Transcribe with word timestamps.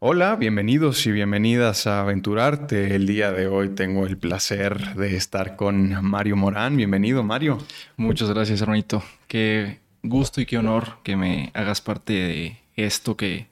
Hola, 0.00 0.36
bienvenidos 0.36 1.04
y 1.08 1.10
bienvenidas 1.10 1.88
a 1.88 2.02
Aventurarte. 2.02 2.94
El 2.94 3.04
día 3.04 3.32
de 3.32 3.48
hoy 3.48 3.70
tengo 3.70 4.06
el 4.06 4.16
placer 4.16 4.94
de 4.94 5.16
estar 5.16 5.56
con 5.56 6.04
Mario 6.04 6.36
Morán. 6.36 6.76
Bienvenido, 6.76 7.24
Mario. 7.24 7.58
Muchas 7.96 8.30
gracias, 8.30 8.60
hermanito. 8.60 9.02
Qué 9.26 9.80
gusto 10.04 10.40
y 10.40 10.46
qué 10.46 10.56
honor 10.56 10.98
que 11.02 11.16
me 11.16 11.50
hagas 11.52 11.80
parte 11.80 12.12
de 12.12 12.58
esto 12.76 13.16
que, 13.16 13.48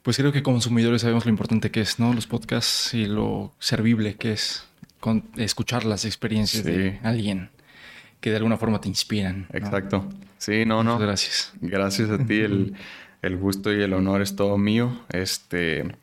pues 0.00 0.16
creo 0.16 0.32
que 0.32 0.42
consumidores 0.42 1.02
sabemos 1.02 1.26
lo 1.26 1.30
importante 1.30 1.70
que 1.70 1.82
es, 1.82 1.98
¿no? 1.98 2.14
Los 2.14 2.26
podcasts 2.26 2.94
y 2.94 3.04
lo 3.04 3.52
servible 3.58 4.14
que 4.14 4.32
es 4.32 4.66
con 5.00 5.24
escuchar 5.36 5.84
las 5.84 6.06
experiencias 6.06 6.64
de 6.64 6.98
alguien 7.02 7.50
que 8.22 8.30
de 8.30 8.36
alguna 8.36 8.56
forma 8.56 8.80
te 8.80 8.88
inspiran. 8.88 9.48
Exacto. 9.52 10.08
Sí, 10.38 10.64
no, 10.64 10.82
no. 10.82 10.98
gracias. 10.98 11.52
Gracias 11.60 12.08
a 12.08 12.24
ti. 12.24 12.40
El, 12.40 12.74
el, 13.22 13.36
gusto 13.36 13.72
y 13.72 13.82
el 13.82 13.94
honor 13.94 14.22
es 14.22 14.36
todo 14.36 14.58
mío. 14.58 15.00
Este. 15.10 15.96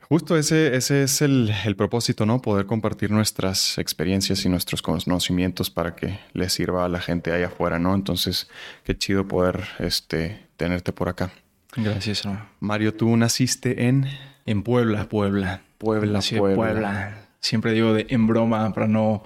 Justo 0.00 0.36
ese, 0.36 0.76
ese 0.76 1.04
es 1.04 1.22
el, 1.22 1.50
el, 1.64 1.74
propósito, 1.74 2.26
¿no? 2.26 2.42
Poder 2.42 2.66
compartir 2.66 3.10
nuestras 3.10 3.78
experiencias 3.78 4.44
y 4.44 4.50
nuestros 4.50 4.82
conocimientos 4.82 5.70
para 5.70 5.94
que 5.94 6.18
les 6.34 6.52
sirva 6.52 6.84
a 6.84 6.88
la 6.88 7.00
gente 7.00 7.32
allá 7.32 7.46
afuera, 7.46 7.78
¿no? 7.78 7.94
Entonces, 7.94 8.50
qué 8.84 8.96
chido 8.96 9.26
poder 9.26 9.64
este, 9.78 10.46
tenerte 10.58 10.92
por 10.92 11.08
acá. 11.08 11.32
Gracias, 11.76 12.26
hermano. 12.26 12.46
Mario, 12.60 12.94
tú 12.94 13.16
naciste 13.16 13.86
en... 13.86 14.06
En 14.44 14.62
Puebla, 14.62 15.08
Puebla. 15.08 15.62
Puebla, 15.78 16.20
Puebla. 16.20 16.56
Puebla. 16.56 17.28
Siempre 17.40 17.72
digo 17.72 17.94
de 17.94 18.06
en 18.10 18.26
broma 18.26 18.72
para 18.74 18.88
no 18.88 19.22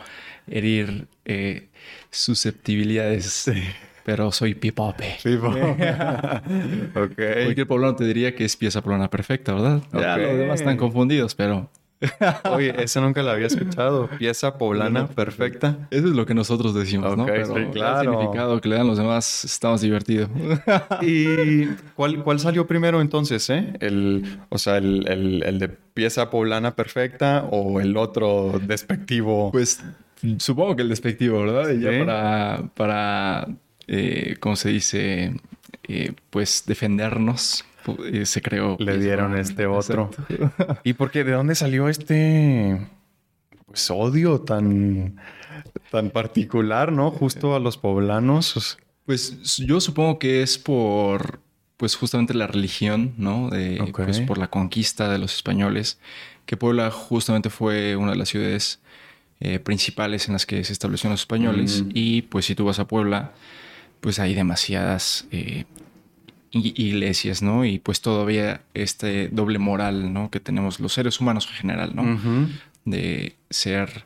herir 0.46 1.08
eh, 1.24 1.68
susceptibilidades. 2.10 3.50
Pero 4.06 4.30
soy 4.30 4.54
pipope. 4.54 5.16
Pipope. 5.20 5.60
okay. 6.94 7.42
Cualquier 7.42 7.66
poblano 7.66 7.96
te 7.96 8.04
diría 8.04 8.36
que 8.36 8.44
es 8.44 8.56
pieza 8.56 8.80
poblana 8.80 9.10
perfecta, 9.10 9.52
¿verdad? 9.52 9.82
Ya 9.92 10.16
los 10.16 10.38
demás 10.38 10.60
están 10.60 10.76
confundidos, 10.76 11.34
pero... 11.34 11.68
Oye, 12.52 12.72
eso 12.80 13.00
nunca 13.00 13.20
lo 13.24 13.30
había 13.30 13.48
escuchado. 13.48 14.08
Pieza 14.16 14.58
poblana 14.58 15.08
perfecta. 15.08 15.88
Eso 15.90 16.06
es 16.06 16.12
lo 16.12 16.24
que 16.24 16.34
nosotros 16.34 16.72
decimos, 16.72 17.16
¿no? 17.16 17.26
Pero 17.26 17.46
sí, 17.46 17.64
claro. 17.72 18.12
El 18.12 18.16
significado 18.18 18.60
que 18.60 18.68
le 18.68 18.76
dan 18.76 18.86
los 18.86 18.98
demás 18.98 19.44
está 19.44 19.70
más 19.70 19.80
divertido. 19.80 20.28
¿Y 21.02 21.66
cuál, 21.96 22.22
cuál 22.22 22.38
salió 22.38 22.64
primero 22.68 23.00
entonces, 23.00 23.50
eh? 23.50 23.72
El, 23.80 24.38
o 24.50 24.58
sea, 24.58 24.76
el, 24.76 25.08
el, 25.08 25.42
el 25.42 25.58
de 25.58 25.68
pieza 25.68 26.30
poblana 26.30 26.76
perfecta 26.76 27.48
o 27.50 27.80
el 27.80 27.96
otro 27.96 28.60
despectivo. 28.64 29.50
Pues 29.50 29.82
Supongo 30.38 30.76
que 30.76 30.82
el 30.82 30.88
despectivo, 30.88 31.40
¿verdad? 31.40 31.70
Y 31.70 31.80
ya 31.80 32.04
para, 32.04 32.70
para 32.74 33.48
eh, 33.88 34.36
¿cómo 34.40 34.56
se 34.56 34.70
dice? 34.70 35.34
Eh, 35.84 36.12
pues 36.30 36.64
defendernos, 36.66 37.64
eh, 38.12 38.26
se 38.26 38.42
creó. 38.42 38.76
Le 38.78 38.98
dieron 38.98 39.36
este 39.36 39.66
otro. 39.66 40.10
¿Y 40.84 40.94
por 40.94 41.10
qué? 41.10 41.24
¿De 41.24 41.32
dónde 41.32 41.54
salió 41.54 41.88
este 41.88 42.80
pues, 43.66 43.90
odio 43.90 44.40
tan, 44.40 45.20
tan 45.90 46.10
particular, 46.10 46.92
¿no? 46.92 47.10
Justo 47.10 47.54
a 47.54 47.60
los 47.60 47.76
poblanos. 47.76 48.78
Pues 49.04 49.58
yo 49.58 49.80
supongo 49.80 50.18
que 50.18 50.42
es 50.42 50.58
por, 50.58 51.40
pues 51.76 51.94
justamente 51.94 52.34
la 52.34 52.46
religión, 52.46 53.14
¿no? 53.18 53.50
De, 53.50 53.78
Pues 53.94 54.20
por 54.20 54.38
la 54.38 54.48
conquista 54.48 55.10
de 55.10 55.18
los 55.18 55.34
españoles, 55.34 55.98
que 56.46 56.56
Puebla 56.56 56.90
justamente 56.90 57.50
fue 57.50 57.96
una 57.96 58.12
de 58.12 58.16
las 58.16 58.30
ciudades 58.30 58.80
eh, 59.40 59.58
principales 59.58 60.26
en 60.26 60.32
las 60.32 60.46
que 60.46 60.64
se 60.64 60.72
establecieron 60.72 61.12
los 61.12 61.20
españoles. 61.20 61.82
Mm. 61.82 61.90
Y 61.92 62.22
pues 62.22 62.46
si 62.46 62.54
tú 62.54 62.64
vas 62.64 62.78
a 62.78 62.88
Puebla, 62.88 63.34
pues 64.06 64.20
hay 64.20 64.34
demasiadas 64.34 65.26
eh, 65.32 65.64
iglesias, 66.52 67.42
¿no? 67.42 67.64
Y 67.64 67.80
pues 67.80 68.00
todavía 68.00 68.60
este 68.72 69.26
doble 69.32 69.58
moral, 69.58 70.12
¿no? 70.12 70.30
Que 70.30 70.38
tenemos 70.38 70.78
los 70.78 70.92
seres 70.92 71.20
humanos 71.20 71.48
en 71.50 71.56
general, 71.56 71.96
¿no? 71.96 72.48
De 72.84 73.34
ser 73.50 74.04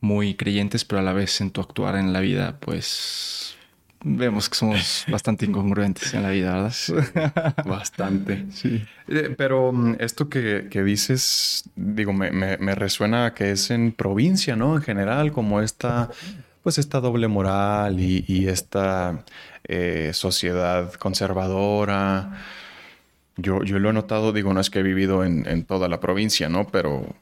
muy 0.00 0.36
creyentes, 0.36 0.86
pero 0.86 1.00
a 1.00 1.02
la 1.02 1.12
vez 1.12 1.42
en 1.42 1.50
tu 1.50 1.60
actuar 1.60 1.96
en 1.96 2.14
la 2.14 2.20
vida, 2.20 2.56
pues 2.60 3.58
vemos 4.02 4.48
que 4.48 4.54
somos 4.54 5.04
bastante 5.08 5.44
incongruentes 5.44 6.14
en 6.14 6.22
la 6.22 6.30
vida, 6.30 6.54
¿verdad? 6.54 7.54
bastante. 7.66 8.46
Sí. 8.52 8.82
Eh, 9.08 9.34
pero 9.36 9.70
mm, 9.70 9.96
esto 9.98 10.30
que, 10.30 10.66
dices, 10.82 11.68
digo, 11.76 12.14
me, 12.14 12.56
resuena 12.74 13.34
que 13.34 13.50
es 13.50 13.70
en 13.70 13.92
provincia, 13.92 14.56
¿no? 14.56 14.76
En 14.76 14.82
general, 14.82 15.30
como 15.30 15.60
esta, 15.60 16.08
pues 16.62 16.78
esta 16.78 17.00
doble 17.00 17.28
moral 17.28 17.98
y, 18.00 18.46
esta 18.48 19.24
eh, 19.64 20.10
sociedad 20.14 20.92
conservadora. 20.94 22.38
Yo, 23.36 23.62
yo 23.64 23.78
lo 23.78 23.90
he 23.90 23.92
notado, 23.92 24.32
digo, 24.32 24.52
no 24.52 24.60
es 24.60 24.70
que 24.70 24.80
he 24.80 24.82
vivido 24.82 25.24
en, 25.24 25.46
en 25.48 25.64
toda 25.64 25.88
la 25.88 26.00
provincia, 26.00 26.48
¿no? 26.48 26.66
Pero 26.68 27.14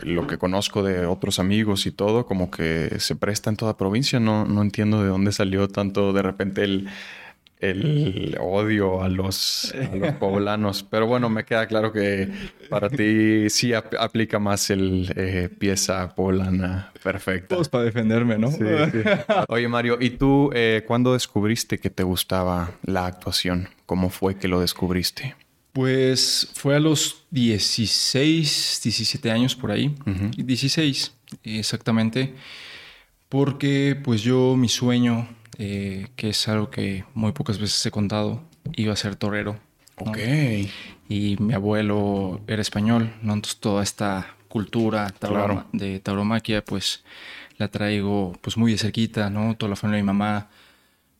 lo 0.00 0.26
que 0.26 0.38
conozco 0.38 0.82
de 0.82 1.06
otros 1.06 1.38
amigos 1.38 1.86
y 1.86 1.92
todo, 1.92 2.26
como 2.26 2.50
que 2.50 2.98
se 2.98 3.14
presta 3.14 3.50
en 3.50 3.56
toda 3.56 3.76
provincia. 3.76 4.18
No, 4.18 4.44
no 4.44 4.62
entiendo 4.62 5.02
de 5.02 5.08
dónde 5.08 5.32
salió 5.32 5.68
tanto 5.68 6.12
de 6.12 6.22
repente 6.22 6.64
el, 6.64 6.88
el 7.70 8.36
odio 8.40 9.02
a 9.02 9.08
los, 9.08 9.74
poblanos. 10.20 10.82
Pero 10.82 11.06
bueno, 11.06 11.28
me 11.28 11.44
queda 11.44 11.66
claro 11.66 11.92
que 11.92 12.30
para 12.68 12.88
ti 12.88 13.48
sí 13.50 13.72
aplica 13.72 14.38
más 14.38 14.70
el 14.70 15.12
eh, 15.16 15.48
pieza 15.48 16.14
poblana 16.14 16.92
perfecta. 17.02 17.48
Todos 17.54 17.68
para 17.68 17.84
defenderme, 17.84 18.38
¿no? 18.38 18.50
Sí, 18.50 18.58
Oye, 19.48 19.68
Mario, 19.68 19.98
¿y 20.00 20.10
tú 20.10 20.50
eh, 20.54 20.84
cuándo 20.86 21.12
descubriste 21.12 21.78
que 21.78 21.90
te 21.90 22.02
gustaba 22.02 22.72
la 22.84 23.06
actuación? 23.06 23.68
¿Cómo 23.86 24.10
fue 24.10 24.36
que 24.36 24.48
lo 24.48 24.60
descubriste? 24.60 25.34
Pues 25.72 26.50
fue 26.54 26.76
a 26.76 26.80
los 26.80 27.24
16, 27.32 28.80
17 28.84 29.30
años 29.30 29.56
por 29.56 29.72
ahí. 29.72 29.92
16, 30.36 31.12
exactamente. 31.42 32.34
Porque 33.28 33.98
pues 34.00 34.22
yo 34.22 34.54
mi 34.56 34.68
sueño, 34.68 35.28
eh, 35.58 36.08
que 36.16 36.30
es 36.30 36.48
algo 36.48 36.70
que 36.70 37.04
muy 37.14 37.32
pocas 37.32 37.58
veces 37.58 37.84
he 37.86 37.90
contado, 37.90 38.42
iba 38.76 38.92
a 38.92 38.96
ser 38.96 39.16
torero. 39.16 39.58
Ok. 39.96 40.18
Y 41.08 41.36
mi 41.38 41.54
abuelo 41.54 42.40
era 42.46 42.62
español, 42.62 43.12
¿no? 43.22 43.34
Entonces 43.34 43.60
toda 43.60 43.82
esta 43.82 44.34
cultura 44.48 45.12
de 45.72 46.00
tauromaquia 46.00 46.64
pues 46.64 47.04
la 47.58 47.68
traigo 47.68 48.36
pues 48.40 48.56
muy 48.56 48.72
de 48.72 48.78
cerquita, 48.78 49.30
¿no? 49.30 49.56
Toda 49.56 49.70
la 49.70 49.76
familia 49.76 49.98
de 49.98 50.02
mi 50.02 50.06
mamá 50.06 50.48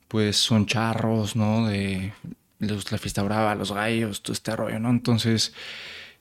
pues 0.08 0.36
son 0.36 0.66
charros, 0.66 1.36
¿no? 1.36 1.66
De 1.66 2.12
la 2.58 2.98
fiesta 2.98 3.22
brava, 3.22 3.54
los 3.54 3.72
gallos, 3.72 4.22
todo 4.22 4.32
este 4.32 4.54
rollo, 4.56 4.78
¿no? 4.78 4.90
Entonces, 4.90 5.52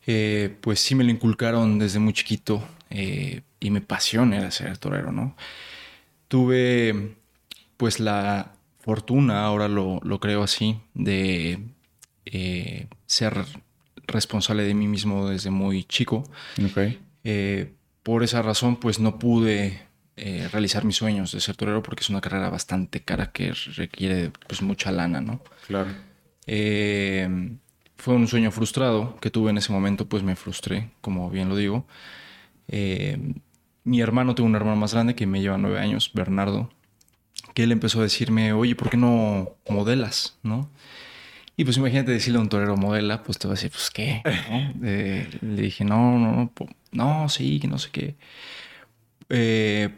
eh, 0.06 0.56
pues 0.62 0.80
sí 0.80 0.96
me 0.96 1.04
lo 1.04 1.12
inculcaron 1.12 1.80
desde 1.80 2.00
muy 2.00 2.14
chiquito 2.14 2.64
eh, 2.90 3.42
y 3.60 3.70
mi 3.70 3.80
pasión 3.80 4.34
era 4.34 4.52
ser 4.52 4.78
torero, 4.78 5.12
¿no? 5.12 5.36
Tuve 6.28 7.16
pues 7.78 8.00
la 8.00 8.54
fortuna, 8.80 9.46
ahora 9.46 9.68
lo, 9.68 10.02
creo 10.20 10.44
así, 10.44 10.80
de 10.94 11.60
eh, 12.26 12.88
ser 13.06 13.46
responsable 14.08 14.64
de 14.64 14.74
mí 14.74 14.88
mismo 14.88 15.30
desde 15.30 15.50
muy 15.50 15.84
chico. 15.84 16.24
Okay. 16.72 17.00
por 18.04 18.24
esa 18.24 18.42
razón, 18.42 18.78
pues 18.78 19.00
no 19.00 19.18
pude 19.20 19.82
realizar 20.16 20.86
mis 20.86 20.98
sueños 20.98 21.32
de 21.32 21.40
ser 21.40 21.56
torero 21.56 21.82
porque 21.82 22.02
es 22.02 22.10
una 22.10 22.22
carrera 22.22 22.50
bastante 22.50 23.02
cara 23.02 23.32
que 23.32 23.54
requiere 23.76 24.32
pues 24.48 24.62
mucha 24.62 24.92
lana, 24.92 25.22
¿no? 25.22 25.42
Claro. 25.68 25.90
Eh, 26.46 27.58
fue 27.98 28.16
un 28.16 28.28
sueño 28.28 28.52
frustrado 28.52 29.18
que 29.22 29.30
tuve 29.30 29.52
en 29.52 29.58
ese 29.58 29.72
momento, 29.72 30.08
pues 30.08 30.24
me 30.24 30.36
frustré, 30.36 30.92
como 31.02 31.30
bien 31.30 31.50
lo 31.50 31.56
digo. 31.56 31.86
Eh, 32.68 33.18
mi 33.84 34.02
hermano, 34.02 34.36
tuvo 34.36 34.48
un 34.48 34.56
hermano 34.56 34.76
más 34.76 34.94
grande 34.94 35.16
que 35.16 35.26
me 35.26 35.42
lleva 35.42 35.58
nueve 35.58 35.80
años, 35.80 36.12
Bernardo, 36.14 36.70
que 37.54 37.64
él 37.64 37.72
empezó 37.72 38.00
a 38.00 38.04
decirme, 38.04 38.54
oye, 38.54 38.76
¿por 38.76 38.90
qué 38.90 38.98
no 38.98 39.56
modelas? 39.70 40.38
¿No? 40.44 40.70
Y 41.56 41.66
pues 41.66 41.78
imagínate 41.78 42.12
decirle 42.12 42.40
a 42.40 42.42
un 42.42 42.50
torero 42.50 42.76
modela, 42.78 43.24
pues 43.24 43.38
te 43.38 43.48
va 43.48 43.54
a 43.54 43.56
decir, 43.56 43.72
pues 43.72 43.90
qué. 43.92 44.22
Eh, 44.84 45.28
le 45.42 45.62
dije, 45.62 45.86
no, 45.86 46.18
no, 46.18 46.32
no, 46.32 46.52
no, 46.92 47.30
sí, 47.30 47.60
que 47.60 47.68
no 47.68 47.78
sé 47.78 47.90
qué. 47.92 48.16
Eh, 49.30 49.90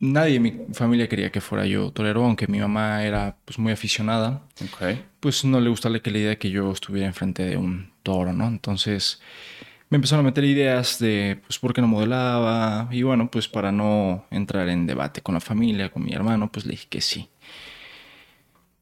nadie 0.00 0.36
en 0.36 0.42
mi 0.42 0.52
familia 0.72 1.08
quería 1.08 1.30
que 1.30 1.40
fuera 1.40 1.66
yo 1.66 1.90
torero, 1.90 2.24
aunque 2.24 2.46
mi 2.46 2.58
mamá 2.58 3.04
era 3.04 3.36
pues 3.44 3.58
muy 3.58 3.72
aficionada. 3.72 4.42
Pues 5.20 5.44
no 5.44 5.60
le 5.60 5.70
gustaba 5.70 5.96
la 5.96 6.18
idea 6.18 6.30
de 6.30 6.38
que 6.38 6.50
yo 6.50 6.72
estuviera 6.72 7.06
enfrente 7.06 7.44
de 7.44 7.56
un 7.56 7.92
toro, 8.02 8.32
¿no? 8.32 8.46
Entonces 8.48 9.20
me 9.88 9.96
empezaron 9.96 10.24
a 10.24 10.28
meter 10.28 10.44
ideas 10.44 10.98
de 10.98 11.40
pues 11.46 11.58
por 11.58 11.72
qué 11.72 11.80
no 11.80 11.86
modelaba 11.88 12.88
y 12.90 13.02
bueno, 13.02 13.30
pues 13.30 13.48
para 13.48 13.70
no 13.72 14.24
entrar 14.30 14.68
en 14.68 14.86
debate 14.86 15.20
con 15.22 15.34
la 15.34 15.40
familia, 15.40 15.90
con 15.90 16.04
mi 16.04 16.12
hermano, 16.12 16.50
pues 16.50 16.66
le 16.66 16.72
dije 16.72 16.86
que 16.88 17.00
sí. 17.00 17.28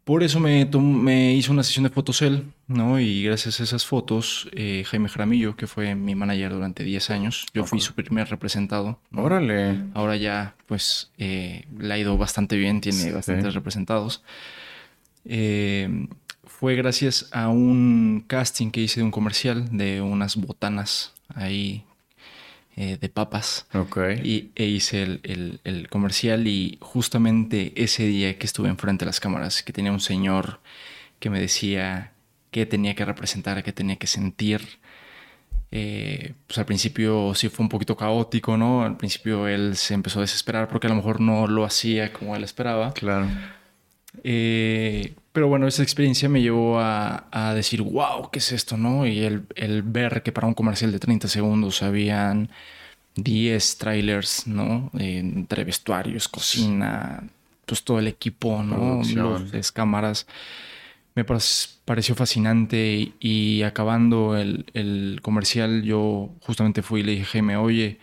Por 0.05 0.23
eso 0.23 0.39
me, 0.39 0.67
me 0.67 1.33
hice 1.33 1.51
una 1.51 1.63
sesión 1.63 1.85
de 1.85 1.89
fotocel, 1.91 2.53
¿no? 2.67 3.01
Y 3.01 3.23
gracias 3.23 3.61
a 3.61 3.63
esas 3.63 3.87
fotos, 3.87 4.51
eh, 4.53 4.85
Jaime 4.87 5.09
Jaramillo, 5.09 5.57
que 5.57 5.67
fue 5.67 5.95
mi 5.95 6.15
manager 6.15 6.53
durante 6.53 6.85
10 6.85 7.09
años, 7.09 7.47
yo 7.55 7.65
fui 7.65 7.81
su 7.81 7.95
primer 7.95 8.29
representado. 8.29 9.01
Órale. 9.15 9.81
Ahora 9.95 10.17
ya, 10.17 10.57
pues, 10.67 11.11
eh, 11.17 11.65
le 11.79 11.95
ha 11.95 11.97
ido 11.97 12.19
bastante 12.19 12.57
bien, 12.57 12.83
tiene 12.83 13.13
bastantes 13.13 13.55
representados. 13.55 14.23
Eh, 15.25 16.07
fue 16.65 16.77
gracias 16.77 17.29
a 17.31 17.51
un 17.51 18.25
casting 18.27 18.71
que 18.71 18.81
hice 18.81 19.01
de 19.01 19.05
un 19.05 19.11
comercial 19.11 19.77
de 19.77 20.01
unas 20.01 20.37
botanas 20.37 21.13
ahí 21.35 21.85
eh, 22.75 22.97
de 22.99 23.11
papas. 23.11 23.67
Ok. 23.75 23.99
Y 24.25 24.51
e 24.55 24.65
hice 24.65 25.03
el, 25.03 25.61
el, 25.63 25.89
comercial 25.91 26.47
y 26.47 26.79
justamente 26.81 27.75
ese 27.77 28.07
día 28.07 28.39
que 28.39 28.47
estuve 28.47 28.71
enfrente 28.71 29.05
de 29.05 29.11
las 29.11 29.21
cámaras, 29.21 29.63
que 29.63 29.75
tenía 29.75 29.93
un 29.93 30.01
señor 30.01 30.61
que 31.19 31.29
me 31.29 31.39
decía 31.39 32.15
qué 32.51 32.65
tenía 32.65 32.95
que 32.95 33.05
representar, 33.05 33.63
qué 33.63 33.75
tenía 33.75 33.97
que 33.97 34.07
sentir. 34.07 34.63
Eh, 35.71 36.33
pues 36.47 36.57
al 36.57 36.65
principio 36.65 37.35
sí 37.35 37.51
fue 37.51 37.65
un 37.65 37.69
poquito 37.69 37.95
caótico, 37.95 38.57
¿no? 38.57 38.85
Al 38.85 38.97
principio 38.97 39.49
él 39.49 39.77
se 39.77 39.93
empezó 39.93 40.21
a 40.21 40.23
desesperar 40.23 40.69
porque 40.69 40.87
a 40.87 40.91
lo 40.91 40.97
mejor 40.97 41.21
no 41.21 41.47
lo 41.47 41.67
hacía 41.67 42.11
como 42.11 42.35
él 42.35 42.43
esperaba. 42.43 42.95
Claro. 42.95 43.29
Eh, 44.23 45.15
pero 45.35 45.49
bueno, 45.49 45.67
esa 45.67 45.83
experiencia 45.83 46.29
me 46.29 46.41
llevó 46.41 46.79
a, 46.79 47.27
a, 47.33 47.55
decir, 47.55 47.83
wow, 47.83 48.31
¿qué 48.31 48.39
es 48.39 48.53
esto? 48.53 48.77
¿no? 48.77 49.05
Y 49.05 49.25
el, 49.25 49.45
el, 49.57 49.83
ver 49.83 50.23
que 50.23 50.31
para 50.31 50.47
un 50.47 50.55
comercial 50.55 50.93
de 50.93 51.01
30 51.01 51.27
segundos 51.27 51.83
habían 51.83 52.51
10 53.17 53.79
trailers, 53.79 54.47
¿no? 54.47 54.93
entre 54.97 55.65
vestuarios, 55.65 56.29
cocina, 56.29 57.25
pues 57.67 57.83
todo 57.83 57.99
el 57.99 58.07
equipo, 58.07 58.63
¿no? 58.63 59.03
Luces, 59.03 59.73
cámaras. 59.73 60.29
Me 61.17 61.25
pareció 61.25 62.15
fascinante 62.15 63.13
y, 63.19 63.63
acabando 63.65 64.37
el, 64.37 64.67
el, 64.73 65.19
comercial 65.21 65.83
yo 65.83 66.31
justamente 66.43 66.83
fui 66.83 67.01
y 67.01 67.03
le 67.03 67.13
dije, 67.13 67.25
Jaime, 67.25 67.57
oye, 67.57 67.99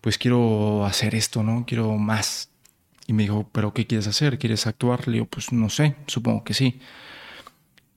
pues 0.00 0.18
quiero 0.18 0.84
hacer 0.86 1.14
esto, 1.14 1.44
¿no? 1.44 1.64
Quiero 1.68 1.96
más. 1.98 2.51
Y 3.12 3.14
me 3.14 3.24
dijo, 3.24 3.46
¿pero 3.52 3.74
qué 3.74 3.86
quieres 3.86 4.06
hacer? 4.06 4.38
¿Quieres 4.38 4.66
actuar? 4.66 5.06
Le 5.06 5.12
digo, 5.12 5.26
pues 5.26 5.52
no 5.52 5.68
sé, 5.68 5.96
supongo 6.06 6.44
que 6.44 6.54
sí. 6.54 6.80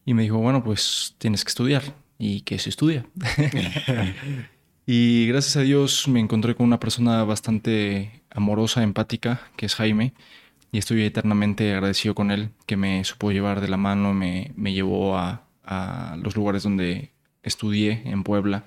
Y 0.05 0.13
me 0.13 0.23
dijo, 0.23 0.39
bueno, 0.39 0.61
pues 0.61 1.15
tienes 1.19 1.45
que 1.45 1.49
estudiar. 1.51 1.83
¿Y 2.17 2.41
qué 2.41 2.59
se 2.59 2.67
estudia? 2.67 3.05
y 4.85 5.25
gracias 5.27 5.55
a 5.55 5.61
Dios 5.61 6.09
me 6.09 6.19
encontré 6.19 6.53
con 6.53 6.65
una 6.65 6.81
persona 6.81 7.23
bastante 7.23 8.23
amorosa, 8.29 8.83
empática, 8.83 9.39
que 9.55 9.67
es 9.67 9.75
Jaime. 9.75 10.13
Y 10.73 10.79
estoy 10.79 11.01
eternamente 11.03 11.73
agradecido 11.73 12.13
con 12.13 12.29
él, 12.29 12.49
que 12.65 12.75
me 12.75 13.01
supo 13.05 13.31
llevar 13.31 13.61
de 13.61 13.69
la 13.69 13.77
mano, 13.77 14.13
me, 14.13 14.51
me 14.57 14.73
llevó 14.73 15.17
a, 15.17 15.47
a 15.63 16.17
los 16.21 16.35
lugares 16.35 16.63
donde 16.63 17.13
estudié 17.41 18.01
en 18.03 18.23
Puebla. 18.23 18.65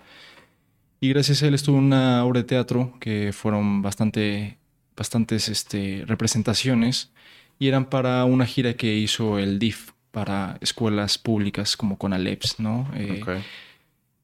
Y 0.99 1.11
gracias 1.11 1.43
a 1.43 1.47
él 1.49 1.53
estuve 1.53 1.77
en 1.77 1.85
una 1.85 2.25
obra 2.25 2.41
de 2.41 2.47
teatro 2.47 2.95
que 3.01 3.35
fueron 3.35 3.83
bastante 3.83 4.58
bastantes 4.99 5.49
este, 5.49 6.03
representaciones 6.07 7.11
y 7.59 7.69
eran 7.69 7.87
para 7.87 8.25
una 8.25 8.45
gira 8.45 8.75
que 8.75 8.95
hizo 8.95 9.39
el 9.39 9.59
DIF 9.59 9.93
para 10.11 10.59
escuelas 10.61 11.19
públicas 11.19 11.77
como 11.77 11.97
con 11.97 12.13
Aleps, 12.13 12.59
¿no? 12.59 12.89
Eh, 12.95 13.23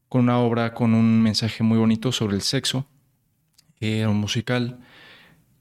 con 0.08 0.22
una 0.22 0.38
obra 0.38 0.74
con 0.74 0.94
un 0.94 1.22
mensaje 1.22 1.62
muy 1.62 1.78
bonito 1.78 2.12
sobre 2.12 2.36
el 2.36 2.42
sexo. 2.42 2.86
Era 3.80 4.08
un 4.08 4.16
musical 4.16 4.80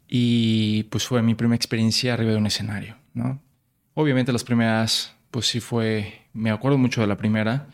y 0.07 0.83
pues 0.83 1.05
fue 1.07 1.21
mi 1.21 1.35
primera 1.35 1.55
experiencia 1.55 2.13
arriba 2.13 2.31
de 2.31 2.37
un 2.37 2.47
escenario, 2.47 2.95
¿no? 3.13 3.39
Obviamente 3.93 4.31
las 4.31 4.43
primeras, 4.43 5.15
pues 5.29 5.47
sí 5.47 5.59
fue, 5.59 6.21
me 6.33 6.49
acuerdo 6.49 6.77
mucho 6.77 7.01
de 7.01 7.07
la 7.07 7.17
primera, 7.17 7.67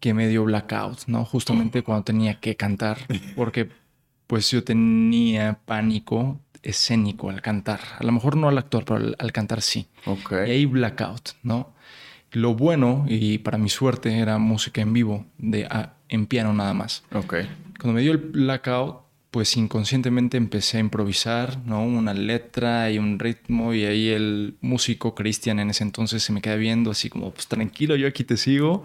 que 0.00 0.14
me 0.14 0.28
dio 0.28 0.44
blackout, 0.44 1.06
¿no? 1.06 1.24
Justamente 1.24 1.82
cuando 1.84 2.04
tenía 2.04 2.40
que 2.40 2.56
cantar, 2.56 2.98
porque 3.36 3.70
pues 4.32 4.50
yo 4.50 4.64
tenía 4.64 5.58
pánico 5.66 6.40
escénico 6.62 7.28
al 7.28 7.42
cantar. 7.42 7.80
A 7.98 8.02
lo 8.02 8.12
mejor 8.12 8.34
no 8.34 8.48
al 8.48 8.56
actor, 8.56 8.86
pero 8.86 9.14
al, 9.18 9.30
cantar 9.30 9.60
sí. 9.60 9.88
Okay. 10.06 10.48
Y 10.48 10.52
ahí 10.52 10.64
blackout, 10.64 11.32
¿no? 11.42 11.74
Lo 12.30 12.54
bueno, 12.54 13.04
y 13.06 13.36
para 13.36 13.58
mi 13.58 13.68
suerte, 13.68 14.18
era 14.18 14.38
música 14.38 14.80
en 14.80 14.94
vivo, 14.94 15.26
de, 15.36 15.66
ah, 15.66 15.96
en 16.08 16.24
piano 16.24 16.54
nada 16.54 16.72
más. 16.72 17.04
Ok. 17.12 17.34
Cuando 17.78 17.92
me 17.92 18.00
dio 18.00 18.12
el 18.12 18.16
blackout, 18.16 19.02
pues 19.30 19.54
inconscientemente 19.58 20.38
empecé 20.38 20.78
a 20.78 20.80
improvisar, 20.80 21.58
¿no? 21.66 21.84
Una 21.84 22.14
letra 22.14 22.90
y 22.90 22.96
un 22.96 23.18
ritmo, 23.18 23.74
y 23.74 23.84
ahí 23.84 24.08
el 24.08 24.56
músico 24.62 25.14
Cristian 25.14 25.60
en 25.60 25.68
ese 25.68 25.84
entonces 25.84 26.22
se 26.22 26.32
me 26.32 26.40
queda 26.40 26.56
viendo 26.56 26.92
así 26.92 27.10
como, 27.10 27.32
pues 27.32 27.48
tranquilo, 27.48 27.96
yo 27.96 28.08
aquí 28.08 28.24
te 28.24 28.38
sigo. 28.38 28.82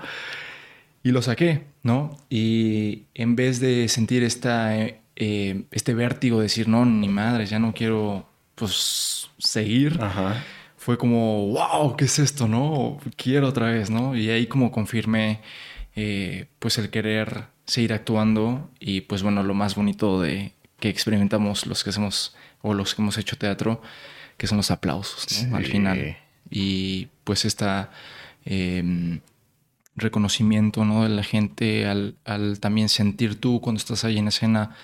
Y 1.03 1.11
lo 1.11 1.21
saqué, 1.21 1.63
¿no? 1.83 2.17
Y 2.29 3.03
en 3.13 3.37
vez 3.37 3.61
de 3.61 3.87
sentir 3.87 4.23
esta 4.23 4.75
eh, 5.19 5.63
este 5.71 5.95
vértigo 5.95 6.37
de 6.37 6.43
decir, 6.43 6.67
no, 6.67 6.85
ni 6.85 7.09
madre, 7.09 7.47
ya 7.47 7.57
no 7.57 7.73
quiero 7.73 8.29
pues 8.53 9.31
seguir. 9.39 9.99
Fue 10.77 10.99
como, 10.99 11.47
wow, 11.47 11.97
¿qué 11.97 12.05
es 12.05 12.19
esto? 12.19 12.47
No, 12.47 12.99
quiero 13.15 13.47
otra 13.47 13.71
vez, 13.71 13.89
¿no? 13.89 14.15
Y 14.15 14.29
ahí 14.29 14.45
como 14.45 14.71
confirmé 14.71 15.41
eh, 15.95 16.45
pues 16.59 16.77
el 16.77 16.91
querer 16.91 17.45
seguir 17.65 17.93
actuando 17.93 18.69
y 18.79 19.01
pues 19.01 19.23
bueno, 19.23 19.41
lo 19.41 19.55
más 19.55 19.73
bonito 19.73 20.21
de 20.21 20.53
que 20.79 20.89
experimentamos 20.89 21.65
los 21.65 21.83
que 21.83 21.89
hacemos 21.89 22.35
o 22.61 22.75
los 22.75 22.93
que 22.93 23.01
hemos 23.01 23.17
hecho 23.17 23.39
teatro, 23.39 23.81
que 24.37 24.45
son 24.45 24.57
los 24.57 24.69
aplausos, 24.69 25.45
¿no? 25.47 25.57
Al 25.57 25.65
final. 25.65 26.17
Y 26.51 27.07
pues 27.23 27.43
esta... 27.43 27.89
Em, 28.45 29.19
reconocimiento 29.99 30.85
¿no? 30.85 31.03
de 31.03 31.09
la 31.09 31.23
gente 31.23 31.87
al, 31.87 32.15
al, 32.23 32.59
también 32.59 32.87
sentir 32.87 33.39
tú 33.41 33.59
cuando 33.61 33.79
estás 33.79 34.03
ahí 34.03 34.19
en 34.19 34.27
escena 34.27 34.75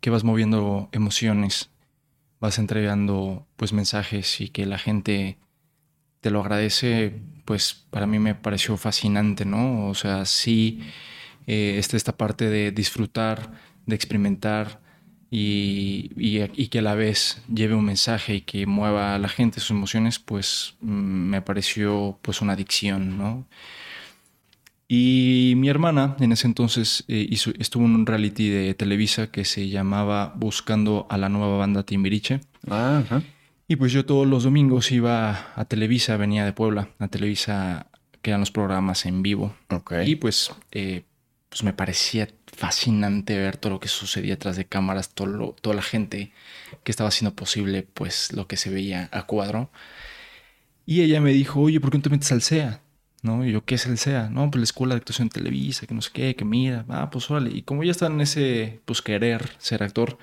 que 0.00 0.10
vas 0.10 0.24
moviendo 0.24 0.88
emociones, 0.92 1.70
vas 2.40 2.58
entregando 2.58 3.46
pues 3.56 3.72
mensajes 3.72 4.40
y 4.40 4.48
que 4.48 4.66
la 4.66 4.78
gente 4.78 5.38
te 6.20 6.30
lo 6.30 6.40
agradece, 6.40 7.20
pues 7.44 7.86
para 7.90 8.06
mí 8.06 8.18
me 8.18 8.34
pareció 8.34 8.76
fascinante, 8.76 9.44
¿no? 9.44 9.88
O 9.88 9.94
sea, 9.94 10.24
sí, 10.24 10.80
eh, 11.46 11.76
esta 11.78 12.16
parte 12.16 12.48
de 12.48 12.72
disfrutar, 12.72 13.52
de 13.86 13.96
experimentar 13.96 14.80
y, 15.30 16.10
y, 16.16 16.68
que 16.68 16.80
a 16.80 16.82
la 16.82 16.94
vez 16.94 17.40
lleve 17.52 17.74
un 17.74 17.84
mensaje 17.84 18.36
y 18.36 18.40
que 18.40 18.66
mueva 18.66 19.14
a 19.14 19.18
la 19.18 19.28
gente 19.28 19.60
sus 19.60 19.70
emociones, 19.70 20.18
pues 20.18 20.74
mm, 20.80 20.90
me 20.90 21.42
pareció 21.42 22.18
pues 22.22 22.40
una 22.40 22.54
adicción, 22.54 23.16
¿no? 23.16 23.46
Y 24.92 25.54
mi 25.56 25.68
hermana 25.68 26.16
en 26.18 26.32
ese 26.32 26.48
entonces 26.48 27.04
eh, 27.06 27.28
estuvo 27.60 27.84
en 27.84 27.94
un 27.94 28.06
reality 28.06 28.48
de 28.48 28.74
Televisa 28.74 29.30
que 29.30 29.44
se 29.44 29.68
llamaba 29.68 30.32
Buscando 30.34 31.06
a 31.08 31.16
la 31.16 31.28
nueva 31.28 31.58
banda 31.58 31.84
Timbiriche. 31.84 32.40
ajá. 32.68 33.22
Y 33.68 33.76
pues 33.76 33.92
yo 33.92 34.04
todos 34.04 34.26
los 34.26 34.42
domingos 34.42 34.90
iba 34.90 35.52
a 35.54 35.64
Televisa, 35.66 36.16
venía 36.16 36.44
de 36.44 36.52
Puebla, 36.52 36.88
a 36.98 37.06
Televisa, 37.06 37.86
que 38.20 38.30
eran 38.30 38.40
los 38.40 38.50
programas 38.50 39.06
en 39.06 39.22
vivo. 39.22 39.54
Y 40.08 40.16
pues, 40.16 40.50
eh, 40.72 41.04
pues 41.48 41.62
me 41.62 41.72
parecía 41.72 42.28
fascinante 42.48 43.38
ver 43.38 43.58
todo 43.58 43.74
lo 43.74 43.78
que 43.78 43.86
sucedía 43.86 44.34
atrás 44.34 44.56
de 44.56 44.64
cámaras, 44.64 45.10
todo 45.10 45.54
toda 45.62 45.76
la 45.76 45.82
gente 45.82 46.32
que 46.82 46.90
estaba 46.90 47.10
haciendo 47.10 47.36
posible, 47.36 47.86
pues 47.94 48.32
lo 48.32 48.48
que 48.48 48.56
se 48.56 48.70
veía 48.70 49.08
a 49.12 49.26
cuadro. 49.26 49.70
Y 50.84 51.02
ella 51.02 51.20
me 51.20 51.32
dijo, 51.32 51.60
oye, 51.60 51.78
¿por 51.78 51.92
qué 51.92 51.98
no 51.98 52.02
te 52.02 52.10
metes 52.10 52.32
al 52.32 52.42
SEA? 52.42 52.80
¿No? 53.22 53.44
Y 53.46 53.52
yo, 53.52 53.64
¿qué 53.64 53.74
es 53.74 53.86
el 53.86 53.98
SEA? 53.98 54.30
No, 54.30 54.50
pues 54.50 54.60
la 54.60 54.64
Escuela 54.64 54.94
de 54.94 54.98
Actuación 54.98 55.28
Televisa, 55.28 55.86
que 55.86 55.94
no 55.94 56.02
sé 56.02 56.10
qué, 56.12 56.34
que 56.36 56.44
mira, 56.44 56.84
ah, 56.88 57.10
pues 57.10 57.30
órale. 57.30 57.50
Y 57.50 57.62
como 57.62 57.84
ya 57.84 57.90
estaba 57.90 58.12
en 58.12 58.20
ese, 58.20 58.80
pues 58.84 59.02
querer 59.02 59.50
ser 59.58 59.82
actor, 59.82 60.18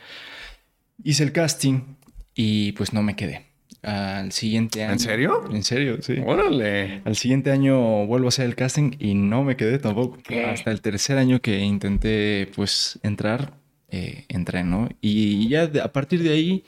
hice 1.03 1.23
el 1.23 1.31
casting 1.31 1.95
y 2.35 2.71
pues 2.73 2.93
no 2.93 3.03
me 3.03 3.15
quedé. 3.15 3.45
Al 3.83 4.31
siguiente 4.31 4.83
año. 4.83 4.93
¿En 4.93 4.99
serio? 4.99 5.49
En 5.51 5.63
serio, 5.63 6.01
sí. 6.01 6.15
Órale. 6.25 7.01
Al 7.05 7.15
siguiente 7.15 7.51
año 7.51 8.05
vuelvo 8.05 8.27
a 8.27 8.29
hacer 8.29 8.45
el 8.45 8.55
casting 8.55 8.91
y 8.99 9.13
no 9.13 9.43
me 9.43 9.55
quedé 9.55 9.79
tampoco. 9.79 10.17
Hasta 10.51 10.71
el 10.71 10.81
tercer 10.81 11.17
año 11.17 11.39
que 11.41 11.59
intenté, 11.59 12.51
pues, 12.55 12.99
entrar, 13.03 13.53
eh, 13.89 14.25
entré, 14.27 14.63
¿no? 14.63 14.89
Y 14.99 15.47
ya 15.47 15.71
a 15.83 15.93
partir 15.93 16.23
de 16.23 16.31
ahí, 16.31 16.65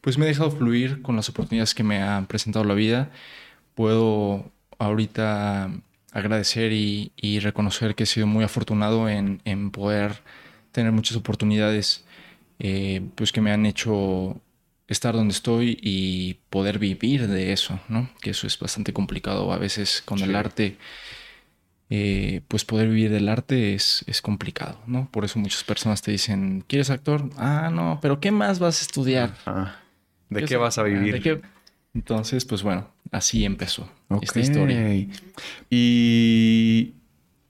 pues 0.00 0.18
me 0.18 0.26
he 0.26 0.28
dejado 0.28 0.50
fluir 0.50 1.00
con 1.00 1.16
las 1.16 1.28
oportunidades 1.28 1.74
que 1.74 1.84
me 1.84 2.02
han 2.02 2.26
presentado 2.26 2.64
la 2.64 2.74
vida. 2.74 3.10
Puedo 3.74 4.50
ahorita 4.78 5.70
agradecer 6.12 6.72
y, 6.72 7.40
reconocer 7.40 7.94
que 7.94 8.04
he 8.04 8.06
sido 8.06 8.26
muy 8.26 8.44
afortunado 8.44 9.08
en, 9.08 9.70
poder 9.70 10.22
tener 10.72 10.92
muchas 10.92 11.16
oportunidades 11.16 12.04
eh, 12.58 13.02
pues 13.14 13.32
que 13.32 13.40
me 13.40 13.52
han 13.52 13.66
hecho 13.66 14.40
estar 14.88 15.14
donde 15.14 15.32
estoy 15.32 15.78
y 15.80 16.34
poder 16.50 16.78
vivir 16.78 17.28
de 17.28 17.52
eso, 17.52 17.78
¿no? 17.88 18.08
Que 18.20 18.30
eso 18.30 18.46
es 18.46 18.58
bastante 18.58 18.92
complicado 18.92 19.52
a 19.52 19.58
veces 19.58 20.02
con 20.04 20.20
el 20.20 20.34
arte. 20.34 20.76
Eh, 21.90 22.42
pues 22.48 22.66
poder 22.66 22.88
vivir 22.88 23.10
del 23.10 23.30
arte 23.30 23.74
es, 23.74 24.04
es, 24.06 24.20
complicado, 24.20 24.78
¿no? 24.86 25.08
Por 25.10 25.24
eso 25.24 25.38
muchas 25.38 25.64
personas 25.64 26.02
te 26.02 26.10
dicen, 26.10 26.62
¿quieres 26.66 26.90
actor? 26.90 27.30
Ah, 27.38 27.70
no, 27.72 27.98
pero 28.02 28.20
¿qué 28.20 28.30
más 28.30 28.58
vas 28.58 28.80
a 28.80 28.82
estudiar? 28.82 29.34
¿De 30.28 30.44
qué, 30.44 30.58
vas 30.58 30.76
a 30.76 30.82
vivir? 30.82 31.40
Entonces, 31.94 32.44
pues 32.44 32.62
bueno, 32.62 32.88
así 33.10 33.44
empezó 33.44 33.90
esta 34.22 34.40
historia. 34.40 35.06
Y 35.70 36.94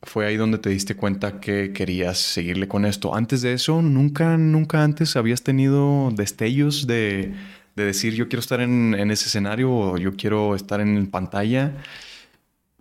fue 0.02 0.26
ahí 0.26 0.37
donde 0.37 0.59
te 0.59 0.71
diste 0.71 0.95
cuenta 0.95 1.40
que 1.40 1.73
querías 1.73 2.18
seguirle 2.18 2.68
con 2.68 2.85
esto. 2.85 3.14
Antes 3.14 3.42
de 3.42 3.52
eso, 3.52 3.83
nunca, 3.83 4.37
nunca 4.37 4.83
antes 4.85 5.16
habías 5.16 5.42
tenido 5.42 6.11
destellos 6.12 6.87
de, 6.87 7.35
decir 7.75 8.14
yo 8.14 8.28
quiero 8.28 8.40
estar 8.40 8.61
en, 8.61 8.95
ese 9.11 9.26
escenario 9.26 9.71
o 9.71 9.99
yo 9.99 10.16
quiero 10.16 10.54
estar 10.54 10.80
en 10.80 11.09
pantalla. 11.09 11.76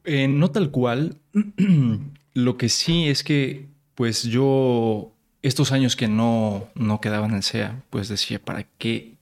Eh, 0.04 0.28
no 0.28 0.52
tal 0.52 0.72
cual. 0.72 1.18
Lo 2.34 2.58
que 2.58 2.70
sí 2.70 3.08
es 3.08 3.24
que, 3.24 3.66
pues 3.96 4.24
yo, 4.24 5.12
estos 5.42 5.72
años 5.72 5.96
que 5.96 6.08
no, 6.08 6.68
no 6.76 7.02
quedaba 7.02 7.26
en 7.26 7.34
el 7.34 7.44
SEA, 7.44 7.84
pues 7.90 8.10
decía, 8.10 8.40
¿para 8.40 8.64
qué? 8.78 9.17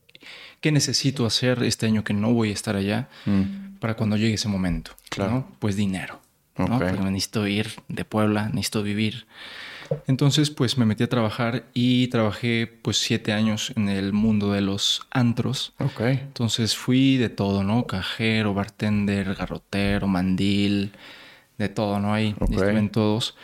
¿Qué 0.65 0.71
necesito 0.71 1.27
hacer 1.27 1.61
este 1.61 1.85
año 1.85 2.03
que 2.03 2.15
no 2.15 2.33
voy 2.33 2.49
a 2.49 2.53
estar 2.53 2.75
allá 2.75 3.07
mm. 3.25 3.77
para 3.77 3.95
cuando 3.95 4.17
llegue 4.17 4.33
ese 4.33 4.47
momento? 4.47 4.93
Claro. 5.11 5.47
Pues 5.59 5.75
dinero. 5.75 6.19
¿no? 6.57 6.79
Porque 6.79 6.91
necesito 6.93 7.45
ir 7.45 7.67
de 7.87 8.03
Puebla, 8.03 8.49
necesito 8.49 8.81
vivir. 8.81 9.27
Entonces, 10.07 10.49
pues 10.49 10.79
me 10.79 10.87
metí 10.87 11.03
a 11.03 11.07
trabajar 11.07 11.65
y 11.75 12.07
trabajé 12.07 12.65
pues 12.81 12.97
siete 12.97 13.31
años 13.31 13.73
en 13.75 13.89
el 13.89 14.11
mundo 14.11 14.53
de 14.53 14.61
los 14.61 15.05
antros. 15.11 15.73
Ok. 15.77 16.01
Entonces 16.01 16.75
fui 16.75 17.17
de 17.17 17.29
todo, 17.29 17.63
¿no? 17.63 17.85
Cajero, 17.85 18.55
bartender, 18.55 19.35
garrotero, 19.35 20.07
mandil, 20.07 20.93
de 21.59 21.69
todo, 21.69 21.99
¿no? 21.99 22.11
Ahí 22.11 22.35
estuve 22.41 22.75
en 22.75 22.89
todos. 22.89 23.35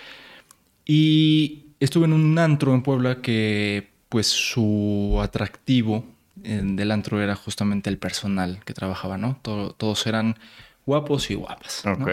Y 0.88 1.66
estuve 1.80 2.06
en 2.06 2.14
un 2.14 2.40
antro 2.40 2.74
en 2.74 2.82
Puebla 2.82 3.22
que 3.22 3.92
pues 4.10 4.26
su 4.26 5.20
atractivo 5.22 6.04
del 6.44 6.92
antro 6.92 7.22
era 7.22 7.36
justamente 7.36 7.90
el 7.90 7.98
personal 7.98 8.60
que 8.66 8.74
trabajaba, 8.74 9.18
¿no? 9.18 9.40
todos 9.42 10.08
eran 10.08 10.38
guapos 10.86 11.30
y 11.32 11.36
guapas. 11.36 11.84
Ok. 11.86 12.10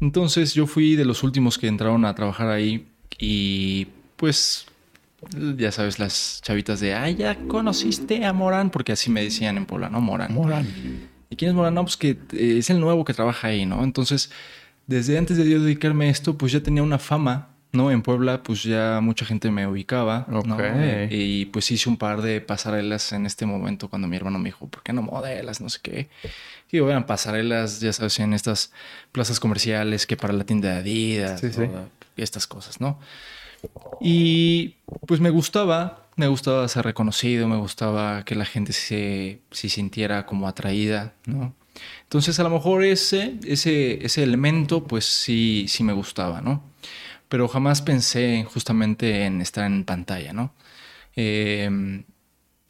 Entonces 0.00 0.54
yo 0.54 0.66
fui 0.66 0.96
de 0.96 1.04
los 1.04 1.22
últimos 1.22 1.58
que 1.58 1.68
entraron 1.68 2.04
a 2.04 2.14
trabajar 2.14 2.48
ahí 2.48 2.88
y 3.18 3.86
pues 4.16 4.66
ya 5.56 5.70
sabes, 5.70 5.98
las 5.98 6.40
chavitas 6.42 6.80
de, 6.80 6.94
ah, 6.94 7.08
ya 7.10 7.36
conociste 7.46 8.24
a 8.24 8.32
Morán, 8.32 8.70
porque 8.70 8.92
así 8.92 9.10
me 9.10 9.22
decían 9.22 9.56
en 9.56 9.66
Puebla, 9.66 9.88
¿no? 9.88 10.00
Morán. 10.00 10.34
Morán. 10.34 10.66
¿Y 11.30 11.36
quién 11.36 11.50
es 11.50 11.54
Morán? 11.54 11.74
No, 11.74 11.82
pues 11.84 11.96
que 11.96 12.18
eh, 12.32 12.56
es 12.58 12.70
el 12.70 12.80
nuevo 12.80 13.04
que 13.04 13.14
trabaja 13.14 13.48
ahí, 13.48 13.64
¿no? 13.64 13.84
Entonces, 13.84 14.30
desde 14.86 15.16
antes 15.16 15.36
de 15.36 15.48
yo 15.48 15.62
dedicarme 15.62 16.06
a 16.06 16.10
esto, 16.10 16.36
pues 16.36 16.52
ya 16.52 16.60
tenía 16.60 16.82
una 16.82 16.98
fama, 16.98 17.50
¿no? 17.72 17.90
En 17.90 18.02
Puebla, 18.02 18.42
pues 18.42 18.62
ya 18.62 19.00
mucha 19.02 19.24
gente 19.24 19.50
me 19.50 19.66
ubicaba, 19.66 20.26
¿no? 20.28 20.44
Y 21.10 21.46
pues 21.46 21.70
hice 21.70 21.88
un 21.88 21.96
par 21.96 22.22
de 22.22 22.40
pasarelas 22.40 23.12
en 23.12 23.26
este 23.26 23.46
momento 23.46 23.88
cuando 23.88 24.08
mi 24.08 24.16
hermano 24.16 24.38
me 24.38 24.50
dijo, 24.50 24.68
¿por 24.68 24.82
qué 24.82 24.92
no 24.92 25.02
modelas? 25.02 25.60
No 25.60 25.68
sé 25.68 25.80
qué. 25.82 26.08
Y 26.70 26.78
eran 26.78 27.06
pasarelas, 27.06 27.80
ya 27.80 27.92
sabes, 27.92 28.18
en 28.20 28.32
estas 28.32 28.72
plazas 29.10 29.40
comerciales 29.40 30.06
que 30.06 30.16
para 30.16 30.32
la 30.32 30.44
tienda 30.44 30.70
de 30.70 30.76
Adidas, 30.76 31.40
sí, 31.40 31.52
sí 31.52 31.62
estas 32.16 32.46
cosas, 32.46 32.80
¿no? 32.80 32.98
Y 34.00 34.74
pues 35.06 35.20
me 35.20 35.30
gustaba, 35.30 36.06
me 36.16 36.26
gustaba 36.26 36.66
ser 36.68 36.84
reconocido, 36.84 37.48
me 37.48 37.56
gustaba 37.56 38.24
que 38.24 38.34
la 38.34 38.44
gente 38.44 38.72
se, 38.72 39.40
sintiera 39.50 40.26
como 40.26 40.48
atraída, 40.48 41.14
¿no? 41.26 41.54
Entonces 42.02 42.38
a 42.38 42.42
lo 42.42 42.50
mejor 42.50 42.84
ese, 42.84 43.34
ese, 43.46 44.04
ese 44.04 44.22
elemento 44.22 44.84
pues 44.84 45.04
sí, 45.06 45.66
sí 45.68 45.84
me 45.84 45.92
gustaba, 45.92 46.40
¿no? 46.40 46.62
Pero 47.32 47.48
jamás 47.48 47.80
pensé 47.80 48.44
justamente 48.44 49.24
en 49.24 49.40
estar 49.40 49.64
en 49.64 49.84
pantalla, 49.84 50.34
¿no? 50.34 50.52
Em, 51.16 52.04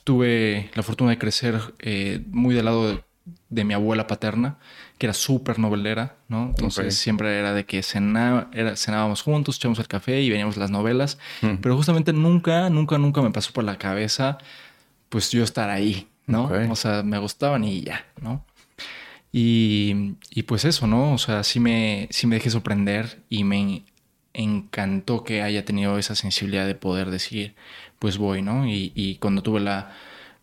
tuve 0.05 0.71
la 0.75 0.85
fortuna 0.85 1.11
de 1.11 1.19
crecer 1.19 1.61
eh, 1.81 2.23
muy 2.29 2.55
del 2.55 2.67
lado 2.67 2.89
de, 2.89 3.05
de 3.49 3.65
mi 3.65 3.75
abuela 3.75 4.07
paterna, 4.07 4.59
que 4.99 5.07
era 5.07 5.15
súper 5.15 5.59
novelera, 5.59 6.15
¿no? 6.29 6.51
Entonces 6.51 6.97
siempre 6.97 7.37
era 7.37 7.55
de 7.55 7.67
que 7.67 7.83
cenábamos 7.83 9.23
juntos, 9.23 9.57
echábamos 9.57 9.81
el 9.81 9.89
café 9.89 10.21
y 10.21 10.31
veníamos 10.31 10.57
las 10.57 10.71
novelas, 10.71 11.19
pero 11.61 11.77
justamente 11.77 12.13
nunca, 12.13 12.71
nunca, 12.71 12.99
nunca 12.99 13.21
me 13.21 13.33
pasó 13.33 13.53
por 13.53 13.65
la 13.65 13.79
cabeza, 13.79 14.39
pues 15.09 15.33
yo 15.33 15.43
estar 15.43 15.71
ahí, 15.71 16.07
¿no? 16.29 16.49
O 16.71 16.77
sea, 16.77 17.03
me 17.03 17.19
gustaban 17.19 17.65
y 17.65 17.81
ya, 17.81 18.07
¿no? 18.21 18.47
Y, 19.33 20.15
y, 20.31 20.43
pues 20.43 20.65
eso, 20.67 20.87
¿no? 20.87 21.15
O 21.15 21.19
sea, 21.19 21.43
sí 21.43 21.59
me, 21.59 22.07
sí 22.13 22.29
me 22.29 22.37
dejé 22.37 22.51
sorprender 22.51 23.25
y 23.31 23.45
me 23.45 23.83
encantó 24.35 25.25
que 25.25 25.43
haya 25.43 25.65
tenido 25.65 25.99
esa 25.99 26.15
sensibilidad 26.15 26.67
de 26.67 26.75
poder 26.75 27.11
decir, 27.11 27.55
pues 27.99 28.19
voy, 28.19 28.43
¿no? 28.43 28.67
Y, 28.67 28.93
y 28.95 29.17
cuando 29.17 29.43
tuve 29.43 29.61
la, 29.61 29.93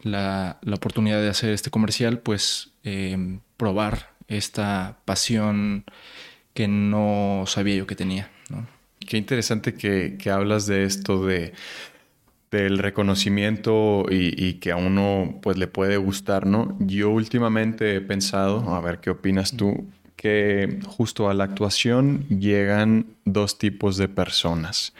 la, 0.03 0.59
oportunidad 0.73 1.21
de 1.21 1.29
hacer 1.29 1.51
este 1.51 1.69
comercial, 1.69 2.19
pues 2.19 2.71
eh, 2.83 3.39
probar 3.57 4.13
esta 4.27 4.99
pasión 5.05 5.85
que 6.53 6.67
no 6.67 7.43
sabía 7.47 7.75
yo 7.75 7.87
que 7.87 7.95
tenía. 7.95 8.29
Qué 9.07 9.17
interesante 9.17 9.73
que, 9.73 10.17
hablas 10.29 10.67
de 10.67 10.83
esto 10.83 11.25
de 11.25 11.53
del 12.51 12.79
reconocimiento 12.79 14.05
y, 14.09 14.53
que 14.55 14.71
a 14.71 14.75
uno 14.75 15.39
pues 15.43 15.57
le 15.57 15.67
puede 15.67 15.97
gustar, 15.97 16.47
¿no? 16.47 16.75
Yo 16.79 17.11
últimamente 17.11 17.95
he 17.95 18.01
pensado, 18.01 18.73
a 18.73 18.81
ver 18.81 18.99
qué 18.99 19.11
opinas 19.11 19.55
tú, 19.55 19.87
que 20.19 20.79
justo 20.85 21.29
a 21.29 21.33
la 21.33 21.45
actuación 21.45 22.25
llegan 22.27 23.05
dos 23.25 23.57
tipos 23.57 23.97
de 23.97 24.09
personas. 24.09 24.93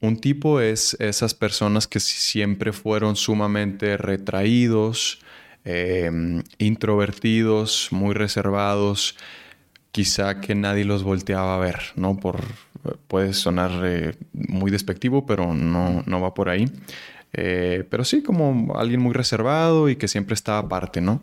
Un 0.00 0.20
tipo 0.20 0.60
es 0.60 0.96
esas 1.00 1.34
personas 1.34 1.86
que 1.86 2.00
siempre 2.00 2.72
fueron 2.72 3.16
sumamente 3.16 3.96
retraídos, 3.96 5.24
Em, 5.66 6.42
introvertidos, 6.58 7.88
muy 7.90 8.12
reservados, 8.12 9.16
quizá 9.92 10.38
que 10.38 10.54
nadie 10.54 10.84
los 10.84 11.02
volteaba 11.02 11.54
a 11.54 11.58
ver, 11.58 11.80
¿no? 11.96 12.18
Por, 12.20 12.42
puede 13.08 13.32
sonar 13.32 13.70
eh, 13.82 14.14
muy 14.34 14.70
despectivo, 14.70 15.24
pero 15.24 15.54
no, 15.54 16.02
no 16.04 16.20
va 16.20 16.34
por 16.34 16.50
ahí. 16.50 16.66
Eh, 17.36 17.84
pero 17.90 18.04
sí 18.04 18.22
como 18.22 18.76
alguien 18.76 19.00
muy 19.00 19.12
reservado 19.12 19.88
y 19.88 19.96
que 19.96 20.08
siempre 20.08 20.34
está 20.34 20.58
aparte, 20.58 21.00
¿no? 21.00 21.22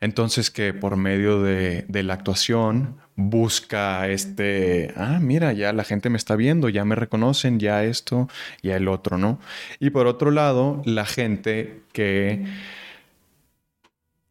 Entonces 0.00 0.50
que 0.50 0.74
por 0.74 0.96
medio 0.96 1.40
de, 1.40 1.86
la 1.88 2.14
actuación 2.14 2.96
busca 3.14 4.08
este, 4.08 4.92
ah, 4.96 5.20
mira, 5.22 5.52
ya 5.52 5.72
la 5.72 5.84
gente 5.84 6.10
me 6.10 6.16
está 6.16 6.34
viendo, 6.34 6.68
ya 6.68 6.84
me 6.84 6.96
reconocen, 6.96 7.60
ya 7.60 7.84
esto, 7.84 8.28
ya 8.62 8.76
el 8.76 8.88
otro, 8.88 9.18
¿no? 9.18 9.38
Y 9.78 9.90
por 9.90 10.08
otro 10.08 10.32
lado, 10.32 10.82
la 10.84 11.06
gente 11.06 11.82
que 11.92 12.44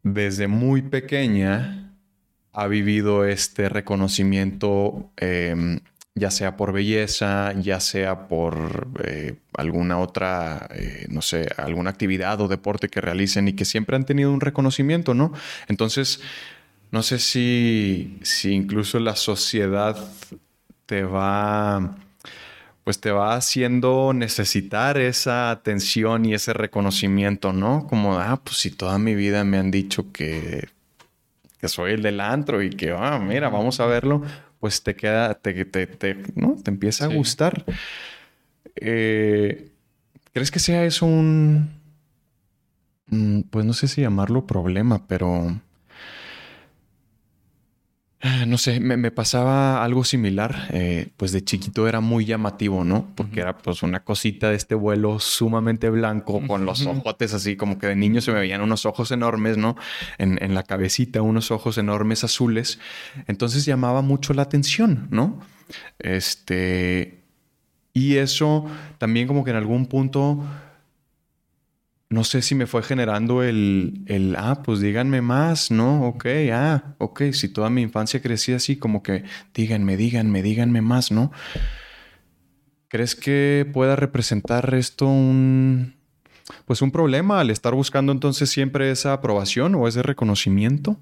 desde 0.02 0.48
muy 0.48 0.82
pequeña 0.82 1.94
ha 2.52 2.66
vivido 2.66 3.24
este 3.24 3.70
reconocimiento, 3.70 5.10
em, 5.16 5.80
ya 6.14 6.30
sea 6.30 6.56
por 6.56 6.72
belleza, 6.72 7.52
ya 7.54 7.80
sea 7.80 8.28
por 8.28 8.88
eh, 9.04 9.36
alguna 9.54 9.98
otra, 9.98 10.68
eh, 10.74 11.06
no 11.08 11.22
sé, 11.22 11.48
alguna 11.56 11.90
actividad 11.90 12.40
o 12.40 12.48
deporte 12.48 12.88
que 12.88 13.00
realicen 13.00 13.48
y 13.48 13.54
que 13.54 13.64
siempre 13.64 13.96
han 13.96 14.04
tenido 14.04 14.32
un 14.32 14.40
reconocimiento, 14.40 15.14
¿no? 15.14 15.32
Entonces, 15.68 16.20
no 16.90 17.02
sé 17.02 17.18
si, 17.18 18.18
si 18.22 18.52
incluso 18.52 19.00
la 19.00 19.16
sociedad 19.16 19.96
te 20.86 21.04
va 21.04 21.96
pues 22.84 23.00
te 23.00 23.12
va 23.12 23.36
haciendo 23.36 24.12
necesitar 24.12 24.98
esa 24.98 25.50
atención 25.50 26.24
y 26.26 26.34
ese 26.34 26.52
reconocimiento, 26.52 27.52
¿no? 27.52 27.86
Como, 27.86 28.18
ah, 28.18 28.40
pues 28.42 28.56
si 28.56 28.70
toda 28.70 28.98
mi 28.98 29.14
vida 29.14 29.44
me 29.44 29.58
han 29.58 29.70
dicho 29.70 30.10
que, 30.12 30.68
que 31.60 31.68
soy 31.68 31.92
el 31.92 32.02
del 32.02 32.20
antro 32.20 32.62
y 32.62 32.70
que, 32.70 32.90
ah, 32.90 33.20
mira, 33.20 33.50
vamos 33.50 33.78
a 33.78 33.86
verlo, 33.86 34.22
pues 34.62 34.84
te 34.84 34.94
queda, 34.94 35.34
te, 35.34 35.64
te, 35.64 35.88
te 35.88 36.16
¿no? 36.36 36.54
Te 36.54 36.70
empieza 36.70 37.06
a 37.06 37.08
gustar. 37.08 37.64
Eh, 38.76 39.72
¿Crees 40.32 40.52
que 40.52 40.60
sea 40.60 40.84
eso 40.84 41.04
un, 41.04 41.68
mm, 43.08 43.40
pues 43.50 43.66
no 43.66 43.72
sé 43.72 43.88
si 43.88 44.02
llamarlo 44.02 44.46
problema, 44.46 45.04
pero 45.08 45.60
no 48.46 48.56
sé, 48.56 48.78
me, 48.78 49.10
pasaba 49.10 49.82
algo 49.82 50.04
similar. 50.04 50.68
Eh, 50.70 51.08
pues 51.16 51.32
de 51.32 51.42
chiquito 51.42 51.88
era 51.88 52.00
muy 52.00 52.24
llamativo, 52.24 52.84
¿no? 52.84 53.08
Porque 53.16 53.40
era 53.40 53.58
pues 53.58 53.82
una 53.82 54.04
cosita 54.04 54.50
de 54.50 54.56
este 54.56 54.76
vuelo 54.76 55.18
sumamente 55.18 55.90
blanco, 55.90 56.40
con 56.46 56.64
los 56.64 56.86
ojotes 56.86 57.34
así, 57.34 57.56
como 57.56 57.78
que 57.78 57.88
de 57.88 57.96
niño 57.96 58.20
se 58.20 58.30
me 58.32 58.38
veían 58.38 58.60
unos 58.60 58.86
ojos 58.86 59.10
enormes, 59.10 59.56
¿no? 59.56 59.76
En, 60.18 60.38
en 60.42 60.54
la 60.54 60.62
cabecita, 60.62 61.20
unos 61.20 61.50
ojos 61.50 61.78
enormes 61.78 62.22
azules. 62.22 62.78
Entonces 63.26 63.64
llamaba 63.64 64.02
mucho 64.02 64.34
la 64.34 64.42
atención, 64.42 65.08
¿no? 65.10 65.40
Este. 65.98 67.22
Y 67.94 68.16
eso 68.16 68.66
también, 68.98 69.26
como 69.26 69.44
que 69.44 69.50
en 69.50 69.56
algún 69.56 69.86
punto 69.86 70.42
no 72.12 72.24
sé 72.24 72.42
si 72.42 72.54
me 72.54 72.66
fue 72.66 72.82
generando 72.82 73.42
el, 73.42 74.02
el, 74.06 74.36
ah, 74.36 74.62
pues 74.62 74.80
díganme 74.80 75.22
más, 75.22 75.70
¿no? 75.70 76.06
Ok, 76.06 76.26
ah, 76.52 76.94
ok, 76.98 77.32
si 77.32 77.48
toda 77.48 77.70
mi 77.70 77.80
infancia 77.80 78.20
crecí 78.20 78.52
así, 78.52 78.76
como 78.76 79.02
que 79.02 79.24
díganme, 79.54 79.96
díganme, 79.96 80.42
díganme 80.42 80.82
más, 80.82 81.10
¿no? 81.10 81.32
¿Crees 82.88 83.14
que 83.14 83.66
pueda 83.72 83.96
representar 83.96 84.74
esto 84.74 85.06
un, 85.06 85.94
pues 86.66 86.82
un 86.82 86.90
problema 86.90 87.40
al 87.40 87.48
estar 87.48 87.74
buscando 87.74 88.12
entonces 88.12 88.50
siempre 88.50 88.90
esa 88.90 89.14
aprobación 89.14 89.74
o 89.74 89.88
ese 89.88 90.02
reconocimiento? 90.02 90.98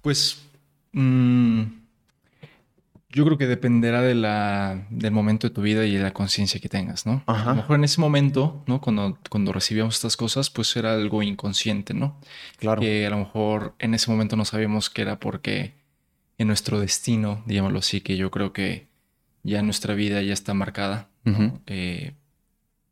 Pues... 0.00 0.42
Mm, 0.92 1.83
yo 3.14 3.24
creo 3.24 3.38
que 3.38 3.46
dependerá 3.46 4.02
de 4.02 4.14
la, 4.14 4.86
del 4.90 5.12
momento 5.12 5.48
de 5.48 5.54
tu 5.54 5.62
vida 5.62 5.86
y 5.86 5.94
de 5.94 6.02
la 6.02 6.12
conciencia 6.12 6.60
que 6.60 6.68
tengas, 6.68 7.06
¿no? 7.06 7.22
A 7.26 7.44
lo 7.44 7.54
mejor 7.54 7.76
en 7.76 7.84
ese 7.84 8.00
momento, 8.00 8.64
¿no? 8.66 8.80
Cuando, 8.80 9.18
cuando 9.30 9.52
recibíamos 9.52 9.94
estas 9.94 10.16
cosas, 10.16 10.50
pues 10.50 10.74
era 10.76 10.94
algo 10.94 11.22
inconsciente, 11.22 11.94
¿no? 11.94 12.20
Claro. 12.58 12.80
Que 12.80 13.06
a 13.06 13.10
lo 13.10 13.18
mejor 13.18 13.74
en 13.78 13.94
ese 13.94 14.10
momento 14.10 14.34
no 14.36 14.44
sabíamos 14.44 14.90
que 14.90 15.02
era 15.02 15.20
porque 15.20 15.74
en 16.38 16.48
nuestro 16.48 16.80
destino, 16.80 17.42
digámoslo 17.46 17.78
así, 17.78 18.00
que 18.00 18.16
yo 18.16 18.30
creo 18.32 18.52
que 18.52 18.88
ya 19.44 19.62
nuestra 19.62 19.94
vida 19.94 20.20
ya 20.22 20.32
está 20.32 20.52
marcada. 20.54 21.08
Eh, 21.66 22.14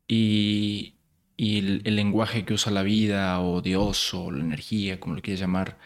y, 0.06 0.94
el, 1.36 1.82
lenguaje 1.96 2.44
que 2.44 2.54
usa 2.54 2.70
la 2.70 2.82
vida 2.82 3.40
o 3.40 3.60
Dios 3.60 4.14
o 4.14 4.30
la 4.30 4.40
energía, 4.40 5.00
como 5.00 5.16
lo 5.16 5.22
quieras 5.22 5.40
llamar, 5.40 5.78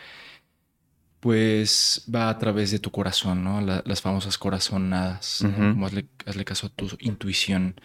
pues 1.20 2.04
va 2.12 2.28
a 2.28 2.38
través 2.38 2.70
de 2.70 2.78
tu 2.78 2.90
corazón, 2.90 3.42
¿no? 3.42 3.60
las 3.60 4.00
famosas 4.00 4.38
corazonadas. 4.38 5.44
Como 5.56 5.86
hazle, 5.86 6.44
caso 6.44 6.68
a 6.68 6.70
tu 6.70 6.88
intuición. 7.00 7.80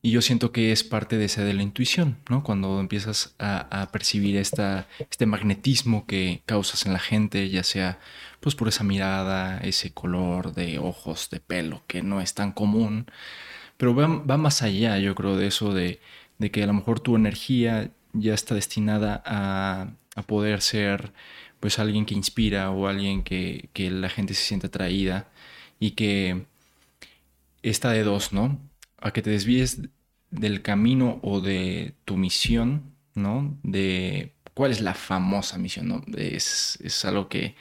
Y 0.00 0.10
yo 0.10 0.20
siento 0.20 0.52
que 0.52 0.70
es 0.70 0.84
parte 0.84 1.16
de 1.16 1.24
esa 1.24 1.44
de 1.44 1.54
la 1.54 1.62
intuición, 1.62 2.18
¿no? 2.28 2.42
Cuando 2.42 2.78
empiezas 2.78 3.34
a, 3.38 3.88
percibir 3.90 4.36
esta, 4.36 4.86
este 4.98 5.24
magnetismo 5.24 6.06
que 6.06 6.42
causas 6.44 6.84
en 6.84 6.92
la 6.92 6.98
gente, 6.98 7.48
ya 7.48 7.62
sea 7.62 7.98
pues 8.40 8.54
por 8.54 8.68
esa 8.68 8.84
mirada, 8.84 9.56
ese 9.60 9.94
color 9.94 10.52
de 10.52 10.78
ojos, 10.78 11.30
de 11.30 11.40
pelo, 11.40 11.82
que 11.86 12.02
no 12.02 12.20
es 12.20 12.34
tan 12.34 12.52
común, 12.52 13.06
pero 13.78 13.94
va, 13.94 14.36
más 14.36 14.62
allá, 14.62 14.98
yo 14.98 15.14
creo, 15.14 15.36
de 15.36 15.46
eso 15.46 15.72
de, 15.72 16.00
que 16.52 16.62
a 16.62 16.66
lo 16.66 16.74
mejor 16.74 17.00
tu 17.00 17.16
energía 17.16 17.90
ya 18.12 18.34
está 18.34 18.54
destinada 18.54 19.22
a, 19.24 19.92
poder 20.26 20.60
ser 20.60 21.12
pues 21.64 21.78
alguien 21.78 22.04
que 22.04 22.12
inspira 22.12 22.70
o 22.70 22.88
alguien 22.88 23.22
que, 23.22 23.70
que 23.72 23.90
la 23.90 24.10
gente 24.10 24.34
se 24.34 24.42
siente 24.42 24.66
atraída 24.66 25.30
y 25.80 25.92
que 25.92 26.44
está 27.62 27.92
de 27.92 28.02
dos, 28.02 28.34
¿no? 28.34 28.60
a 29.04 29.12
que 29.12 29.22
te 29.22 29.30
desvíes 29.30 29.80
del 30.30 30.60
camino 30.60 31.20
o 31.22 31.40
de 31.40 31.94
tu 32.04 32.18
misión, 32.18 32.94
¿no? 33.14 33.56
De 33.62 34.34
cuál 34.52 34.72
es 34.72 34.82
la 34.82 34.92
famosa 34.92 35.56
misión, 35.56 35.88
¿no? 35.88 36.04
Es, 36.16 36.78
es 36.82 37.02
algo 37.06 37.30
que 37.30 37.54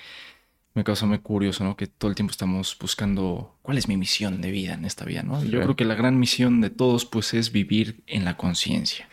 me 0.73 0.83
causa 0.83 1.05
muy 1.05 1.19
curioso, 1.19 1.63
¿no? 1.63 1.77
Que 1.77 1.87
todo 1.87 2.09
el 2.09 2.15
tiempo 2.15 2.31
estamos 2.31 2.77
buscando 2.77 3.57
cuál 3.61 3.77
es 3.77 3.87
mi 3.87 3.95
misión 3.95 4.41
de 4.41 4.51
vida 4.51 4.73
en 4.73 4.83
esta 4.83 5.05
vida, 5.05 5.23
¿no? 5.23 5.43
Yo 5.43 5.61
creo 5.61 5.77
que 5.77 5.85
la 5.85 5.95
gran 5.95 6.19
misión 6.19 6.61
de 6.61 6.69
todos, 6.69 7.05
pues, 7.05 7.33
es 7.33 7.53
vivir 7.53 8.03
en 8.07 8.25
la 8.25 8.35
conciencia. 8.35 9.07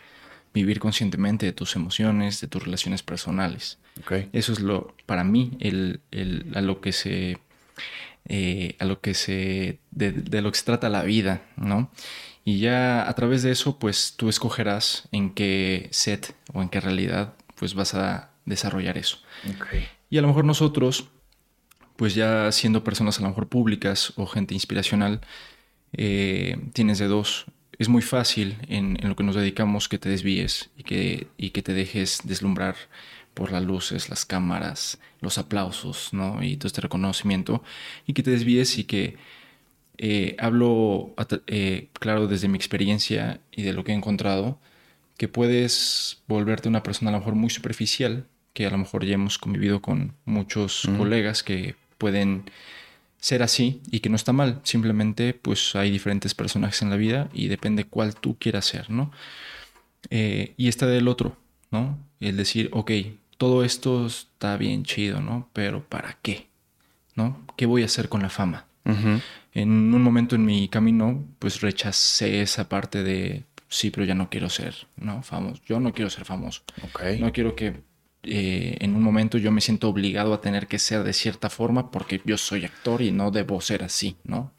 Vivir 0.53 0.81
conscientemente 0.81 1.47
de 1.47 1.53
tus 1.53 1.77
emociones, 1.77 2.41
de 2.41 2.49
tus 2.49 2.65
relaciones 2.65 3.03
personales. 3.03 3.79
Eso 4.33 4.53
es 4.53 4.61
lo, 4.61 4.95
para 5.07 5.25
mí, 5.25 5.57
el, 5.61 6.01
el, 6.11 6.53
a 6.55 6.61
lo 6.61 6.81
que 6.81 6.93
se 6.93 7.39
eh, 8.33 8.77
a 8.79 8.85
lo 8.85 9.01
que 9.01 9.15
se, 9.15 9.81
de, 9.91 10.41
lo 10.41 10.53
que 10.53 10.59
se 10.59 10.65
trata 10.65 10.89
la 10.89 11.03
vida, 11.03 11.43
¿no? 11.57 11.91
Y 12.45 12.61
ya 12.61 13.09
a 13.09 13.13
través 13.15 13.43
de 13.43 13.51
eso, 13.51 13.79
pues 13.79 14.15
tú 14.17 14.29
escogerás 14.29 15.09
en 15.11 15.31
qué 15.31 15.89
set 15.91 16.37
o 16.53 16.63
en 16.63 16.69
qué 16.69 16.81
realidad, 16.81 17.35
pues 17.57 17.75
vas 17.75 17.95
a 17.95 18.31
desarrollar 18.45 18.99
eso. 18.99 19.19
Y 20.11 20.19
a 20.19 20.23
lo 20.23 20.29
mejor 20.29 20.45
nosotros, 20.45 21.09
pues 21.97 22.15
ya 22.15 22.53
siendo 22.53 22.85
personas 22.85 23.19
a 23.19 23.23
lo 23.23 23.29
mejor 23.29 23.49
públicas 23.49 24.13
o 24.17 24.27
gente 24.27 24.55
inspiracional, 24.55 25.21
eh, 25.93 26.57
tienes 26.73 26.99
de 26.99 27.09
dos. 27.09 27.47
Es 27.81 27.89
muy 27.89 28.03
fácil 28.03 28.59
en, 28.69 28.99
en, 29.01 29.09
lo 29.09 29.17
que 29.17 29.25
nos 29.25 29.35
dedicamos 29.35 29.89
que 29.89 29.97
te 29.97 30.11
desvíes 30.11 30.69
y 30.77 30.83
que, 30.83 31.29
y 31.39 31.49
que 31.49 31.63
te 31.63 31.73
dejes 31.73 32.21
deslumbrar 32.25 32.77
por 33.33 33.53
las 33.53 33.65
luces, 33.65 34.11
las 34.11 34.27
cámaras, 34.27 34.99
los 35.23 35.39
aplausos, 35.39 36.13
¿no? 36.13 36.43
Y 36.43 36.59
todo 36.59 36.67
este 36.67 36.83
reconocimiento, 36.83 37.63
y 38.07 38.13
que 38.13 38.23
te 38.23 38.33
desvíes 38.33 38.77
y 38.77 38.85
que 38.85 39.17
eh, 39.97 40.37
hablo, 40.39 41.15
eh, 41.47 41.89
claro, 41.95 42.27
desde 42.27 42.49
mi 42.49 42.59
experiencia 42.59 43.41
y 43.51 43.63
de 43.63 43.73
lo 43.73 43.83
que 43.83 43.93
he 43.93 43.95
encontrado, 43.95 44.59
que 45.17 45.29
puedes 45.29 46.21
volverte 46.29 46.69
una 46.69 46.83
persona 46.83 47.09
a 47.09 47.13
lo 47.13 47.21
mejor 47.21 47.35
muy 47.35 47.49
superficial, 47.49 48.27
que 48.53 48.67
a 48.67 48.71
lo 48.71 48.77
mejor 48.77 49.07
ya 49.07 49.15
hemos 49.15 49.39
convivido 49.39 49.81
con 49.81 50.13
muchos 50.27 50.87
colegas 50.99 51.43
que 51.43 51.77
pueden 51.97 52.45
ser 53.21 53.43
así 53.43 53.83
y 53.91 54.01
que 54.01 54.09
no 54.09 54.17
está 54.17 54.33
mal, 54.33 54.61
simplemente 54.65 55.35
pues 55.35 55.77
hay 55.77 55.91
diferentes 55.91 56.35
personajes 56.35 56.83
en 56.83 56.91
la 56.91 56.97
vida 56.97 57.29
y 57.33 57.49
depende 57.49 57.85
cuál 57.85 58.15
tú 58.15 58.37
quieras 58.39 58.65
ser, 58.65 58.91
¿no? 58.91 59.13
Eh, 60.09 60.55
y 60.57 60.69
está 60.69 60.87
del 60.87 61.07
otro, 61.07 61.37
¿no? 61.71 61.99
El 62.19 62.37
decir, 62.37 62.71
ok, 62.73 62.91
todo 63.37 63.63
esto 63.63 64.07
está 64.07 64.57
bien 64.57 64.85
chido, 64.85 65.21
¿no? 65.21 65.49
Pero 65.53 65.85
¿para 65.85 66.17
qué? 66.23 66.49
¿No? 67.15 67.45
¿Qué 67.57 67.67
voy 67.67 67.83
a 67.83 67.87
hacer 67.87 68.09
con 68.09 68.23
la 68.23 68.31
fama? 68.31 68.67
En 69.53 69.71
un 69.95 70.03
momento 70.03 70.35
en 70.35 70.45
mi 70.45 70.69
camino, 70.69 71.25
pues 71.39 71.61
rechacé 71.61 72.41
esa 72.43 72.69
parte 72.69 73.05
de, 73.05 73.45
sí, 73.69 73.91
pero 73.91 74.05
ya 74.05 74.15
no 74.15 74.29
quiero 74.31 74.49
ser, 74.49 74.75
¿no? 74.97 75.23
Famoso. 75.23 75.63
Yo 75.67 75.79
no 75.79 75.93
quiero 75.93 76.11
ser 76.11 76.25
famoso. 76.25 76.63
No 77.21 77.33
quiero 77.33 77.55
que 77.55 77.83
eh, 78.23 78.77
en 78.81 78.95
un 78.95 79.03
momento 79.03 79.39
yo 79.39 79.51
me 79.51 79.61
siento 79.61 79.89
obligado 79.89 80.35
a 80.35 80.41
tener 80.41 80.67
que 80.67 80.79
ser 80.79 81.05
de 81.05 81.13
cierta 81.13 81.51
forma 81.51 81.91
porque 81.91 82.21
yo 82.25 82.37
soy 82.39 82.65
actor 82.65 83.03
y 83.03 83.13
no 83.13 83.31
debo 83.31 83.61
ser 83.61 83.83
así, 83.83 84.17
¿no? 84.25 84.53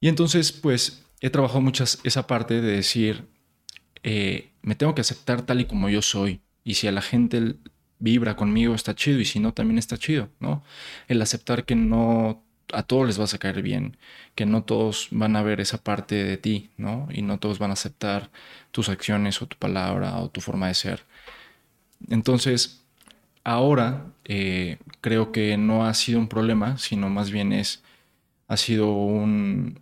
Y 0.00 0.08
entonces, 0.08 0.52
pues, 0.52 1.04
he 1.20 1.30
trabajado 1.30 1.60
muchas 1.60 2.00
esa 2.04 2.26
parte 2.26 2.60
de 2.60 2.72
decir, 2.72 3.28
eh, 4.02 4.50
me 4.62 4.74
tengo 4.74 4.94
que 4.94 5.02
aceptar 5.02 5.42
tal 5.42 5.60
y 5.60 5.66
como 5.66 5.88
yo 5.88 6.02
soy. 6.02 6.40
Y 6.64 6.74
si 6.74 6.86
a 6.88 6.92
la 6.92 7.02
gente 7.02 7.56
vibra 7.98 8.36
conmigo, 8.36 8.74
está 8.74 8.94
chido. 8.94 9.20
Y 9.20 9.24
si 9.24 9.40
no, 9.40 9.52
también 9.54 9.78
está 9.78 9.98
chido, 9.98 10.30
¿no? 10.40 10.64
El 11.08 11.22
aceptar 11.22 11.64
que 11.64 11.76
no 11.76 12.44
a 12.72 12.82
todos 12.84 13.06
les 13.06 13.18
vas 13.18 13.34
a 13.34 13.38
caer 13.38 13.62
bien, 13.62 13.96
que 14.34 14.46
no 14.46 14.62
todos 14.62 15.08
van 15.10 15.36
a 15.36 15.42
ver 15.42 15.60
esa 15.60 15.82
parte 15.82 16.14
de 16.24 16.36
ti, 16.36 16.70
¿no? 16.76 17.08
Y 17.10 17.22
no 17.22 17.38
todos 17.38 17.58
van 17.58 17.70
a 17.70 17.74
aceptar 17.74 18.30
tus 18.70 18.88
acciones 18.88 19.42
o 19.42 19.46
tu 19.46 19.56
palabra 19.56 20.16
o 20.18 20.30
tu 20.30 20.40
forma 20.40 20.68
de 20.68 20.74
ser. 20.74 21.04
Entonces, 22.08 22.84
ahora 23.44 24.06
eh, 24.24 24.78
creo 25.00 25.32
que 25.32 25.56
no 25.56 25.86
ha 25.86 25.94
sido 25.94 26.18
un 26.18 26.28
problema, 26.28 26.78
sino 26.78 27.10
más 27.10 27.30
bien 27.30 27.52
es, 27.52 27.82
ha 28.48 28.56
sido 28.56 28.92
un, 28.92 29.80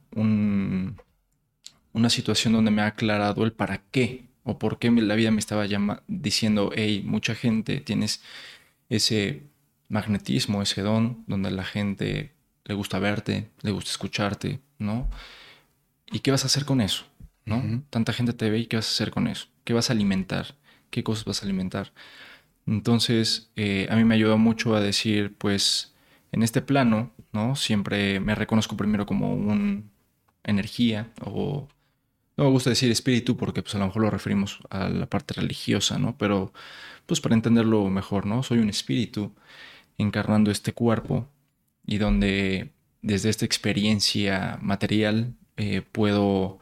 una 1.92 2.10
situación 2.10 2.52
donde 2.52 2.70
me 2.70 2.82
ha 2.82 2.86
aclarado 2.86 3.44
el 3.44 3.52
para 3.52 3.82
qué 3.90 4.24
o 4.44 4.58
por 4.58 4.78
qué 4.78 4.90
la 4.90 5.14
vida 5.14 5.30
me 5.30 5.40
estaba 5.40 5.66
diciendo, 6.06 6.70
hey, 6.74 7.02
mucha 7.04 7.34
gente, 7.34 7.80
tienes 7.80 8.22
ese 8.88 9.42
magnetismo, 9.88 10.62
ese 10.62 10.82
don, 10.82 11.24
donde 11.26 11.50
la 11.50 11.64
gente 11.64 12.32
le 12.64 12.74
gusta 12.74 12.98
verte, 12.98 13.50
le 13.62 13.70
gusta 13.72 13.90
escucharte, 13.90 14.60
¿no? 14.78 15.08
¿Y 16.10 16.20
qué 16.20 16.30
vas 16.30 16.44
a 16.44 16.46
hacer 16.46 16.64
con 16.64 16.80
eso? 16.80 17.04
¿No? 17.44 17.82
Tanta 17.90 18.12
gente 18.12 18.32
te 18.34 18.50
ve 18.50 18.58
y 18.58 18.66
qué 18.66 18.76
vas 18.76 18.88
a 18.88 18.92
hacer 18.92 19.10
con 19.10 19.26
eso? 19.26 19.46
¿Qué 19.64 19.72
vas 19.72 19.88
a 19.88 19.94
alimentar? 19.94 20.54
¿Qué 20.90 21.02
cosas 21.04 21.24
vas 21.24 21.42
a 21.42 21.46
alimentar? 21.46 21.92
Entonces, 22.66 23.50
eh, 23.56 23.86
a 23.90 23.96
mí 23.96 24.04
me 24.04 24.14
ayudó 24.14 24.38
mucho 24.38 24.74
a 24.76 24.80
decir, 24.80 25.34
pues, 25.38 25.94
en 26.32 26.42
este 26.42 26.62
plano, 26.62 27.12
¿no? 27.32 27.56
Siempre 27.56 28.20
me 28.20 28.34
reconozco 28.34 28.76
primero 28.76 29.06
como 29.06 29.32
un 29.34 29.90
energía 30.44 31.10
o 31.24 31.68
no 32.36 32.44
me 32.44 32.50
gusta 32.50 32.70
decir 32.70 32.90
espíritu 32.90 33.36
porque 33.36 33.62
pues 33.62 33.74
a 33.74 33.78
lo 33.78 33.86
mejor 33.86 34.02
lo 34.02 34.10
referimos 34.10 34.60
a 34.70 34.88
la 34.88 35.06
parte 35.06 35.34
religiosa, 35.34 35.98
¿no? 35.98 36.16
Pero 36.18 36.52
pues 37.06 37.20
para 37.20 37.34
entenderlo 37.34 37.88
mejor, 37.90 38.26
¿no? 38.26 38.42
Soy 38.42 38.58
un 38.58 38.70
espíritu 38.70 39.34
encarnando 39.98 40.50
este 40.50 40.72
cuerpo 40.72 41.28
y 41.86 41.98
donde 41.98 42.72
desde 43.02 43.30
esta 43.30 43.44
experiencia 43.44 44.58
material 44.62 45.34
eh, 45.56 45.82
puedo 45.82 46.60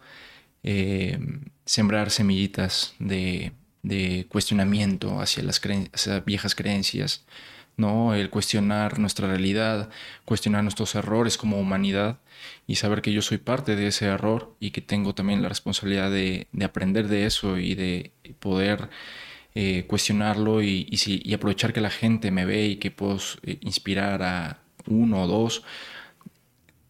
eh, 0.63 1.19
sembrar 1.67 2.11
semillitas 2.11 2.95
de, 2.99 3.53
cuestionamiento 4.29 5.21
hacia 5.21 5.43
las 5.43 5.61
viejas 6.25 6.55
creencias, 6.55 7.25
¿no? 7.77 8.15
El 8.15 8.31
cuestionar 8.31 8.99
nuestra 8.99 9.29
realidad, 9.29 9.91
cuestionar 10.25 10.63
nuestros 10.63 10.95
errores 10.95 11.37
como 11.37 11.61
humanidad 11.61 12.19
y 12.67 12.77
saber 12.77 13.03
que 13.03 13.13
yo 13.13 13.23
soy 13.23 13.39
parte 13.39 13.77
de 13.77 13.89
ese 13.89 14.07
error 14.07 14.55
y 14.61 14.71
que 14.71 14.81
tengo 14.81 15.15
también 15.15 15.43
la 15.43 15.49
responsabilidad 15.49 16.11
de, 16.11 16.47
aprender 16.65 17.09
de 17.09 17.27
eso 17.27 17.59
y 17.59 17.75
de 17.75 18.13
poder 18.41 18.89
eh, 19.55 19.85
cuestionarlo 19.87 20.63
y, 20.63 20.87
aprovechar 21.35 21.73
que 21.73 21.81
la 21.81 21.91
gente 21.91 22.31
me 22.31 22.45
ve 22.45 22.67
y 22.67 22.77
que 22.77 22.91
puedo 22.91 23.19
eh, 23.43 23.59
inspirar 23.61 24.23
a 24.23 24.59
uno 24.87 25.23
o 25.23 25.27
dos. 25.27 25.63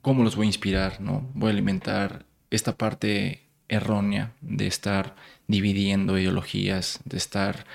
¿Cómo 0.02 0.22
los 0.24 0.36
voy 0.36 0.46
a 0.46 0.48
inspirar? 0.48 1.00
¿no? 1.00 1.28
Voy 1.34 1.48
a 1.48 1.52
alimentar 1.52 2.24
esta 2.50 2.76
parte 2.76 3.42
errónea 3.68 4.32
de 4.40 4.66
estar 4.68 5.16
dividiendo 5.48 6.18
ideologías, 6.18 7.00
de 7.04 7.16
estar 7.16 7.66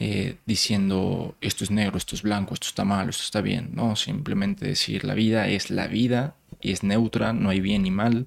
eh, 0.00 0.36
diciendo 0.44 1.36
esto 1.40 1.64
es 1.64 1.70
negro, 1.70 1.96
esto 1.96 2.16
es 2.16 2.22
blanco, 2.22 2.54
esto 2.54 2.66
está 2.66 2.84
mal, 2.84 3.08
esto 3.08 3.22
está 3.22 3.40
bien. 3.40 3.70
No, 3.74 3.96
simplemente 3.96 4.66
decir 4.66 5.04
la 5.04 5.14
vida 5.14 5.48
es 5.48 5.70
la 5.70 5.86
vida 5.86 6.34
y 6.60 6.72
es 6.72 6.82
neutra, 6.82 7.32
no 7.32 7.50
hay 7.50 7.60
bien 7.60 7.82
ni 7.82 7.90
mal. 7.90 8.26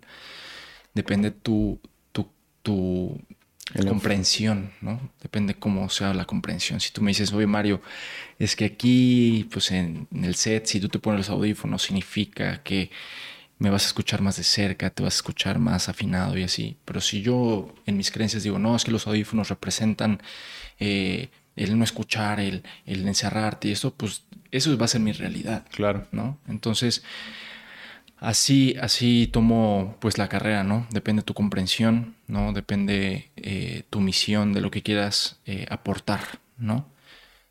Depende 0.93 1.31
tu, 1.31 1.79
tu, 2.11 2.29
tu 2.61 3.19
comprensión, 3.87 4.71
¿no? 4.81 5.11
Depende 5.21 5.55
cómo 5.55 5.89
sea 5.89 6.13
la 6.13 6.25
comprensión. 6.25 6.79
Si 6.79 6.91
tú 6.91 7.01
me 7.01 7.11
dices, 7.11 7.33
oye 7.33 7.47
Mario, 7.47 7.81
es 8.39 8.55
que 8.55 8.65
aquí, 8.65 9.47
pues 9.51 9.71
en, 9.71 10.07
el 10.11 10.35
set, 10.35 10.65
si 10.65 10.79
tú 10.79 10.87
te 10.87 10.99
pones 10.99 11.19
los 11.19 11.29
audífonos, 11.29 11.83
significa 11.83 12.63
que 12.63 12.89
me 13.59 13.69
vas 13.69 13.83
a 13.83 13.87
escuchar 13.87 14.21
más 14.21 14.37
de 14.37 14.43
cerca, 14.43 14.89
te 14.89 15.03
vas 15.03 15.15
a 15.15 15.17
escuchar 15.17 15.59
más 15.59 15.89
afinado 15.89 16.37
y 16.37 16.43
así. 16.43 16.77
Pero 16.85 17.01
si 17.01 17.21
yo 17.21 17.73
en 17.85 17.97
mis 17.97 18.11
creencias 18.11 18.43
digo, 18.43 18.59
no, 18.59 18.75
es 18.75 18.83
que 18.83 18.91
los 18.91 19.07
audífonos 19.07 19.49
representan 19.49 20.21
eh, 20.79 21.29
el 21.55 21.77
no 21.77 21.83
escuchar, 21.83 22.39
el, 22.39 22.63
el 22.85 23.07
encerrarte 23.07 23.69
y 23.69 23.71
eso, 23.71 23.93
pues 23.93 24.23
eso 24.51 24.77
va 24.77 24.85
a 24.85 24.89
ser 24.89 25.01
mi 25.01 25.11
realidad. 25.11 25.65
Claro. 25.71 26.07
¿No? 26.11 26.39
Entonces, 26.47 27.03
así, 28.19 28.75
así 28.79 29.27
tomo 29.27 29.97
pues 29.99 30.17
la 30.17 30.29
carrera, 30.29 30.63
¿no? 30.63 30.87
Depende 30.91 31.23
tu 31.23 31.33
comprensión, 31.33 32.15
¿no? 32.27 32.53
Depende 32.53 33.31
eh, 33.37 33.83
tu 33.89 34.01
misión 34.01 34.53
de 34.53 34.61
lo 34.61 34.71
que 34.71 34.83
quieras 34.83 35.39
eh, 35.45 35.65
aportar, 35.69 36.21
¿no? 36.57 36.87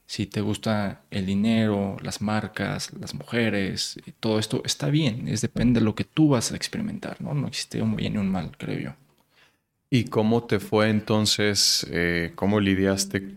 Si 0.06 0.26
te 0.26 0.40
gusta 0.40 1.02
el 1.10 1.26
dinero, 1.26 1.96
las 2.00 2.20
marcas, 2.20 2.92
las 2.98 3.14
mujeres, 3.14 3.98
todo 4.20 4.38
esto 4.38 4.62
está 4.64 4.88
bien, 4.88 5.26
es 5.26 5.40
depende 5.40 5.80
de 5.80 5.84
lo 5.84 5.96
que 5.96 6.04
tú 6.04 6.28
vas 6.28 6.52
a 6.52 6.56
experimentar, 6.56 7.20
¿no? 7.20 7.34
No 7.34 7.48
existe 7.48 7.82
un 7.82 7.96
bien 7.96 8.14
y 8.14 8.18
un 8.18 8.30
mal, 8.30 8.52
creo 8.56 8.78
yo. 8.78 8.94
¿Y 9.90 10.04
cómo 10.04 10.44
te 10.44 10.60
fue 10.60 10.90
entonces? 10.90 11.86
Eh, 11.90 12.32
¿Cómo 12.34 12.60
lidiaste 12.60 13.34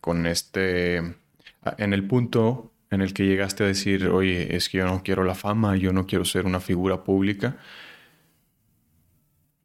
con 0.00 0.26
este, 0.26 0.96
en 0.96 1.92
el 1.92 2.06
punto 2.06 2.70
en 2.90 3.00
el 3.00 3.12
que 3.12 3.26
llegaste 3.26 3.64
a 3.64 3.66
decir, 3.66 4.06
oye, 4.08 4.54
es 4.54 4.68
que 4.68 4.78
yo 4.78 4.86
no 4.86 5.02
quiero 5.02 5.24
la 5.24 5.34
fama, 5.34 5.76
yo 5.76 5.92
no 5.92 6.06
quiero 6.06 6.24
ser 6.24 6.46
una 6.46 6.60
figura 6.60 7.04
pública? 7.04 7.56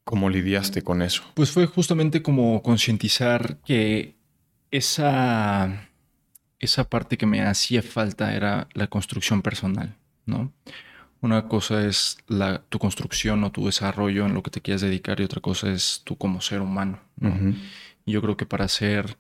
¿Cómo 0.04 0.30
lidiaste 0.30 0.82
con 0.82 1.02
eso? 1.02 1.24
Pues 1.36 1.52
fue 1.52 1.68
justamente 1.68 2.22
como 2.24 2.64
concientizar 2.64 3.58
que 3.66 4.16
esa, 4.72 5.90
esa 6.60 6.90
parte 6.90 7.18
que 7.18 7.26
me 7.26 7.42
hacía 7.42 7.82
falta 7.82 8.34
era 8.36 8.68
la 8.74 8.88
construcción 8.88 9.42
personal, 9.42 9.96
¿no? 10.26 10.52
Una 11.22 11.48
cosa 11.48 11.86
es 11.86 12.18
la, 12.28 12.62
tu 12.70 12.80
construcción 12.80 13.44
o 13.44 13.52
tu 13.52 13.66
desarrollo 13.66 14.26
en 14.26 14.34
lo 14.34 14.42
que 14.42 14.52
te 14.52 14.62
quieras 14.62 14.82
dedicar 14.82 15.20
y 15.20 15.24
otra 15.24 15.42
cosa 15.42 15.70
es 15.70 16.02
tú 16.06 16.18
como 16.18 16.40
ser 16.40 16.62
humano. 16.62 17.00
Y 18.06 18.14
yo 18.14 18.22
creo 18.22 18.38
que 18.38 18.46
para 18.46 18.70
ser 18.70 19.18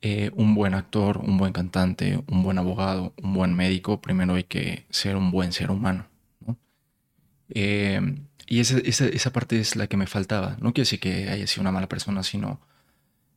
eh, 0.00 0.30
un 0.34 0.54
buen 0.54 0.72
actor, 0.72 1.18
un 1.18 1.36
buen 1.36 1.52
cantante, 1.52 2.22
un 2.26 2.42
buen 2.42 2.56
abogado, 2.56 3.12
un 3.22 3.34
buen 3.34 3.54
médico, 3.54 4.00
primero 4.00 4.34
hay 4.34 4.44
que 4.44 4.86
ser 4.88 5.16
un 5.16 5.30
buen 5.30 5.52
ser 5.52 5.70
humano. 5.70 6.06
Eh, 7.50 8.00
y 8.46 8.60
esa, 8.60 8.78
esa, 8.78 9.32
parte 9.32 9.60
es 9.60 9.76
la 9.76 9.86
que 9.86 9.98
me 9.98 10.06
faltaba. 10.06 10.56
No 10.60 10.72
quiere 10.72 10.86
decir 10.86 11.00
que 11.00 11.28
haya 11.28 11.46
sido 11.46 11.62
una 11.62 11.72
mala 11.72 11.88
persona, 11.88 12.22
sino 12.22 12.60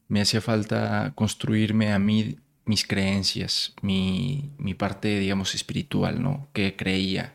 me 0.08 0.22
hacía 0.22 0.42
falta 0.42 1.12
construirme 1.16 1.92
a 1.92 2.00
mí 2.00 2.38
mis 2.66 2.86
creencias, 2.86 3.74
mi, 3.82 4.52
mi 4.58 4.74
parte, 4.74 5.20
digamos, 5.20 5.56
espiritual, 5.56 6.22
¿no? 6.22 6.48
Que 6.54 6.76
creía. 6.76 7.34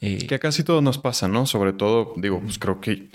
Eh, 0.00 0.26
que 0.26 0.34
a 0.34 0.38
casi 0.38 0.64
todo 0.64 0.82
nos 0.82 0.98
pasa, 0.98 1.28
¿no? 1.28 1.46
Sobre 1.46 1.72
todo, 1.72 2.12
digo, 2.16 2.40
pues 2.40 2.58
creo 2.58 2.80
que 2.80 3.08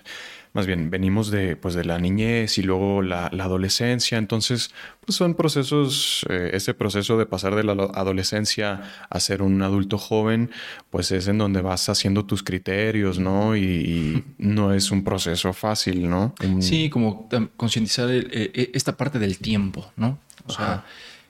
más 0.53 0.65
bien 0.65 0.89
venimos 0.89 1.29
de, 1.29 1.55
pues, 1.55 1.75
de 1.75 1.85
la 1.85 1.99
niñez 1.99 2.57
y 2.57 2.63
luego 2.63 3.01
la, 3.01 3.27
adolescencia. 3.27 4.17
Entonces, 4.17 4.71
pues 5.05 5.15
son 5.15 5.35
procesos, 5.35 6.25
eh, 6.29 6.51
ese 6.53 6.73
proceso 6.73 7.17
de 7.17 7.25
pasar 7.25 7.55
de 7.55 7.63
la 7.63 7.73
adolescencia 7.73 8.81
a 9.09 9.19
ser 9.19 9.41
un 9.41 9.61
adulto 9.61 9.97
joven, 9.97 10.49
pues 10.89 11.11
es 11.11 11.27
en 11.27 11.37
donde 11.37 11.61
vas 11.61 11.87
haciendo 11.89 12.25
tus 12.25 12.41
criterios, 12.41 13.19
¿no? 13.19 13.55
Y, 13.55 14.23
no 14.37 14.73
es 14.73 14.91
un 14.91 15.03
proceso 15.03 15.53
fácil, 15.53 16.09
¿no? 16.09 16.33
Sí, 16.61 16.89
como 16.89 17.29
concientizar 17.55 18.09
eh, 18.09 18.25
eh, 18.31 18.71
esta 18.73 18.97
parte 18.97 19.19
del 19.19 19.37
tiempo, 19.37 19.91
¿no? 19.97 20.17
O 20.47 20.51
sea, 20.51 20.83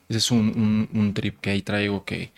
ese 0.07 0.17
es 0.19 0.31
un, 0.31 1.11
trip 1.13 1.39
que 1.41 1.49
ahí 1.49 1.61
traigo 1.61 2.05
que, 2.05 2.31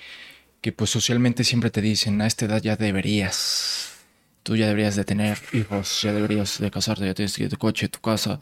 que 0.61 0.71
pues 0.71 0.89
socialmente 0.89 1.43
siempre 1.43 1.69
te 1.69 1.81
dicen, 1.81 2.21
a 2.21 2.27
esta 2.27 2.45
edad 2.45 2.61
ya 2.61 2.75
deberías 2.75 3.90
tú 4.43 4.55
ya 4.55 4.67
deberías 4.67 4.95
de 4.95 5.05
tener 5.05 5.37
hijos, 5.53 6.01
ya 6.01 6.13
deberías 6.13 6.59
de 6.59 6.71
casarte, 6.71 7.05
ya 7.05 7.13
tienes 7.13 7.33
tu 7.33 7.57
coche, 7.57 7.89
tu 7.89 7.99
casa. 7.99 8.39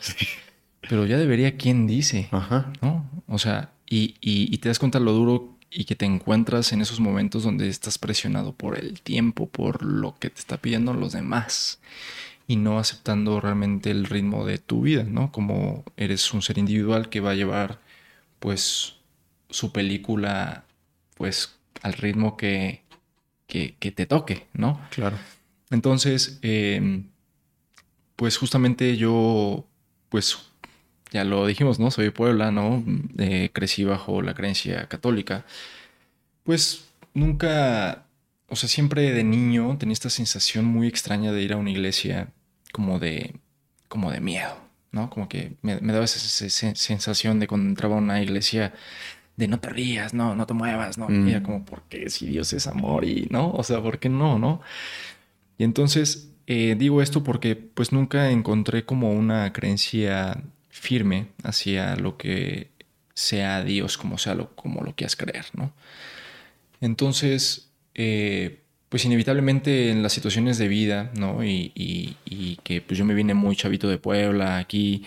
Pero 0.81 1.05
ya 1.05 1.17
debería 1.17 1.57
quién 1.57 1.87
dice, 1.87 2.29
Ajá. 2.31 2.71
¿no? 2.81 3.09
O 3.27 3.37
sea, 3.37 3.71
y, 3.89 4.15
y, 4.21 4.57
te 4.59 4.69
das 4.69 4.79
cuenta 4.79 4.99
lo 4.99 5.13
duro 5.13 5.57
y 5.71 5.85
que 5.85 5.95
te 5.95 6.05
encuentras 6.05 6.71
en 6.73 6.81
esos 6.81 6.99
momentos 6.99 7.43
donde 7.43 7.67
estás 7.67 7.97
presionado 7.97 8.53
por 8.53 8.77
el 8.77 9.01
tiempo, 9.01 9.47
por 9.47 9.83
lo 9.83 10.17
que 10.19 10.29
te 10.29 10.39
está 10.39 10.57
pidiendo 10.57 10.93
los 10.93 11.13
demás 11.13 11.79
y 12.47 12.55
no 12.55 12.79
aceptando 12.79 13.39
realmente 13.41 13.91
el 13.91 14.05
ritmo 14.05 14.45
de 14.45 14.57
tu 14.57 14.81
vida, 14.81 15.03
¿no? 15.03 15.31
Como 15.31 15.83
eres 15.97 16.33
un 16.33 16.41
ser 16.41 16.57
individual 16.57 17.09
que 17.09 17.19
va 17.19 17.31
a 17.31 17.35
llevar, 17.35 17.79
pues, 18.39 18.95
su 19.49 19.71
película, 19.71 20.63
pues, 21.15 21.57
al 21.81 21.93
ritmo 21.93 22.37
que, 22.37 22.81
que, 23.47 23.75
que 23.79 23.91
te 23.91 24.05
toque, 24.05 24.47
¿no? 24.53 24.81
Claro. 24.91 25.17
Entonces, 25.69 26.39
em, 26.41 27.09
pues 28.15 28.37
justamente 28.37 28.97
yo, 28.97 29.65
pues 30.09 30.37
ya 31.11 31.23
lo 31.23 31.47
dijimos, 31.47 31.79
¿no? 31.79 31.91
Soy 31.91 32.05
de 32.05 32.11
Puebla, 32.11 32.51
¿no? 32.51 32.83
crecí 33.53 33.83
bajo 33.83 34.21
la 34.21 34.33
creencia 34.33 34.87
católica. 34.87 35.45
Pues 36.43 36.85
nunca, 37.13 38.05
o 38.47 38.55
sea, 38.55 38.69
siempre 38.69 39.11
de 39.13 39.23
niño 39.23 39.77
tenía 39.77 39.93
esta 39.93 40.09
sensación 40.09 40.65
muy 40.65 40.87
extraña 40.87 41.31
de 41.31 41.41
ir 41.41 41.53
a 41.53 41.57
una 41.57 41.71
iglesia 41.71 42.29
como 42.71 42.99
de, 42.99 43.35
como 43.87 44.11
de 44.11 44.21
miedo, 44.21 44.57
¿no? 44.91 45.09
Como 45.09 45.29
que 45.29 45.53
me, 45.61 45.77
daba 45.77 46.05
esa, 46.05 46.19
sensación 46.75 47.39
de 47.39 47.47
cuando 47.47 47.69
entraba 47.69 47.95
a 47.95 47.99
una 47.99 48.21
iglesia 48.21 48.73
de 49.35 49.47
no 49.47 49.59
te 49.59 49.69
rías, 49.69 50.13
no, 50.13 50.35
no 50.35 50.45
te 50.45 50.53
muevas, 50.53 50.97
¿no? 50.97 51.07
Y 51.09 51.29
era 51.29 51.39
mm. 51.39 51.43
como, 51.43 51.65
¿por 51.65 51.83
qué 51.83 52.09
si 52.09 52.27
Dios 52.27 52.53
es 52.53 52.67
amor 52.67 53.05
y 53.05 53.27
no? 53.31 53.51
O 53.51 53.63
sea, 53.63 53.81
¿por 53.81 53.99
qué 53.99 54.09
no, 54.09 54.37
no? 54.37 54.61
Y 55.59 55.63
entonces 55.65 56.29
eh, 56.47 56.75
digo 56.75 57.03
esto 57.03 57.23
porque 57.23 57.55
pues 57.55 57.91
nunca 57.91 58.31
encontré 58.31 58.83
como 58.83 59.11
una 59.11 59.53
creencia 59.53 60.41
firme 60.69 61.27
hacia 61.43 61.95
lo 61.95 62.17
que 62.17 62.71
sea 63.13 63.63
Dios, 63.63 63.99
como 63.99 64.17
sea 64.17 64.33
lo, 64.33 64.55
como 64.55 64.81
lo 64.81 64.95
quieras 64.95 65.15
creer, 65.15 65.45
¿no? 65.53 65.73
Entonces, 66.81 67.69
eh, 67.93 68.61
pues 68.89 69.05
inevitablemente 69.05 69.91
en 69.91 70.01
las 70.01 70.13
situaciones 70.13 70.57
de 70.57 70.67
vida, 70.69 71.11
¿no? 71.15 71.43
Y, 71.43 71.71
y, 71.75 72.55
que 72.63 72.81
pues 72.81 72.97
yo 72.97 73.05
me 73.05 73.13
vine 73.13 73.35
muy 73.35 73.55
chavito 73.55 73.87
de 73.87 73.99
Puebla 73.99 74.57
aquí, 74.57 75.03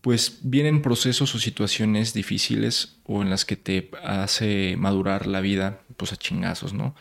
pues 0.00 0.38
vienen 0.42 0.80
procesos 0.80 1.34
o 1.34 1.38
situaciones 1.38 2.14
difíciles 2.14 2.96
o 3.04 3.20
en 3.20 3.28
las 3.28 3.44
que 3.44 3.56
te 3.56 3.90
hace 4.02 4.76
madurar 4.78 5.26
la 5.26 5.42
vida, 5.42 5.80
pues 5.98 6.14
a 6.14 6.16
chingazos, 6.16 6.72
¿no? 6.72 6.94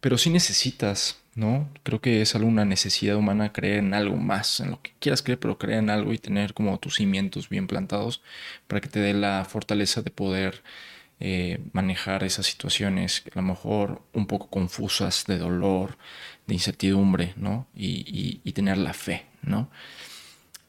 Pero 0.00 0.16
sí 0.16 0.30
necesitas 0.30 1.18
¿no? 1.36 1.68
Creo 1.82 2.00
que 2.00 2.22
es 2.22 2.34
alguna 2.34 2.64
necesidad 2.64 3.16
humana 3.16 3.52
creer 3.52 3.78
en 3.78 3.94
algo 3.94 4.16
más, 4.16 4.58
en 4.60 4.70
lo 4.72 4.82
que 4.82 4.92
quieras 4.98 5.22
creer, 5.22 5.38
pero 5.38 5.58
creer 5.58 5.80
en 5.80 5.90
algo 5.90 6.12
y 6.12 6.18
tener 6.18 6.54
como 6.54 6.78
tus 6.78 6.96
cimientos 6.96 7.48
bien 7.50 7.66
plantados 7.66 8.22
para 8.66 8.80
que 8.80 8.88
te 8.88 9.00
dé 9.00 9.12
la 9.12 9.44
fortaleza 9.44 10.02
de 10.02 10.10
poder 10.10 10.62
eh, 11.20 11.60
manejar 11.72 12.24
esas 12.24 12.46
situaciones 12.46 13.22
a 13.32 13.36
lo 13.36 13.42
mejor 13.42 14.02
un 14.14 14.26
poco 14.26 14.48
confusas 14.48 15.24
de 15.26 15.38
dolor, 15.38 15.98
de 16.46 16.54
incertidumbre, 16.54 17.34
¿no? 17.36 17.66
Y, 17.76 18.40
tener 18.52 18.78
la 18.78 18.94
fe, 18.94 19.26
¿no? 19.42 19.70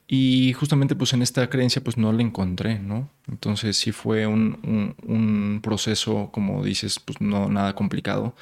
Y 0.07 0.53
justamente 0.53 0.95
pues 0.95 1.13
en 1.13 1.21
esta 1.21 1.49
creencia 1.49 1.81
pues 1.83 1.97
no 1.97 2.11
la 2.11 2.21
encontré, 2.21 2.79
¿no? 2.79 3.09
Entonces 3.29 3.77
sí 3.77 3.93
fue 3.93 4.27
un, 4.27 4.95
un 5.03 5.61
proceso, 5.63 6.29
como 6.33 6.63
dices, 6.63 6.99
pues 6.99 7.21
no 7.21 7.49
nada 7.49 7.73
complicado 7.75 8.35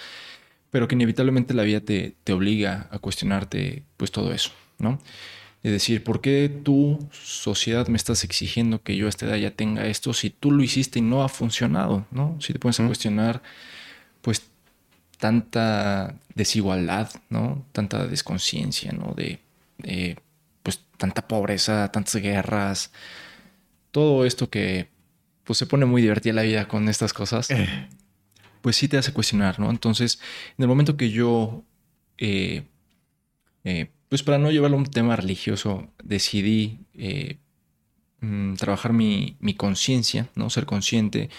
pero 0.75 0.89
que 0.89 0.95
inevitablemente 0.95 1.53
la 1.53 1.63
vida 1.63 1.79
te, 1.79 2.17
te 2.25 2.33
obliga 2.33 2.89
a 2.91 2.99
cuestionarte 2.99 3.83
pues 3.95 4.11
todo 4.11 4.33
eso, 4.33 4.51
¿no? 4.77 4.99
Es 5.63 5.71
decir, 5.71 6.03
¿por 6.03 6.19
qué 6.19 6.51
tu 6.65 6.99
sociedad 7.13 7.87
me 7.87 7.95
estás 7.95 8.25
exigiendo 8.25 8.83
que 8.83 8.97
yo 8.97 9.05
a 9.05 9.09
esta 9.09 9.25
edad 9.25 9.37
ya 9.37 9.51
tenga 9.51 9.87
esto 9.87 10.13
si 10.13 10.31
tú 10.31 10.51
lo 10.51 10.61
hiciste 10.63 10.99
y 10.99 11.01
no 11.01 11.23
ha 11.23 11.29
funcionado, 11.29 12.05
¿no? 12.11 12.35
Si 12.41 12.51
te 12.51 12.59
pones 12.59 12.77
a 12.81 12.87
cuestionar, 12.87 13.41
pues 14.21 14.41
tanta 15.17 16.15
desigualdad, 16.33 17.09
¿no? 17.29 17.65
Tanta 17.71 18.05
desconciencia, 18.05 18.91
¿no? 18.91 19.13
De, 19.15 19.39
pues 20.61 20.81
tanta 20.97 21.25
pobreza, 21.25 21.89
tantas 21.89 22.17
guerras, 22.17 22.91
todo 23.91 24.25
esto 24.25 24.49
que 24.49 24.89
pues 25.45 25.57
se 25.57 25.67
pone 25.67 25.85
muy 25.85 26.01
divertida 26.01 26.33
la 26.33 26.41
vida 26.41 26.67
con 26.67 26.89
estas 26.89 27.13
cosas. 27.13 27.49
Eh 27.49 27.87
pues 28.65 28.77
sí 28.77 28.87
te 28.87 28.97
hace 28.97 29.13
cuestionar, 29.13 29.59
¿no? 29.59 29.69
Entonces, 29.69 30.19
en 30.57 30.63
el 30.63 30.67
momento 30.67 30.97
que 30.97 31.11
yo, 31.11 31.63
eh, 32.17 32.63
eh, 33.63 33.91
pues 34.09 34.23
para 34.23 34.39
no 34.39 34.49
llevarlo 34.49 34.75
a 34.75 34.79
un 34.79 34.87
tema 34.87 35.15
religioso, 35.15 35.87
decidí 36.03 36.79
eh, 36.95 37.37
mm, 38.21 38.55
trabajar 38.55 38.91
mi, 38.91 39.37
conciencia, 39.55 40.29
¿no? 40.33 40.49
Ser 40.49 40.65
consciente. 40.65 41.29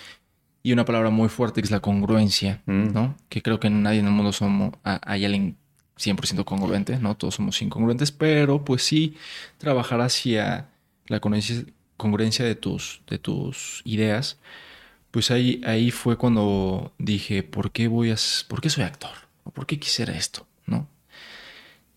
Y 0.62 0.72
una 0.72 0.84
palabra 0.84 1.10
muy 1.10 1.28
fuerte 1.28 1.60
que 1.60 1.64
es 1.64 1.72
la 1.72 1.80
congruencia, 1.80 2.62
mm. 2.66 2.92
¿no? 2.92 3.16
Que 3.28 3.42
creo 3.42 3.58
que 3.58 3.70
nadie 3.70 3.98
en 3.98 4.06
el 4.06 4.12
mundo 4.12 4.32
somos, 4.32 4.74
hay 4.84 5.24
alguien 5.24 5.56
100% 5.98 6.44
congruente, 6.44 6.96
¿no? 7.00 7.16
Todos 7.16 7.34
somos 7.34 7.60
incongruentes, 7.60 8.12
pero 8.12 8.64
pues 8.64 8.84
sí 8.84 9.16
trabajar 9.58 10.00
hacia 10.00 10.68
la 11.08 11.18
congruencia 11.18 12.44
de 12.44 12.54
tus, 12.54 13.02
de 13.08 13.18
tus 13.18 13.82
ideas 13.84 14.38
pues 15.16 15.30
ahí, 15.30 15.62
ahí 15.64 15.90
fue 15.92 16.18
cuando 16.18 16.92
dije, 16.98 17.42
¿por 17.42 17.72
qué 17.72 17.88
voy 17.88 18.10
a, 18.10 18.16
por 18.48 18.60
qué 18.60 18.68
soy 18.68 18.84
actor? 18.84 19.12
¿O 19.44 19.50
por 19.50 19.64
qué 19.64 19.78
quisiera 19.78 20.14
esto? 20.14 20.46
¿No? 20.66 20.90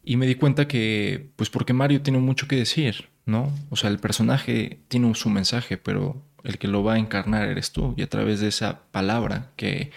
Y 0.06 0.16
me 0.16 0.26
di 0.26 0.36
cuenta 0.36 0.70
que, 0.70 1.28
pues 1.36 1.50
porque 1.50 1.74
Mario 1.74 2.02
tiene 2.02 2.20
mucho 2.20 2.48
que 2.48 2.56
decir, 2.56 3.10
¿no? 3.26 3.54
O 3.72 3.76
sea, 3.76 3.90
el 3.90 4.00
personaje 4.00 4.80
tiene 4.88 5.14
su 5.16 5.30
mensaje, 5.30 5.76
pero 5.76 6.24
el 6.46 6.58
que 6.60 6.70
lo 6.70 6.82
va 6.82 6.94
a 6.94 6.98
encarnar 6.98 7.50
eres 7.50 7.74
tú. 7.74 7.94
Y 7.98 8.04
a 8.04 8.08
través 8.08 8.40
de 8.40 8.48
esa 8.48 8.84
palabra 8.92 9.52
que 9.58 9.92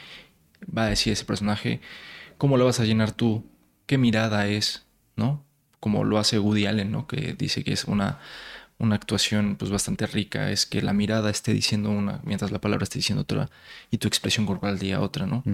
va 0.77 0.87
a 0.87 0.89
decir 0.89 1.13
ese 1.13 1.25
personaje, 1.25 1.81
¿cómo 2.39 2.57
lo 2.57 2.65
vas 2.65 2.81
a 2.81 2.85
llenar 2.85 3.13
tú? 3.13 3.47
¿Qué 3.87 3.99
mirada 3.99 4.49
es? 4.49 4.85
¿No? 5.15 5.45
Como 5.79 6.03
lo 6.03 6.19
hace 6.19 6.41
Woody 6.41 6.67
Allen, 6.67 6.91
¿no? 6.91 7.07
Que 7.07 7.35
dice 7.35 7.63
que 7.63 7.73
es 7.73 7.85
una, 7.85 8.19
una 8.83 8.97
actuación 8.97 9.57
pues 9.57 9.71
bastante 9.71 10.07
rica, 10.07 10.51
es 10.51 10.66
que 10.66 10.83
la 10.83 10.92
mirada 10.92 11.31
esté 11.31 11.55
diciendo 11.55 11.90
una, 11.90 12.21
mientras 12.25 12.51
la 12.51 12.61
palabra 12.61 12.83
esté 12.83 12.99
diciendo 12.99 13.23
otra, 13.23 13.49
y 13.90 13.99
tu 13.99 14.09
expresión 14.09 14.45
corporal 14.45 14.79
diga 14.79 15.01
otra, 15.01 15.25
¿no? 15.27 15.45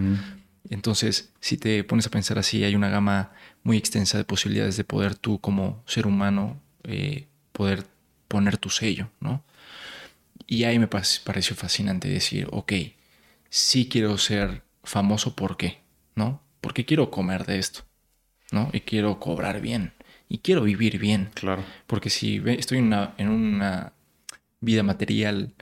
Entonces, 0.71 1.31
si 1.41 1.59
te 1.59 1.85
pones 1.85 2.07
a 2.07 2.11
pensar 2.11 2.39
así, 2.39 2.65
hay 2.65 2.75
una 2.75 2.89
gama 2.89 3.33
muy 3.63 3.77
extensa 3.77 4.17
de 4.19 4.25
posibilidades 4.25 4.77
de 4.77 4.85
poder 4.85 5.15
tú 5.15 5.41
como 5.41 5.83
ser 5.87 6.07
humano 6.07 6.61
eh, 6.85 7.27
poder 7.53 7.85
poner 8.29 8.57
tu 8.57 8.71
sello, 8.71 9.11
¿no? 9.21 9.45
Y 10.47 10.65
ahí 10.65 10.79
me 10.79 10.89
pareció 10.89 11.55
fascinante 11.55 12.09
decir, 12.09 12.49
ok, 12.51 12.73
sí 13.51 13.89
quiero 13.91 14.17
ser 14.17 14.63
famoso, 14.83 15.37
¿por 15.37 15.59
qué? 15.59 15.81
¿No? 16.15 16.43
Porque 16.63 16.87
quiero 16.87 17.11
comer 17.11 17.45
de 17.45 17.59
esto, 17.59 17.81
¿no? 18.51 18.71
Y 18.73 18.81
quiero 18.81 19.21
cobrar 19.21 19.61
bien, 19.61 19.93
y 20.29 20.39
quiero 20.39 20.63
vivir 20.63 20.99
bien. 20.99 21.31
Claro. 21.35 21.65
Porque 21.87 22.11
si 22.11 22.43
estoy 22.47 22.79
en 22.79 22.85
una, 22.85 23.15
en 23.19 23.29
una 23.29 23.93
vida 24.61 24.83
material, 24.83 25.55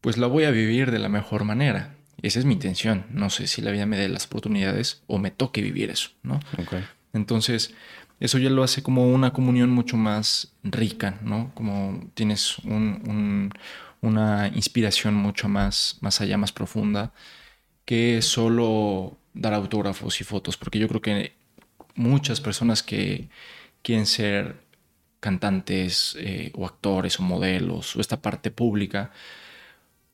pues 0.00 0.16
la 0.16 0.26
voy 0.26 0.44
a 0.44 0.50
vivir 0.50 0.90
de 0.90 0.98
la 0.98 1.08
mejor 1.08 1.44
manera. 1.44 1.94
Esa 2.22 2.38
es 2.38 2.44
mi 2.44 2.54
intención. 2.54 3.06
No 3.10 3.30
sé 3.30 3.46
si 3.46 3.62
la 3.62 3.70
vida 3.70 3.86
me 3.86 3.96
dé 3.96 4.08
las 4.08 4.26
oportunidades 4.26 5.02
o 5.06 5.18
me 5.18 5.30
toque 5.30 5.62
vivir 5.62 5.90
eso, 5.90 6.10
¿no? 6.22 6.40
Entonces, 7.12 7.74
eso 8.20 8.38
ya 8.38 8.50
lo 8.50 8.64
hace 8.64 8.82
como 8.82 9.06
una 9.06 9.32
comunión 9.32 9.70
mucho 9.70 9.96
más 9.96 10.52
rica, 10.64 11.18
¿no? 11.22 11.52
Como 11.54 12.10
tienes 12.14 12.56
una 14.00 14.48
inspiración 14.54 15.14
mucho 15.14 15.48
más, 15.48 15.98
más 16.00 16.20
allá, 16.20 16.36
más 16.36 16.52
profunda, 16.52 17.12
que 17.84 18.20
solo 18.22 19.18
dar 19.34 19.54
autógrafos 19.54 20.20
y 20.20 20.24
fotos, 20.24 20.56
porque 20.56 20.78
yo 20.80 20.88
creo 20.88 21.00
que 21.00 21.37
muchas 21.98 22.40
personas 22.40 22.82
que 22.82 23.28
quieren 23.82 24.06
ser 24.06 24.56
cantantes 25.20 26.16
eh, 26.20 26.52
o 26.54 26.64
actores 26.64 27.18
o 27.18 27.22
modelos 27.22 27.96
o 27.96 28.00
esta 28.00 28.22
parte 28.22 28.50
pública, 28.50 29.10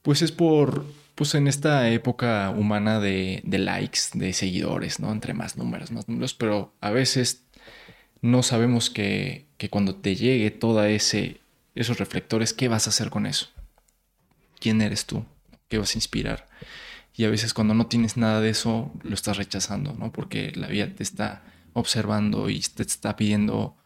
pues 0.02 0.22
es 0.22 0.32
por 0.32 0.84
pues 1.14 1.34
en 1.36 1.46
esta 1.46 1.88
época 1.90 2.50
humana 2.50 2.98
de, 2.98 3.40
likes, 3.44 4.00
de 4.14 4.32
seguidores, 4.32 4.98
¿no? 4.98 5.12
Entre 5.12 5.32
más 5.32 5.56
números, 5.56 5.92
más 5.92 6.08
números, 6.08 6.34
pero 6.34 6.74
a 6.80 6.90
veces 6.90 7.44
no 8.20 8.42
sabemos 8.42 8.90
que, 8.90 9.46
que 9.56 9.70
cuando 9.70 9.94
te 9.94 10.16
llegue 10.16 10.50
toda 10.50 10.88
ese 10.88 11.40
esos 11.74 11.98
reflectores, 11.98 12.52
¿qué 12.52 12.68
vas 12.68 12.86
a 12.86 12.90
hacer 12.90 13.10
con 13.10 13.26
eso? 13.26 13.48
¿Quién 14.60 14.80
eres 14.80 15.06
tú? 15.06 15.24
¿Qué 15.68 15.78
vas 15.78 15.94
a 15.94 15.98
inspirar? 15.98 16.46
Y 17.16 17.24
a 17.24 17.30
veces 17.30 17.54
cuando 17.54 17.74
no 17.74 17.86
tienes 17.86 18.16
nada 18.16 18.40
de 18.40 18.50
eso, 18.50 18.92
lo 19.02 19.14
estás 19.14 19.36
rechazando, 19.36 19.92
¿no? 19.92 20.12
Porque 20.12 20.52
la 20.54 20.68
vida 20.68 20.88
te 20.94 21.02
está 21.02 21.42
observando 21.74 22.48
y 22.48 22.60
te 22.60 22.82
está 22.82 23.16
pidiendo, 23.16 23.76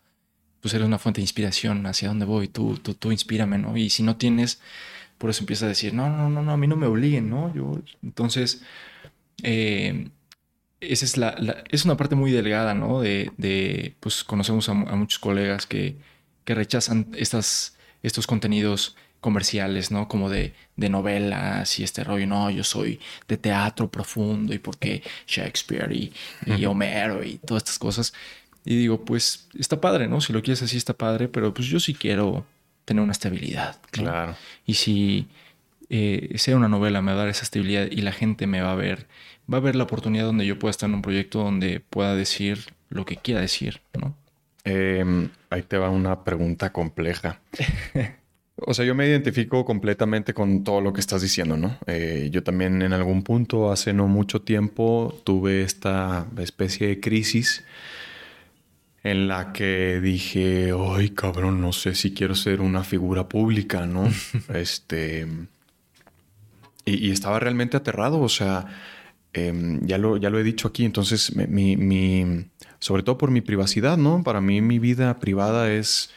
pues 0.61 0.75
eres 0.75 0.87
una 0.87 0.99
fuente 0.99 1.21
de 1.21 1.25
inspiración, 1.25 1.85
hacia 1.87 2.09
dónde 2.09 2.25
voy, 2.25 2.49
tú, 2.49 2.79
tú, 2.79 2.95
tú 2.95 3.11
inspírame, 3.11 3.59
¿no? 3.59 3.77
Y 3.77 3.91
si 3.91 4.03
no 4.03 4.17
tienes, 4.17 4.61
por 5.19 5.31
eso 5.31 5.43
empieza 5.43 5.67
a 5.67 5.69
decir, 5.69 5.95
no, 5.95 6.09
no, 6.09 6.31
no, 6.31 6.43
no, 6.43 6.53
a 6.53 6.57
mí 6.57 6.67
no 6.67 6.77
me 6.77 6.87
obliguen, 6.87 7.29
¿no? 7.29 7.53
Yo, 7.55 7.81
entonces, 8.03 8.63
eh, 9.43 10.11
esa 10.81 11.05
es, 11.05 11.17
la, 11.17 11.65
es 11.71 11.85
una 11.85 11.97
parte 11.97 12.15
muy 12.15 12.31
delgada, 12.31 12.75
¿no? 12.75 13.01
De, 13.01 13.33
de 13.37 13.97
pues 14.01 14.23
conocemos 14.25 14.69
a, 14.69 14.75
muchos 14.75 15.19
colegas 15.19 15.67
que, 15.67 15.97
que 16.45 16.55
rechazan 16.55 17.09
estas, 17.17 17.77
estos 18.03 18.27
contenidos 18.27 18.97
comerciales, 19.21 19.91
¿no? 19.91 20.09
Como 20.09 20.31
de, 20.31 20.55
de, 20.77 20.89
novelas 20.89 21.79
y 21.79 21.85
este 21.85 22.05
rollo, 22.05 22.27
no, 22.27 22.51
yo 22.51 22.65
soy 22.65 23.01
de 23.27 23.37
teatro 23.37 23.91
profundo 23.91 24.55
y 24.55 24.59
porque 24.59 25.03
Shakespeare 25.27 25.93
y, 25.93 26.13
y 26.47 26.65
Homero 26.67 27.25
y 27.25 27.39
todas 27.39 27.63
estas 27.63 27.79
cosas. 27.79 28.15
Y 28.65 28.77
digo, 28.77 29.05
pues 29.05 29.49
está 29.59 29.81
padre, 29.81 30.09
¿no? 30.09 30.21
Si 30.21 30.33
lo 30.33 30.43
quieres 30.43 30.63
así 30.63 30.77
está 30.77 30.95
padre, 30.95 31.29
pero 31.29 31.53
pues 31.55 31.69
yo 31.69 31.81
sí 31.81 31.95
quiero 31.95 32.47
tener 32.85 33.03
una 33.03 33.13
estabilidad. 33.13 33.81
Claro. 33.91 34.37
Y 34.67 34.75
si 34.75 35.29
eh, 35.91 36.33
sea 36.37 36.57
una 36.57 36.69
novela 36.69 37.01
me 37.03 37.13
va 37.13 37.19
a 37.19 37.21
dar 37.21 37.29
esa 37.29 37.45
estabilidad 37.45 37.89
y 37.91 38.03
la 38.03 38.13
gente 38.13 38.47
me 38.47 38.61
va 38.61 38.73
a 38.73 38.77
ver, 38.77 39.07
va 39.53 39.59
a 39.59 39.61
ver 39.61 39.75
la 39.75 39.85
oportunidad 39.85 40.27
donde 40.27 40.47
yo 40.47 40.59
pueda 40.59 40.71
estar 40.71 40.89
en 40.89 40.97
un 40.97 41.03
proyecto 41.03 41.43
donde 41.43 41.81
pueda 41.81 42.15
decir 42.15 42.73
lo 42.91 43.05
que 43.05 43.17
quiera 43.17 43.41
decir, 43.41 43.81
¿no? 43.99 44.15
Em, 44.65 45.31
ahí 45.51 45.63
te 45.63 45.79
va 45.79 45.89
una 45.89 46.25
pregunta 46.25 46.73
compleja. 46.73 47.41
o 48.67 48.75
sea, 48.75 48.85
yo 48.85 48.95
me 48.95 49.07
identifico 49.07 49.65
completamente 49.65 50.35
con 50.35 50.65
todo 50.65 50.81
lo 50.81 50.93
que 50.93 51.01
estás 51.01 51.23
diciendo, 51.23 51.57
¿no? 51.57 51.79
Eh, 51.87 52.29
yo 52.33 52.43
también 52.43 52.83
en 52.83 52.93
algún 52.93 53.23
punto, 53.23 53.71
hace 53.71 53.93
no 53.93 54.09
mucho 54.09 54.43
tiempo, 54.43 55.21
tuve 55.25 55.63
esta 55.63 56.27
especie 56.39 56.89
de 56.89 57.01
crisis 57.01 57.65
en 59.05 59.29
la 59.29 59.53
que 59.53 60.01
dije, 60.01 60.73
ay 60.77 61.11
cabrón, 61.11 61.61
no 61.61 61.73
sé 61.73 61.95
si 61.95 62.13
quiero 62.13 62.35
ser 62.35 62.61
una 62.61 62.85
figura 62.85 63.29
pública, 63.29 63.87
¿no? 63.87 64.09
este... 64.55 65.27
Y, 66.85 67.11
estaba 67.11 67.39
realmente 67.39 67.77
aterrado, 67.77 68.19
o 68.19 68.31
sea, 68.31 68.67
em, 69.35 69.87
ya, 69.87 69.99
lo, 69.99 70.17
ya 70.17 70.31
lo 70.31 70.39
he 70.39 70.43
dicho 70.43 70.69
aquí, 70.69 70.87
entonces, 70.87 71.37
mi, 71.37 71.77
mi, 71.77 72.47
sobre 72.79 73.03
todo 73.03 73.19
por 73.19 73.31
mi 73.31 73.43
privacidad, 73.43 73.99
¿no? 73.99 74.23
Para 74.23 74.41
mí 74.41 74.63
mi 74.63 74.79
vida 74.79 75.19
privada 75.19 75.71
es 75.71 76.11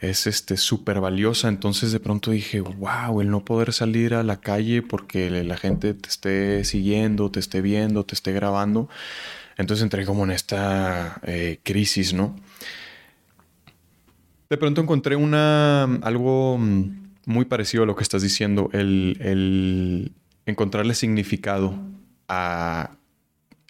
es 0.00 0.26
este 0.26 0.56
súper 0.56 1.00
valiosa. 1.00 1.48
Entonces 1.48 1.92
de 1.92 2.00
pronto 2.00 2.30
dije, 2.30 2.60
wow, 2.60 3.20
el 3.20 3.30
no 3.30 3.44
poder 3.44 3.72
salir 3.72 4.14
a 4.14 4.22
la 4.22 4.40
calle 4.40 4.82
porque 4.82 5.30
la 5.30 5.56
gente 5.56 5.94
te 5.94 6.08
esté 6.08 6.64
siguiendo, 6.64 7.30
te 7.30 7.40
esté 7.40 7.60
viendo, 7.60 8.04
te 8.04 8.14
esté 8.14 8.32
grabando. 8.32 8.88
Entonces 9.56 9.82
entré 9.82 10.04
como 10.04 10.24
en 10.24 10.30
esta 10.30 11.20
eh, 11.24 11.60
crisis, 11.62 12.14
¿no? 12.14 12.36
De 14.48 14.56
pronto 14.58 14.80
encontré 14.82 15.16
una, 15.16 15.84
algo 16.02 16.58
mm, 16.58 17.12
muy 17.26 17.44
parecido 17.44 17.84
a 17.84 17.86
lo 17.86 17.96
que 17.96 18.02
estás 18.02 18.22
diciendo, 18.22 18.68
el, 18.72 19.16
el 19.20 20.12
encontrarle 20.46 20.94
significado 20.94 21.74
a 22.28 22.96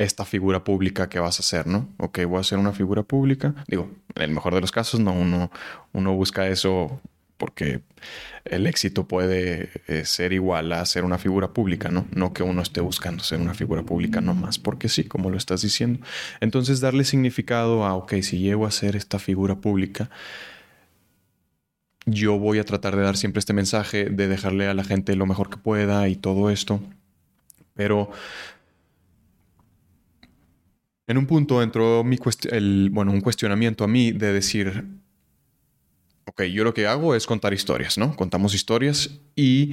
esta 0.02 0.24
figura 0.24 0.64
pública 0.64 1.08
que 1.08 1.18
vas 1.18 1.38
a 1.38 1.42
hacer, 1.42 1.66
¿no? 1.66 1.88
Ok, 1.98 2.20
voy 2.24 2.40
a 2.40 2.44
ser 2.44 2.58
una 2.58 2.72
figura 2.72 3.02
pública. 3.02 3.54
Digo, 3.68 3.90
en 4.14 4.22
el 4.22 4.30
mejor 4.30 4.54
de 4.54 4.60
los 4.60 4.72
casos, 4.72 5.00
no, 5.00 5.12
uno, 5.12 5.50
uno 5.92 6.14
busca 6.14 6.48
eso 6.48 7.00
porque 7.36 7.82
el 8.44 8.68
éxito 8.68 9.08
puede 9.08 9.70
eh, 9.88 10.04
ser 10.04 10.32
igual 10.32 10.72
a 10.72 10.86
ser 10.86 11.04
una 11.04 11.18
figura 11.18 11.52
pública, 11.52 11.88
¿no? 11.90 12.06
No 12.14 12.32
que 12.32 12.44
uno 12.44 12.62
esté 12.62 12.80
buscando 12.80 13.24
ser 13.24 13.40
una 13.40 13.52
figura 13.52 13.82
pública 13.82 14.20
nomás, 14.20 14.60
porque 14.60 14.88
sí, 14.88 15.04
como 15.04 15.28
lo 15.28 15.36
estás 15.36 15.62
diciendo. 15.62 15.98
Entonces, 16.40 16.80
darle 16.80 17.02
significado 17.02 17.84
a, 17.84 17.94
ok, 17.94 18.14
si 18.22 18.38
llego 18.38 18.64
a 18.64 18.70
ser 18.70 18.94
esta 18.94 19.18
figura 19.18 19.56
pública, 19.56 20.08
yo 22.06 22.38
voy 22.38 22.60
a 22.60 22.64
tratar 22.64 22.94
de 22.96 23.02
dar 23.02 23.16
siempre 23.16 23.40
este 23.40 23.52
mensaje, 23.52 24.04
de 24.04 24.28
dejarle 24.28 24.68
a 24.68 24.74
la 24.74 24.84
gente 24.84 25.16
lo 25.16 25.26
mejor 25.26 25.50
que 25.50 25.56
pueda 25.56 26.08
y 26.08 26.16
todo 26.16 26.48
esto. 26.50 26.80
Pero 27.74 28.10
en 31.12 31.18
un 31.18 31.26
punto 31.26 31.62
entró 31.62 32.02
mi 32.02 32.18
el, 32.50 32.90
bueno, 32.90 33.12
un 33.12 33.20
cuestionamiento 33.20 33.84
a 33.84 33.88
mí 33.88 34.12
de 34.12 34.32
decir, 34.32 34.84
ok, 36.24 36.42
yo 36.44 36.64
lo 36.64 36.74
que 36.74 36.86
hago 36.86 37.14
es 37.14 37.26
contar 37.26 37.54
historias, 37.54 37.98
¿no? 37.98 38.16
Contamos 38.16 38.54
historias 38.54 39.20
y 39.36 39.72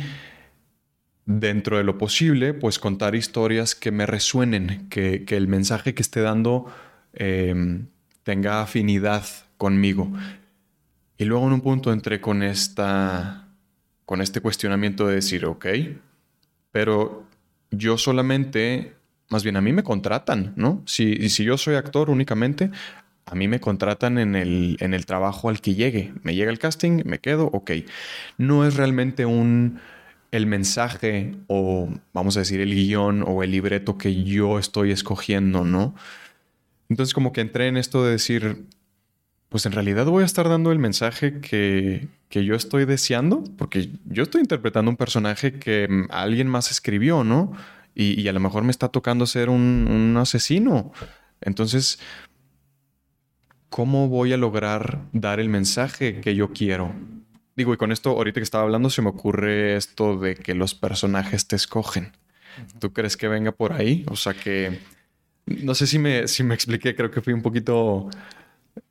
dentro 1.25 1.77
de 1.77 1.83
lo 1.83 1.97
posible, 1.97 2.53
pues 2.53 2.79
contar 2.79 3.15
historias 3.15 3.75
que 3.75 3.91
me 3.91 4.05
resuenen, 4.05 4.87
que, 4.89 5.25
el 5.29 5.47
mensaje 5.47 5.93
que 5.93 6.01
esté 6.01 6.21
dando 6.21 6.65
em, 7.13 7.87
tenga 8.23 8.61
afinidad 8.61 9.25
conmigo. 9.57 10.11
Y 11.17 11.25
luego 11.25 11.47
en 11.47 11.53
un 11.53 11.61
punto 11.61 11.91
entré 11.91 12.21
con 12.21 12.43
esta 12.43 13.45
con 14.05 14.21
este 14.21 14.41
cuestionamiento 14.41 15.05
de 15.05 15.13
decir, 15.13 15.45
ok, 15.45 15.67
pero 16.71 17.27
yo 17.69 17.95
solamente, 17.95 18.95
más 19.29 19.43
bien 19.43 19.57
a 19.57 19.61
mí 19.61 19.71
me 19.71 19.83
contratan, 19.83 20.53
¿no? 20.55 20.81
Si, 20.85 21.29
si 21.29 21.43
yo 21.43 21.57
soy 21.57 21.75
actor 21.75 22.09
únicamente, 22.09 22.71
a 23.25 23.35
mí 23.35 23.47
me 23.47 23.59
contratan 23.59 24.17
en 24.17 24.35
el, 24.35 24.77
en 24.79 24.93
el 24.93 25.05
trabajo 25.05 25.49
al 25.49 25.61
que 25.61 25.75
llegue. 25.75 26.13
Me 26.23 26.33
llega 26.35 26.51
el 26.51 26.59
casting, 26.59 27.03
me 27.05 27.19
quedo, 27.19 27.45
ok. 27.53 27.71
No 28.37 28.65
es 28.65 28.75
realmente 28.75 29.25
un 29.25 29.79
el 30.31 30.45
mensaje 30.45 31.35
o 31.47 31.89
vamos 32.13 32.37
a 32.37 32.41
decir 32.41 32.59
el 32.61 32.73
guion 32.73 33.23
o 33.25 33.41
el 33.43 33.51
libreto 33.51 33.97
que 33.97 34.23
yo 34.23 34.59
estoy 34.59 34.91
escogiendo, 34.91 35.63
¿no? 35.63 35.95
Entonces 36.87 37.13
como 37.13 37.33
que 37.33 37.41
entré 37.41 37.67
en 37.67 37.77
esto 37.77 38.03
de 38.03 38.11
decir, 38.11 38.65
pues 39.49 39.65
en 39.65 39.71
realidad 39.71 40.05
voy 40.05 40.23
a 40.23 40.25
estar 40.25 40.47
dando 40.47 40.71
el 40.71 40.79
mensaje 40.79 41.39
que, 41.39 42.07
que 42.29 42.45
yo 42.45 42.55
estoy 42.55 42.85
deseando, 42.85 43.43
porque 43.57 43.89
yo 44.05 44.23
estoy 44.23 44.41
interpretando 44.41 44.89
un 44.91 44.97
personaje 44.97 45.53
que 45.53 45.87
alguien 46.09 46.47
más 46.47 46.71
escribió, 46.71 47.23
¿no? 47.23 47.53
Y, 47.99 48.21
y 48.21 48.29
a 48.29 48.33
lo 48.33 48.39
mejor 48.39 48.63
me 48.63 48.71
está 48.71 48.87
tocando 48.87 49.25
ser 49.25 49.49
un, 49.49 49.85
un 49.89 50.15
asesino. 50.15 50.93
Entonces, 51.41 51.99
¿cómo 53.69 54.07
voy 54.07 54.31
a 54.31 54.37
lograr 54.37 55.01
dar 55.11 55.41
el 55.41 55.49
mensaje 55.49 56.21
que 56.21 56.33
yo 56.33 56.53
quiero? 56.53 56.93
Digo, 57.57 57.73
y 57.73 57.77
con 57.77 57.91
esto, 57.91 58.11
ahorita 58.11 58.39
que 58.39 58.45
estaba 58.45 58.63
hablando, 58.63 58.89
se 58.89 59.01
me 59.01 59.09
ocurre 59.09 59.75
esto 59.75 60.17
de 60.17 60.35
que 60.35 60.55
los 60.55 60.75
personajes 60.75 61.45
te 61.45 61.57
escogen. 61.57 62.13
¿Tú 62.79 62.93
crees 62.93 63.17
que 63.17 63.27
venga 63.27 63.51
por 63.51 63.73
ahí? 63.73 64.05
O 64.07 64.15
sea 64.15 64.33
que... 64.33 64.79
No 65.45 65.75
sé 65.75 65.85
si 65.85 65.99
me, 65.99 66.29
si 66.29 66.41
me 66.43 66.55
expliqué, 66.55 66.95
creo 66.95 67.11
que 67.11 67.19
fui 67.19 67.33
un 67.33 67.41
poquito... 67.41 68.09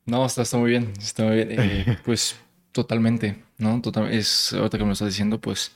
No, 0.05 0.27
está, 0.27 0.43
está 0.43 0.59
muy 0.59 0.69
bien, 0.69 0.93
está 0.99 1.25
muy 1.25 1.37
bien. 1.37 1.49
Eh, 1.53 1.99
pues 2.05 2.37
totalmente, 2.73 3.43
¿no? 3.57 3.81
Total, 3.81 4.13
es, 4.13 4.53
ahorita 4.53 4.77
que 4.77 4.85
me 4.85 4.89
lo 4.89 4.93
estás 4.93 5.09
diciendo, 5.09 5.41
pues... 5.41 5.73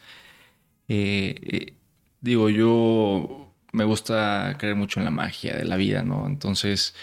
Eh, 0.89 1.35
eh, 1.41 1.75
digo, 2.23 2.49
yo 2.49 3.53
me 3.73 3.85
gusta 3.85 4.57
creer 4.59 4.77
mucho 4.77 5.01
en 5.01 5.05
la 5.05 5.11
magia 5.11 5.55
de 5.55 5.65
la 5.65 5.77
vida, 5.77 6.03
¿no? 6.03 6.27
Entonces, 6.27 6.95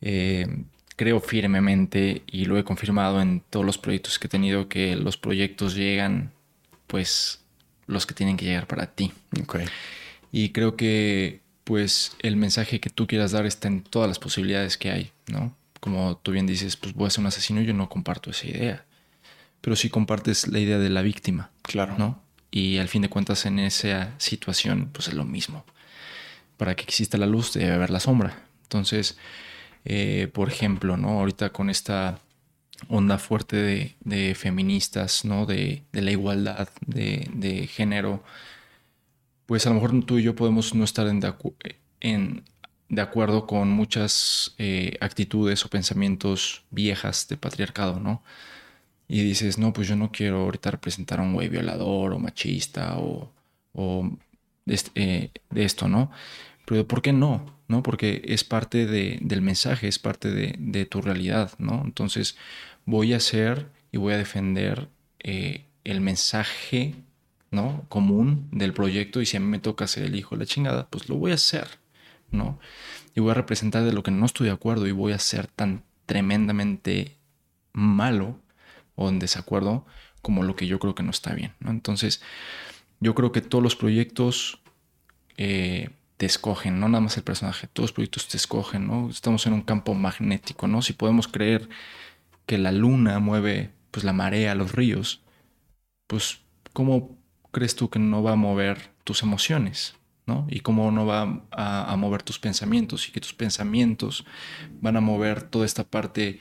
creo 0.00 1.20
firmemente 1.20 2.22
y 2.26 2.46
lo 2.46 2.56
he 2.58 2.64
confirmado 2.64 3.20
en 3.20 3.40
todos 3.50 3.66
los 3.66 3.76
proyectos 3.76 4.18
que 4.18 4.28
he 4.28 4.30
tenido 4.30 4.68
que 4.68 4.96
los 4.96 5.18
proyectos 5.18 5.74
llegan 5.74 6.32
pues 6.86 7.42
los 7.86 8.06
que 8.06 8.14
tienen 8.14 8.36
que 8.36 8.46
llegar 8.46 8.66
para 8.66 8.86
ti. 8.86 9.12
Okay. 9.42 9.66
Y 10.32 10.50
creo 10.50 10.76
que 10.76 11.40
pues 11.64 12.16
el 12.22 12.36
mensaje 12.36 12.80
que 12.80 12.90
tú 12.90 13.06
quieras 13.06 13.32
dar 13.32 13.44
está 13.44 13.68
en 13.68 13.82
todas 13.82 14.08
las 14.08 14.18
posibilidades 14.18 14.78
que 14.78 14.90
hay, 14.90 15.10
¿no? 15.26 15.54
Como 15.80 16.16
tú 16.16 16.32
bien 16.32 16.46
dices, 16.46 16.76
pues 16.76 16.94
voy 16.94 17.08
a 17.08 17.10
ser 17.10 17.20
un 17.20 17.26
asesino, 17.26 17.60
yo 17.60 17.74
no 17.74 17.88
comparto 17.88 18.30
esa 18.30 18.46
idea. 18.46 18.84
Pero 19.60 19.76
sí 19.76 19.88
compartes 19.88 20.46
la 20.48 20.60
idea 20.60 20.78
de 20.78 20.90
la 20.90 21.02
víctima. 21.02 21.50
Claro. 21.62 21.96
¿No? 21.98 22.22
Y 22.56 22.78
al 22.78 22.88
fin 22.88 23.02
de 23.02 23.10
cuentas 23.10 23.44
en 23.44 23.58
esa 23.58 24.14
situación 24.16 24.88
pues 24.90 25.08
es 25.08 25.14
lo 25.14 25.26
mismo. 25.26 25.66
Para 26.56 26.74
que 26.74 26.84
exista 26.84 27.18
la 27.18 27.26
luz 27.26 27.52
debe 27.52 27.72
haber 27.72 27.90
la 27.90 28.00
sombra. 28.00 28.44
Entonces, 28.62 29.18
eh, 29.84 30.30
por 30.32 30.48
ejemplo, 30.48 30.96
¿no? 30.96 31.20
Ahorita 31.20 31.50
con 31.50 31.68
esta 31.68 32.18
onda 32.88 33.18
fuerte 33.18 33.94
de, 34.02 34.34
feministas, 34.34 35.26
¿no? 35.26 35.44
De, 35.44 35.82
la 35.92 36.10
igualdad 36.10 36.70
de, 36.86 37.68
género, 37.70 38.24
pues 39.44 39.66
a 39.66 39.68
lo 39.68 39.74
mejor 39.74 40.06
tú 40.06 40.16
y 40.18 40.22
yo 40.22 40.34
podemos 40.34 40.74
no 40.74 40.84
estar 40.84 41.06
en, 41.08 42.42
de, 42.88 43.02
acuerdo 43.02 43.46
con 43.46 43.68
muchas 43.68 44.54
eh, 44.56 44.96
actitudes 45.02 45.62
o 45.66 45.68
pensamientos 45.68 46.64
viejas 46.70 47.28
de 47.28 47.36
patriarcado, 47.36 48.00
¿no? 48.00 48.22
Y 49.08 49.22
dices, 49.22 49.58
no, 49.58 49.72
pues 49.72 49.88
yo 49.88 49.96
no 49.96 50.10
quiero 50.10 50.42
ahorita 50.42 50.70
representar 50.72 51.20
a 51.20 51.22
un 51.22 51.32
güey 51.34 51.48
violador 51.48 52.12
o 52.12 52.18
machista 52.18 52.96
o, 52.98 53.32
de, 54.64 54.80
eh, 54.94 55.30
de 55.50 55.64
esto, 55.64 55.88
¿no? 55.88 56.10
Pero 56.66 56.86
¿por 56.88 57.02
qué 57.02 57.12
no? 57.12 57.56
¿no? 57.68 57.82
Porque 57.82 58.22
es 58.24 58.44
parte 58.44 58.86
del 58.86 59.42
mensaje, 59.42 59.88
es 59.88 59.98
parte 59.98 60.30
de, 60.30 60.86
tu 60.86 61.00
realidad, 61.02 61.52
¿no? 61.58 61.82
Entonces 61.84 62.36
voy 62.84 63.12
a 63.12 63.16
hacer 63.16 63.70
y 63.92 63.98
voy 63.98 64.14
a 64.14 64.18
defender 64.18 64.88
eh, 65.20 65.64
el 65.84 66.00
mensaje, 66.00 66.94
¿no? 67.50 67.84
Común 67.88 68.48
del 68.52 68.72
proyecto 68.72 69.20
y 69.20 69.26
si 69.26 69.36
a 69.36 69.40
mí 69.40 69.46
me 69.46 69.58
toca 69.58 69.86
ser 69.86 70.04
el 70.04 70.16
hijo 70.16 70.36
de 70.36 70.40
la 70.40 70.46
chingada, 70.46 70.86
pues 70.88 71.08
lo 71.08 71.16
voy 71.16 71.32
a 71.32 71.34
hacer, 71.34 71.66
¿no? 72.30 72.58
Y 73.14 73.20
voy 73.20 73.32
a 73.32 73.34
representar 73.34 73.84
de 73.84 73.92
lo 73.92 74.02
que 74.02 74.10
no 74.10 74.26
estoy 74.26 74.46
de 74.46 74.52
acuerdo 74.52 74.86
y 74.86 74.92
voy 74.92 75.12
a 75.12 75.18
ser 75.18 75.46
tan 75.48 75.82
tremendamente 76.06 77.16
malo 77.72 78.38
o 78.96 79.08
en 79.08 79.18
desacuerdo 79.18 79.86
como 80.22 80.42
lo 80.42 80.56
que 80.56 80.66
yo 80.66 80.78
creo 80.80 80.94
que 80.94 81.04
no 81.04 81.10
está 81.10 81.34
bien. 81.34 81.52
Entonces, 81.64 82.20
yo 82.98 83.14
creo 83.14 83.30
que 83.30 83.42
todos 83.42 83.62
los 83.62 83.76
proyectos 83.76 84.60
eh, 85.36 85.90
te 86.16 86.26
escogen, 86.26 86.80
no 86.80 86.88
nada 86.88 87.02
más 87.02 87.16
el 87.16 87.22
personaje, 87.22 87.68
todos 87.68 87.90
los 87.90 87.92
proyectos 87.92 88.26
te 88.26 88.36
escogen, 88.36 88.86
¿no? 88.88 89.08
Estamos 89.08 89.46
en 89.46 89.52
un 89.52 89.62
campo 89.62 89.94
magnético, 89.94 90.66
¿no? 90.66 90.82
Si 90.82 90.94
podemos 90.94 91.28
creer 91.28 91.68
que 92.46 92.58
la 92.58 92.72
luna 92.72 93.18
mueve 93.20 93.70
pues 93.90 94.04
la 94.04 94.12
marea, 94.12 94.54
los 94.54 94.72
ríos, 94.72 95.22
pues 96.06 96.40
¿cómo 96.72 97.16
crees 97.52 97.76
tú 97.76 97.90
que 97.90 97.98
no 97.98 98.22
va 98.22 98.32
a 98.32 98.36
mover 98.36 98.90
tus 99.04 99.22
emociones? 99.22 99.94
¿no? 100.26 100.46
Y 100.50 100.60
cómo 100.60 100.90
no 100.90 101.06
va 101.06 101.40
a, 101.52 101.96
mover 101.96 102.22
tus 102.22 102.38
pensamientos 102.38 103.08
y 103.08 103.12
que 103.12 103.20
tus 103.20 103.32
pensamientos 103.32 104.26
van 104.80 104.96
a 104.96 105.00
mover 105.00 105.42
toda 105.42 105.64
esta 105.64 105.84
parte 105.84 106.40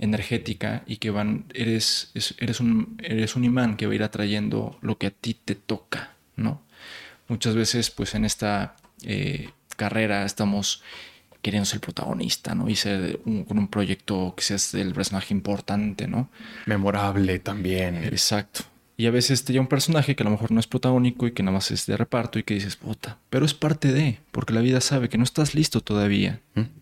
energética 0.00 0.82
y 0.86 0.96
que 0.96 1.10
van, 1.10 1.44
eres, 1.54 2.10
eres, 2.38 2.60
un, 2.60 2.98
eres 3.02 3.36
un 3.36 3.44
imán 3.44 3.76
que 3.76 3.86
va 3.86 3.92
a 3.92 3.94
ir 3.94 4.02
atrayendo 4.02 4.78
lo 4.80 4.98
que 4.98 5.06
a 5.06 5.10
ti 5.10 5.34
te 5.34 5.54
toca, 5.54 6.14
¿no? 6.36 6.62
Muchas 7.28 7.54
veces, 7.54 7.90
pues 7.90 8.14
en 8.14 8.24
esta 8.24 8.76
eh, 9.04 9.50
carrera 9.76 10.24
estamos 10.24 10.82
queriendo 11.42 11.64
ser 11.64 11.76
el 11.76 11.80
protagonista, 11.80 12.54
¿no? 12.54 12.68
Y 12.68 12.76
ser 12.76 13.20
con 13.22 13.58
un 13.58 13.68
proyecto 13.68 14.34
que 14.36 14.42
seas 14.42 14.74
el 14.74 14.92
personaje 14.92 15.32
importante, 15.32 16.08
¿no? 16.08 16.30
Memorable 16.66 17.38
también. 17.38 18.04
Exacto. 18.04 18.62
Y 18.96 19.06
a 19.06 19.10
veces 19.10 19.44
te 19.44 19.52
llega 19.52 19.62
un 19.62 19.68
personaje 19.68 20.14
que 20.14 20.22
a 20.22 20.24
lo 20.24 20.30
mejor 20.30 20.50
no 20.50 20.60
es 20.60 20.66
protagónico 20.66 21.26
y 21.26 21.32
que 21.32 21.42
nada 21.42 21.54
más 21.54 21.70
es 21.70 21.86
de 21.86 21.96
reparto 21.96 22.38
y 22.38 22.42
que 22.42 22.54
dices, 22.54 22.76
puta, 22.76 23.16
pero 23.30 23.46
es 23.46 23.54
parte 23.54 23.92
de, 23.92 24.18
porque 24.30 24.52
la 24.52 24.60
vida 24.60 24.82
sabe 24.82 25.08
que 25.08 25.16
no 25.16 25.24
estás 25.24 25.54
listo 25.54 25.80
todavía. 25.80 26.40
¿Mm? 26.54 26.79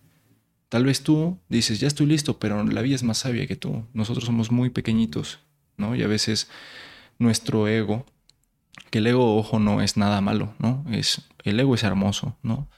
Tal 0.68 0.85
vez 0.85 1.02
tú 1.02 1.38
dices, 1.48 1.81
ya 1.81 1.88
estoy 1.88 2.07
listo, 2.07 2.38
pero 2.38 2.62
la 2.64 2.83
vida 2.83 2.94
es 2.94 3.02
más 3.02 3.18
sabia 3.18 3.46
que 3.46 3.57
tú. 3.57 3.85
Nosotros 3.94 4.24
somos 4.24 4.50
muy 4.50 4.70
pequeñitos, 4.70 5.40
¿no? 5.76 5.94
Y 5.94 6.02
a 6.02 6.07
veces 6.07 6.48
nuestro 7.18 7.68
ego 7.68 8.04
que 8.90 8.98
el 8.98 9.07
ego, 9.07 9.37
ojo, 9.37 9.59
no 9.59 9.83
es 9.83 9.96
nada 9.96 10.20
malo, 10.20 10.54
¿no? 10.59 10.85
Es, 10.90 11.22
el 11.44 11.59
ego 11.61 11.74
es 11.74 11.83
hermoso, 11.83 12.37
¿no? 12.42 12.68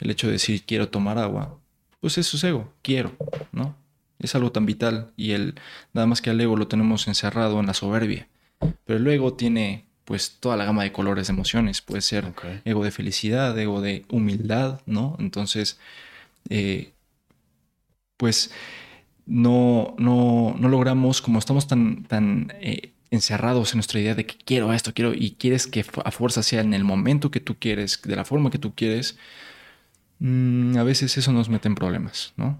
El 0.00 0.10
hecho 0.10 0.26
de 0.26 0.34
decir 0.34 0.64
quiero 0.66 0.88
tomar 0.88 1.18
agua, 1.18 1.58
pues 2.00 2.18
eso 2.18 2.36
es 2.36 2.44
ego, 2.44 2.72
quiero, 2.82 3.16
¿no? 3.52 3.76
Es 4.18 4.34
algo 4.34 4.52
tan 4.52 4.66
vital 4.66 5.12
y 5.16 5.32
el, 5.32 5.54
nada 5.92 6.06
más 6.06 6.22
que 6.22 6.30
al 6.30 6.40
ego 6.40 6.56
lo 6.56 6.68
tenemos 6.68 7.06
encerrado 7.08 7.60
en 7.60 7.66
la 7.66 7.74
soberbia. 7.74 8.28
Pero 8.84 8.98
el 8.98 9.06
ego 9.06 9.34
tiene 9.34 9.86
pues 10.04 10.36
toda 10.40 10.56
la 10.56 10.64
gama 10.64 10.84
de 10.84 10.92
colores 10.92 11.26
de 11.26 11.32
emociones. 11.32 11.82
Puede 11.82 12.00
ser 12.00 12.32
ego 12.64 12.84
de 12.84 12.92
felicidad, 12.92 13.58
ego 13.58 13.80
de 13.80 14.06
humildad, 14.08 14.80
¿no? 14.86 15.16
Entonces, 15.18 15.78
eh, 16.48 16.92
pues 18.16 18.50
no, 19.26 19.94
no, 19.98 20.54
no 20.58 20.68
logramos, 20.68 21.20
como 21.20 21.38
estamos 21.38 21.66
tan, 21.66 22.04
tan 22.04 22.52
eh, 22.60 22.92
encerrados 23.10 23.72
en 23.72 23.78
nuestra 23.78 24.00
idea 24.00 24.14
de 24.14 24.26
que 24.26 24.36
quiero 24.36 24.72
esto, 24.72 24.94
quiero, 24.94 25.12
y 25.14 25.32
quieres 25.32 25.66
que 25.66 25.84
a 26.04 26.10
fuerza 26.10 26.42
sea 26.42 26.60
en 26.60 26.74
el 26.74 26.84
momento 26.84 27.30
que 27.30 27.40
tú 27.40 27.56
quieres, 27.58 28.00
de 28.02 28.16
la 28.16 28.24
forma 28.24 28.50
que 28.50 28.58
tú 28.58 28.74
quieres, 28.74 29.18
mm, 30.20 30.76
a 30.76 30.82
veces 30.84 31.18
eso 31.18 31.32
nos 31.32 31.48
mete 31.48 31.68
en 31.68 31.74
problemas, 31.74 32.32
¿no? 32.36 32.58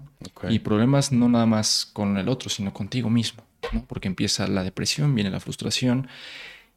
Y 0.49 0.59
problemas 0.59 1.11
no 1.11 1.29
nada 1.29 1.45
más 1.45 1.89
con 1.93 2.17
el 2.17 2.29
otro, 2.29 2.49
sino 2.49 2.73
contigo 2.73 3.09
mismo, 3.09 3.43
¿no? 3.71 3.85
Porque 3.85 4.07
empieza 4.07 4.47
la 4.47 4.63
depresión, 4.63 5.15
viene 5.15 5.29
la 5.29 5.39
frustración, 5.39 6.07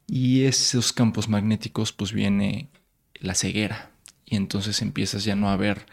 y 0.06 0.44
esos 0.44 0.92
campos 0.92 1.28
magnéticos, 1.28 1.92
pues 1.92 2.12
viene 2.12 2.68
la 3.14 3.34
ceguera, 3.34 3.90
y 4.24 4.36
entonces 4.36 4.82
empiezas 4.82 5.24
ya 5.24 5.36
no 5.36 5.50
a 5.50 5.56
ver 5.56 5.86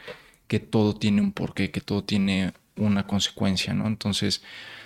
que 0.47 0.59
todo 0.59 0.95
tiene 0.95 1.21
un 1.21 1.31
porqué, 1.31 1.71
que 1.71 1.81
todo 1.81 2.03
tiene 2.03 2.53
una 2.77 3.07
consecuencia, 3.07 3.73
¿no? 3.73 3.87
Entonces, 3.87 4.43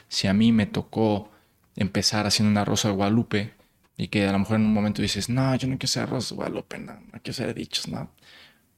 si 0.07 0.27
a 0.27 0.33
mí 0.33 0.51
me 0.51 0.65
tocó 0.65 1.31
empezar 1.75 2.27
haciendo 2.27 2.51
una 2.51 2.65
rosa 2.65 2.89
de 2.89 2.95
Guadalupe 2.95 3.53
y 3.97 4.07
que 4.07 4.27
a 4.27 4.31
lo 4.31 4.39
mejor 4.39 4.57
en 4.57 4.65
un 4.65 4.73
momento 4.73 5.01
dices, 5.01 5.29
no, 5.29 5.55
yo 5.55 5.67
no 5.67 5.77
quiero 5.77 5.87
ser 5.87 6.09
rosa 6.09 6.29
de 6.29 6.37
Guadalupe, 6.37 6.79
no, 6.79 6.93
no 6.93 7.21
quiero 7.23 7.33
ser 7.33 7.53
dichos, 7.53 7.87
no. 7.87 8.11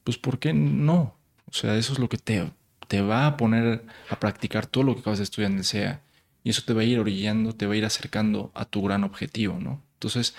Pues 0.03 0.17
¿por 0.17 0.39
qué 0.39 0.53
no? 0.53 1.15
O 1.49 1.53
sea, 1.53 1.75
eso 1.77 1.93
es 1.93 1.99
lo 1.99 2.09
que 2.09 2.17
te, 2.17 2.51
te 2.87 3.01
va 3.01 3.27
a 3.27 3.37
poner 3.37 3.85
a 4.09 4.19
practicar 4.19 4.65
todo 4.67 4.83
lo 4.83 4.95
que 4.95 5.01
acabas 5.01 5.19
de 5.19 5.23
estudiar 5.23 5.51
en 5.51 5.59
el 5.59 5.63
SEA. 5.63 6.01
Y 6.43 6.49
eso 6.49 6.63
te 6.65 6.73
va 6.73 6.81
a 6.81 6.83
ir 6.83 6.99
orillando, 6.99 7.55
te 7.55 7.65
va 7.65 7.73
a 7.73 7.77
ir 7.77 7.85
acercando 7.85 8.51
a 8.53 8.65
tu 8.65 8.81
gran 8.81 9.03
objetivo, 9.03 9.57
¿no? 9.59 9.81
Entonces, 9.93 10.35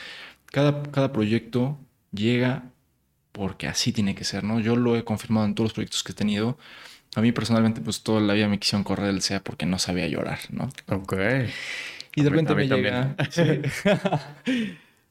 cada, 0.46 0.82
cada 0.82 1.12
proyecto 1.12 1.78
llega 2.12 2.70
porque 3.32 3.66
así 3.66 3.92
tiene 3.92 4.14
que 4.14 4.24
ser, 4.24 4.44
¿no? 4.44 4.60
Yo 4.60 4.76
lo 4.76 4.96
he 4.96 5.04
confirmado 5.04 5.46
en 5.46 5.54
todos 5.54 5.70
los 5.70 5.72
proyectos 5.74 6.04
que 6.04 6.12
he 6.12 6.14
tenido. 6.14 6.56
A 7.14 7.20
mí 7.20 7.32
personalmente, 7.32 7.80
pues 7.80 8.02
toda 8.02 8.20
la 8.20 8.34
vida 8.34 8.48
me 8.48 8.58
quisieron 8.58 8.82
correr 8.82 9.06
del 9.06 9.22
SEA 9.22 9.42
porque 9.42 9.66
no 9.66 9.78
sabía 9.78 10.08
llorar, 10.08 10.40
¿no? 10.50 10.68
Ok. 10.88 11.14
Y 12.16 12.22
de 12.22 12.30
repente 12.30 12.54
me 12.56 12.66
llega. 12.66 13.14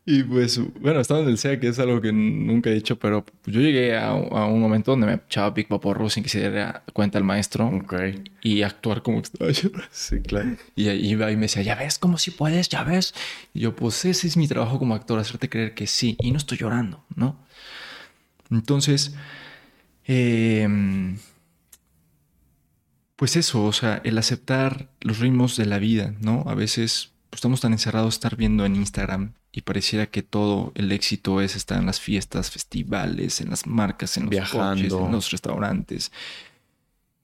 y 0.05 0.23
pues, 0.23 0.59
bueno, 0.81 0.99
estaba 0.99 1.21
en 1.21 1.29
el 1.29 1.37
SEA, 1.37 1.61
que 1.61 1.69
es 1.69 1.79
algo 1.79 2.01
que 2.01 2.11
nunca 2.11 2.69
he 2.69 2.73
dicho, 2.73 2.97
pero 2.97 3.25
yo 3.45 3.61
llegué 3.61 3.97
a, 3.97 4.13
un 4.13 4.59
momento 4.59 4.91
donde 4.91 5.07
me 5.07 5.13
echaba 5.13 5.51
Big 5.51 5.69
Paporro 5.69 6.09
sin 6.09 6.23
que 6.23 6.29
se 6.29 6.39
diera 6.39 6.83
cuenta 6.91 7.17
el 7.17 7.23
maestro. 7.23 7.67
Ok. 7.67 7.93
Y 8.41 8.63
actuar 8.63 9.01
como 9.01 9.21
que 9.21 9.29
estaba 9.31 9.51
Sí, 9.91 10.21
claro. 10.21 10.57
Y 10.75 10.89
ahí 10.89 11.09
iba 11.09 11.31
y 11.31 11.35
me 11.35 11.43
decía, 11.43 11.61
ya 11.61 11.75
ves 11.75 11.99
cómo 11.99 12.17
si 12.17 12.31
puedes, 12.31 12.67
ya 12.67 12.83
ves. 12.83 13.13
Y 13.53 13.61
yo, 13.61 13.77
pues 13.77 14.03
ese 14.03 14.27
es 14.27 14.35
mi 14.35 14.49
trabajo 14.49 14.77
como 14.77 14.93
actor, 14.93 15.19
hacerte 15.19 15.47
creer 15.47 15.73
que 15.73 15.87
sí. 15.87 16.17
Y 16.19 16.31
no 16.31 16.37
estoy 16.37 16.57
llorando, 16.57 17.01
¿no? 17.15 17.37
Entonces, 18.51 19.15
eh, 20.05 20.67
pues 23.15 23.35
eso, 23.35 23.63
o 23.63 23.73
sea, 23.73 24.01
el 24.03 24.17
aceptar 24.17 24.89
los 25.01 25.19
ritmos 25.19 25.57
de 25.57 25.65
la 25.65 25.79
vida, 25.79 26.15
¿no? 26.19 26.43
A 26.47 26.55
veces 26.55 27.11
pues, 27.29 27.39
estamos 27.39 27.61
tan 27.61 27.73
encerrados 27.73 28.15
estar 28.15 28.35
viendo 28.35 28.65
en 28.65 28.75
Instagram 28.75 29.33
y 29.51 29.61
pareciera 29.61 30.07
que 30.07 30.23
todo 30.23 30.71
el 30.75 30.91
éxito 30.91 31.41
es 31.41 31.55
estar 31.55 31.79
en 31.79 31.85
las 31.85 31.99
fiestas, 31.99 32.51
festivales, 32.51 33.39
en 33.41 33.49
las 33.49 33.67
marcas, 33.67 34.17
en 34.17 34.23
los 34.23 34.31
Viajando. 34.31 35.05
en 35.05 35.11
los 35.11 35.31
restaurantes. 35.31 36.11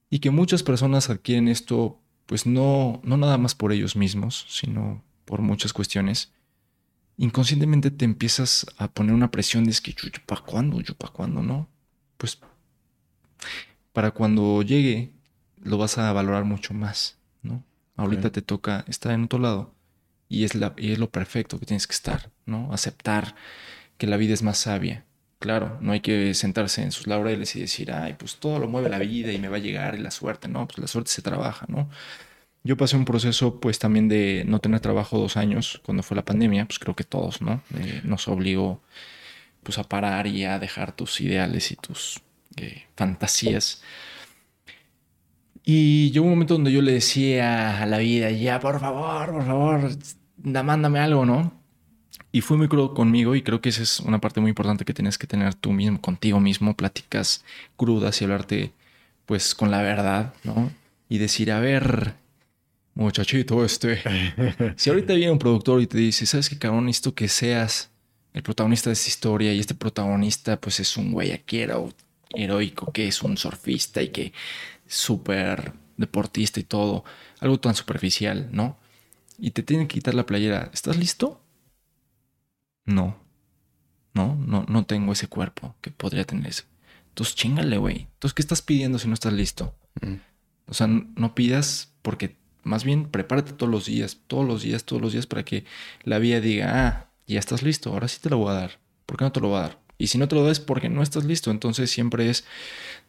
Y 0.10 0.20
que 0.20 0.32
muchas 0.32 0.64
personas 0.64 1.10
adquieren 1.10 1.48
esto 1.48 2.00
pues 2.30 2.46
no, 2.46 3.02
no 3.04 3.18
nada 3.18 3.40
más 3.40 3.56
por 3.56 3.72
ellos 3.72 3.96
mismos, 3.96 4.46
sino 4.50 5.04
por 5.26 5.42
muchas 5.42 5.74
cuestiones, 5.74 6.32
inconscientemente 7.18 7.90
te 7.90 8.06
empiezas 8.06 8.68
a 8.78 8.88
poner 8.88 9.16
una 9.16 9.32
presión 9.32 9.64
de 9.64 9.72
es 9.72 9.82
que 9.82 9.94
yo, 9.94 10.10
para 10.28 10.42
cuándo, 10.42 10.80
yo 10.80 10.94
para 10.94 11.12
cuándo, 11.12 11.42
¿no? 11.42 11.68
Pues 12.18 12.40
para 13.94 14.12
cuando 14.12 14.62
llegue 14.62 15.12
lo 15.62 15.78
vas 15.78 15.98
a 15.98 16.12
valorar 16.14 16.46
mucho 16.46 16.74
más, 16.74 17.18
¿no? 17.42 17.64
Ahorita 17.96 18.32
te 18.32 18.42
toca 18.42 18.86
estar 18.88 19.12
en 19.12 19.26
otro 19.26 19.40
lado 19.40 19.74
y 20.30 20.44
es, 20.46 20.56
la, 20.56 20.74
y 20.78 20.92
es 20.92 21.00
lo 21.00 21.10
perfecto 21.10 21.60
que 21.60 21.66
tienes 21.66 21.88
que 21.88 21.94
estar, 21.94 22.30
¿no? 22.46 22.72
Aceptar 22.72 23.36
que 23.98 24.08
la 24.08 24.18
vida 24.18 24.34
es 24.34 24.44
más 24.44 24.60
sabia. 24.60 25.06
Claro, 25.40 25.78
no 25.82 25.94
hay 25.94 26.02
que 26.02 26.34
sentarse 26.34 26.84
en 26.84 26.92
sus 26.92 27.08
laureles 27.08 27.56
y 27.56 27.62
decir, 27.62 27.92
ay, 27.92 28.16
pues 28.18 28.38
todo 28.38 28.60
lo 28.60 28.68
mueve 28.68 28.90
la 28.90 29.00
vida 29.00 29.32
y 29.32 29.40
me 29.40 29.48
va 29.48 29.58
a 29.58 29.62
llegar 29.62 29.96
y 29.96 30.00
la 30.00 30.12
suerte, 30.12 30.48
¿no? 30.48 30.68
Pues 30.68 30.80
la 30.80 30.88
suerte 30.88 31.12
se 31.12 31.22
trabaja, 31.22 31.66
¿no? 31.70 31.90
Yo 32.64 32.76
pasé 32.76 32.98
un 32.98 33.06
proceso 33.06 33.60
pues 33.60 33.80
también 33.80 34.10
de 34.10 34.44
no 34.46 34.60
tener 34.60 34.82
trabajo 34.82 35.18
dos 35.18 35.38
años 35.38 35.82
cuando 35.86 36.04
fue 36.04 36.16
la 36.16 36.26
pandemia, 36.26 36.66
pues 36.66 36.78
creo 36.78 36.96
que 36.96 37.06
todos, 37.06 37.42
¿no? 37.42 37.64
Eh, 37.78 38.02
nos 38.04 38.28
obligó 38.28 38.82
pues 39.64 39.78
a 39.78 39.84
parar 39.84 40.28
y 40.28 40.44
a 40.44 40.60
dejar 40.60 40.92
tus 40.92 41.22
ideales 41.22 41.72
y 41.72 41.76
tus 41.76 42.22
eh, 42.58 42.84
fantasías. 42.96 43.82
Y 45.72 46.10
llegó 46.10 46.26
un 46.26 46.32
momento 46.32 46.56
donde 46.56 46.72
yo 46.72 46.82
le 46.82 46.94
decía 46.94 47.84
a 47.84 47.86
la 47.86 48.00
vida, 48.00 48.32
ya, 48.32 48.60
por 48.60 48.80
favor, 48.80 49.32
por 49.32 49.46
favor, 49.46 49.92
mándame 50.42 50.98
algo, 50.98 51.28
¿no? 51.28 51.54
Y 52.32 52.42
fue 52.42 52.58
muy 52.58 52.68
crudo 52.68 52.96
conmigo 52.96 53.36
y 53.36 53.44
creo 53.44 53.62
que 53.62 53.70
esa 53.70 53.84
es 53.84 54.00
una 54.00 54.20
parte 54.20 54.42
muy 54.42 54.50
importante 54.50 54.84
que 54.84 54.96
tienes 54.96 55.20
que 55.20 55.28
tener 55.28 55.54
tú 55.54 55.72
mismo, 55.72 56.02
contigo 56.02 56.40
mismo, 56.40 56.76
pláticas 56.76 57.46
crudas 57.78 58.20
y 58.20 58.26
hablarte 58.26 58.72
pues 59.28 59.54
con 59.54 59.70
la 59.70 59.84
verdad, 59.84 60.34
¿no? 60.44 60.72
Y 61.08 61.20
decir, 61.20 61.52
a 61.52 61.60
ver, 61.60 62.16
muchachito, 62.96 63.64
este, 63.64 64.02
si 64.76 64.90
ahorita 64.90 65.14
viene 65.14 65.34
un 65.34 65.38
productor 65.38 65.84
y 65.84 65.86
te 65.86 66.00
dice, 66.00 66.26
¿sabes 66.26 66.50
qué 66.50 66.58
cabrón? 66.58 66.88
Necesito 66.88 67.14
que 67.14 67.28
seas 67.28 67.92
el 68.34 68.42
protagonista 68.42 68.90
de 68.90 68.96
esta 68.96 69.08
historia 69.08 69.54
y 69.54 69.60
este 69.60 69.76
protagonista 69.76 70.60
pues 70.60 70.80
es 70.80 70.98
un 70.98 71.12
güey 71.12 71.32
aquí 71.32 71.64
heroico 72.34 72.92
que 72.92 73.08
es 73.08 73.22
un 73.22 73.38
surfista 73.38 74.02
y 74.02 74.08
que 74.10 74.34
súper 74.90 75.74
deportista 75.96 76.60
y 76.60 76.64
todo, 76.64 77.06
algo 77.40 77.60
tan 77.60 77.76
superficial, 77.76 78.50
¿no? 78.52 78.78
Y 79.38 79.52
te 79.52 79.64
tienen 79.64 79.88
que 79.88 79.96
quitar 79.96 80.14
la 80.14 80.26
playera, 80.26 80.70
¿estás 80.74 80.98
listo? 80.98 81.42
No, 82.86 83.18
no, 84.14 84.36
no, 84.36 84.66
no 84.68 84.86
tengo 84.86 85.14
ese 85.14 85.28
cuerpo 85.28 85.76
que 85.82 85.92
podría 85.92 86.26
tener 86.26 86.48
ese. 86.48 86.64
Entonces 87.10 87.36
chingale, 87.36 87.78
güey. 87.78 88.08
Entonces, 88.14 88.34
¿qué 88.34 88.42
estás 88.42 88.62
pidiendo 88.62 89.00
si 89.00 89.08
no 89.08 89.14
estás 89.14 89.34
listo? 89.34 89.76
Mm. 90.02 90.16
O 90.68 90.74
sea, 90.74 90.88
no 90.88 91.36
pidas 91.36 91.94
porque 92.02 92.38
más 92.64 92.84
bien 92.84 93.10
prepárate 93.10 93.54
todos 93.54 93.72
los 93.72 93.86
días, 93.86 94.20
todos 94.28 94.46
los 94.46 94.62
días, 94.62 94.84
todos 94.84 95.02
los 95.02 95.14
días 95.14 95.28
para 95.28 95.44
que 95.44 95.66
la 96.04 96.20
vida 96.20 96.40
diga, 96.40 96.88
ah, 96.88 97.12
ya 97.28 97.40
estás 97.40 97.64
listo, 97.64 97.92
ahora 97.92 98.08
sí 98.08 98.20
te 98.22 98.30
lo 98.30 98.38
voy 98.38 98.52
a 98.52 98.54
dar. 98.54 98.80
¿Por 99.06 99.18
qué 99.18 99.24
no 99.24 99.32
te 99.32 99.40
lo 99.40 99.50
voy 99.50 99.60
a 99.60 99.62
dar? 99.62 99.80
Y 100.00 100.08
si 100.08 100.18
no 100.18 100.28
te 100.28 100.36
lo 100.36 100.46
das 100.46 100.62
porque 100.62 100.90
no 100.90 101.04
estás 101.04 101.26
listo, 101.26 101.52
entonces 101.52 101.92
siempre 101.92 102.30
es 102.30 102.46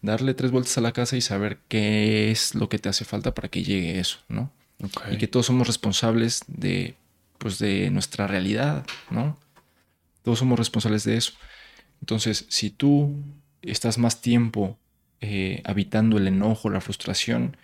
darle 0.03 0.35
tres 0.35 0.51
vueltas 0.51 0.77
a 0.77 0.81
la 0.81 0.93
casa 0.93 1.17
y 1.17 1.21
saber 1.21 1.59
qué 1.69 2.31
es 2.33 2.55
lo 2.57 2.69
que 2.69 2.79
te 2.79 2.89
hace 2.89 3.05
falta 3.05 3.33
para 3.33 3.49
que 3.49 3.63
llegue 3.63 4.01
eso, 4.01 4.19
¿no? 4.29 4.51
Y 5.11 5.17
que 5.17 5.29
todos 5.29 5.47
somos 5.47 5.67
responsables 5.67 6.43
de, 6.49 6.97
pues, 7.39 7.59
de 7.59 7.91
nuestra 7.91 8.27
realidad, 8.27 8.85
¿no? 9.11 9.39
Todos 10.23 10.41
somos 10.41 10.59
responsables 10.59 11.05
de 11.05 11.17
eso. 11.17 11.33
Entonces, 12.01 12.47
si 12.49 12.71
tú 12.71 13.15
estás 13.63 13.99
más 13.99 14.21
tiempo 14.21 14.77
eh, 15.21 15.63
habitando 15.65 16.17
el 16.17 16.27
enojo, 16.27 16.71
la 16.71 16.81
frustración, 16.81 17.57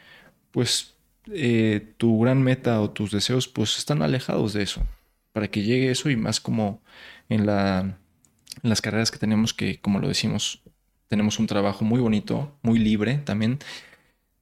pues 0.52 0.94
eh, 1.32 1.94
tu 1.96 2.20
gran 2.20 2.42
meta 2.42 2.80
o 2.80 2.90
tus 2.90 3.10
deseos 3.10 3.48
pues 3.48 3.78
están 3.78 4.02
alejados 4.02 4.52
de 4.52 4.62
eso. 4.62 4.86
Para 5.32 5.48
que 5.48 5.62
llegue 5.62 5.90
eso 5.90 6.10
y 6.10 6.16
más 6.16 6.40
como 6.40 6.80
en, 7.28 7.46
la, 7.46 7.98
las 8.62 8.80
carreras 8.80 9.10
que 9.10 9.18
tenemos 9.18 9.54
que, 9.54 9.80
como 9.80 9.98
lo 9.98 10.08
decimos, 10.08 10.62
tenemos 11.08 11.38
un 11.38 11.46
trabajo 11.46 11.84
muy 11.84 12.00
bonito, 12.00 12.56
muy 12.62 12.78
libre 12.78 13.18
también, 13.18 13.58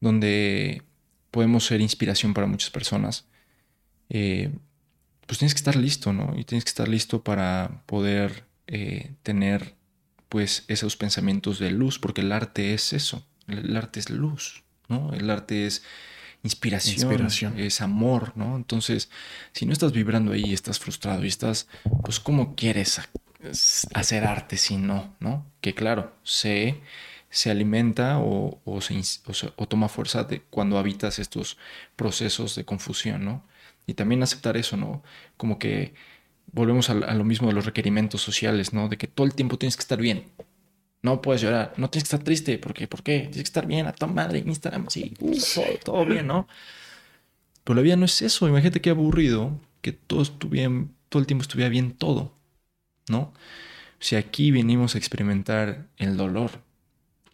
donde 0.01 0.83
podemos 1.31 1.67
ser 1.67 1.81
inspiración 1.81 2.35
para 2.35 2.47
muchas 2.47 2.71
personas. 2.71 3.27
Eh, 4.09 4.51
pues 5.27 5.39
tienes 5.39 5.55
que 5.55 5.59
estar 5.59 5.77
listo, 5.77 6.13
¿no? 6.13 6.35
Y 6.37 6.45
tienes 6.45 6.65
que 6.65 6.69
estar 6.69 6.89
listo 6.89 7.23
para 7.23 7.83
poder 7.87 8.45
eh, 8.67 9.13
tener 9.23 9.75
pues 10.29 10.65
esos 10.69 10.97
pensamientos 10.97 11.59
de 11.59 11.71
luz, 11.71 11.99
porque 11.99 12.21
el 12.21 12.33
arte 12.33 12.75
es 12.75 12.93
eso, 12.93 13.27
el 13.47 13.77
arte 13.77 14.01
es 14.01 14.11
luz, 14.11 14.65
¿no? 14.89 15.13
El 15.13 15.31
arte 15.31 15.67
es 15.67 15.83
inspiración, 16.43 17.59
es 17.59 17.81
amor, 17.81 18.33
¿no? 18.37 18.57
Entonces, 18.57 19.11
si 19.53 19.65
no 19.65 19.73
estás 19.73 19.93
vibrando 19.93 20.33
ahí, 20.33 20.53
estás 20.53 20.79
frustrado 20.79 21.25
y 21.25 21.29
estás, 21.29 21.69
pues, 22.03 22.21
¿cómo 22.21 22.55
quieres 22.55 22.99
hacer 23.95 24.25
arte 24.25 24.57
si 24.57 24.77
no, 24.77 25.15
¿no? 25.21 25.47
Que 25.61 25.75
claro, 25.75 26.13
se, 26.23 26.81
se 27.31 27.51
alimenta 27.51 28.19
o, 28.19 28.61
se, 28.81 29.01
o, 29.57 29.67
toma 29.67 29.89
fuerza 29.89 30.25
de 30.25 30.43
cuando 30.43 30.79
habitas 30.79 31.19
estos 31.19 31.59
procesos 31.97 32.55
de 32.55 32.65
confusión, 32.65 33.25
¿no? 33.25 33.45
Y 33.87 33.95
también 33.95 34.23
aceptar 34.23 34.57
eso, 34.57 34.77
¿no? 34.77 35.03
Como 35.37 35.59
que 35.59 35.95
volvemos 36.53 36.91
a, 36.91 36.95
lo 36.95 37.25
mismo 37.25 37.49
de 37.49 37.55
los 37.55 37.67
requerimientos 37.67 38.23
sociales, 38.23 38.73
¿no? 38.73 38.89
De 38.89 38.97
que 38.97 39.09
todo 39.09 39.27
el 39.27 39.35
tiempo 39.35 39.59
tienes 39.59 39.77
que 39.77 39.83
estar 39.83 40.01
bien, 40.01 40.25
no 41.03 41.21
puedes 41.21 41.43
llorar, 41.43 41.75
no 41.77 41.91
tienes 41.91 42.09
que 42.09 42.15
estar 42.15 42.25
triste, 42.25 42.59
¿por 42.59 42.73
qué? 42.73 42.87
Tienes 42.87 43.37
que 43.37 43.43
estar 43.43 43.67
bien, 43.67 43.87
a 43.87 43.93
tu 43.93 44.07
madre, 44.07 44.39
Instagram, 44.39 44.87
así, 44.87 45.15
uh, 45.21 45.35
todo, 45.85 46.07
bien, 46.07 46.27
¿no? 46.27 46.49
Pero 47.65 47.75
la 47.77 47.83
vida 47.83 47.97
no 47.97 48.05
es 48.05 48.23
eso, 48.23 48.49
imagínate 48.49 48.81
qué 48.81 48.91
aburrido 48.91 49.61
que 49.83 49.93
todo 49.93 50.23
estuviera, 50.23 50.71
todo 51.09 51.21
el 51.21 51.27
tiempo 51.27 51.43
estuviera 51.43 51.69
bien 51.69 51.93
todo, 51.93 52.33
¿no? 53.09 53.33
Si 54.01 54.17
aquí 54.17 54.51
venimos 54.51 54.95
a 54.95 54.99
experimentar 54.99 55.87
el 55.97 56.17
dolor, 56.17 56.51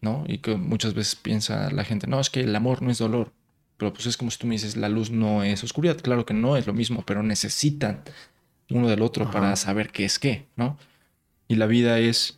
¿no? 0.01 0.23
Y 0.27 0.39
que 0.39 0.55
muchas 0.55 0.93
veces 0.93 1.15
piensa 1.15 1.69
la 1.71 1.83
gente, 1.83 2.07
no, 2.07 2.19
es 2.19 2.29
que 2.29 2.41
el 2.41 2.55
amor 2.55 2.81
no 2.81 2.91
es 2.91 2.97
dolor, 2.97 3.31
pero 3.77 3.93
pues 3.93 4.05
es 4.05 4.17
como 4.17 4.31
si 4.31 4.37
tú 4.37 4.47
me 4.47 4.55
dices, 4.55 4.77
la 4.77 4.89
luz 4.89 5.11
no 5.11 5.43
es 5.43 5.63
oscuridad, 5.63 5.97
claro 5.97 6.25
que 6.25 6.33
no 6.33 6.57
es 6.57 6.67
lo 6.67 6.73
mismo, 6.73 7.03
pero 7.05 7.23
necesitan 7.23 8.03
uno 8.69 8.87
del 8.87 9.01
otro 9.01 9.29
para 9.29 9.55
saber 9.55 9.91
qué 9.91 10.05
es 10.05 10.19
qué, 10.19 10.47
¿no? 10.55 10.77
Y 11.47 11.55
la 11.55 11.65
vida 11.65 11.99
es 11.99 12.37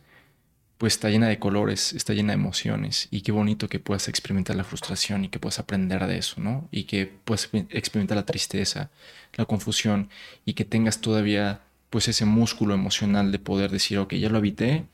pues 0.78 0.94
está 0.94 1.08
llena 1.08 1.28
de 1.28 1.38
colores, 1.38 1.92
está 1.92 2.12
llena 2.12 2.32
de 2.32 2.40
emociones 2.40 3.08
y 3.10 3.20
qué 3.22 3.32
bonito 3.32 3.68
que 3.68 3.78
puedas 3.78 4.08
experimentar 4.08 4.56
la 4.56 4.64
frustración 4.64 5.24
y 5.24 5.28
que 5.28 5.38
puedas 5.38 5.58
aprender 5.58 6.06
de 6.06 6.18
eso, 6.18 6.40
¿no? 6.40 6.68
Y 6.70 6.84
que 6.84 7.06
puedas 7.06 7.48
experimentar 7.70 8.16
la 8.16 8.26
tristeza, 8.26 8.90
la 9.34 9.44
confusión 9.44 10.10
y 10.44 10.54
que 10.54 10.64
tengas 10.64 11.00
todavía 11.00 11.62
pues 11.94 12.08
ese 12.08 12.24
músculo 12.24 12.74
emocional 12.74 13.30
de 13.30 13.38
poder 13.38 13.70
decir, 13.70 13.98
ok, 13.98 14.14
ya 14.14 14.28
lo 14.28 14.38
habité, 14.38 14.84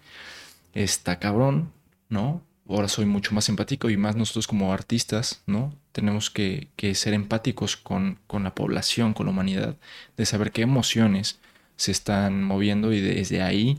está 0.74 1.18
cabrón, 1.18 1.72
¿no? 2.10 2.42
Ahora 2.68 2.88
soy 2.88 3.06
mucho 3.06 3.34
más 3.34 3.48
empático 3.48 3.88
y 3.88 3.96
más 3.96 4.16
nosotros 4.16 4.46
como 4.46 4.74
artistas, 4.74 5.42
¿no? 5.46 5.74
Tenemos 5.92 6.28
que, 6.28 6.68
ser 6.92 7.14
empáticos 7.14 7.78
con, 7.78 8.18
con 8.26 8.44
la 8.44 8.54
población, 8.54 9.14
con 9.14 9.24
la 9.24 9.32
humanidad, 9.32 9.78
de 10.18 10.26
saber 10.26 10.52
qué 10.52 10.60
emociones 10.60 11.38
se 11.76 11.90
están 11.90 12.44
moviendo 12.44 12.92
y 12.92 13.00
desde 13.00 13.40
ahí 13.40 13.78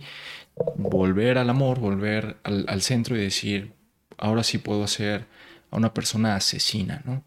volver 0.76 1.38
al 1.38 1.52
amor, 1.52 1.78
volver 1.80 2.38
al, 2.42 2.82
centro 2.82 3.16
y 3.16 3.20
decir, 3.20 3.74
ahora 4.18 4.42
sí 4.42 4.58
puedo 4.58 4.88
ser 4.88 5.28
a 5.70 5.78
una 5.78 5.94
persona 5.94 6.36
asesina, 6.36 7.04
¿no? 7.06 7.24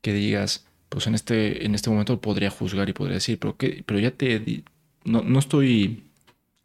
Que 0.00 0.12
digas, 0.12 0.64
pues 0.90 1.08
en 1.08 1.16
este, 1.16 1.66
en 1.66 1.74
este 1.74 1.90
momento 1.90 2.20
podría 2.20 2.50
juzgar 2.50 2.88
y 2.88 2.92
podría 2.92 3.14
decir, 3.14 3.40
pero, 3.40 3.56
que, 3.56 3.82
pero 3.84 3.98
ya 3.98 4.12
te... 4.12 4.62
No, 5.04 5.22
no 5.22 5.38
estoy 5.38 6.04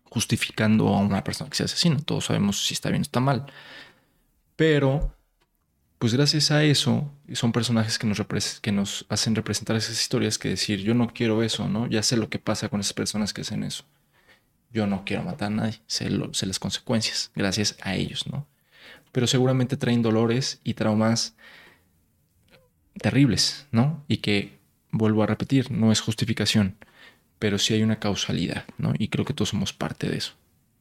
justificando 0.06 0.88
a 0.90 1.00
una 1.00 1.24
persona 1.24 1.50
que 1.50 1.58
sea 1.58 1.66
asesina, 1.66 2.00
todos 2.00 2.26
sabemos 2.26 2.66
si 2.66 2.74
está 2.74 2.90
bien 2.90 3.02
o 3.02 3.04
está 3.04 3.20
mal. 3.20 3.46
Pero, 4.56 5.14
pues 6.00 6.14
gracias 6.14 6.52
a 6.52 6.64
eso, 6.64 7.12
son 7.34 7.52
personajes 7.52 8.00
que 8.00 8.08
nos, 8.72 9.06
hacen 9.10 9.36
representar 9.36 9.76
esas 9.76 10.02
historias 10.02 10.38
que 10.38 10.50
decir, 10.50 10.80
yo 10.80 10.94
no 10.94 11.10
quiero 11.14 11.44
eso, 11.44 11.68
¿no? 11.68 11.88
Ya 11.88 12.04
sé 12.04 12.18
lo 12.18 12.30
que 12.30 12.40
pasa 12.40 12.70
con 12.70 12.80
esas 12.80 12.94
personas 12.94 13.34
que 13.34 13.42
hacen 13.42 13.64
eso 13.64 13.86
yo 14.72 14.88
no 14.88 15.04
quiero 15.06 15.24
matar 15.24 15.48
a 15.48 15.56
nadie, 15.56 15.80
sé, 15.88 16.10
las 16.10 16.60
consecuencias, 16.60 17.32
gracias 17.36 17.78
a 17.82 17.96
ellos, 17.96 18.28
¿no? 18.28 18.48
Pero 19.12 19.26
seguramente 19.26 19.78
traen 19.78 20.02
dolores 20.02 20.60
y 20.64 20.76
traumas 20.76 21.36
terribles, 23.02 23.68
¿no? 23.72 24.04
Y 24.08 24.18
que, 24.18 24.60
vuelvo 24.92 25.24
a 25.24 25.28
repetir, 25.28 25.72
no 25.72 25.92
es 25.92 26.02
justificación, 26.02 26.76
pero 27.40 27.58
sí 27.58 27.74
hay 27.74 27.84
una 27.84 28.00
causalidad, 28.00 28.66
¿no? 28.78 28.94
Y 28.98 29.08
creo 29.08 29.26
que 29.26 29.34
todos 29.34 29.50
somos 29.50 29.74
parte 29.74 30.10
de 30.10 30.18
eso. 30.18 30.34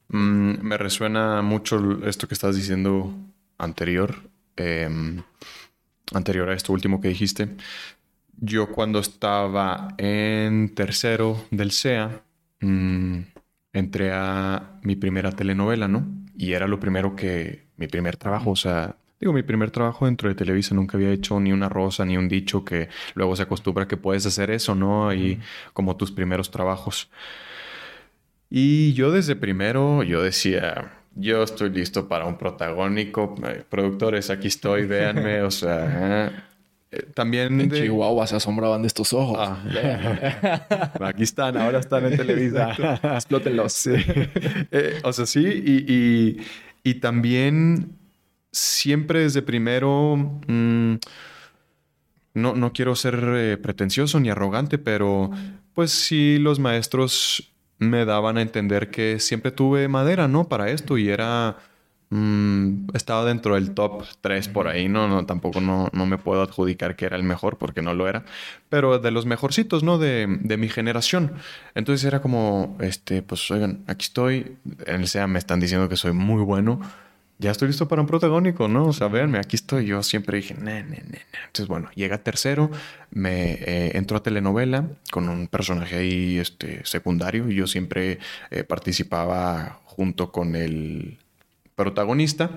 Mm, 0.09 0.61
me 0.61 0.77
resuena 0.77 1.41
mucho 1.41 2.05
esto 2.05 2.27
que 2.27 2.33
estás 2.33 2.55
diciendo 2.55 3.13
anterior, 3.57 4.29
em, 4.55 5.21
anterior 6.13 6.49
a 6.49 6.53
esto 6.53 6.73
último 6.73 6.99
que 6.99 7.09
dijiste. 7.09 7.49
Yo 8.37 8.67
cuando 8.71 8.99
estaba 8.99 9.89
en 9.97 10.73
tercero 10.75 11.45
del 11.51 11.71
SEA, 11.71 12.21
mm, 12.61 13.19
entré 13.73 14.11
a 14.13 14.79
mi 14.83 14.95
primera 14.95 15.31
telenovela, 15.31 15.87
¿no? 15.87 16.07
Y 16.37 16.53
era 16.53 16.67
lo 16.67 16.79
primero 16.79 17.15
que, 17.15 17.67
mi 17.77 17.87
primer 17.87 18.17
trabajo, 18.17 18.51
o 18.51 18.55
sea, 18.55 18.95
Digo, 19.19 19.33
mi 19.33 19.43
primer 19.43 19.69
trabajo 19.69 20.05
dentro 20.05 20.29
de 20.29 20.35
Televisa 20.35 20.73
nunca 20.73 20.95
había 20.95 21.11
hecho 21.11 21.39
ni 21.41 21.51
una 21.51 21.67
rosa 21.67 22.05
ni 22.05 22.15
un 22.15 22.29
dicho 22.29 22.63
que 22.63 22.87
luego 23.15 23.35
se 23.35 23.43
acostumbra 23.43 23.85
que 23.87 23.97
puedes 23.97 24.25
hacer 24.25 24.49
eso, 24.49 24.75
¿no? 24.75 25.13
Y 25.13 25.39
como 25.73 25.97
tus 25.97 26.11
primeros 26.11 26.51
trabajos. 26.51 27.09
Y 28.49 28.93
yo 28.93 29.11
desde 29.11 29.35
primero, 29.35 30.03
yo 30.03 30.23
decía, 30.23 30.93
yo 31.15 31.43
estoy 31.43 31.69
listo 31.69 32.07
para 32.07 32.25
un 32.25 32.37
protagónico. 32.37 33.35
Eh, 33.45 33.63
productores, 33.69 34.29
aquí 34.29 34.47
estoy, 34.47 34.85
véanme, 34.85 35.41
o 35.41 35.51
sea... 35.51 36.45
Eh, 36.91 37.05
también 37.13 37.61
en 37.61 37.69
Chihuahua 37.69 38.25
se 38.25 38.35
asombraban 38.35 38.81
de 38.81 38.87
estos 38.87 39.13
ojos. 39.13 39.37
Ah, 39.39 39.61
aquí 41.01 41.21
están, 41.21 41.55
ahora 41.55 41.77
están 41.77 42.03
en 42.07 42.17
Televisa. 42.17 42.71
Explótenlos. 43.13 43.73
Sí. 43.73 43.91
Eh, 44.71 44.99
o 45.03 45.13
sea, 45.13 45.27
sí, 45.27 45.45
y, 45.45 46.37
y 46.83 46.93
también 46.95 47.98
siempre 48.51 49.21
desde 49.21 49.41
primero, 49.41 50.15
mm, 50.47 50.95
no, 52.33 52.55
no, 52.55 52.73
quiero 52.73 52.95
ser 52.95 53.21
eh, 53.35 53.57
pretencioso 53.57 54.19
ni 54.19 54.29
arrogante, 54.29 54.77
pero 54.77 55.29
pues 55.73 55.91
sí 55.91 56.37
los 56.39 56.59
maestros 56.59 57.51
me 57.79 58.05
daban 58.05 58.37
a 58.37 58.41
entender 58.41 58.91
que 58.91 59.19
siempre 59.19 59.51
tuve 59.51 59.87
madera, 59.87 60.27
¿no? 60.27 60.47
Para 60.47 60.69
esto 60.69 60.97
y 60.97 61.09
era... 61.09 61.57
Mm, 62.11 62.87
estaba 62.95 63.23
dentro 63.23 63.53
del 63.53 63.75
top 63.75 64.03
3 64.21 64.47
por 64.47 64.67
ahí, 64.67 64.89
¿no? 64.89 65.07
no 65.07 65.27
tampoco 65.27 65.61
no, 65.61 65.89
no, 65.93 66.07
me 66.07 66.17
puedo 66.17 66.41
adjudicar 66.41 66.95
que 66.95 67.05
era 67.05 67.15
el 67.15 67.21
mejor 67.21 67.59
porque 67.59 67.83
no 67.83 67.93
lo 67.93 68.09
era, 68.09 68.25
pero 68.67 68.97
de 68.97 69.11
los 69.11 69.27
mejorcitos, 69.27 69.83
¿no? 69.83 69.99
De, 69.99 70.25
de, 70.41 70.57
mi 70.57 70.69
generación. 70.69 71.33
Entonces 71.75 72.03
era 72.05 72.19
como, 72.19 72.75
este, 72.79 73.21
pues 73.21 73.51
oigan, 73.51 73.83
aquí 73.85 74.05
estoy, 74.05 74.57
en 74.87 75.01
el 75.01 75.07
SEA 75.07 75.27
me 75.27 75.37
están 75.37 75.59
diciendo 75.59 75.87
que 75.87 75.97
soy 75.97 76.13
muy 76.13 76.41
bueno 76.41 76.81
ya 77.39 77.51
estoy 77.51 77.69
listo 77.69 77.87
para 77.87 78.01
un 78.01 78.07
protagónico, 78.07 78.67
¿no? 78.67 78.87
O 78.87 78.93
sea, 78.93 79.07
véanme, 79.07 79.39
aquí 79.39 79.55
estoy. 79.55 79.85
Yo 79.85 80.03
siempre 80.03 80.37
dije, 80.37 80.55
ne, 80.55 80.83
ne. 80.83 81.01
Entonces, 81.47 81.67
bueno, 81.67 81.89
llega 81.95 82.17
tercero, 82.17 82.69
me 83.11 83.53
eh, 83.53 83.97
entro 83.97 84.17
a 84.17 84.23
telenovela 84.23 84.89
con 85.09 85.29
un 85.29 85.47
personaje 85.47 85.95
ahí 85.95 86.37
este, 86.37 86.85
secundario 86.85 87.49
y 87.49 87.55
yo 87.55 87.65
siempre 87.65 88.19
eh, 88.51 88.65
participaba 88.65 89.79
junto 89.85 90.33
con 90.33 90.57
el 90.57 91.17
protagonista. 91.75 92.51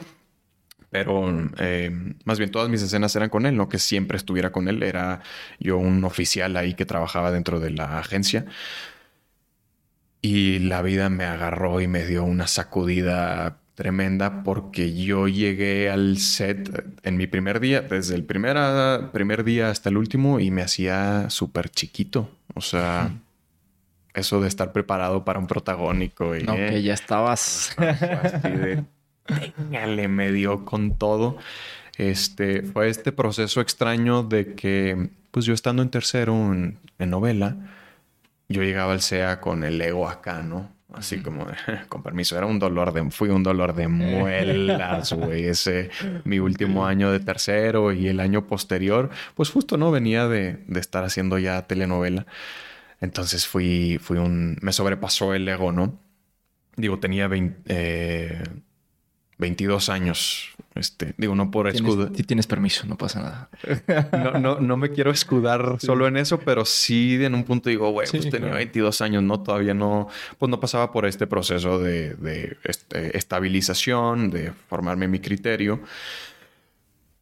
Pero 0.91 1.49
eh, 1.59 1.91
más 2.25 2.39
bien 2.39 2.51
todas 2.51 2.69
mis 2.69 2.83
escenas 2.83 3.15
eran 3.15 3.31
con 3.31 3.47
él, 3.47 3.57
no 3.57 3.69
que 3.69 3.79
siempre 3.79 4.17
estuviera 4.17 4.51
con 4.51 4.67
él. 4.67 4.83
Era 4.83 5.23
yo 5.61 5.79
un 5.79 6.05
oficial 6.05 6.57
ahí 6.57 6.75
que 6.75 6.87
trabajaba 6.87 7.31
dentro 7.31 7.61
de 7.61 7.71
la 7.71 8.01
agencia. 8.01 8.47
Y 10.21 10.59
la 10.59 10.83
vida 10.83 11.09
me 11.09 11.25
agarró 11.25 11.81
y 11.81 11.87
me 11.87 12.05
dio 12.05 12.25
una 12.25 12.47
sacudida 12.49 13.62
tremenda 13.75 14.43
porque 14.43 14.95
yo 14.95 15.29
llegué 15.29 15.91
al 15.91 16.19
set 16.19 16.97
en 17.03 17.17
mi 17.17 17.27
primer 17.27 17.61
día, 17.61 17.81
desde 17.81 18.15
el 18.15 18.25
primer, 18.25 18.57
primer 19.13 19.45
día 19.45 19.71
hasta 19.71 19.89
el 19.89 19.97
último 19.97 20.41
y 20.41 20.51
me 20.51 20.63
hacía 20.63 21.31
súper 21.31 21.71
chiquito. 21.71 22.31
O 22.55 22.61
sea, 22.61 23.13
eso 24.15 24.41
de 24.41 24.49
estar 24.49 24.73
preparado 24.73 25.25
para 25.25 25.39
un 25.39 25.47
protagónico. 25.47 26.37
Y, 26.37 26.43
no, 26.43 26.55
que 26.55 26.83
ya 26.83 26.95
estabas. 26.95 27.75
así 27.79 28.51
de, 28.51 28.85
le 29.87 30.09
me 30.09 30.33
dio 30.33 30.65
con 30.65 30.99
todo. 30.99 31.39
Este, 31.97 32.63
fue 32.63 32.89
este 32.89 33.13
proceso 33.13 33.61
extraño 33.61 34.23
de 34.23 34.55
que, 34.55 35.11
pues 35.31 35.45
yo 35.45 35.55
estando 35.55 35.83
en 35.83 35.91
tercero 35.91 36.35
en, 36.35 36.79
en 36.99 37.11
novela, 37.11 37.57
yo 38.49 38.63
llegaba 38.63 38.93
al 38.93 39.01
SEA 39.01 39.41
con 39.41 39.65
el 39.65 39.81
ego 39.81 40.09
acá, 40.09 40.43
¿no? 40.43 40.72
Así 40.95 41.21
como, 41.21 41.47
con 41.89 42.03
permiso, 42.03 42.37
era 42.37 42.47
un 42.47 42.59
dolor 42.59 42.93
de, 42.93 43.11
fui 43.11 43.31
un 43.31 43.43
dolor 43.43 43.75
de 43.75 43.89
muelas, 43.89 45.13
güey. 45.13 45.47
Ese, 45.47 45.91
mi 46.25 46.39
último 46.39 46.87
año 46.87 47.11
de 47.11 47.21
tercero 47.21 47.93
y 47.93 48.09
el 48.09 48.21
año 48.21 48.47
posterior, 48.47 49.11
pues 49.35 49.51
justo, 49.51 49.77
¿no? 49.77 49.91
Venía 49.91 50.29
de, 50.29 50.65
de 50.67 50.81
estar 50.81 51.05
haciendo 51.05 51.39
ya 51.39 51.63
telenovela. 51.63 52.27
Entonces 53.01 53.47
fui, 53.47 53.99
fui 54.01 54.19
un, 54.19 54.59
me 54.63 54.73
sobrepasó 54.73 55.35
el 55.35 55.49
ego, 55.49 55.73
¿no? 55.73 55.99
Digo, 56.77 56.99
tenía 57.01 57.29
20, 57.29 58.43
22 59.43 59.89
años. 59.91 60.49
Este, 60.75 61.15
digo, 61.19 61.35
no 61.35 61.51
por 61.51 61.69
escudar. 61.69 62.11
Si 62.17 62.23
tienes 62.23 62.47
permiso, 62.47 62.87
no 62.87 62.97
pasa 62.97 63.21
nada. 63.21 63.51
no, 64.13 64.39
no, 64.39 64.61
no 64.61 64.77
me 64.79 64.91
quiero 64.91 65.11
escudar 65.11 65.77
solo 65.81 66.07
en 66.07 66.17
eso, 66.17 66.41
pero 66.41 66.65
sí 66.65 67.23
en 67.23 67.35
un 67.35 67.45
punto 67.45 67.69
digo, 67.69 67.91
güey, 67.91 68.09
pues 68.11 68.31
tenía 68.31 68.53
22 68.53 69.03
años, 69.03 69.23
¿no? 69.23 69.41
Todavía 69.43 69.75
no, 69.75 70.09
pues 70.39 70.49
no 70.49 70.59
pasaba 70.61 70.91
por 70.93 71.05
este 71.05 71.27
proceso 71.27 71.79
de, 71.79 72.15
de 72.15 72.57
este, 72.65 73.19
estabilización, 73.19 74.31
de 74.31 74.53
formarme 74.69 75.09
mi 75.09 75.19
criterio. 75.19 75.81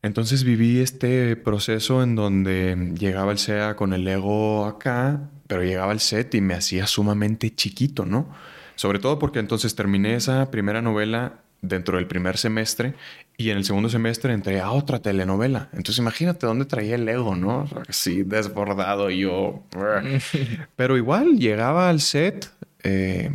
Entonces 0.03 0.45
viví 0.45 0.81
este 0.81 1.37
proceso 1.37 2.03
en 2.03 2.15
donde 2.15 2.95
llegaba 2.99 3.33
el 3.33 3.39
SEA 3.39 3.75
con 3.77 3.93
el 3.93 4.07
ego 4.07 4.67
acá, 4.67 5.29
pero 5.47 5.63
llegaba 5.63 5.93
al 5.93 6.01
set 6.01 6.35
y 6.37 6.41
me 6.41 6.55
hacía 6.55 6.87
sumamente 6.87 7.55
chiquito, 7.55 8.07
¿no? 8.07 8.31
Sobre 8.77 8.99
todo 8.99 9.19
porque 9.19 9.41
entonces 9.41 9.75
terminé 9.75 10.15
esa 10.15 10.51
primera 10.51 10.81
novela 10.81 11.41
dentro 11.63 11.97
del 11.97 12.07
primer 12.07 12.39
semestre 12.39 12.95
y 13.37 13.51
en 13.51 13.57
el 13.57 13.65
segundo 13.65 13.89
semestre 13.89 14.33
entré 14.33 14.61
a 14.61 14.71
otra 14.71 15.01
telenovela. 15.01 15.69
Entonces 15.73 15.99
imagínate 15.99 16.47
dónde 16.47 16.67
traía 16.67 16.97
el 16.97 17.09
ego, 17.09 17.37
¿no? 17.37 17.69
Así 17.89 18.23
desbordado 18.23 19.09
yo. 19.11 19.63
Pero 20.77 20.97
igual 20.97 21.39
llegaba 21.39 21.89
al 21.89 22.01
set, 22.01 22.51
eh, 22.83 23.31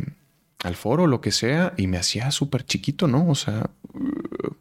al 0.62 0.76
foro, 0.76 1.06
lo 1.06 1.20
que 1.20 1.32
sea, 1.32 1.74
y 1.76 1.88
me 1.88 1.98
hacía 1.98 2.30
súper 2.30 2.64
chiquito, 2.64 3.08
¿no? 3.08 3.28
O 3.28 3.34
sea, 3.34 3.70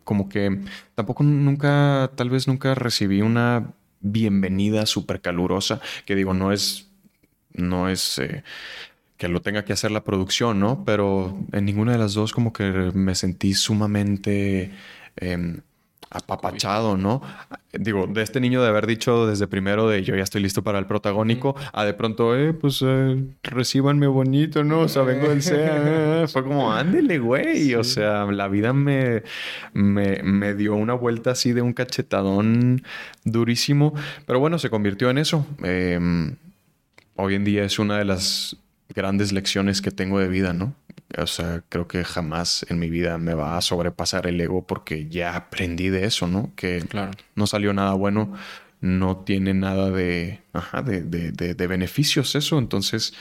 como 0.04 0.30
que 0.30 0.62
tampoco 0.96 1.24
nunca, 1.24 2.12
tal 2.16 2.30
vez 2.30 2.48
nunca 2.48 2.74
recibí 2.74 3.22
una 3.22 3.72
bienvenida 4.02 4.86
súper 4.86 5.22
calurosa, 5.22 5.82
que 6.06 6.16
digo, 6.16 6.34
no 6.34 6.52
es, 6.52 6.90
no 7.54 7.90
es... 7.90 8.20
Eh, 8.20 8.44
que 9.18 9.28
lo 9.28 9.42
tenga 9.42 9.64
que 9.64 9.74
hacer 9.74 9.92
la 9.92 10.04
producción, 10.04 10.60
¿no? 10.60 10.84
Pero 10.86 11.38
en 11.52 11.66
ninguna 11.66 11.94
de 11.94 11.98
las 11.98 12.14
dos 12.14 12.34
como 12.34 12.52
que 12.54 12.92
me 12.94 13.16
sentí 13.16 13.54
sumamente 13.54 14.72
em, 15.18 15.62
apapachado, 16.10 16.98
¿no? 16.98 17.22
Digo, 17.74 18.08
de 18.08 18.22
este 18.22 18.40
niño 18.40 18.62
de 18.62 18.70
haber 18.70 18.88
dicho 18.88 19.28
desde 19.28 19.48
primero 19.48 19.90
de 19.90 20.04
yo 20.04 20.16
ya 20.16 20.24
estoy 20.24 20.42
listo 20.42 20.64
para 20.64 20.80
el 20.80 20.86
protagónico, 20.86 21.56
a 21.74 21.84
de 21.84 21.94
pronto, 21.94 22.38
eh, 22.38 22.54
pues 22.54 22.84
eh, 22.86 23.24
recibanme 23.44 24.08
bonito, 24.08 24.64
¿no? 24.64 24.82
O 24.82 24.88
sea, 24.88 25.04
vengo 25.04 25.30
del 25.30 25.42
SEA. 25.42 26.24
Eh, 26.24 26.28
fue 26.32 26.44
como, 26.44 26.74
ándele, 26.74 27.20
güey. 27.20 27.76
O 27.76 27.84
sea, 27.84 28.26
la 28.26 28.48
vida 28.48 28.74
me, 28.74 29.24
me, 29.74 30.22
me 30.24 30.54
dio 30.54 30.76
una 30.76 30.94
vuelta 30.94 31.32
así 31.32 31.54
de 31.54 31.62
un 31.62 31.74
cachetadón 31.74 32.84
durísimo. 33.24 33.94
Pero 34.26 34.40
bueno, 34.40 34.58
se 34.60 34.70
convirtió 34.70 35.10
en 35.10 35.18
eso. 35.18 35.46
Em, 35.64 36.36
hoy 37.16 37.36
en 37.36 37.44
día 37.44 37.64
es 37.64 37.80
una 37.80 37.98
de 37.98 38.06
las 38.06 38.58
grandes 38.96 39.32
lecciones 39.32 39.82
que 39.82 39.92
tengo 39.92 40.20
de 40.20 40.28
vida, 40.28 40.54
¿no? 40.54 40.76
O 41.18 41.28
sea, 41.28 41.64
creo 41.70 41.88
que 41.88 42.04
jamás 42.04 42.66
en 42.70 42.80
mi 42.80 42.90
vida 42.90 43.18
me 43.18 43.34
va 43.34 43.58
a 43.58 43.62
sobrepasar 43.62 44.28
el 44.28 44.40
ego 44.42 44.66
porque 44.66 45.08
ya 45.08 45.36
aprendí 45.36 45.90
de 45.90 46.06
eso, 46.06 46.28
¿no? 46.28 46.52
Que 46.56 46.86
no 47.36 47.48
salió 47.48 47.74
nada 47.74 47.94
bueno, 47.94 48.34
no 48.82 49.18
tiene 49.18 49.54
nada 49.54 49.92
de, 49.92 50.42
de, 50.84 51.32
de, 51.32 51.68
beneficios 51.68 52.36
eso. 52.36 52.58
Entonces, 52.58 53.14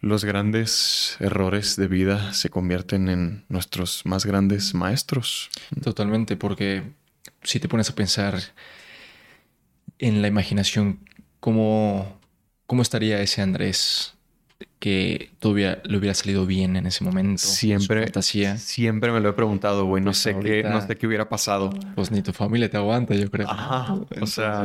los 0.00 0.24
grandes 0.24 1.16
errores 1.20 1.76
de 1.76 1.88
vida 1.88 2.32
se 2.34 2.50
convierten 2.50 3.08
en 3.08 3.44
nuestros 3.48 4.04
más 4.04 4.24
grandes 4.24 4.74
maestros. 4.74 5.50
Totalmente, 5.82 6.36
porque 6.36 6.82
si 7.42 7.60
te 7.60 7.68
pones 7.68 7.90
a 7.90 7.94
pensar 7.94 8.38
en 9.98 10.22
la 10.22 10.28
imaginación, 10.28 11.00
cómo 11.40 12.20
¿Cómo 12.72 12.80
estaría 12.80 13.20
ese 13.20 13.42
Andrés 13.42 14.14
que 14.78 15.30
todavía 15.40 15.82
le 15.84 15.98
hubiera 15.98 16.14
salido 16.14 16.46
bien 16.46 16.76
en 16.76 16.86
ese 16.86 17.04
momento? 17.04 17.42
Siempre, 17.42 18.10
siempre 18.56 19.12
me 19.12 19.20
lo 19.20 19.28
he 19.28 19.32
preguntado, 19.34 19.84
güey. 19.84 20.02
No 20.02 20.12
pues 20.12 20.16
sé 20.20 20.38
qué, 20.38 20.62
no 20.62 20.80
sé 20.80 20.96
qué 20.96 21.06
hubiera 21.06 21.28
pasado. 21.28 21.68
Pues 21.94 22.10
ni 22.10 22.22
tu 22.22 22.32
familia 22.32 22.70
te 22.70 22.78
aguanta, 22.78 23.14
yo 23.14 23.30
creo. 23.30 23.46
Ajá. 23.46 23.98
o 24.18 24.26
sea, 24.26 24.64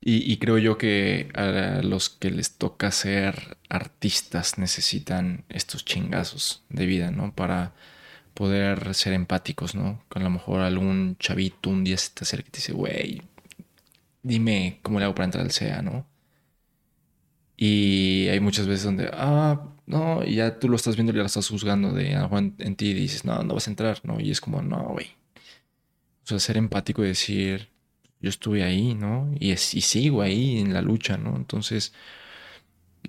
y, 0.00 0.32
y, 0.32 0.36
creo 0.36 0.58
yo 0.58 0.78
que 0.78 1.30
a 1.34 1.82
los 1.82 2.10
que 2.10 2.30
les 2.30 2.52
toca 2.58 2.92
ser 2.92 3.58
artistas 3.68 4.56
necesitan 4.58 5.42
estos 5.48 5.84
chingazos 5.84 6.62
de 6.68 6.86
vida, 6.86 7.10
¿no? 7.10 7.34
Para 7.34 7.72
poder 8.34 8.94
ser 8.94 9.14
empáticos, 9.14 9.74
¿no? 9.74 10.00
Con 10.08 10.22
a 10.22 10.26
lo 10.26 10.30
mejor 10.30 10.60
algún 10.60 11.16
chavito 11.18 11.70
un 11.70 11.82
día 11.82 11.96
se 11.96 12.10
te 12.10 12.22
acerca 12.22 12.46
y 12.46 12.50
te 12.52 12.58
dice, 12.58 12.72
güey, 12.72 13.20
dime 14.22 14.78
cómo 14.82 15.00
le 15.00 15.06
hago 15.06 15.14
para 15.16 15.24
entrar 15.24 15.44
al 15.44 15.50
SEA, 15.50 15.82
¿no? 15.82 16.06
Y 17.62 18.26
hay 18.28 18.40
muchas 18.40 18.66
veces 18.66 18.84
donde, 18.84 19.10
ah, 19.12 19.60
no, 19.84 20.24
y 20.24 20.36
ya 20.36 20.58
tú 20.58 20.66
lo 20.66 20.76
estás 20.76 20.96
viendo 20.96 21.12
y 21.12 21.16
ya 21.16 21.20
lo 21.20 21.26
estás 21.26 21.46
juzgando 21.46 21.92
de 21.92 22.14
algo 22.14 22.38
en, 22.38 22.54
ti 22.74 22.86
y 22.86 22.94
dices, 22.94 23.26
no, 23.26 23.42
no 23.42 23.52
vas 23.52 23.66
a 23.66 23.70
entrar, 23.70 24.00
¿no? 24.02 24.18
Y 24.18 24.30
es 24.30 24.40
como, 24.40 24.62
no, 24.62 24.88
güey. 24.88 25.08
O 26.24 26.26
sea, 26.26 26.38
ser 26.38 26.56
empático 26.56 27.04
y 27.04 27.08
decir, 27.08 27.68
yo 28.22 28.30
estuve 28.30 28.64
ahí, 28.64 28.94
¿no? 28.94 29.30
Y, 29.38 29.50
es, 29.50 29.74
y 29.74 29.82
sigo 29.82 30.22
ahí 30.22 30.58
en 30.58 30.72
la 30.72 30.80
lucha, 30.80 31.18
¿no? 31.18 31.36
Entonces, 31.36 31.92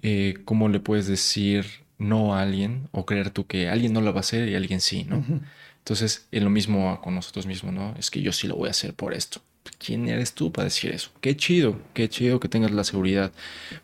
eh, 0.01 0.39
¿cómo 0.43 0.67
le 0.67 0.81
puedes 0.81 1.07
decir 1.07 1.65
no 1.97 2.35
a 2.35 2.41
alguien 2.41 2.89
o 2.91 3.05
creer 3.05 3.29
tú 3.29 3.47
que 3.47 3.69
alguien 3.69 3.93
no 3.93 4.01
lo 4.01 4.11
va 4.11 4.17
a 4.17 4.19
hacer 4.19 4.49
y 4.49 4.55
alguien 4.55 4.81
sí, 4.81 5.05
¿no? 5.05 5.23
Entonces, 5.77 6.27
es 6.29 6.43
lo 6.43 6.49
mismo 6.49 6.99
con 6.99 7.15
nosotros 7.15 7.45
mismos, 7.45 7.73
¿no? 7.73 7.95
Es 7.97 8.11
que 8.11 8.21
yo 8.21 8.33
sí 8.33 8.47
lo 8.49 8.57
voy 8.57 8.67
a 8.67 8.71
hacer 8.71 8.95
por 8.95 9.13
esto. 9.13 9.41
¿Quién 9.77 10.07
eres 10.09 10.33
tú 10.33 10.51
para 10.51 10.65
decir 10.65 10.91
eso? 10.91 11.11
Qué 11.21 11.35
chido, 11.35 11.79
qué 11.93 12.09
chido 12.09 12.39
que 12.39 12.49
tengas 12.49 12.71
la 12.71 12.83
seguridad. 12.83 13.31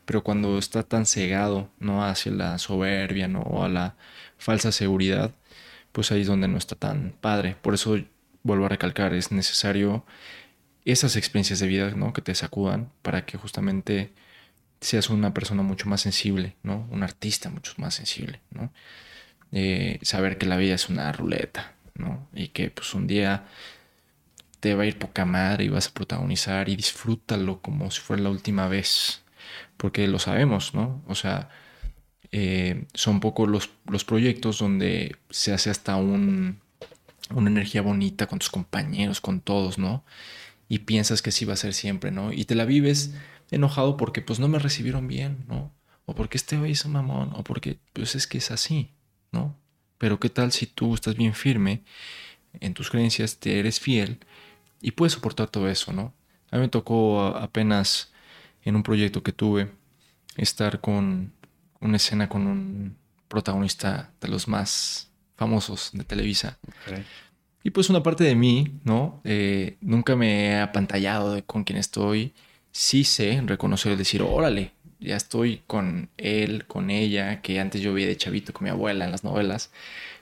Pero 0.06 0.24
cuando 0.24 0.58
está 0.58 0.84
tan 0.84 1.06
cegado, 1.06 1.70
¿no? 1.80 2.04
Hacia 2.04 2.32
la 2.32 2.58
soberbia, 2.58 3.28
¿no? 3.28 3.42
O 3.42 3.64
a 3.64 3.70
la 3.70 3.96
falsa 4.38 4.72
seguridad, 4.72 5.34
pues 5.92 6.12
ahí 6.12 6.22
es 6.22 6.28
donde 6.28 6.48
no 6.48 6.58
está 6.58 6.76
tan 6.76 7.14
padre. 7.22 7.56
Por 7.62 7.74
eso 7.74 7.98
vuelvo 8.44 8.66
a 8.66 8.70
recalcar, 8.70 9.14
es 9.14 9.32
necesario 9.32 10.06
esas 10.86 11.16
experiencias 11.16 11.60
de 11.60 11.68
vida, 11.68 11.92
¿no? 11.92 12.14
Que 12.14 12.22
te 12.22 12.34
sacudan 12.36 12.92
para 13.02 13.26
que 13.26 13.38
justamente 13.38 14.14
seas 14.82 15.10
una 15.10 15.34
persona 15.34 15.64
mucho 15.64 15.90
más 15.90 16.02
sensible, 16.02 16.56
¿no? 16.64 16.88
Un 16.92 17.04
artista 17.04 17.50
mucho 17.50 17.74
más 17.78 17.96
sensible, 17.96 18.42
¿no? 18.52 18.72
Eh, 19.52 20.00
saber 20.02 20.38
que 20.38 20.46
la 20.46 20.58
vida 20.58 20.76
es 20.76 20.90
una 20.90 21.12
ruleta, 21.12 21.74
¿no? 21.96 22.28
Y 22.34 22.50
que 22.50 22.70
pues 22.70 22.94
un 22.94 23.08
día 23.08 23.46
te 24.60 24.76
va 24.76 24.84
a 24.84 24.86
ir 24.88 24.98
poca 24.98 25.26
madre 25.26 25.66
y 25.66 25.70
vas 25.70 25.88
a 25.88 25.94
protagonizar 25.94 26.70
y 26.70 26.76
disfrútalo 26.76 27.62
como 27.62 27.92
si 27.92 28.02
fuera 28.02 28.24
la 28.24 28.30
última 28.30 28.68
vez, 28.68 29.24
porque 29.78 30.08
lo 30.08 30.20
sabemos, 30.20 30.74
¿no? 30.74 31.04
O 31.08 31.16
sea, 31.16 31.50
eh, 32.32 32.86
son 32.94 33.20
pocos 33.20 33.48
los, 33.48 33.70
los, 33.90 34.04
proyectos 34.04 34.60
donde 34.60 35.16
se 35.30 35.54
hace 35.54 35.70
hasta 35.70 35.96
un, 35.96 36.60
una 37.34 37.50
energía 37.50 37.82
bonita 37.82 38.28
con 38.28 38.40
tus 38.40 38.50
compañeros, 38.50 39.22
con 39.22 39.42
todos, 39.42 39.78
¿no? 39.78 40.04
Y 40.70 40.80
piensas 40.80 41.22
que 41.22 41.30
así 41.30 41.46
va 41.46 41.54
a 41.54 41.58
ser 41.58 41.74
siempre, 41.74 42.12
¿no? 42.12 42.34
Y 42.34 42.46
te 42.46 42.56
la 42.56 42.66
vives 42.66 43.14
enojado 43.52 43.96
porque 43.98 44.22
pues 44.22 44.40
no 44.40 44.48
me 44.48 44.60
recibieron 44.60 45.08
bien, 45.08 45.46
¿no? 45.48 45.72
O 46.06 46.16
porque 46.16 46.38
este 46.38 46.58
güey 46.58 46.72
es 46.72 46.86
un 46.86 46.94
mamón, 46.94 47.32
o 47.34 47.44
porque 47.44 47.80
pues 47.94 48.16
es 48.16 48.28
que 48.28 48.40
es 48.40 48.52
así, 48.52 48.92
¿no? 49.32 49.56
Pero 49.98 50.20
qué 50.20 50.30
tal 50.30 50.52
si 50.52 50.66
tú 50.68 50.94
estás 50.96 51.16
bien 51.16 51.34
firme 51.34 51.84
en 52.60 52.74
tus 52.74 52.90
creencias, 52.90 53.38
te 53.38 53.60
eres 53.60 53.80
fiel 53.80 54.20
y 54.82 54.92
puedes 54.92 55.14
soportar 55.14 55.50
todo 55.50 55.70
eso, 55.70 55.94
¿no? 55.94 56.14
A 56.52 56.58
mí 56.58 56.62
me 56.62 56.70
tocó 56.70 57.26
apenas 57.26 58.12
en 58.64 58.76
un 58.76 58.84
proyecto 58.84 59.24
que 59.24 59.32
tuve 59.32 59.72
estar 60.36 60.82
con 60.82 61.34
una 61.80 61.98
escena 61.98 62.30
con 62.30 62.48
un 62.48 62.98
protagonista 63.28 64.12
de 64.22 64.28
los 64.30 64.48
más 64.48 65.10
famosos 65.36 65.92
de 65.94 66.04
Televisa. 66.04 66.58
Y 67.64 67.72
pues 67.72 67.90
una 67.90 68.04
parte 68.04 68.24
de 68.24 68.36
mí, 68.36 68.80
¿no? 68.84 69.22
Eh, 69.24 69.78
nunca 69.82 70.16
me 70.16 70.48
he 70.48 70.60
apantallado 70.60 71.34
de 71.34 71.44
con 71.44 71.64
quién 71.64 71.78
estoy. 71.78 72.34
Sí 72.72 73.04
sé 73.04 73.42
reconocer 73.46 73.92
y 73.92 73.96
decir, 73.96 74.22
órale, 74.22 74.72
ya 75.00 75.16
estoy 75.16 75.64
con 75.68 76.10
él, 76.18 76.66
con 76.66 76.90
ella, 76.90 77.42
que 77.42 77.60
antes 77.60 77.82
yo 77.82 77.94
veía 77.94 78.08
de 78.08 78.18
chavito 78.18 78.54
con 78.54 78.64
mi 78.64 78.70
abuela 78.70 79.06
en 79.06 79.12
las 79.12 79.24
novelas. 79.24 79.72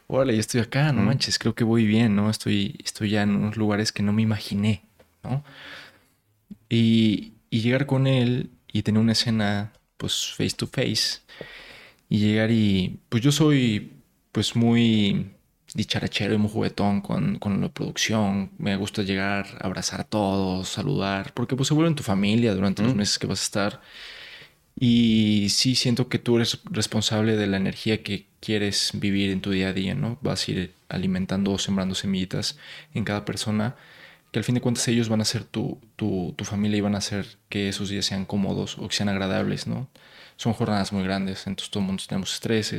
Órale, 0.07 0.33
yo 0.33 0.39
estoy 0.39 0.61
acá, 0.61 0.91
no 0.93 1.01
manches, 1.01 1.39
creo 1.39 1.55
que 1.55 1.63
voy 1.63 1.85
bien, 1.87 2.15
¿no? 2.15 2.29
Estoy, 2.29 2.79
estoy 2.83 3.09
ya 3.09 3.23
en 3.23 3.35
unos 3.35 3.57
lugares 3.57 3.91
que 3.91 4.03
no 4.03 4.13
me 4.13 4.21
imaginé, 4.21 4.83
¿no? 5.23 5.43
Y, 6.69 7.33
y 7.49 7.61
llegar 7.61 7.85
con 7.85 8.07
él 8.07 8.51
y 8.71 8.83
tener 8.83 9.01
una 9.01 9.13
escena, 9.13 9.73
pues, 9.97 10.33
face 10.35 10.55
to 10.55 10.67
face. 10.67 11.21
Y 12.09 12.19
llegar 12.19 12.51
y, 12.51 12.99
pues 13.09 13.23
yo 13.23 13.31
soy, 13.31 13.93
pues, 14.31 14.55
muy 14.55 15.31
dicharachero 15.73 16.33
y 16.35 16.37
muy 16.37 16.51
juguetón 16.51 17.01
con, 17.01 17.39
con 17.39 17.61
la 17.61 17.69
producción. 17.69 18.51
Me 18.57 18.75
gusta 18.77 19.03
llegar, 19.03 19.47
abrazar 19.61 20.01
a 20.01 20.03
todos, 20.05 20.69
saludar, 20.69 21.33
porque 21.33 21.55
pues 21.55 21.67
se 21.69 21.73
vuelven 21.73 21.95
tu 21.95 22.03
familia 22.03 22.53
durante 22.55 22.83
los 22.83 22.95
meses 22.95 23.19
que 23.19 23.27
vas 23.27 23.41
a 23.41 23.43
estar. 23.43 23.81
Y 24.77 25.47
sí 25.49 25.75
siento 25.75 26.09
que 26.09 26.19
tú 26.19 26.35
eres 26.35 26.59
responsable 26.65 27.37
de 27.37 27.47
la 27.47 27.57
energía 27.57 28.03
que 28.03 28.27
quieres 28.41 28.91
vivir 28.93 29.31
en 29.31 29.41
tu 29.41 29.51
día 29.51 29.69
a 29.69 29.73
día, 29.73 29.95
¿no? 29.95 30.17
Vas 30.21 30.47
a 30.47 30.51
ir 30.51 30.73
alimentando 30.89 31.51
o 31.51 31.57
sembrando 31.57 31.95
semillitas 31.95 32.57
en 32.93 33.05
cada 33.05 33.23
persona, 33.23 33.75
que 34.31 34.39
al 34.39 34.43
fin 34.43 34.55
de 34.55 34.61
cuentas 34.61 34.87
ellos 34.89 35.07
van 35.07 35.21
a 35.21 35.25
ser 35.25 35.45
tu, 35.45 35.79
tu, 35.95 36.33
tu 36.37 36.43
familia 36.43 36.77
y 36.77 36.81
van 36.81 36.95
a 36.95 36.97
hacer 36.97 37.25
que 37.47 37.69
esos 37.69 37.89
días 37.89 38.05
sean 38.05 38.25
cómodos 38.25 38.77
o 38.77 38.87
que 38.89 38.95
sean 38.95 39.09
agradables, 39.09 39.65
¿no? 39.65 39.87
Son 40.35 40.53
jornadas 40.53 40.91
muy 40.91 41.03
grandes, 41.03 41.47
entonces 41.47 41.71
todo 41.71 41.81
el 41.81 41.87
mundo 41.87 42.03
tenemos 42.05 42.33
estrés, 42.33 42.73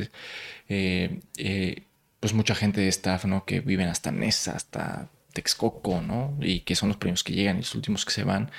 eh, 0.69 1.19
eh, 1.37 1.83
pues 2.19 2.33
mucha 2.33 2.53
gente 2.53 2.81
de 2.81 2.87
staff, 2.89 3.25
¿no? 3.25 3.43
Que 3.45 3.59
viven 3.61 3.87
hasta 3.87 4.11
Nesa, 4.11 4.55
hasta 4.55 5.09
Texcoco, 5.33 6.01
¿no? 6.01 6.37
Y 6.41 6.59
que 6.61 6.75
son 6.75 6.89
los 6.89 6.97
primeros 6.97 7.23
que 7.23 7.33
llegan 7.33 7.57
y 7.57 7.61
los 7.61 7.73
últimos 7.73 8.05
que 8.05 8.11
se 8.11 8.23
van 8.23 8.51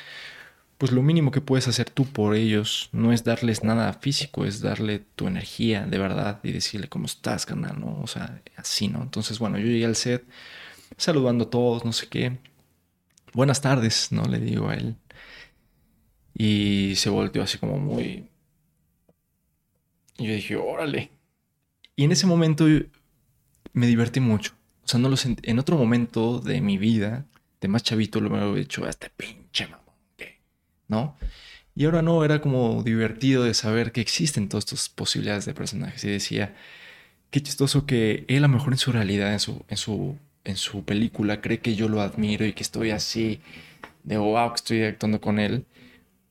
pues 0.78 0.92
lo 0.92 1.02
mínimo 1.02 1.32
que 1.32 1.40
puedes 1.40 1.66
hacer 1.66 1.90
tú 1.90 2.06
por 2.06 2.36
ellos 2.36 2.88
no 2.92 3.12
es 3.12 3.24
darles 3.24 3.64
nada 3.64 3.92
físico, 3.94 4.44
es 4.44 4.60
darle 4.60 5.00
tu 5.16 5.26
energía 5.26 5.84
de 5.86 5.98
verdad 5.98 6.38
y 6.44 6.52
decirle 6.52 6.88
cómo 6.88 7.06
estás, 7.06 7.46
carnal, 7.46 7.80
¿no? 7.80 8.00
O 8.00 8.06
sea, 8.06 8.40
así, 8.56 8.86
¿no? 8.86 9.02
Entonces, 9.02 9.40
bueno, 9.40 9.58
yo 9.58 9.66
llegué 9.66 9.86
al 9.86 9.96
set 9.96 10.24
saludando 10.96 11.46
a 11.46 11.50
todos, 11.50 11.84
no 11.84 11.92
sé 11.92 12.06
qué. 12.06 12.38
Buenas 13.34 13.60
tardes, 13.60 14.12
¿no? 14.12 14.24
Le 14.26 14.38
digo 14.38 14.68
a 14.68 14.74
él. 14.74 14.96
Y 16.34 16.94
se 16.96 17.10
volteó 17.10 17.42
así 17.42 17.58
como 17.58 17.78
muy... 17.78 18.28
Y 20.16 20.26
yo 20.26 20.32
dije, 20.32 20.56
órale. 20.56 21.10
Y 21.96 22.04
en 22.04 22.12
ese 22.12 22.26
momento 22.26 22.66
me 23.72 23.86
divertí 23.88 24.20
mucho. 24.20 24.52
O 24.84 24.88
sea, 24.88 25.00
no 25.00 25.08
lo 25.08 25.16
sentí. 25.16 25.50
En 25.50 25.58
otro 25.58 25.76
momento 25.76 26.38
de 26.38 26.60
mi 26.60 26.78
vida, 26.78 27.26
de 27.60 27.68
más 27.68 27.82
chavito, 27.82 28.20
lo 28.20 28.30
me 28.30 28.38
he 28.38 28.60
hecho 28.60 28.84
a 28.84 28.90
este 28.90 29.10
pinche 29.10 29.66
mamá 29.66 29.87
¿no? 30.88 31.16
Y 31.78 31.84
ahora 31.84 32.02
no, 32.02 32.24
era 32.24 32.40
como 32.40 32.82
divertido 32.82 33.44
de 33.44 33.54
saber 33.54 33.92
que 33.92 34.00
existen 34.00 34.48
todas 34.48 34.64
estas 34.64 34.88
posibilidades 34.88 35.44
de 35.46 35.54
personajes. 35.54 36.02
Y 36.04 36.10
decía, 36.10 36.56
qué 37.30 37.40
chistoso 37.40 37.86
que 37.86 38.24
él 38.28 38.38
a 38.38 38.48
lo 38.48 38.54
mejor 38.54 38.72
en 38.72 38.78
su 38.78 38.90
realidad, 38.92 39.32
en 39.32 39.40
su, 39.40 39.64
en 39.68 39.76
su, 39.76 40.18
en 40.44 40.56
su 40.56 40.84
película, 40.84 41.40
cree 41.40 41.60
que 41.60 41.76
yo 41.76 41.88
lo 41.88 42.00
admiro 42.00 42.44
y 42.46 42.52
que 42.52 42.62
estoy 42.64 42.90
así, 42.90 43.40
de 44.02 44.16
wow, 44.18 44.50
que 44.50 44.56
estoy 44.56 44.82
actuando 44.82 45.20
con 45.20 45.38
él. 45.38 45.66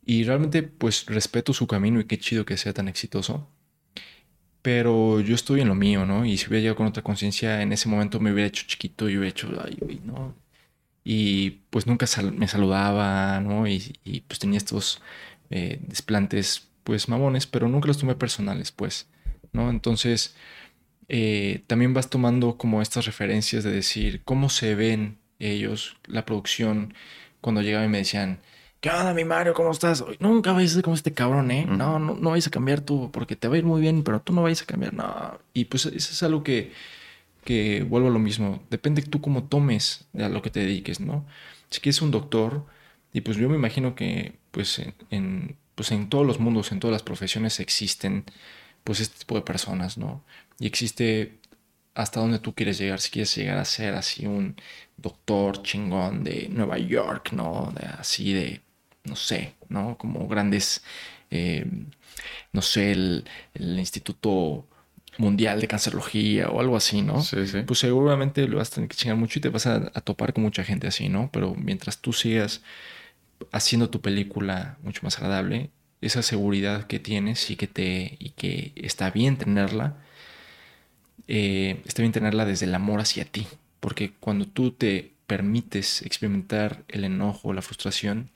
Y 0.06 0.24
realmente 0.26 0.64
pues 0.64 1.06
respeto 1.06 1.54
su 1.54 1.68
camino 1.68 2.00
y 2.00 2.06
qué 2.06 2.18
chido 2.20 2.46
que 2.46 2.58
sea 2.58 2.74
tan 2.74 2.88
exitoso. 2.90 3.48
Pero 4.62 5.22
yo 5.22 5.36
estoy 5.36 5.62
en 5.62 5.70
lo 5.70 5.76
mío, 5.76 6.06
¿no? 6.06 6.26
Y 6.26 6.38
si 6.38 6.48
hubiera 6.48 6.62
llegado 6.62 6.78
con 6.78 6.88
otra 6.88 7.04
conciencia, 7.04 7.62
en 7.62 7.72
ese 7.72 7.88
momento 7.88 8.20
me 8.20 8.34
hubiera 8.34 8.50
hecho 8.50 8.66
chiquito 8.68 9.10
y 9.10 9.18
hubiera 9.18 9.30
hecho, 9.30 9.50
ay, 9.64 10.02
¿no? 10.04 10.36
Y 11.10 11.62
pues 11.70 11.88
nunca 11.88 12.06
me 12.34 12.50
saludaba, 12.50 13.40
¿no? 13.40 13.66
Y, 13.66 14.26
pues 14.28 14.40
tenía 14.40 14.58
estos 14.58 15.02
eh, 15.50 15.80
desplantes 15.88 16.68
pues 16.84 17.08
mamones, 17.08 17.48
pero 17.48 17.70
nunca 17.70 17.88
los 17.88 17.98
tomé 17.98 18.16
personales, 18.16 18.74
pues, 18.74 19.08
¿no? 19.54 19.70
Entonces 19.70 20.36
eh, 21.08 21.64
también 21.68 21.94
vas 21.94 22.10
tomando 22.10 22.58
como 22.58 22.82
estas 22.82 23.06
referencias 23.06 23.64
de 23.64 23.72
decir 23.72 24.22
cómo 24.26 24.50
se 24.50 24.76
ven 24.76 25.18
ellos, 25.40 25.96
la 26.08 26.26
producción, 26.26 26.94
cuando 27.40 27.62
llegaban 27.62 27.88
y 27.88 27.92
me 27.92 28.00
decían, 28.00 28.42
¿qué 28.82 28.90
onda, 28.90 29.14
mi 29.14 29.24
Mario? 29.24 29.54
¿Cómo 29.54 29.72
estás? 29.72 30.04
Nunca 30.20 30.52
vais 30.52 30.72
a 30.72 30.74
ser 30.74 30.84
como 30.84 30.98
este 30.98 31.14
cabrón, 31.14 31.52
¿eh? 31.52 31.66
No, 31.70 32.00
no, 32.00 32.16
no 32.16 32.32
vais 32.32 32.48
a 32.48 32.52
cambiar 32.52 32.82
tú, 32.82 33.12
porque 33.14 33.38
te 33.38 33.48
va 33.48 33.56
a 33.56 33.60
ir 33.60 33.64
muy 33.64 33.80
bien, 33.80 34.04
pero 34.04 34.20
tú 34.20 34.34
no 34.34 34.44
vais 34.44 34.62
a 34.62 34.66
cambiar, 34.66 34.94
no. 34.94 35.40
Y 35.54 35.66
pues 35.66 35.86
eso 35.86 35.96
es 35.96 36.22
algo 36.22 36.44
que 36.44 36.74
que 37.48 37.84
vuelvo 37.84 38.10
a 38.10 38.12
lo 38.12 38.20
mismo, 38.20 38.62
depende 38.70 39.02
tú 39.02 39.22
cómo 39.22 39.46
tomes 39.46 40.06
a 40.20 40.28
lo 40.28 40.42
que 40.42 40.50
te 40.50 40.60
dediques, 40.60 41.00
¿no? 41.00 41.26
Si 41.70 41.80
quieres 41.80 42.02
un 42.02 42.12
doctor, 42.12 42.66
y 43.14 43.22
pues 43.22 43.38
yo 43.38 43.48
me 43.48 43.56
imagino 43.56 43.96
que 43.96 44.36
pues 44.52 44.82
en, 45.12 45.56
pues 45.74 45.92
en 45.94 46.10
todos 46.10 46.28
los 46.28 46.42
mundos, 46.42 46.74
en 46.74 46.82
todas 46.82 46.92
las 46.92 47.04
profesiones 47.04 47.62
existen 47.62 48.26
pues 48.84 49.00
este 49.00 49.20
tipo 49.20 49.36
de 49.36 49.44
personas, 49.44 49.98
¿no? 49.98 50.26
Y 50.60 50.68
existe 50.68 51.40
hasta 51.96 52.20
donde 52.20 52.40
tú 52.40 52.54
quieres 52.54 52.80
llegar, 52.80 53.00
si 53.00 53.12
quieres 53.12 53.34
llegar 53.34 53.58
a 53.60 53.66
ser 53.66 53.94
así 53.96 54.26
un 54.26 54.58
doctor 54.98 55.64
chingón 55.64 56.26
de 56.26 56.50
Nueva 56.50 56.78
York, 56.78 57.32
¿no? 57.32 57.74
Así 57.98 58.34
de, 58.34 58.62
no 59.06 59.16
sé, 59.16 59.56
¿no? 59.70 59.98
Como 59.98 60.28
grandes, 60.28 60.84
eh, 61.32 61.66
no 62.52 62.62
sé, 62.62 62.92
el, 62.92 63.24
el 63.54 63.80
instituto 63.80 64.68
mundial 65.18 65.60
de 65.60 65.68
cancerología 65.68 66.50
o 66.50 66.60
algo 66.60 66.78
así, 66.78 67.02
¿no? 67.02 67.22
Sí, 67.22 67.48
sí. 67.48 67.62
Pues 67.62 67.80
seguramente 67.80 68.48
lo 68.48 68.58
vas 68.58 68.72
a 68.72 68.76
tener 68.76 68.90
que 68.90 68.96
chingar 68.96 69.18
mucho 69.18 69.40
y 69.40 69.42
te 69.42 69.50
vas 69.50 69.68
a, 69.68 69.92
topar 70.02 70.34
con 70.34 70.44
mucha 70.44 70.64
gente 70.64 70.88
así, 70.88 71.10
¿no? 71.10 71.30
Pero 71.32 71.56
mientras 71.56 72.00
tú 72.00 72.14
sigas 72.14 72.62
haciendo 73.52 73.90
tu 73.90 74.02
película 74.02 74.78
mucho 74.84 75.02
más 75.04 75.18
agradable, 75.18 75.72
esa 76.02 76.22
seguridad 76.22 76.88
que 76.88 77.00
tienes 77.00 77.50
y 77.50 77.56
que 77.56 77.68
te 77.68 78.18
y 78.20 78.30
que 78.32 78.74
está 78.76 79.10
bien 79.12 79.38
tenerla, 79.38 79.98
eh, 81.28 81.82
está 81.86 82.02
bien 82.02 82.12
tenerla 82.12 82.46
desde 82.46 82.66
el 82.66 82.76
amor 82.76 83.00
hacia 83.00 83.26
ti, 83.26 83.48
porque 83.80 84.14
cuando 84.20 84.46
tú 84.46 84.72
te 84.72 85.14
permites 85.28 86.02
experimentar 86.04 86.84
el 86.88 87.04
enojo, 87.04 87.54
la 87.54 87.62
frustración, 87.62 88.32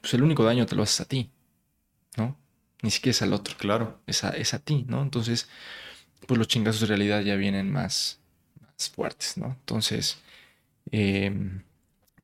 pues 0.00 0.14
el 0.14 0.22
único 0.22 0.44
daño 0.44 0.66
te 0.66 0.76
lo 0.76 0.82
haces 0.82 1.00
a 1.00 1.04
ti, 1.06 1.30
¿no? 2.16 2.36
Ni 2.82 2.90
siquiera 2.90 3.10
es 3.10 3.22
al 3.22 3.32
otro. 3.32 3.56
Claro. 3.58 4.00
Es 4.06 4.24
a, 4.24 4.30
es 4.30 4.54
a 4.54 4.58
ti, 4.58 4.84
¿no? 4.88 5.02
Entonces, 5.02 5.48
pues 6.26 6.38
los 6.38 6.48
chingazos 6.48 6.82
de 6.82 6.86
realidad 6.88 7.22
ya 7.22 7.36
vienen 7.36 7.70
más, 7.70 8.18
más 8.60 8.90
fuertes, 8.90 9.36
¿no? 9.38 9.56
Entonces, 9.60 10.18
em, 10.90 11.62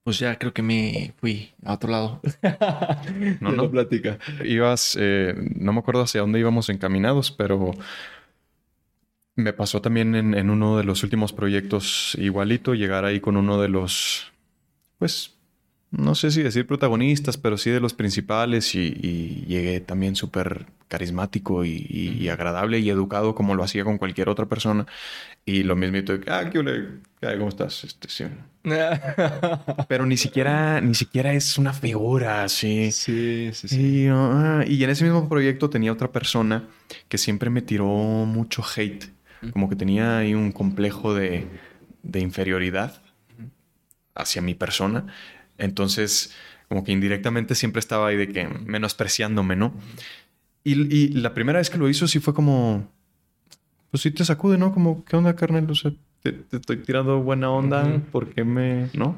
pues 0.05 0.19
ya 0.19 0.39
creo 0.39 0.53
que 0.53 0.63
me 0.63 1.15
fui 1.19 1.53
a 1.65 1.75
otro 1.75 1.91
lado. 1.91 2.21
no, 3.41 3.53
no, 3.53 3.71
plática. 3.71 4.19
Ibas, 4.45 4.97
eh, 5.01 5.35
no 5.57 5.73
me 5.73 5.81
acuerdo 5.81 6.03
hacia 6.03 6.21
dónde 6.21 6.41
íbamos 6.41 6.69
encaminados, 6.69 7.31
pero 7.31 7.73
me 9.37 9.53
pasó 9.53 9.81
también 9.81 10.15
en, 10.15 10.35
en, 10.35 10.51
uno 10.51 10.77
de 10.77 10.85
los 10.85 11.03
últimos 11.03 11.33
proyectos 11.33 12.17
igualito, 12.19 12.75
llegar 12.75 13.05
ahí 13.05 13.21
con 13.21 13.37
uno 13.37 13.61
de 13.61 13.69
los, 13.69 14.33
pues, 14.99 15.32
no 15.93 16.15
sé 16.15 16.31
si 16.31 16.43
decir 16.43 16.67
protagonistas, 16.67 17.37
pero 17.37 17.59
sí 17.59 17.71
de 17.71 17.79
los 17.79 17.93
principales 17.93 18.75
y, 18.75 19.45
llegué 19.47 19.79
también 19.81 20.17
súper 20.17 20.67
carismático 20.89 21.65
y, 21.67 22.29
agradable 22.31 22.79
y 22.79 22.89
educado 22.89 23.35
como 23.35 23.55
lo 23.55 23.63
hacía 23.63 23.85
con 23.85 23.99
cualquier 23.99 24.31
otra 24.31 24.47
persona. 24.47 24.87
Y 25.45 25.65
lo 25.65 25.77
mismo, 25.77 25.99
ah, 26.29 26.49
¿qué 26.51 26.65
¿Cómo 27.39 27.49
estás? 27.49 27.85
Este, 27.85 28.09
sí. 28.09 28.25
pero 29.89 30.07
ni 30.07 30.17
siquiera, 30.17 30.81
ni 30.81 30.95
siquiera 30.95 31.35
es 31.35 31.59
una 31.59 31.75
figura 31.75 32.45
así. 32.45 32.91
Sí, 32.91 33.51
sí, 33.53 33.69
sí. 33.69 34.07
Ah, 34.11 34.65
y, 34.67 34.83
en 34.83 34.91
ese 34.91 35.05
mismo 35.05 35.29
proyecto 35.29 35.69
tenía 35.69 35.93
otra 35.93 36.11
persona 36.11 36.69
que 37.09 37.19
siempre 37.19 37.51
me 37.51 37.61
tiró 37.61 37.87
mucho 37.87 38.65
hate. 38.77 39.11
Como 39.53 39.69
que 39.69 39.77
tenía 39.77 40.19
ahí 40.19 40.35
un 40.35 40.53
complejo 40.53 41.15
de, 41.15 41.49
de 42.03 42.21
inferioridad 42.21 43.03
hacia 44.15 44.41
mi 44.41 44.55
persona. 44.55 45.07
Entonces, 45.63 46.35
como 46.69 46.85
que 46.85 46.93
indirectamente 46.93 47.55
siempre 47.55 47.81
estaba 47.81 48.09
ahí 48.09 48.17
de 48.17 48.29
que 48.29 48.49
menospreciándome, 48.67 49.57
¿no? 49.57 49.73
Y, 50.65 51.09
la 51.09 51.35
primera 51.35 51.59
vez 51.59 51.71
que 51.71 51.79
lo 51.79 51.89
hizo 51.89 52.07
sí 52.07 52.21
fue 52.21 52.35
como, 52.35 52.89
pues 53.91 54.03
sí 54.03 54.11
te 54.11 54.25
sacude, 54.25 54.59
¿no? 54.59 54.73
Como, 54.73 55.05
¿qué 55.05 55.17
onda, 55.17 55.35
carnal? 55.35 55.69
O 55.71 55.75
sea, 55.75 55.93
te, 56.23 56.37
estoy 56.53 56.79
tirando 56.79 57.21
buena 57.21 57.51
onda, 57.51 58.01
¿por 58.13 58.29
qué 58.33 58.45
me, 58.45 58.89
no? 58.95 59.17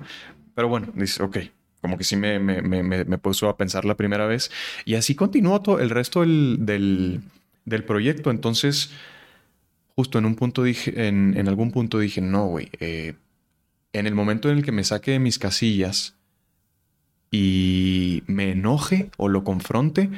Pero 0.55 0.69
bueno, 0.69 0.89
dice, 0.95 1.23
ok, 1.23 1.39
como 1.81 1.99
que 1.99 2.05
sí 2.05 2.17
me, 2.17 2.39
me, 2.39 2.63
me, 2.63 2.83
me, 2.83 3.19
puso 3.19 3.49
a 3.49 3.57
pensar 3.57 3.85
la 3.85 3.97
primera 3.97 4.27
vez. 4.27 4.51
Y 4.85 4.95
así 4.95 5.15
continuó 5.15 5.61
todo 5.61 5.81
el 5.81 5.91
resto 5.91 6.21
del, 6.21 6.59
del, 6.61 7.21
del 7.67 7.85
proyecto. 7.85 8.31
Entonces, 8.31 8.91
justo 9.97 10.19
en 10.19 10.25
un 10.25 10.35
punto 10.35 10.63
dije, 10.63 11.09
en, 11.09 11.35
en 11.37 11.49
algún 11.49 11.73
punto 11.73 11.99
dije, 11.99 12.23
no, 12.23 12.47
güey, 12.47 12.71
eh, 12.81 13.15
en 13.93 14.07
el 14.07 14.15
momento 14.15 14.51
en 14.51 14.59
el 14.59 14.65
que 14.65 14.73
me 14.73 14.83
saque 14.83 15.13
de 15.13 15.19
mis 15.19 15.39
casillas, 15.39 16.14
y 17.35 18.22
me 18.28 18.53
enoje 18.53 19.11
o 19.16 19.28
lo 19.28 19.43
confronte 19.43 20.09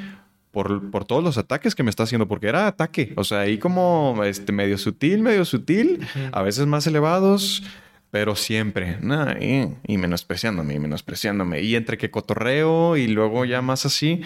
por, 0.50 0.90
por, 0.90 1.06
todos 1.06 1.24
los 1.24 1.38
ataques 1.38 1.74
que 1.74 1.82
me 1.82 1.88
está 1.88 2.02
haciendo, 2.02 2.28
porque 2.28 2.48
era 2.48 2.66
ataque, 2.66 3.14
o 3.16 3.24
sea, 3.24 3.40
ahí 3.40 3.56
como 3.56 4.22
este, 4.22 4.52
medio 4.52 4.76
sutil, 4.76 5.22
medio 5.22 5.46
sutil, 5.46 6.06
a 6.32 6.42
veces 6.42 6.66
más 6.66 6.86
elevados, 6.86 7.62
pero 8.10 8.36
siempre, 8.36 8.98
y, 9.40 9.92
y 9.92 9.96
menospreciándome, 9.96 10.74
y 10.74 10.78
menospreciándome, 10.78 11.62
y 11.62 11.74
entre 11.74 11.96
que 11.96 12.10
cotorreo 12.10 12.98
y 12.98 13.06
luego 13.06 13.46
ya 13.46 13.62
más 13.62 13.86
así 13.86 14.20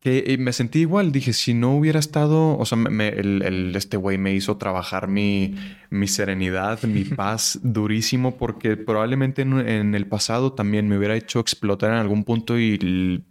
que 0.00 0.36
me 0.38 0.52
sentí 0.52 0.80
igual. 0.80 1.12
Dije, 1.12 1.32
si 1.32 1.54
no 1.54 1.76
hubiera 1.76 1.98
estado, 1.98 2.58
o 2.58 2.64
sea, 2.64 2.78
el, 2.78 3.72
este 3.76 3.96
güey 3.98 4.16
me 4.18 4.34
hizo 4.34 4.56
trabajar 4.56 5.08
mi, 5.08 5.54
mi 5.90 6.08
serenidad, 6.08 6.82
mi 6.84 7.04
paz 7.16 7.60
durísimo, 7.62 8.36
porque 8.36 8.76
probablemente 8.76 9.42
en, 9.42 9.94
el 9.94 10.06
pasado 10.06 10.54
también 10.54 10.88
me 10.88 10.96
hubiera 10.96 11.16
hecho 11.16 11.38
explotar 11.38 11.90
en 11.92 11.98
algún 11.98 12.24
punto 12.24 12.58
y, 12.58 13.22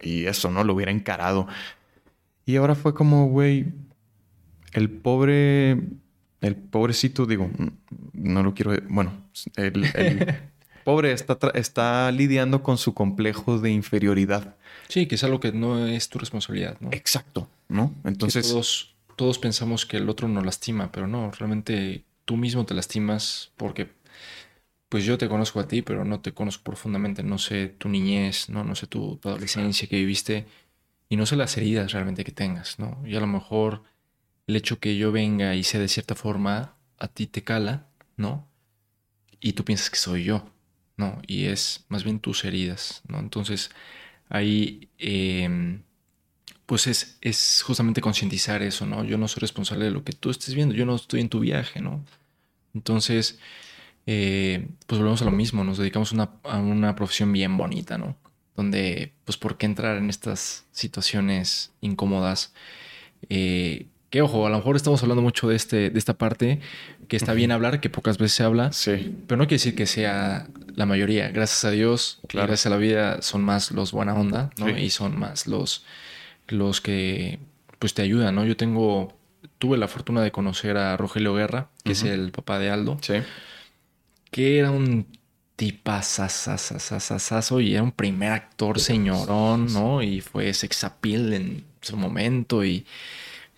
y 0.00 0.26
eso, 0.26 0.50
¿no? 0.50 0.62
Lo 0.62 0.74
hubiera 0.74 0.92
encarado. 0.92 1.48
Y 2.46 2.56
ahora 2.56 2.76
fue 2.76 2.94
como, 2.94 3.26
güey, 3.28 3.66
el 4.72 4.90
pobre, 4.90 5.72
el 6.40 6.54
pobrecito, 6.70 7.26
digo, 7.26 7.50
no 8.12 8.42
lo 8.44 8.54
quiero, 8.54 8.74
bueno, 8.88 9.12
el, 9.56 9.84
el 9.96 10.36
pobre 10.84 11.10
está, 11.10 11.36
está 11.54 12.12
lidiando 12.12 12.62
con 12.62 12.78
su 12.78 12.94
complejo 12.94 13.58
de 13.58 13.72
inferioridad 13.72 14.56
Sí, 14.90 15.06
que 15.06 15.14
es 15.14 15.24
algo 15.24 15.38
que 15.38 15.52
no 15.52 15.86
es 15.86 16.08
tu 16.08 16.18
responsabilidad, 16.18 16.76
¿no? 16.80 16.90
Exacto, 16.92 17.48
¿no? 17.68 17.94
Entonces... 18.04 18.48
todos, 18.48 18.94
todos 19.14 19.38
pensamos 19.38 19.86
que 19.86 19.98
el 19.98 20.08
otro 20.08 20.26
nos 20.26 20.44
lastima, 20.44 20.90
pero 20.90 21.06
no, 21.06 21.30
realmente 21.30 22.04
tú 22.24 22.36
mismo 22.36 22.66
te 22.66 22.74
lastimas 22.74 23.52
porque 23.56 23.88
pues 24.90 25.04
yo 25.04 25.16
te 25.16 25.28
conozco 25.28 25.60
a 25.60 25.68
ti, 25.68 25.82
pero 25.82 26.04
no 26.04 26.20
te 26.20 26.32
conozco 26.32 26.64
profundamente, 26.64 27.22
no 27.22 27.38
sé 27.38 27.68
tu 27.68 27.88
niñez, 27.88 28.48
no, 28.48 28.64
no 28.64 28.74
sé 28.74 28.88
tu, 28.88 29.20
adolescencia 29.22 29.88
que 29.88 29.96
viviste 29.96 30.46
y 31.08 31.16
no 31.16 31.26
sé 31.26 31.36
las 31.36 31.56
heridas 31.56 31.92
realmente 31.92 32.24
que 32.24 32.32
tengas, 32.32 32.80
¿no? 32.80 33.00
Y 33.06 33.14
a 33.14 33.20
lo 33.20 33.28
mejor 33.28 33.84
el 34.48 34.56
hecho 34.56 34.80
que 34.80 34.96
yo 34.96 35.12
venga 35.12 35.54
y 35.54 35.62
sea 35.62 35.78
de 35.78 35.86
cierta 35.86 36.16
forma 36.16 36.74
a 36.98 37.06
ti 37.06 37.28
te 37.28 37.44
cala, 37.44 37.86
¿no? 38.16 38.48
Y 39.38 39.52
tú 39.52 39.64
piensas 39.64 39.90
que 39.90 39.96
soy 39.96 40.24
yo, 40.24 40.50
¿no? 40.96 41.22
Y 41.24 41.44
es 41.44 41.84
más 41.88 42.02
bien 42.02 42.18
tus 42.18 42.44
heridas, 42.44 43.02
¿no? 43.06 43.20
Entonces, 43.20 43.70
ahí 44.30 44.88
em, 44.98 45.82
pues 46.66 46.86
es, 46.86 47.62
justamente 47.62 48.00
concientizar 48.00 48.62
eso, 48.62 48.86
¿no? 48.86 49.04
Yo 49.04 49.18
no 49.18 49.28
soy 49.28 49.40
responsable 49.40 49.86
de 49.86 49.90
lo 49.90 50.04
que 50.04 50.12
tú 50.12 50.30
estés 50.30 50.54
viendo, 50.54 50.74
yo 50.74 50.86
no 50.86 50.94
estoy 50.96 51.20
en 51.20 51.28
tu 51.28 51.40
viaje, 51.40 51.80
¿no? 51.80 52.04
Entonces, 52.74 53.38
eh, 54.06 54.68
pues 54.86 54.98
volvemos 55.00 55.22
a 55.22 55.26
lo 55.26 55.32
mismo, 55.32 55.64
nos 55.64 55.78
dedicamos 55.78 56.14
a 56.44 56.58
una 56.58 56.96
profesión 56.96 57.32
bien 57.32 57.56
bonita, 57.56 57.98
¿no? 57.98 58.16
Donde, 58.56 59.14
pues, 59.24 59.36
¿por 59.38 59.58
qué 59.58 59.66
entrar 59.66 59.96
en 59.98 60.10
estas 60.10 60.66
situaciones 60.72 61.72
incómodas? 61.80 62.54
Eh, 63.30 63.88
que 64.10 64.22
ojo, 64.22 64.46
a 64.46 64.50
lo 64.50 64.56
mejor 64.56 64.76
estamos 64.76 65.02
hablando 65.02 65.22
mucho 65.22 65.48
de, 65.48 65.56
este, 65.56 65.90
de 65.90 65.98
esta 65.98 66.14
parte, 66.14 66.60
que 67.06 67.16
está 67.16 67.32
bien 67.32 67.52
hablar, 67.52 67.80
que 67.80 67.88
pocas 67.88 68.18
veces 68.18 68.36
se 68.36 68.42
habla, 68.42 68.72
sí. 68.72 69.14
pero 69.28 69.38
no 69.38 69.44
quiere 69.44 69.54
decir 69.54 69.76
que 69.76 69.86
sea 69.86 70.48
la 70.74 70.84
mayoría. 70.84 71.28
Gracias 71.28 71.64
a 71.64 71.70
Dios, 71.70 72.18
gracias 72.28 72.66
a 72.66 72.70
la 72.70 72.76
vida, 72.76 73.22
son 73.22 73.44
más 73.44 73.70
los 73.70 73.92
buena 73.92 74.14
onda, 74.14 74.50
¿no? 74.58 74.68
Y 74.68 74.90
son 74.90 75.16
más 75.16 75.46
los, 75.46 75.84
los 76.48 76.80
que 76.80 77.38
pues 77.78 77.94
te 77.94 78.02
ayudan, 78.02 78.34
¿no? 78.34 78.44
Yo 78.44 78.56
tengo, 78.56 79.16
tuve 79.58 79.78
la 79.78 79.86
fortuna 79.86 80.22
de 80.22 80.32
conocer 80.32 80.76
a 80.76 80.96
Rogelio 80.96 81.34
Guerra, 81.34 81.68
que 81.84 81.92
es 81.92 82.02
el 82.02 82.32
papá 82.32 82.58
de 82.58 82.70
Aldo, 82.70 82.98
sí. 83.00 83.14
que 84.32 84.58
era 84.58 84.72
un 84.72 85.06
tipazazazazazazo 85.54 87.60
y 87.60 87.74
era 87.74 87.84
un 87.84 87.92
primer 87.92 88.32
actor 88.32 88.80
señorón, 88.80 89.72
¿no? 89.72 90.02
Y 90.02 90.20
fue 90.20 90.52
sexapil 90.52 91.32
en 91.32 91.64
su 91.80 91.96
momento 91.96 92.64
y 92.64 92.84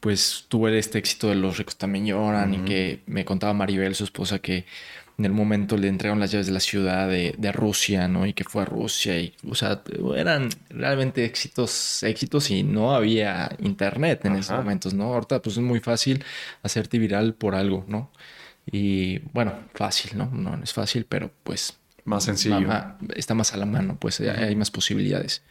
pues 0.02 0.46
tuve 0.48 0.76
este 0.76 0.98
éxito 0.98 1.28
de 1.28 1.36
Los 1.36 1.58
ricos 1.58 1.76
también 1.76 2.04
lloran 2.06 2.52
y 2.52 2.58
que 2.64 3.04
me 3.06 3.24
contaba 3.24 3.54
Maribel, 3.54 3.94
su 3.94 4.02
esposa, 4.02 4.40
que 4.40 4.66
en 5.16 5.24
el 5.24 5.30
momento 5.30 5.76
le 5.76 5.86
entregaron 5.86 6.18
las 6.18 6.32
llaves 6.32 6.48
de 6.48 6.52
la 6.52 6.58
ciudad 6.58 7.08
de, 7.08 7.52
Rusia, 7.52 8.08
¿no? 8.08 8.26
Y 8.26 8.32
que 8.32 8.42
fue 8.42 8.62
a 8.62 8.64
Rusia 8.64 9.16
y, 9.20 9.32
o 9.48 9.54
sea, 9.54 9.80
eran 10.16 10.48
realmente 10.70 11.24
éxitos, 11.24 12.02
éxitos 12.02 12.50
y 12.50 12.64
no 12.64 12.96
había 12.96 13.54
internet 13.60 14.24
en 14.24 14.34
esos 14.34 14.56
momentos, 14.56 14.92
¿no? 14.92 15.14
Ahorita 15.14 15.40
pues 15.40 15.56
es 15.56 15.62
muy 15.62 15.78
fácil 15.78 16.24
hacerte 16.64 16.98
viral 16.98 17.34
por 17.34 17.54
algo, 17.54 17.84
¿no? 17.86 18.10
Y 18.66 19.20
bueno, 19.32 19.54
fácil, 19.72 20.18
¿no? 20.18 20.26
No, 20.32 20.60
es 20.64 20.72
fácil, 20.72 21.06
pero 21.08 21.30
pues... 21.44 21.78
Más 22.04 22.24
sencillo. 22.24 22.68
está 23.14 23.34
más 23.34 23.54
a 23.54 23.56
la 23.56 23.66
mano, 23.66 23.98
pues 24.00 24.18
hay 24.18 24.56
más 24.56 24.72
posibilidades. 24.72 25.44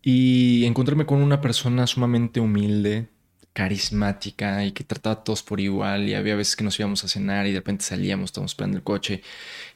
Y 0.00 0.64
encontrarme 0.64 1.06
con 1.06 1.20
una 1.20 1.40
persona 1.40 1.88
sumamente 1.88 2.38
humilde, 2.38 3.08
carismática 3.56 4.66
y 4.66 4.72
que 4.72 4.84
trataba 4.84 5.14
a 5.14 5.24
todos 5.24 5.42
por 5.42 5.60
igual 5.60 6.06
y 6.10 6.12
había 6.12 6.36
veces 6.36 6.56
que 6.56 6.62
nos 6.62 6.78
íbamos 6.78 7.02
a 7.04 7.08
cenar 7.08 7.46
y 7.46 7.52
de 7.52 7.60
repente 7.60 7.84
salíamos, 7.84 8.26
estábamos 8.26 8.52
esperando 8.52 8.76
el 8.76 8.82
coche 8.84 9.22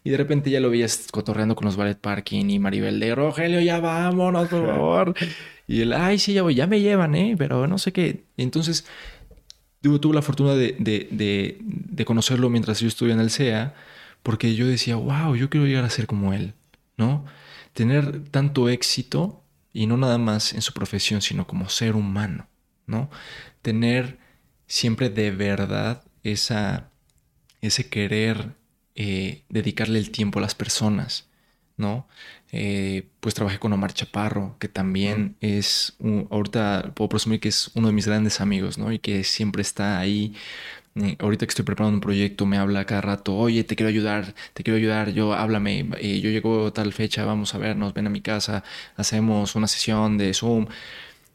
y 0.05 0.11
de 0.11 0.19
repente 0.19 0.51
ya 0.51 0.61
lo 0.61 0.69
veías 0.69 1.09
cotorreando 1.11 1.57
con 1.57 1.65
los 1.65 1.77
ballet 1.77 1.99
parking 1.99 2.51
y 2.51 2.59
Maribel 2.59 3.01
de 3.01 3.15
Rogelio, 3.15 3.59
ya 3.63 3.81
vámonos, 3.81 4.49
por 4.49 4.67
favor. 4.67 5.15
y 5.67 5.81
él, 5.81 5.95
ay, 5.95 6.19
sí, 6.19 6.35
ya 6.35 6.43
voy, 6.43 6.57
ya 6.57 6.67
me 6.67 6.83
llevan, 6.83 7.15
¿eh? 7.15 7.37
Pero 7.39 7.67
no 7.67 7.79
sé 7.79 7.91
qué. 7.91 8.25
Entonces 8.37 8.85
tuve 9.81 10.15
la 10.15 10.21
fortuna 10.21 10.55
de, 10.55 10.77
de, 10.79 11.59
de, 11.63 12.05
conocerlo 12.05 12.51
mientras 12.51 12.81
yo 12.81 12.89
estuve 12.89 13.13
en 13.13 13.21
el 13.21 13.31
CEA 13.31 13.75
porque 14.23 14.55
yo 14.55 14.67
decía, 14.67 14.97
wow, 14.97 15.35
yo 15.37 15.49
quiero 15.49 15.67
llegar 15.67 15.85
a 15.85 15.91
ser 15.91 16.07
como 16.07 16.35
él, 16.35 16.53
¿no? 16.99 17.25
Tener 17.73 18.29
tanto 18.29 18.69
éxito 18.69 19.43
y 19.73 19.87
no 19.87 19.97
nada 19.97 20.19
más 20.19 20.53
en 20.53 20.61
su 20.61 20.75
profesión, 20.75 21.23
sino 21.23 21.47
como 21.47 21.71
ser 21.71 21.97
humano, 21.97 22.47
¿no? 22.91 23.09
tener 23.63 24.19
siempre 24.67 25.11
de 25.11 25.31
verdad 25.31 26.03
esa, 26.23 26.91
ese 27.61 27.89
querer 27.89 28.55
eh, 28.95 29.43
dedicarle 29.49 29.99
el 29.99 30.11
tiempo 30.11 30.39
a 30.39 30.43
las 30.43 30.55
personas, 30.55 31.29
¿no? 31.77 32.07
Eh, 32.53 33.09
pues 33.21 33.35
trabajé 33.35 33.59
con 33.59 33.73
Omar 33.73 33.93
Chaparro, 33.95 34.57
que 34.59 34.69
también 34.69 35.37
es, 35.41 35.97
ahorita 36.31 36.93
puedo 36.95 37.09
presumir 37.09 37.41
que 37.41 37.49
es 37.49 37.71
uno 37.75 37.89
de 37.89 37.95
mis 37.95 38.07
grandes 38.07 38.41
amigos, 38.41 38.79
¿no? 38.79 38.93
Y 38.93 38.99
que 38.99 39.25
siempre 39.25 39.63
está 39.63 39.99
ahí. 39.99 40.35
Eh, 40.97 41.17
ahorita 41.21 41.47
que 41.47 41.51
estoy 41.51 41.65
preparando 41.65 41.95
un 41.97 42.01
proyecto, 42.01 42.47
me 42.47 42.59
habla 42.59 42.85
cada 42.85 43.01
rato, 43.01 43.37
oye, 43.37 43.63
te 43.65 43.77
quiero 43.77 43.89
ayudar, 43.89 44.35
te 44.55 44.65
quiero 44.65 44.77
ayudar, 44.77 45.11
yo 45.13 45.35
háblame, 45.35 45.89
yo 46.01 46.31
llego 46.31 46.73
tal 46.73 46.93
fecha, 46.93 47.25
vamos 47.25 47.55
a 47.55 47.59
vernos, 47.59 47.95
ven 47.95 48.09
a 48.09 48.11
mi 48.11 48.21
casa, 48.21 48.65
hacemos 48.97 49.55
una 49.55 49.69
sesión 49.69 50.19
de 50.19 50.35
Zoom. 50.35 50.67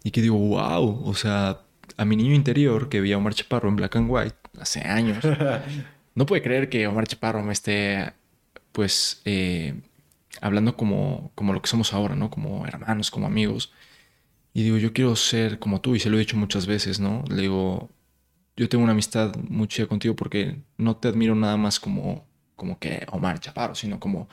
Y 0.06 0.12
que 0.12 0.22
digo, 0.22 0.38
wow, 0.38 1.02
o 1.04 1.16
sea, 1.16 1.62
a 1.98 2.06
mi 2.06 2.16
niño 2.16 2.36
interior 2.36 2.90
que 2.90 3.02
veía 3.02 3.16
a 3.16 3.18
Omar 3.18 3.34
Chaparro 3.34 3.70
en 3.70 3.76
Black 3.76 3.96
and 3.96 4.08
White 4.08 4.36
hace 4.60 4.82
años. 4.82 5.26
no 6.16 6.28
puede 6.28 6.44
creer 6.44 6.70
que 6.70 6.86
Omar 6.86 7.08
Chaparro 7.08 7.42
me 7.42 7.54
esté, 7.54 8.14
pues, 8.72 9.24
eh, 9.26 9.74
hablando 10.42 10.78
como, 10.78 11.32
como 11.34 11.54
lo 11.54 11.62
que 11.64 11.68
somos 11.68 11.92
ahora, 11.92 12.16
¿no? 12.16 12.30
Como 12.30 12.68
hermanos, 12.68 13.10
como 13.10 13.26
amigos. 13.26 13.74
Y 14.54 14.62
digo, 14.62 14.78
yo 14.78 14.94
quiero 14.94 15.16
ser 15.16 15.58
como 15.58 15.82
tú, 15.82 15.96
y 15.96 16.00
se 16.00 16.12
lo 16.12 16.18
he 16.18 16.20
dicho 16.20 16.38
muchas 16.38 16.68
veces, 16.68 17.00
¿no? 17.00 17.24
Le 17.28 17.42
digo, 17.42 17.90
yo 18.56 18.70
tengo 18.70 18.84
una 18.84 18.94
amistad 18.94 19.36
muy 19.50 19.68
chida 19.68 19.88
contigo 19.88 20.16
porque 20.16 20.62
no 20.78 20.98
te 20.98 21.08
admiro 21.08 21.34
nada 21.34 21.58
más 21.58 21.80
como, 21.80 22.28
como 22.56 22.78
que 22.78 23.08
Omar 23.12 23.40
Chaparro, 23.40 23.74
sino 23.74 24.00
como 24.00 24.30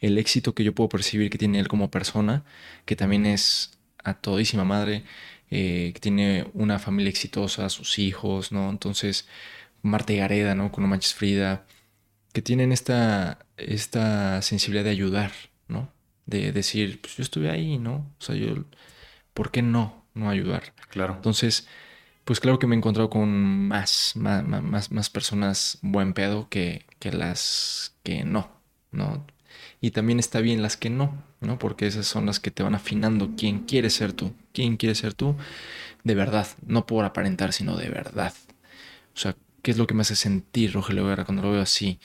el 0.00 0.18
éxito 0.18 0.54
que 0.54 0.64
yo 0.64 0.74
puedo 0.74 0.90
percibir 0.90 1.30
que 1.30 1.38
tiene 1.38 1.60
él 1.60 1.68
como 1.68 1.90
persona, 1.90 2.44
que 2.84 2.94
también 2.94 3.24
es 3.24 3.78
a 4.04 4.14
todísima 4.14 4.64
madre, 4.64 5.04
eh, 5.50 5.92
que 5.94 6.00
tiene 6.00 6.46
una 6.54 6.78
familia 6.78 7.10
exitosa, 7.10 7.68
sus 7.68 7.98
hijos, 7.98 8.52
¿no? 8.52 8.70
Entonces, 8.70 9.28
Marta 9.82 10.12
y 10.12 10.16
Gareda, 10.18 10.54
¿no? 10.54 10.72
Con 10.72 10.82
No 10.82 10.88
Manches 10.88 11.14
Frida, 11.14 11.66
que 12.32 12.42
tienen 12.42 12.72
esta, 12.72 13.46
esta 13.56 14.42
sensibilidad 14.42 14.84
de 14.84 14.90
ayudar, 14.90 15.32
¿no? 15.68 15.92
De 16.26 16.52
decir, 16.52 17.00
pues 17.00 17.16
yo 17.16 17.22
estuve 17.22 17.50
ahí, 17.50 17.78
¿no? 17.78 18.10
O 18.18 18.22
sea, 18.22 18.34
yo, 18.34 18.64
¿por 19.34 19.50
qué 19.50 19.62
no? 19.62 20.06
No 20.14 20.30
ayudar. 20.30 20.74
Claro. 20.90 21.14
Entonces, 21.14 21.68
pues 22.24 22.40
claro 22.40 22.58
que 22.58 22.66
me 22.66 22.74
he 22.74 22.78
encontrado 22.78 23.10
con 23.10 23.68
más, 23.68 24.12
más, 24.16 24.44
más, 24.44 24.90
más 24.90 25.10
personas 25.10 25.78
buen 25.82 26.14
pedo 26.14 26.48
que, 26.48 26.86
que 26.98 27.12
las 27.12 27.96
que 28.02 28.24
no, 28.24 28.50
¿no? 28.90 29.26
Y 29.84 29.90
también 29.90 30.18
está 30.18 30.40
bien 30.40 30.62
las 30.62 30.78
que 30.78 30.88
no, 30.88 31.22
¿no? 31.42 31.58
Porque 31.58 31.86
esas 31.86 32.06
son 32.06 32.24
las 32.24 32.40
que 32.40 32.50
te 32.50 32.62
van 32.62 32.74
afinando 32.74 33.32
quién 33.36 33.66
quiere 33.66 33.90
ser 33.90 34.14
tú, 34.14 34.32
quién 34.54 34.78
quiere 34.78 34.94
ser 34.94 35.12
tú 35.12 35.36
de 36.04 36.14
verdad, 36.14 36.46
no 36.66 36.86
por 36.86 37.04
aparentar, 37.04 37.52
sino 37.52 37.76
de 37.76 37.90
verdad. 37.90 38.32
O 39.14 39.18
sea, 39.18 39.36
¿qué 39.62 39.72
es 39.72 39.78
lo 39.78 39.86
que 39.86 39.92
me 39.92 40.00
hace 40.00 40.16
sentir 40.16 40.72
Rogelio 40.72 41.06
Guerra 41.06 41.26
cuando 41.26 41.42
lo 41.42 41.52
veo 41.52 41.60
así? 41.60 42.00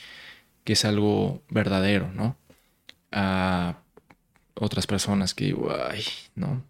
Que 0.66 0.74
es 0.74 0.86
algo 0.86 1.44
verdadero, 1.50 2.12
¿no? 2.14 2.38
A 3.12 3.82
otras 4.56 4.88
personas 4.88 5.34
que 5.34 5.46
digo, 5.46 5.72
ay, 5.74 6.04
¿no? 6.36 6.66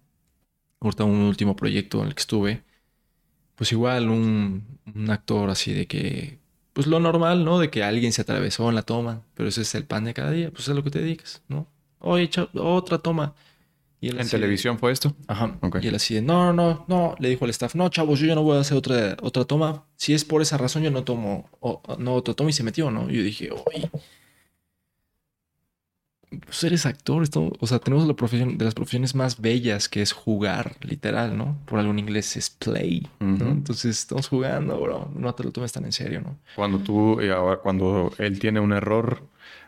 Ahorita 0.82 1.06
un 1.06 1.22
último 1.22 1.56
proyecto 1.56 2.02
en 2.02 2.10
el 2.10 2.16
que 2.16 2.22
estuve, 2.22 2.64
pues 3.56 3.72
igual 3.72 4.10
un, 4.10 4.80
un 4.96 5.10
actor 5.12 5.50
así 5.50 5.74
de 5.74 5.88
que, 5.88 6.39
pues 6.80 6.88
lo 6.88 7.02
normal, 7.02 7.44
¿no? 7.44 7.60
De 7.60 7.70
que 7.70 7.84
alguien 7.84 8.14
se 8.14 8.22
atravesó 8.22 8.70
en 8.70 8.76
la 8.76 8.84
toma, 8.84 9.24
pero 9.34 9.50
ese 9.50 9.64
es 9.64 9.76
el 9.76 9.84
pan 9.84 10.06
de 10.06 10.14
cada 10.14 10.32
día, 10.32 10.50
pues 10.50 10.62
es 10.62 10.70
a 10.70 10.74
lo 10.74 10.82
que 10.82 10.90
te 10.90 11.00
dedicas, 11.00 11.42
¿no? 11.50 11.68
Oye, 12.00 12.30
otra 12.54 13.00
toma. 13.00 13.36
Y 14.00 14.18
¿En 14.18 14.30
televisión 14.30 14.80
fue 14.80 14.94
esto? 14.94 15.14
Ajá. 15.28 15.60
Y 15.82 15.88
él 15.88 15.96
así 15.96 16.14
de, 16.14 16.22
no, 16.22 16.54
no, 16.54 16.86
no, 16.88 17.16
le 17.20 17.28
dijo 17.28 17.44
al 17.44 17.52
staff, 17.52 17.76
no, 17.76 17.90
chavos, 17.90 18.22
yo 18.22 18.28
ya 18.28 18.36
no 18.36 18.44
voy 18.44 18.56
a 18.56 18.62
hacer 18.62 18.78
otra, 18.78 19.18
otra 19.22 19.44
toma. 19.44 19.84
Si 19.98 20.14
es 20.14 20.24
por 20.24 20.42
esa 20.42 20.58
razón, 20.58 20.84
yo 20.84 20.90
no 20.90 21.04
tomo, 21.04 21.50
no 21.98 22.14
otra 22.14 22.34
toma 22.34 22.50
y 22.50 22.54
se 22.54 22.64
metió, 22.64 22.90
¿no? 22.90 23.12
Y 23.12 23.18
yo 23.18 23.24
dije, 23.24 23.50
oye, 23.52 23.92
pues 26.30 26.64
eres 26.64 26.86
actor, 26.86 27.24
esto, 27.24 27.52
o 27.60 27.68
sea, 27.68 27.80
tenemos 27.80 28.08
la 28.08 28.14
profesión 28.14 28.58
de 28.58 28.66
las 28.66 28.76
profesiones 28.76 29.16
más 29.16 29.42
bellas 29.42 29.90
que 29.90 30.02
es 30.02 30.12
jugar, 30.12 30.76
literal, 30.82 31.36
¿no? 31.36 31.58
Por 31.66 31.80
algo 31.80 31.92
en 31.92 32.00
inglés 32.00 32.38
es 32.38 32.52
play, 32.52 33.08
¿no? 33.20 33.50
Entonces 33.50 34.00
estamos 34.00 34.28
jugando, 34.28 34.80
bro, 34.80 35.12
no 35.16 35.34
te 35.34 35.44
lo 35.44 35.52
tomes 35.52 35.72
tan 35.72 35.86
en 35.86 35.92
serio, 35.92 36.22
¿no? 36.22 36.38
Cuando 36.56 36.80
tú, 36.80 37.20
ahora 37.32 37.58
cuando 37.58 38.14
él 38.20 38.40
tiene 38.40 38.60
un 38.60 38.74
error, 38.74 39.24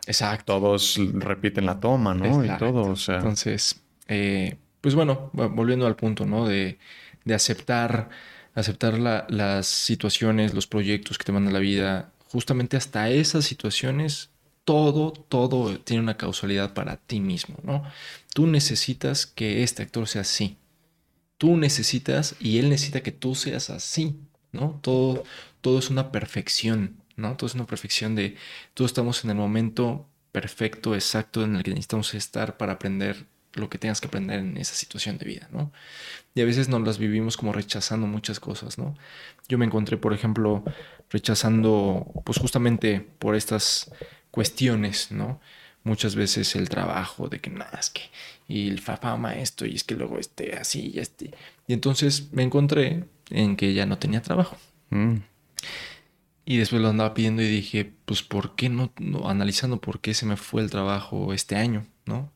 exacto, 0.06 0.52
todos 0.52 1.00
repiten 1.14 1.66
la 1.66 1.80
toma, 1.80 2.14
¿no? 2.14 2.44
Y 2.44 2.56
todo, 2.58 2.82
o 2.82 2.96
sea. 2.96 3.16
Entonces, 3.16 3.80
eh, 4.06 4.56
pues 4.80 4.94
bueno, 4.94 5.30
volviendo 5.32 5.86
al 5.86 5.96
punto, 5.96 6.26
¿no? 6.26 6.46
De, 6.46 6.78
de 7.24 7.34
aceptar, 7.34 8.08
aceptar 8.54 8.98
las 8.98 9.66
situaciones, 9.66 10.54
los 10.54 10.68
proyectos 10.68 11.18
que 11.18 11.24
te 11.24 11.32
manda 11.32 11.50
la 11.50 11.58
vida, 11.58 12.12
justamente 12.28 12.76
hasta 12.76 13.10
esas 13.10 13.44
situaciones 13.44 14.31
todo, 14.64 15.12
todo 15.12 15.78
tiene 15.80 16.02
una 16.02 16.16
causalidad 16.16 16.74
para 16.74 16.96
ti 16.96 17.20
mismo, 17.20 17.56
¿no? 17.62 17.82
Tú 18.34 18.46
necesitas 18.46 19.26
que 19.26 19.62
este 19.62 19.82
actor 19.82 20.06
sea 20.08 20.22
así. 20.22 20.56
Tú 21.38 21.56
necesitas 21.56 22.36
y 22.40 22.58
él 22.58 22.70
necesita 22.70 23.02
que 23.02 23.12
tú 23.12 23.34
seas 23.34 23.70
así, 23.70 24.16
¿no? 24.52 24.78
Todo, 24.82 25.24
todo 25.60 25.78
es 25.78 25.90
una 25.90 26.12
perfección, 26.12 26.96
¿no? 27.16 27.36
Todo 27.36 27.48
es 27.48 27.54
una 27.54 27.66
perfección 27.66 28.14
de, 28.14 28.36
todos 28.74 28.90
estamos 28.90 29.24
en 29.24 29.30
el 29.30 29.36
momento 29.36 30.06
perfecto, 30.30 30.94
exacto, 30.94 31.42
en 31.42 31.56
el 31.56 31.62
que 31.62 31.70
necesitamos 31.70 32.14
estar 32.14 32.56
para 32.56 32.74
aprender 32.74 33.26
lo 33.54 33.68
que 33.68 33.78
tengas 33.78 34.00
que 34.00 34.06
aprender 34.06 34.38
en 34.38 34.56
esa 34.56 34.74
situación 34.74 35.18
de 35.18 35.26
vida, 35.26 35.48
¿no? 35.52 35.72
Y 36.34 36.40
a 36.40 36.44
veces 36.44 36.68
nos 36.68 36.80
las 36.82 36.98
vivimos 36.98 37.36
como 37.36 37.52
rechazando 37.52 38.06
muchas 38.06 38.40
cosas, 38.40 38.78
¿no? 38.78 38.96
Yo 39.48 39.58
me 39.58 39.66
encontré, 39.66 39.98
por 39.98 40.14
ejemplo, 40.14 40.64
rechazando, 41.10 42.06
pues 42.24 42.38
justamente 42.38 43.00
por 43.18 43.34
estas 43.34 43.92
cuestiones, 44.32 45.12
¿no? 45.12 45.40
Muchas 45.84 46.16
veces 46.16 46.56
el 46.56 46.68
trabajo 46.68 47.28
de 47.28 47.40
que 47.40 47.50
nada, 47.50 47.78
es 47.78 47.90
que, 47.90 48.02
y 48.48 48.68
el 48.68 48.80
fama 48.80 49.34
esto, 49.34 49.66
y 49.66 49.76
es 49.76 49.84
que 49.84 49.94
luego 49.94 50.18
esté 50.18 50.56
así, 50.56 50.92
y 50.94 50.98
este. 50.98 51.30
Y 51.68 51.72
entonces 51.72 52.32
me 52.32 52.42
encontré 52.42 53.04
en 53.30 53.56
que 53.56 53.72
ya 53.74 53.86
no 53.86 53.98
tenía 53.98 54.22
trabajo. 54.22 54.56
Mm. 54.90 55.18
Y 56.44 56.56
después 56.56 56.82
lo 56.82 56.88
andaba 56.88 57.14
pidiendo 57.14 57.42
y 57.42 57.48
dije, 57.48 57.92
pues, 58.04 58.22
¿por 58.22 58.56
qué 58.56 58.68
no, 58.68 58.92
no, 58.98 59.28
analizando 59.28 59.80
por 59.80 60.00
qué 60.00 60.12
se 60.14 60.26
me 60.26 60.36
fue 60.36 60.62
el 60.62 60.70
trabajo 60.70 61.32
este 61.32 61.54
año, 61.56 61.86
¿no? 62.04 62.32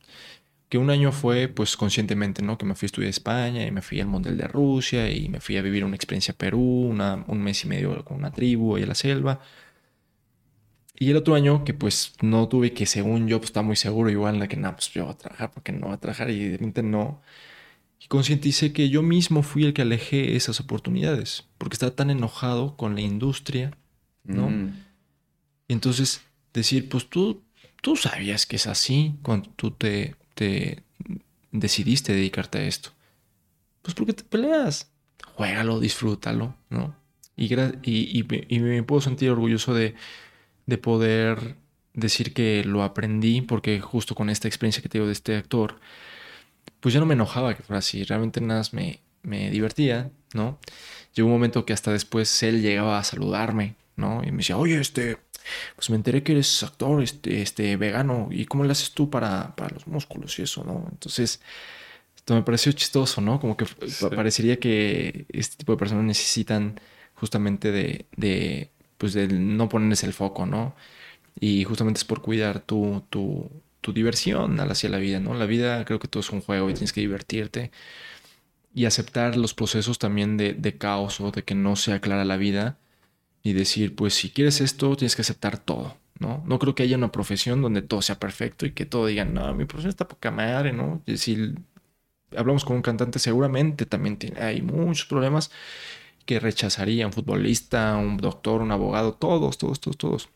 Que 0.68 0.78
un 0.78 0.90
año 0.90 1.12
fue, 1.12 1.48
pues, 1.48 1.76
conscientemente, 1.76 2.42
¿no? 2.42 2.56
Que 2.58 2.66
me 2.66 2.74
fui 2.74 2.86
a 2.86 2.88
estudiar 2.88 3.08
a 3.08 3.10
España 3.10 3.66
y 3.66 3.70
me 3.72 3.82
fui 3.82 4.00
al 4.00 4.06
Mundial 4.06 4.36
de 4.36 4.46
Rusia 4.48 5.10
y 5.10 5.28
me 5.28 5.40
fui 5.40 5.56
a 5.56 5.62
vivir 5.62 5.84
una 5.84 5.96
experiencia 5.96 6.32
a 6.34 6.36
Perú, 6.36 6.88
una, 6.90 7.24
un 7.26 7.42
mes 7.42 7.64
y 7.64 7.68
medio 7.68 8.04
con 8.04 8.18
una 8.18 8.32
tribu 8.32 8.76
ahí 8.76 8.84
a 8.84 8.86
la 8.86 8.94
selva. 8.94 9.40
Y 10.98 11.10
el 11.10 11.16
otro 11.16 11.34
año 11.34 11.64
que 11.64 11.74
pues 11.74 12.14
no 12.22 12.48
tuve 12.48 12.72
que, 12.72 12.86
según 12.86 13.28
yo, 13.28 13.38
pues 13.38 13.50
estaba 13.50 13.66
muy 13.66 13.76
seguro 13.76 14.10
igual 14.10 14.40
de 14.40 14.48
que, 14.48 14.56
no, 14.56 14.72
pues 14.72 14.90
yo 14.90 15.04
voy 15.04 15.12
a 15.12 15.18
trabajar 15.18 15.50
porque 15.52 15.72
no 15.72 15.86
voy 15.86 15.94
a 15.94 15.98
trabajar 15.98 16.30
y 16.30 16.48
de 16.48 16.52
repente 16.52 16.82
no. 16.82 17.20
Y 18.00 18.06
concienticé 18.06 18.72
que 18.72 18.88
yo 18.88 19.02
mismo 19.02 19.42
fui 19.42 19.64
el 19.64 19.74
que 19.74 19.82
alejé 19.82 20.36
esas 20.36 20.58
oportunidades 20.60 21.44
porque 21.58 21.74
estaba 21.74 21.94
tan 21.94 22.10
enojado 22.10 22.76
con 22.76 22.94
la 22.94 23.02
industria, 23.02 23.76
¿no? 24.24 24.48
Mm. 24.48 24.84
Y 25.68 25.72
entonces 25.72 26.22
decir, 26.54 26.88
pues 26.88 27.08
tú, 27.08 27.42
tú 27.82 27.96
sabías 27.96 28.46
que 28.46 28.56
es 28.56 28.66
así 28.66 29.16
cuando 29.22 29.50
tú 29.50 29.72
te, 29.72 30.14
te 30.34 30.82
decidiste 31.52 32.14
dedicarte 32.14 32.58
a 32.58 32.66
esto. 32.66 32.90
Pues 33.82 33.94
porque 33.94 34.14
te 34.14 34.24
peleas. 34.24 34.90
Juégalo, 35.34 35.78
disfrútalo, 35.78 36.56
¿no? 36.70 36.96
Y, 37.36 37.52
y, 37.54 38.26
y 38.48 38.58
me 38.60 38.82
puedo 38.82 39.02
sentir 39.02 39.30
orgulloso 39.30 39.74
de 39.74 39.94
de 40.66 40.78
poder 40.78 41.56
decir 41.94 42.34
que 42.34 42.62
lo 42.64 42.82
aprendí, 42.82 43.40
porque 43.40 43.80
justo 43.80 44.14
con 44.14 44.30
esta 44.30 44.48
experiencia 44.48 44.82
que 44.82 44.88
tengo 44.88 45.06
de 45.06 45.12
este 45.12 45.36
actor, 45.36 45.80
pues 46.80 46.92
ya 46.94 47.00
no 47.00 47.06
me 47.06 47.14
enojaba 47.14 47.54
que 47.54 47.62
fuera 47.62 47.78
así, 47.78 48.04
realmente 48.04 48.40
nada 48.40 48.60
más 48.60 48.72
me, 48.72 49.00
me 49.22 49.50
divertía, 49.50 50.10
¿no? 50.34 50.58
Llegó 51.14 51.28
un 51.28 51.34
momento 51.34 51.64
que 51.64 51.72
hasta 51.72 51.92
después 51.92 52.42
él 52.42 52.62
llegaba 52.62 52.98
a 52.98 53.04
saludarme, 53.04 53.76
¿no? 53.96 54.22
Y 54.24 54.30
me 54.30 54.38
decía, 54.38 54.58
oye, 54.58 54.78
este, 54.80 55.18
pues 55.74 55.90
me 55.90 55.96
enteré 55.96 56.22
que 56.22 56.32
eres 56.32 56.62
actor, 56.62 57.02
este, 57.02 57.42
este 57.42 57.76
vegano, 57.76 58.28
¿y 58.30 58.44
cómo 58.46 58.64
le 58.64 58.72
haces 58.72 58.92
tú 58.92 59.10
para, 59.10 59.56
para 59.56 59.74
los 59.74 59.86
músculos 59.86 60.38
y 60.38 60.42
eso, 60.42 60.64
¿no? 60.64 60.86
Entonces, 60.90 61.40
esto 62.14 62.34
me 62.34 62.42
pareció 62.42 62.72
chistoso, 62.72 63.20
¿no? 63.20 63.40
Como 63.40 63.56
que 63.56 63.66
parecería 64.14 64.58
que 64.58 65.26
este 65.30 65.56
tipo 65.56 65.72
de 65.72 65.78
personas 65.78 66.04
necesitan 66.04 66.80
justamente 67.14 67.72
de, 67.72 68.06
de 68.16 68.70
pues 68.98 69.12
de 69.14 69.28
no 69.28 69.68
ponerles 69.68 70.04
el 70.04 70.12
foco, 70.12 70.46
¿no? 70.46 70.74
Y 71.40 71.64
justamente 71.64 71.98
es 71.98 72.04
por 72.04 72.22
cuidar 72.22 72.60
tu, 72.60 73.04
tu, 73.10 73.50
tu 73.82 73.92
diversión 73.92 74.60
hacia 74.60 74.90
la 74.90 74.98
vida, 74.98 75.20
¿no? 75.20 75.34
La 75.34 75.46
vida 75.46 75.84
creo 75.86 75.98
que 76.00 76.08
todo 76.08 76.20
es 76.22 76.30
un 76.30 76.40
juego 76.42 76.70
y 76.70 76.74
tienes 76.74 76.92
que 76.92 77.00
divertirte 77.02 77.72
y 78.74 78.84
aceptar 78.84 79.36
los 79.36 79.54
procesos 79.54 79.98
también 79.98 80.36
de, 80.36 80.52
de 80.54 80.76
caos 80.78 81.20
o 81.20 81.30
de 81.30 81.44
que 81.44 81.54
no 81.54 81.76
sea 81.76 82.00
clara 82.00 82.24
la 82.24 82.36
vida 82.36 82.78
y 83.42 83.54
decir, 83.54 83.96
pues 83.96 84.14
si 84.14 84.30
quieres 84.30 84.60
esto, 84.60 84.96
tienes 84.96 85.16
que 85.16 85.22
aceptar 85.22 85.58
todo, 85.58 85.98
¿no? 86.20 86.42
No 86.46 86.58
creo 86.58 86.74
que 86.74 86.84
haya 86.84 86.96
una 86.96 87.12
profesión 87.12 87.62
donde 87.62 87.82
todo 87.82 88.02
sea 88.02 88.18
perfecto 88.20 88.66
y 88.66 88.72
que 88.72 88.86
todo 88.86 89.06
digan, 89.06 89.34
no, 89.34 89.54
mi 89.54 89.66
profesión 89.66 89.90
está 89.90 90.08
poca 90.08 90.30
madre, 90.30 90.72
¿no? 90.72 91.02
Si 91.16 91.54
hablamos 92.36 92.64
con 92.64 92.76
un 92.76 92.82
cantante, 92.82 93.18
seguramente 93.18 93.86
también 93.86 94.18
tiene, 94.18 94.40
hay 94.40 94.62
muchos 94.62 95.06
problemas 95.06 95.50
que 96.26 96.40
rechazaría 96.40 97.06
un 97.06 97.12
futbolista, 97.12 97.96
un 97.96 98.18
doctor, 98.18 98.60
un 98.60 98.72
abogado, 98.72 99.14
todos, 99.14 99.58
todos, 99.58 99.80
todos, 99.80 99.96
todos. 99.96 100.28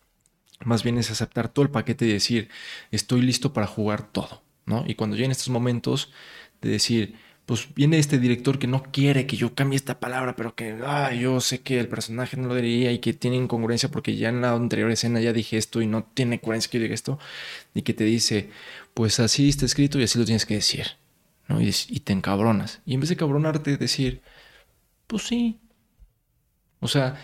Más 0.65 0.83
bien 0.83 0.99
es 0.99 1.11
aceptar 1.11 1.49
todo 1.49 1.65
el 1.65 1.71
paquete 1.71 2.07
y 2.07 2.13
decir, 2.13 2.49
estoy 2.91 3.23
listo 3.23 3.53
para 3.53 3.67
jugar 3.67 4.11
todo, 4.11 4.43
¿no? 4.67 4.85
Y 4.87 4.95
cuando 4.95 5.17
en 5.17 5.31
estos 5.31 5.49
momentos 5.49 6.13
de 6.63 6.71
decir, 6.71 7.17
pues 7.47 7.75
viene 7.75 7.99
este 7.99 8.19
director 8.19 8.59
que 8.61 8.69
no 8.69 8.85
quiere 8.93 9.27
que 9.27 9.37
yo 9.37 9.55
cambie 9.55 9.77
esta 9.77 9.99
palabra, 9.99 10.37
pero 10.37 10.55
que 10.55 10.79
ah, 10.87 11.13
yo 11.13 11.41
sé 11.41 11.63
que 11.63 11.81
el 11.81 11.89
personaje 11.89 12.37
no 12.37 12.47
lo 12.49 12.55
diría 12.55 12.93
y 12.93 13.01
que 13.01 13.13
tiene 13.13 13.37
incongruencia 13.37 13.91
porque 13.91 14.17
ya 14.17 14.29
en 14.29 14.41
la 14.43 14.53
anterior 14.53 14.91
escena 14.91 15.21
ya 15.21 15.33
dije 15.33 15.57
esto 15.57 15.83
y 15.83 15.87
no 15.89 16.05
tiene 16.05 16.41
coherencia 16.41 16.71
que 16.71 16.79
yo 16.79 16.83
diga 16.85 16.95
esto, 16.95 17.19
y 17.75 17.83
que 17.83 17.95
te 17.95 18.05
dice, 18.05 18.51
pues 18.95 19.19
así 19.19 19.49
está 19.49 19.67
escrito 19.67 19.99
y 19.99 20.05
así 20.05 20.19
lo 20.19 20.25
tienes 20.25 20.47
que 20.47 20.55
decir, 20.55 20.87
¿no? 21.49 21.61
Y, 21.61 21.75
y 21.89 22.01
te 22.01 22.13
encabronas. 22.13 22.83
Y 22.87 22.95
en 22.95 23.01
vez 23.01 23.09
de 23.09 23.17
cabronarte, 23.17 23.77
decir, 23.77 24.23
pues 25.09 25.25
sí, 25.25 25.59
o 26.81 26.89
sea, 26.89 27.17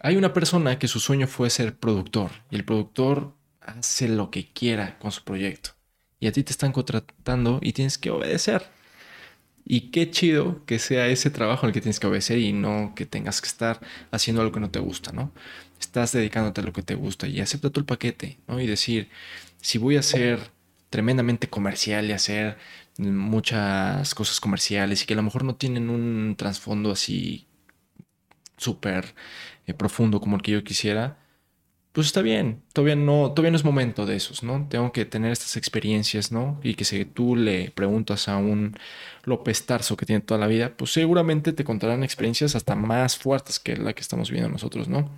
hay 0.00 0.16
una 0.16 0.32
persona 0.32 0.78
que 0.78 0.88
su 0.88 1.00
sueño 1.00 1.26
fue 1.26 1.50
ser 1.50 1.76
productor 1.76 2.30
y 2.50 2.56
el 2.56 2.64
productor 2.64 3.34
hace 3.60 4.08
lo 4.08 4.30
que 4.30 4.50
quiera 4.52 4.98
con 4.98 5.12
su 5.12 5.22
proyecto. 5.22 5.70
Y 6.18 6.26
a 6.26 6.32
ti 6.32 6.42
te 6.42 6.52
están 6.52 6.72
contratando 6.72 7.60
y 7.62 7.72
tienes 7.72 7.98
que 7.98 8.10
obedecer. 8.10 8.66
Y 9.64 9.90
qué 9.90 10.10
chido 10.10 10.64
que 10.64 10.78
sea 10.78 11.06
ese 11.08 11.30
trabajo 11.30 11.66
el 11.66 11.72
que 11.72 11.80
tienes 11.80 12.00
que 12.00 12.06
obedecer 12.06 12.38
y 12.38 12.52
no 12.52 12.94
que 12.96 13.06
tengas 13.06 13.40
que 13.40 13.48
estar 13.48 13.80
haciendo 14.10 14.42
algo 14.42 14.52
que 14.52 14.60
no 14.60 14.70
te 14.70 14.80
gusta, 14.80 15.12
¿no? 15.12 15.32
Estás 15.78 16.12
dedicándote 16.12 16.60
a 16.60 16.64
lo 16.64 16.72
que 16.72 16.82
te 16.82 16.94
gusta 16.94 17.26
y 17.28 17.40
acepta 17.40 17.70
todo 17.70 17.80
el 17.80 17.86
paquete, 17.86 18.38
¿no? 18.48 18.60
Y 18.60 18.66
decir, 18.66 19.08
si 19.60 19.78
voy 19.78 19.96
a 19.96 20.02
ser 20.02 20.50
tremendamente 20.90 21.48
comercial 21.48 22.06
y 22.06 22.12
hacer 22.12 22.58
muchas 22.98 24.14
cosas 24.14 24.40
comerciales 24.40 25.02
y 25.02 25.06
que 25.06 25.14
a 25.14 25.16
lo 25.16 25.22
mejor 25.22 25.44
no 25.44 25.54
tienen 25.54 25.88
un 25.88 26.34
trasfondo 26.36 26.90
así 26.90 27.46
súper 28.60 29.14
eh, 29.66 29.74
profundo 29.74 30.20
como 30.20 30.36
el 30.36 30.42
que 30.42 30.52
yo 30.52 30.62
quisiera, 30.62 31.16
pues 31.92 32.06
está 32.06 32.22
bien, 32.22 32.62
todavía 32.72 32.94
no, 32.94 33.32
todavía 33.32 33.50
no 33.50 33.56
es 33.56 33.64
momento 33.64 34.06
de 34.06 34.14
esos, 34.14 34.44
¿no? 34.44 34.66
Tengo 34.70 34.92
que 34.92 35.04
tener 35.04 35.32
estas 35.32 35.56
experiencias, 35.56 36.30
¿no? 36.30 36.60
Y 36.62 36.74
que 36.74 36.84
si 36.84 37.04
tú 37.04 37.34
le 37.34 37.72
preguntas 37.72 38.28
a 38.28 38.36
un 38.36 38.76
López 39.24 39.66
Tarso 39.66 39.96
que 39.96 40.06
tiene 40.06 40.20
toda 40.20 40.38
la 40.38 40.46
vida, 40.46 40.72
pues 40.76 40.92
seguramente 40.92 41.52
te 41.52 41.64
contarán 41.64 42.04
experiencias 42.04 42.54
hasta 42.54 42.76
más 42.76 43.16
fuertes 43.16 43.58
que 43.58 43.76
la 43.76 43.92
que 43.92 44.02
estamos 44.02 44.30
viviendo 44.30 44.52
nosotros, 44.52 44.86
¿no? 44.86 45.10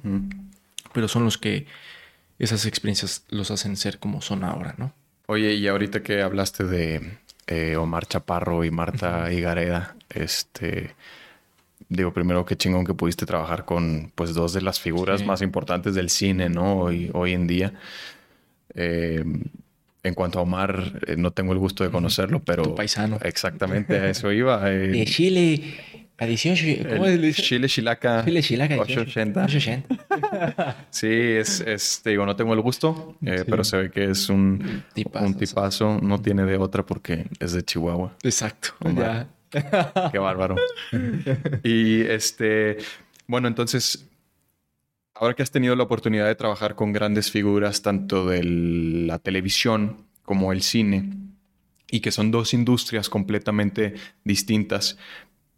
Pero 0.95 1.09
son 1.09 1.25
los 1.25 1.37
que 1.37 1.67
esas 2.39 2.65
experiencias 2.65 3.25
los 3.29 3.51
hacen 3.51 3.77
ser 3.77 3.99
como 3.99 4.23
son 4.23 4.43
ahora, 4.43 4.75
¿no? 4.79 4.95
Oye, 5.27 5.53
y 5.55 5.69
ahorita 5.69 6.03
que 6.03 6.23
hablaste 6.23 6.65
de 6.65 7.19
eh, 7.49 7.77
Omar 7.77 8.07
Chaparro 8.07 8.65
y 8.65 8.71
Marta 8.71 9.31
Higareda, 9.31 9.95
este 10.09 10.95
digo, 11.89 12.13
primero 12.13 12.45
qué 12.45 12.57
chingón 12.57 12.85
que 12.85 12.95
pudiste 12.95 13.27
trabajar 13.27 13.65
con 13.65 14.13
pues 14.15 14.35
dos 14.35 14.53
de 14.53 14.63
las 14.63 14.81
figuras 14.81 15.25
más 15.25 15.43
importantes 15.43 15.95
del 15.95 16.11
cine, 16.11 16.49
¿no? 16.49 16.79
Hoy, 16.79 17.11
hoy 17.13 17.33
en 17.33 17.47
día. 17.47 17.73
Eh, 18.75 19.25
en 20.05 20.15
cuanto 20.15 20.41
a 20.41 20.43
Omar, 20.43 21.01
eh, 21.07 21.17
no 21.17 21.31
tengo 21.31 21.53
el 21.53 21.59
gusto 21.59 21.85
de 21.85 21.91
conocerlo, 21.91 22.43
pero... 22.43 22.65
Tu 22.65 22.75
paisano. 22.75 23.19
Exactamente, 23.23 23.99
a 23.99 24.11
eso 24.11 24.33
iba. 24.33 24.69
Eh, 24.71 24.89
de 24.89 25.05
Chile, 25.05 25.63
adición, 26.19 26.57
¿cómo 26.89 27.07
es? 27.07 27.37
Chile, 27.37 27.69
Chilaca. 27.69 28.25
Chile, 28.25 28.43
Chilaca. 28.43 28.81
880. 28.81 29.45
880. 29.45 30.87
sí, 30.91 31.07
es, 31.07 31.61
es, 31.61 32.03
digo, 32.05 32.27
no 32.27 32.35
tengo 32.35 32.53
el 32.55 32.61
gusto, 32.61 33.17
pero 33.21 33.63
se 33.63 33.77
ve 33.77 33.91
que 33.91 34.11
es 34.11 34.29
un 34.29 34.83
tipazo, 34.93 35.27
un 35.27 35.35
tipazo. 35.35 35.99
No 36.03 36.21
tiene 36.21 36.45
de 36.45 36.57
otra 36.57 36.85
porque 36.85 37.27
es 37.39 37.53
de 37.53 37.63
Chihuahua. 37.63 38.17
Exacto, 38.25 38.71
ya. 38.97 39.29
Qué 40.13 40.19
bárbaro. 40.19 40.57
y 41.63 42.01
este, 42.03 42.79
bueno, 43.27 43.49
entonces, 43.49 44.09
ahora 45.15 45.35
que 45.35 45.43
has 45.43 45.51
tenido 45.51 45.77
la 45.77 45.85
oportunidad 45.85 46.27
de 46.27 46.35
trabajar 46.35 46.75
con 46.75 46.93
grandes 46.93 47.31
figuras, 47.31 47.83
tanto 47.83 48.27
de 48.27 48.43
la 48.45 49.19
televisión 49.19 50.07
como 50.25 50.53
el 50.53 50.63
cine, 50.63 51.11
y 51.91 52.01
que 52.01 52.11
son 52.11 52.31
dos 52.31 52.55
industrias 52.55 53.09
completamente 53.11 53.95
distintas, 54.25 54.99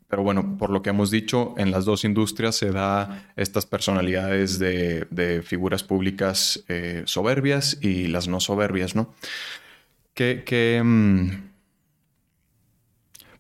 pero 0.09 0.23
bueno, 0.23 0.57
por 0.59 0.71
lo 0.71 0.83
que 0.83 0.91
hemos 0.91 1.11
dicho, 1.11 1.55
en 1.57 1.71
las 1.71 1.85
dos 1.85 2.05
industrias 2.05 2.55
se 2.57 2.71
da 2.71 3.33
estas 3.37 3.67
personalidades 3.67 4.59
de, 4.59 5.43
figuras 5.45 5.83
públicas 5.83 6.63
eh, 6.69 7.03
soberbias 7.07 7.79
y 7.81 8.07
las 8.09 8.29
no 8.29 8.39
soberbias, 8.41 8.95
¿no? 8.95 9.13
¿Qué, 10.15 10.81
mm, 10.85 11.54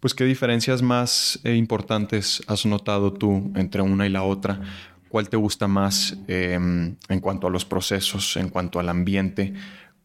pues, 0.04 0.12
¿qué 0.12 0.24
diferencias 0.24 0.82
más 0.82 1.40
eh, 1.44 1.54
importantes 1.54 2.42
has 2.46 2.66
notado 2.66 3.14
tú 3.14 3.50
entre 3.56 3.80
una 3.80 4.06
y 4.06 4.10
la 4.10 4.22
otra? 4.22 4.60
¿Cuál 5.08 5.30
te 5.30 5.38
gusta 5.38 5.66
más 5.66 6.18
em, 6.28 6.96
en 7.08 7.20
cuanto 7.20 7.46
a 7.46 7.50
los 7.50 7.64
procesos, 7.64 8.36
en 8.36 8.50
cuanto 8.50 8.78
al 8.78 8.90
ambiente? 8.90 9.54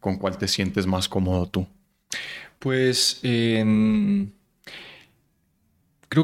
¿Con 0.00 0.16
cuál 0.16 0.38
te 0.38 0.48
sientes 0.48 0.86
más 0.86 1.06
cómodo 1.06 1.50
tú? 1.50 1.66
Pues 2.58 3.18
creo 3.20 4.30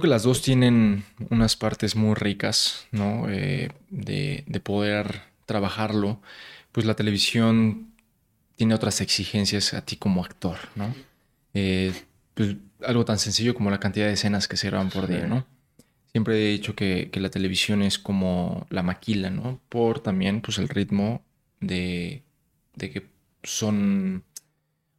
que 0.01 0.09
las 0.09 0.23
dos 0.23 0.41
tienen 0.41 1.05
unas 1.29 1.55
partes 1.55 1.97
muy 1.97 2.15
ricas, 2.15 2.87
¿no? 2.93 3.29
Eh, 3.29 3.73
de, 3.91 4.43
poder 4.65 5.21
trabajarlo. 5.45 6.23
Pues 6.73 6.87
la 6.87 6.97
televisión 6.97 7.93
tiene 8.57 8.73
otras 8.73 9.03
exigencias 9.03 9.75
a 9.75 9.85
ti 9.85 9.97
como 9.97 10.25
actor, 10.25 10.57
¿no? 10.77 10.95
Eh, 11.53 11.93
pues 12.33 12.57
algo 12.85 13.05
tan 13.05 13.19
sencillo 13.19 13.55
como 13.55 13.71
la 13.71 13.81
cantidad 13.81 14.07
de 14.07 14.13
escenas 14.13 14.49
que 14.49 14.57
se 14.57 14.69
graban 14.69 14.91
por 14.91 15.07
día, 15.07 15.27
¿no? 15.27 15.47
Siempre 16.13 16.37
he 16.37 16.53
dicho 16.53 16.75
que, 16.75 17.11
la 17.15 17.31
televisión 17.31 17.83
es 17.83 17.99
como 17.99 18.67
la 18.71 18.83
maquila, 18.83 19.31
¿no? 19.31 19.61
Por 19.69 20.01
también, 20.01 20.41
pues, 20.41 20.59
el 20.59 20.69
ritmo 20.69 21.23
de, 21.61 22.23
de 22.75 22.91
que 22.91 23.07
son... 23.43 24.25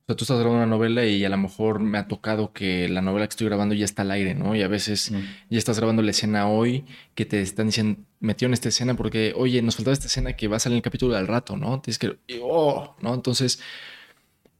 O 0.03 0.05
sea, 0.07 0.15
tú 0.15 0.23
estás 0.23 0.39
grabando 0.39 0.63
una 0.63 0.65
novela 0.65 1.05
y 1.05 1.25
a 1.25 1.29
lo 1.29 1.37
mejor 1.37 1.79
me 1.79 1.97
ha 1.97 2.07
tocado 2.07 2.53
que 2.53 2.87
la 2.87 3.01
novela 3.01 3.27
que 3.27 3.31
estoy 3.31 3.47
grabando 3.47 3.75
ya 3.75 3.83
está 3.83 4.03
al 4.03 4.11
aire, 4.11 4.35
¿no? 4.35 4.55
Y 4.55 4.61
a 4.61 4.69
veces 4.69 5.11
ya 5.49 5.57
estás 5.57 5.77
grabando 5.77 6.01
la 6.01 6.11
escena 6.11 6.47
hoy 6.47 6.85
que 7.13 7.25
te 7.25 7.41
están 7.41 7.65
diciendo, 7.65 7.99
metió 8.21 8.45
en 8.45 8.53
esta 8.53 8.69
escena 8.69 8.95
porque, 8.95 9.33
oye, 9.35 9.61
nos 9.61 9.75
faltaba 9.75 9.93
esta 9.93 10.07
escena 10.07 10.33
que 10.33 10.47
va 10.47 10.57
a 10.57 10.59
salir 10.59 10.75
en 10.75 10.77
el 10.77 10.83
capítulo 10.83 11.15
del 11.15 11.27
rato, 11.27 11.57
¿no? 11.57 11.81
Tienes 11.81 11.99
que... 11.99 12.17
Oh, 12.41 12.95
¿no? 13.01 13.13
Entonces 13.13 13.59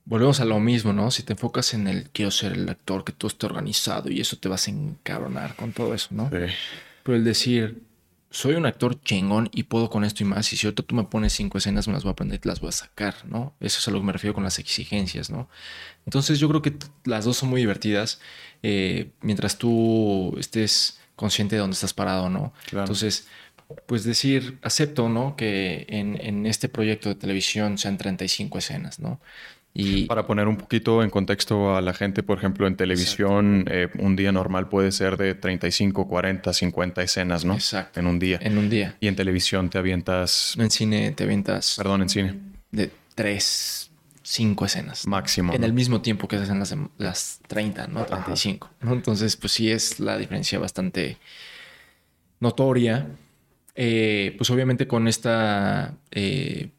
volvemos 0.07 0.39
a 0.39 0.45
lo 0.45 0.59
mismo, 0.59 0.93
¿no? 0.93 1.11
Si 1.11 1.23
te 1.23 1.33
enfocas 1.33 1.73
en 1.73 1.87
el 1.87 2.09
quiero 2.09 2.31
ser 2.31 2.53
el 2.53 2.67
actor, 2.69 3.03
que 3.03 3.11
todo 3.11 3.27
esté 3.27 3.45
organizado 3.45 4.09
y 4.09 4.21
eso 4.21 4.37
te 4.37 4.47
vas 4.47 4.67
a 4.67 4.71
encabronar 4.71 5.55
con 5.55 5.73
todo 5.73 5.93
eso, 5.93 6.07
¿no? 6.11 6.29
Sí. 6.29 6.53
Pero 7.03 7.17
el 7.17 7.23
decir, 7.23 7.83
soy 8.31 8.55
un 8.55 8.65
actor 8.65 9.01
chingón 9.01 9.49
y 9.53 9.63
puedo 9.63 9.89
con 9.89 10.05
esto 10.05 10.23
y 10.23 10.25
más, 10.25 10.51
y 10.53 10.57
si 10.57 10.65
ahorita 10.65 10.83
tú 10.83 10.95
me 10.95 11.03
pones 11.03 11.33
cinco 11.33 11.57
escenas, 11.57 11.87
me 11.87 11.93
las 11.93 12.03
voy 12.03 12.11
a 12.11 12.13
aprender 12.13 12.37
y 12.37 12.39
te 12.39 12.47
las 12.47 12.61
voy 12.61 12.69
a 12.69 12.73
sacar, 12.73 13.15
¿no? 13.25 13.53
Eso 13.59 13.79
es 13.79 13.87
a 13.87 13.91
lo 13.91 13.99
que 13.99 14.05
me 14.05 14.13
refiero 14.13 14.33
con 14.33 14.43
las 14.43 14.59
exigencias, 14.59 15.29
¿no? 15.29 15.49
Entonces 16.05 16.39
yo 16.39 16.47
creo 16.47 16.61
que 16.61 16.73
las 17.03 17.25
dos 17.25 17.37
son 17.37 17.49
muy 17.49 17.59
divertidas 17.59 18.21
eh, 18.63 19.11
mientras 19.21 19.57
tú 19.57 20.35
estés 20.39 20.99
consciente 21.17 21.55
de 21.55 21.61
dónde 21.61 21.75
estás 21.75 21.93
parado, 21.93 22.29
¿no? 22.29 22.53
Claro. 22.67 22.85
Entonces 22.85 23.27
pues 23.85 24.05
decir, 24.05 24.59
acepto, 24.61 25.09
¿no? 25.09 25.35
Que 25.35 25.85
en, 25.89 26.17
en, 26.21 26.45
este 26.45 26.69
proyecto 26.69 27.09
de 27.09 27.15
televisión 27.15 27.77
sean 27.77 27.97
35 27.97 28.57
escenas, 28.59 28.99
¿no? 28.99 29.19
Para 30.07 30.25
poner 30.25 30.47
un 30.47 30.57
poquito 30.57 31.03
en 31.03 31.09
contexto 31.09 31.75
a 31.75 31.81
la 31.81 31.93
gente, 31.93 32.23
por 32.23 32.37
ejemplo, 32.37 32.65
en 32.65 32.75
televisión, 32.75 33.65
eh, 33.69 33.89
un 33.99 34.15
día 34.15 34.31
normal 34.31 34.69
puede 34.69 34.91
ser 34.91 35.17
de 35.17 35.35
35, 35.35 36.07
40, 36.07 36.51
50 36.51 37.03
escenas, 37.03 37.45
¿no? 37.45 37.53
Exacto. 37.53 37.99
En 37.99 38.07
un 38.07 38.17
día. 38.17 38.39
En 38.41 38.57
un 38.57 38.69
día. 38.69 38.95
Y 38.99 39.07
en 39.07 39.15
televisión 39.15 39.69
te 39.69 39.77
avientas... 39.77 40.55
En 40.57 40.71
cine 40.71 41.11
te 41.11 41.25
avientas... 41.25 41.75
Perdón, 41.77 42.01
en 42.01 42.09
cine. 42.09 42.39
De 42.71 42.91
3, 43.13 43.91
5 44.23 44.65
escenas. 44.65 45.05
Máximo. 45.05 45.53
En 45.53 45.63
el 45.63 45.73
mismo 45.73 46.01
tiempo 46.01 46.27
que 46.27 46.37
se 46.37 46.43
hacen 46.43 46.59
las, 46.59 46.75
las 46.97 47.39
30, 47.47 47.87
¿no? 47.87 48.03
35. 48.03 48.69
¿no? 48.81 48.93
Entonces, 48.93 49.35
pues 49.35 49.53
sí 49.53 49.69
es 49.71 49.99
la 49.99 50.17
diferencia 50.17 50.57
bastante 50.57 51.17
notoria. 52.39 53.07
Eh, 53.75 54.33
pues 54.37 54.49
obviamente 54.49 54.87
con 54.87 55.07
esta... 55.07 55.93
Eh, 56.09 56.71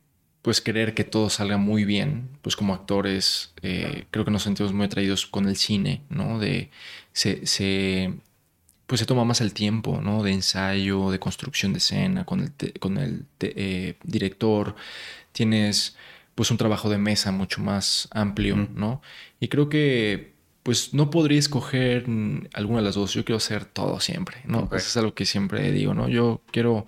pues 0.42 0.60
querer 0.60 0.94
que 0.94 1.04
todo 1.04 1.30
salga 1.30 1.56
muy 1.56 1.84
bien, 1.84 2.28
pues 2.42 2.56
como 2.56 2.74
actores 2.74 3.52
eh, 3.62 4.06
creo 4.10 4.24
que 4.24 4.30
nos 4.30 4.44
sentimos 4.44 4.72
muy 4.72 4.86
atraídos 4.86 5.26
con 5.26 5.48
el 5.48 5.56
cine, 5.56 6.02
¿no? 6.08 6.38
De 6.38 6.70
se, 7.12 7.46
se, 7.46 8.14
pues 8.86 9.00
se 9.00 9.06
toma 9.06 9.24
más 9.24 9.40
el 9.40 9.52
tiempo, 9.52 10.00
¿no? 10.00 10.22
De 10.22 10.32
ensayo, 10.32 11.10
de 11.10 11.18
construcción 11.18 11.72
de 11.72 11.78
escena 11.78 12.24
con 12.24 12.40
el, 12.40 12.78
con 12.78 12.98
el 12.98 13.26
eh, 13.40 13.96
director, 14.04 14.76
tienes 15.32 15.96
pues 16.34 16.50
un 16.52 16.56
trabajo 16.56 16.88
de 16.88 16.98
mesa 16.98 17.32
mucho 17.32 17.60
más 17.60 18.08
amplio, 18.12 18.68
¿no? 18.74 19.02
Y 19.40 19.48
creo 19.48 19.68
que 19.68 20.34
pues 20.62 20.94
no 20.94 21.10
podría 21.10 21.38
escoger 21.38 22.04
alguna 22.52 22.78
de 22.78 22.84
las 22.84 22.94
dos, 22.94 23.14
yo 23.14 23.24
quiero 23.24 23.38
hacer 23.38 23.64
todo 23.64 24.00
siempre, 24.00 24.42
¿no? 24.44 24.66
Eso 24.66 24.76
es 24.76 24.96
algo 24.96 25.14
que 25.14 25.26
siempre 25.26 25.72
digo, 25.72 25.94
¿no? 25.94 26.08
Yo 26.08 26.42
quiero... 26.52 26.86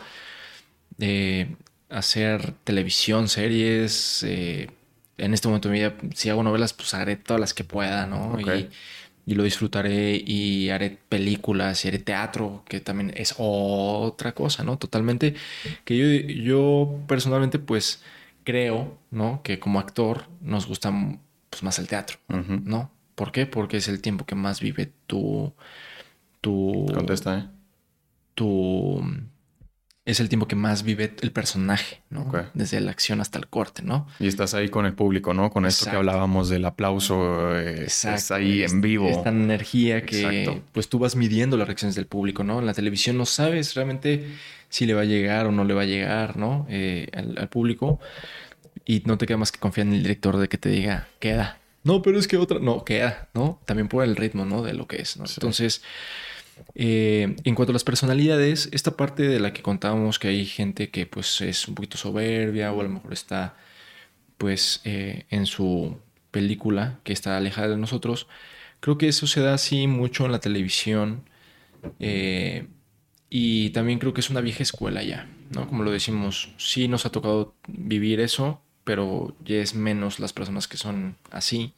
Eh, 0.98 1.56
hacer 1.90 2.52
televisión, 2.64 3.28
series. 3.28 4.22
Eh, 4.26 4.70
en 5.18 5.34
este 5.34 5.48
momento 5.48 5.68
de 5.68 5.72
mi 5.72 5.78
vida, 5.80 5.94
si 6.14 6.30
hago 6.30 6.42
novelas, 6.42 6.72
pues 6.72 6.94
haré 6.94 7.16
todas 7.16 7.40
las 7.40 7.52
que 7.52 7.64
pueda, 7.64 8.06
¿no? 8.06 8.38
Y, 8.40 9.34
lo 9.34 9.44
disfrutaré 9.44 10.16
y 10.16 10.70
haré 10.70 10.98
películas 11.08 11.84
y 11.84 11.88
haré 11.88 12.00
teatro, 12.00 12.64
que 12.68 12.80
también 12.80 13.12
es 13.14 13.34
otra 13.38 14.32
cosa, 14.32 14.64
¿no? 14.64 14.76
Totalmente. 14.76 15.36
Que 15.84 15.96
yo, 15.96 16.32
yo 16.42 16.98
personalmente, 17.06 17.60
pues 17.60 18.02
creo, 18.42 18.98
¿no? 19.12 19.40
Que 19.44 19.60
como 19.60 19.78
actor 19.78 20.26
nos 20.40 20.66
gusta 20.66 20.92
pues, 21.48 21.62
más 21.62 21.78
el 21.78 21.86
teatro, 21.86 22.18
¿no? 22.28 22.90
¿Por 23.14 23.30
qué? 23.30 23.46
Porque 23.46 23.76
es 23.76 23.86
el 23.86 24.00
tiempo 24.00 24.26
que 24.26 24.34
más 24.34 24.60
vive 24.60 24.90
tu. 25.06 25.52
tu 26.40 26.86
Contesta, 26.92 27.38
¿eh? 27.38 27.48
Tu 28.34 29.00
es 30.06 30.18
el 30.18 30.28
tiempo 30.28 30.48
que 30.48 30.56
más 30.56 30.82
vive 30.82 31.14
el 31.20 31.30
personaje, 31.30 32.00
¿no? 32.08 32.32
Desde 32.54 32.80
la 32.80 32.90
acción 32.90 33.20
hasta 33.20 33.38
el 33.38 33.48
corte, 33.48 33.82
¿no? 33.82 34.06
Y 34.18 34.28
estás 34.28 34.54
ahí 34.54 34.68
con 34.68 34.86
el 34.86 34.94
público, 34.94 35.34
¿no? 35.34 35.50
Con 35.50 35.66
esto 35.66 35.90
que 35.90 35.96
hablábamos 35.96 36.48
del 36.48 36.64
aplauso, 36.64 37.56
eh, 37.56 37.84
estás 37.84 38.30
ahí 38.30 38.62
en 38.62 38.80
vivo. 38.80 39.08
Esta 39.08 39.28
energía 39.28 40.04
que 40.04 40.62
pues 40.72 40.88
tú 40.88 40.98
vas 40.98 41.16
midiendo 41.16 41.56
las 41.56 41.68
reacciones 41.68 41.94
del 41.94 42.06
público, 42.06 42.44
¿no? 42.44 42.60
En 42.60 42.66
la 42.66 42.74
televisión 42.74 43.18
no 43.18 43.26
sabes 43.26 43.74
realmente 43.74 44.26
si 44.70 44.86
le 44.86 44.94
va 44.94 45.02
a 45.02 45.04
llegar 45.04 45.46
o 45.46 45.52
no 45.52 45.64
le 45.64 45.74
va 45.74 45.82
a 45.82 45.86
llegar, 45.86 46.36
¿no? 46.36 46.66
Eh, 46.70 47.08
al, 47.12 47.48
público. 47.48 48.00
Y 48.86 49.02
no 49.04 49.18
te 49.18 49.26
queda 49.26 49.36
más 49.36 49.52
que 49.52 49.60
confiar 49.60 49.86
en 49.86 49.92
el 49.92 50.02
director 50.02 50.38
de 50.38 50.48
que 50.48 50.56
te 50.56 50.70
diga, 50.70 51.08
queda, 51.18 51.60
no, 51.82 52.02
pero 52.02 52.18
es 52.18 52.26
que 52.26 52.36
otra, 52.36 52.58
no, 52.58 52.84
queda, 52.84 53.28
¿no? 53.34 53.60
También 53.64 53.88
por 53.88 54.04
el 54.04 54.16
ritmo, 54.16 54.44
¿no? 54.44 54.62
De 54.62 54.74
lo 54.74 54.86
que 54.86 55.00
es, 55.02 55.16
¿no? 55.16 55.24
Entonces, 55.24 55.82
eh, 56.74 57.36
en 57.44 57.54
cuanto 57.54 57.72
a 57.72 57.74
las 57.74 57.84
personalidades, 57.84 58.68
esta 58.72 58.96
parte 58.96 59.24
de 59.24 59.40
la 59.40 59.52
que 59.52 59.62
contábamos 59.62 60.18
que 60.18 60.28
hay 60.28 60.46
gente 60.46 60.90
que 60.90 61.06
pues 61.06 61.40
es 61.40 61.68
un 61.68 61.74
poquito 61.74 61.96
soberbia 61.96 62.72
o 62.72 62.80
a 62.80 62.84
lo 62.84 62.88
mejor 62.88 63.12
está 63.12 63.56
pues 64.38 64.80
eh, 64.84 65.26
en 65.30 65.46
su 65.46 65.98
película 66.30 66.98
que 67.04 67.12
está 67.12 67.36
alejada 67.36 67.68
de 67.68 67.76
nosotros, 67.76 68.26
creo 68.80 68.98
que 68.98 69.08
eso 69.08 69.26
se 69.26 69.40
da 69.40 69.54
así 69.54 69.86
mucho 69.86 70.24
en 70.26 70.32
la 70.32 70.40
televisión 70.40 71.24
eh, 71.98 72.66
y 73.28 73.70
también 73.70 73.98
creo 73.98 74.14
que 74.14 74.20
es 74.20 74.30
una 74.30 74.40
vieja 74.40 74.62
escuela 74.62 75.02
ya, 75.02 75.28
¿no? 75.50 75.68
Como 75.68 75.84
lo 75.84 75.90
decimos, 75.90 76.52
sí 76.58 76.88
nos 76.88 77.06
ha 77.06 77.12
tocado 77.12 77.54
vivir 77.68 78.20
eso, 78.20 78.60
pero 78.84 79.36
ya 79.44 79.56
es 79.56 79.74
menos 79.74 80.18
las 80.18 80.32
personas 80.32 80.66
que 80.66 80.76
son 80.76 81.16
así. 81.30 81.74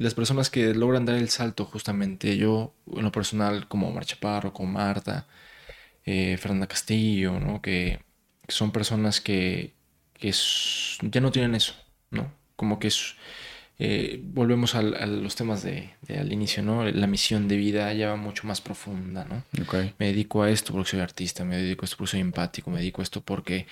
Y 0.00 0.02
las 0.02 0.14
personas 0.14 0.48
que 0.48 0.72
logran 0.72 1.04
dar 1.04 1.16
el 1.16 1.28
salto, 1.28 1.66
justamente 1.66 2.38
yo, 2.38 2.72
en 2.96 3.02
lo 3.02 3.12
personal, 3.12 3.68
como 3.68 3.92
Mar 3.92 4.06
Chaparro, 4.06 4.54
como 4.54 4.72
Marta, 4.72 5.26
eh, 6.06 6.38
Fernanda 6.38 6.66
Castillo, 6.66 7.38
¿no? 7.38 7.60
Que, 7.60 8.00
son 8.48 8.72
personas 8.72 9.20
que, 9.20 9.74
que 10.14 10.32
ya 11.02 11.20
no 11.20 11.30
tienen 11.30 11.54
eso, 11.54 11.74
¿no? 12.10 12.32
Como 12.56 12.78
que 12.78 12.88
es, 12.88 13.14
eh, 13.78 14.18
volvemos 14.24 14.74
a, 14.74 14.80
los 14.80 15.36
temas 15.36 15.62
de, 15.62 15.90
al 16.08 16.32
inicio, 16.32 16.62
¿no? 16.62 16.82
La 16.86 17.06
misión 17.06 17.46
de 17.46 17.58
vida 17.58 17.92
ya 17.92 18.08
va 18.08 18.16
mucho 18.16 18.46
más 18.46 18.62
profunda, 18.62 19.26
¿no? 19.26 19.44
Me 19.98 20.06
dedico 20.06 20.42
a 20.42 20.50
esto 20.50 20.72
porque 20.72 20.92
soy 20.92 21.00
artista, 21.00 21.44
me 21.44 21.58
dedico 21.58 21.82
a 21.82 21.84
esto 21.84 21.98
porque 21.98 22.12
soy 22.12 22.20
empático, 22.20 22.70
me 22.70 22.78
dedico 22.78 23.02
a 23.02 23.04
esto 23.04 23.20
porque 23.20 23.66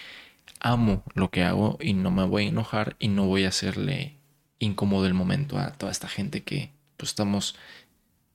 amo 0.60 1.04
lo 1.14 1.30
que 1.30 1.42
hago 1.42 1.78
y 1.80 1.94
no 1.94 2.10
me 2.10 2.26
voy 2.26 2.44
a 2.44 2.48
enojar 2.48 2.96
y 2.98 3.08
no 3.08 3.24
voy 3.24 3.44
a 3.46 3.48
hacerle 3.48 4.17
incómodo 4.58 5.06
el 5.06 5.14
momento 5.14 5.58
a 5.58 5.72
toda 5.72 5.92
esta 5.92 6.08
gente 6.08 6.42
que 6.42 6.70
pues 6.96 7.10
estamos 7.10 7.56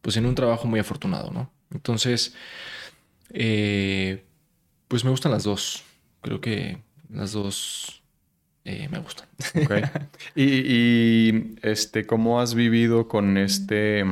pues 0.02 0.18
en 0.18 0.26
un 0.26 0.36
trabajo 0.36 0.68
muy 0.68 0.80
afortunado, 0.80 1.32
¿no? 1.32 1.50
Entonces, 1.72 2.36
eh, 3.30 4.24
pues 4.88 5.04
me 5.04 5.10
gustan 5.12 5.32
las 5.32 5.44
dos. 5.44 5.84
Creo 6.22 6.42
que 6.42 6.78
las 7.10 7.32
dos 7.32 8.04
eh, 8.66 8.88
me 8.90 9.00
gustan. 9.00 9.28
Okay. 9.64 9.84
y, 10.36 10.44
y, 10.44 11.56
este, 11.62 12.06
¿cómo 12.06 12.40
has 12.40 12.54
vivido 12.54 13.08
con 13.08 13.38
este 13.38 14.04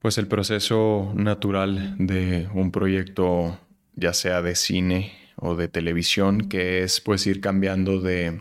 pues 0.00 0.16
el 0.16 0.26
proceso 0.26 1.12
natural 1.14 1.94
de 1.98 2.48
un 2.54 2.70
proyecto, 2.72 3.58
ya 3.94 4.14
sea 4.14 4.40
de 4.40 4.54
cine 4.54 5.12
o 5.36 5.54
de 5.56 5.68
televisión, 5.68 6.48
que 6.48 6.82
es 6.82 7.00
pues 7.02 7.26
ir 7.26 7.42
cambiando 7.42 8.00
de, 8.00 8.40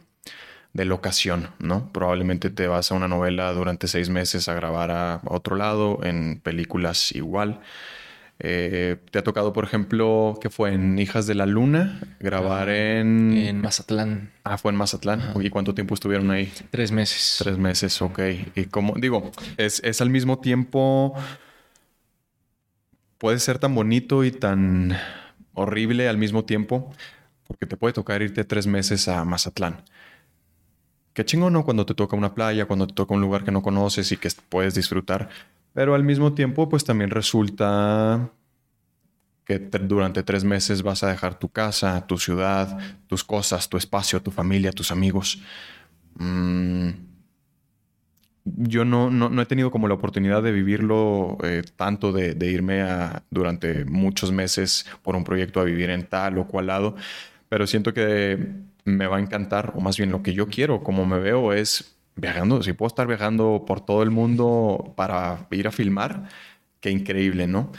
de 0.80 0.86
locación, 0.86 1.50
¿no? 1.60 1.92
Probablemente 1.92 2.50
te 2.50 2.68
vas 2.68 2.90
a 2.90 2.96
una 2.96 3.10
novela 3.10 3.52
durante 3.52 3.90
seis 3.90 4.10
meses 4.10 4.48
a 4.48 4.54
grabar 4.54 4.92
a 4.92 5.20
otro 5.26 5.58
lado, 5.58 6.00
en 6.04 6.40
películas 6.40 7.12
igual. 7.12 7.60
Eh, 8.40 8.96
¿Te 9.12 9.20
ha 9.20 9.24
tocado, 9.26 9.52
por 9.52 9.66
ejemplo, 9.66 10.40
que 10.42 10.50
fue 10.50 10.72
en 10.74 10.98
Hijas 10.98 11.28
de 11.28 11.36
la 11.36 11.46
Luna, 11.46 12.00
grabar 12.22 12.70
en... 12.70 13.36
En 13.36 13.60
Mazatlán. 13.60 14.32
Ah, 14.46 14.58
fue 14.58 14.72
en 14.72 14.78
Mazatlán. 14.78 15.34
¿Y 15.42 15.50
cuánto 15.50 15.76
tiempo 15.76 15.96
estuvieron 15.96 16.32
ahí? 16.32 16.50
Tres 16.72 16.94
meses. 16.94 17.36
Tres 17.40 17.58
meses, 17.58 18.02
ok. 18.02 18.20
Y 18.56 18.64
como 18.66 18.94
digo, 18.96 19.34
es, 19.58 19.82
es 19.84 20.00
al 20.00 20.10
mismo 20.10 20.40
tiempo... 20.40 21.14
Puede 23.18 23.40
ser 23.40 23.60
tan 23.60 23.76
bonito 23.76 24.24
y 24.24 24.32
tan 24.32 24.98
horrible 25.54 26.08
al 26.08 26.18
mismo 26.18 26.46
tiempo, 26.46 26.94
porque 27.48 27.66
te 27.66 27.76
puede 27.76 27.92
tocar 27.92 28.22
irte 28.22 28.46
tres 28.46 28.66
meses 28.66 29.10
a 29.10 29.26
Mazatlán. 29.26 29.84
Qué 31.20 31.26
chingón, 31.26 31.52
¿no? 31.52 31.66
Cuando 31.66 31.86
te 31.86 31.94
toca 31.94 32.16
una 32.16 32.34
playa, 32.34 32.66
cuando 32.66 32.88
te 32.88 32.94
toca 32.94 33.14
un 33.14 33.20
lugar 33.20 33.44
que 33.44 33.52
no 33.52 33.62
conoces 33.62 34.10
y 34.14 34.16
que 34.16 34.30
puedes 34.48 34.74
disfrutar. 34.74 35.28
Pero 35.74 35.94
al 35.94 36.06
mismo 36.06 36.34
tiempo, 36.34 36.70
pues 36.70 36.86
también 36.86 37.10
resulta 37.10 38.32
que 39.44 39.60
durante 39.60 40.24
tres 40.24 40.46
meses 40.46 40.82
vas 40.82 41.04
a 41.04 41.10
dejar 41.10 41.38
tu 41.38 41.50
casa, 41.50 42.08
tu 42.08 42.18
ciudad, 42.18 42.78
tus 43.08 43.26
cosas, 43.26 43.68
tu 43.68 43.76
espacio, 43.76 44.22
tu 44.22 44.32
familia, 44.32 44.72
tus 44.72 44.94
amigos. 44.94 45.42
Mm, 46.16 46.92
yo 48.46 48.86
no, 48.86 49.10
no, 49.10 49.42
he 49.42 49.46
tenido 49.46 49.72
como 49.72 49.90
la 49.90 49.96
oportunidad 49.96 50.42
de 50.42 50.54
vivirlo 50.54 51.38
eh, 51.44 51.64
tanto 51.76 52.14
de, 52.14 52.34
de, 52.34 52.50
irme 52.50 52.82
a, 52.84 53.24
durante 53.30 53.84
muchos 53.84 54.32
meses 54.32 54.86
por 55.04 55.18
un 55.18 55.26
proyecto 55.26 55.60
a 55.60 55.66
vivir 55.66 55.90
en 55.90 56.06
tal 56.06 56.38
o 56.38 56.48
cual 56.48 56.68
lado, 56.68 56.96
pero 57.50 57.68
siento 57.68 57.94
que 57.94 58.70
me 58.98 59.08
va 59.08 59.18
a 59.18 59.20
encantar, 59.20 59.74
o 59.76 59.82
más 59.82 59.98
bien 59.98 60.12
lo 60.12 60.24
que 60.24 60.34
yo 60.34 60.48
quiero, 60.48 60.84
como 60.84 61.06
me 61.06 61.20
veo, 61.20 61.54
es 61.54 61.98
viajando. 62.16 62.62
Si 62.64 62.74
puedo 62.74 62.88
estar 62.88 63.08
viajando 63.08 63.64
por 63.66 63.82
todo 63.82 64.04
el 64.04 64.12
mundo 64.12 64.94
para 64.96 65.48
ir 65.52 65.68
a 65.68 65.72
filmar, 65.72 66.30
qué 66.80 66.92
increíble, 66.92 67.48
¿no? 67.48 67.72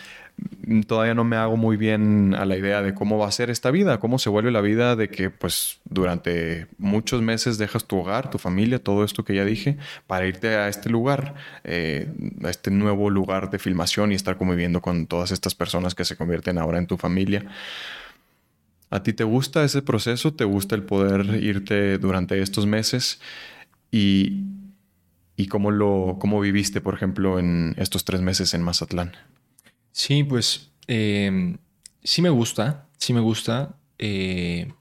Todavía 0.87 1.15
no 1.15 1.25
me 1.25 1.37
hago 1.37 1.59
muy 1.59 1.77
bien 1.77 2.35
a 2.35 2.47
la 2.47 2.57
idea 2.57 2.81
de 2.81 2.95
cómo 2.95 3.19
va 3.19 3.29
a 3.29 3.31
ser 3.31 3.51
esta 3.51 3.71
vida, 3.71 4.01
cómo 4.01 4.19
se 4.19 4.31
vuelve 4.31 4.51
la 4.51 4.63
vida 4.63 4.97
de 4.97 5.11
que 5.11 5.29
pues 5.29 5.81
durante 5.85 6.67
muchos 6.79 7.21
meses 7.21 7.59
dejas 7.59 7.85
tu 7.85 7.99
hogar, 7.99 8.31
tu 8.31 8.39
familia, 8.39 8.83
todo 8.83 9.05
esto 9.05 9.23
que 9.23 9.35
ya 9.35 9.45
dije, 9.45 9.77
para 10.07 10.27
irte 10.27 10.49
a 10.57 10.69
este 10.69 10.89
lugar, 10.89 11.35
eh, 11.65 12.11
a 12.43 12.49
este 12.49 12.71
nuevo 12.71 13.11
lugar 13.11 13.51
de 13.51 13.59
filmación 13.59 14.13
y 14.13 14.15
estar 14.15 14.39
conviviendo 14.39 14.81
con 14.81 15.07
todas 15.07 15.31
estas 15.31 15.55
personas 15.55 15.95
que 15.95 16.07
se 16.07 16.17
convierten 16.17 16.57
ahora 16.57 16.79
en 16.79 16.87
tu 16.87 16.97
familia. 16.97 17.45
¿A 18.91 19.05
ti 19.05 19.13
te 19.13 19.23
gusta 19.23 19.63
ese 19.63 19.83
proceso? 19.83 20.35
¿Te 20.35 20.45
gusta 20.45 20.75
el 20.75 20.83
poder 20.83 21.43
irte 21.43 21.97
durante 21.99 22.43
estos 22.43 22.67
meses? 22.67 23.21
¿Y, 23.93 24.43
y 25.37 25.47
cómo 25.47 25.71
lo 25.71 26.17
cómo 26.21 26.41
viviste, 26.41 26.81
por 26.81 26.95
ejemplo, 26.95 27.39
en 27.39 27.75
estos 27.79 28.05
tres 28.05 28.21
meses 28.21 28.53
en 28.53 28.63
Mazatlán? 28.63 29.13
Sí, 29.93 30.25
pues 30.25 30.71
em, 30.89 31.59
sí 32.03 32.21
me 32.21 32.31
gusta, 32.31 32.89
sí 32.99 33.13
me 33.13 33.21
gusta. 33.21 33.77
Eh, 33.99 34.73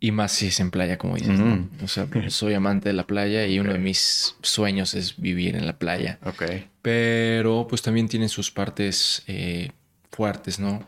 y 0.00 0.12
más 0.12 0.30
si 0.30 0.46
es 0.46 0.60
en 0.60 0.70
playa, 0.70 0.98
como 0.98 1.16
dices. 1.16 1.40
O 1.82 1.88
sea, 1.88 2.06
soy 2.28 2.54
amante 2.54 2.90
de 2.90 2.92
la 2.92 3.08
playa 3.08 3.44
y 3.48 3.58
uno 3.58 3.72
de 3.72 3.80
mis 3.80 4.36
sueños 4.40 4.94
es 4.94 5.20
vivir 5.20 5.56
en 5.56 5.66
la 5.66 5.76
playa. 5.80 6.20
Ok. 6.24 6.44
Pero 6.80 7.66
pues 7.68 7.82
también 7.82 8.06
tiene 8.06 8.28
sus 8.28 8.52
partes 8.52 9.24
eh, 9.26 9.72
fuertes, 10.12 10.60
¿no? 10.60 10.86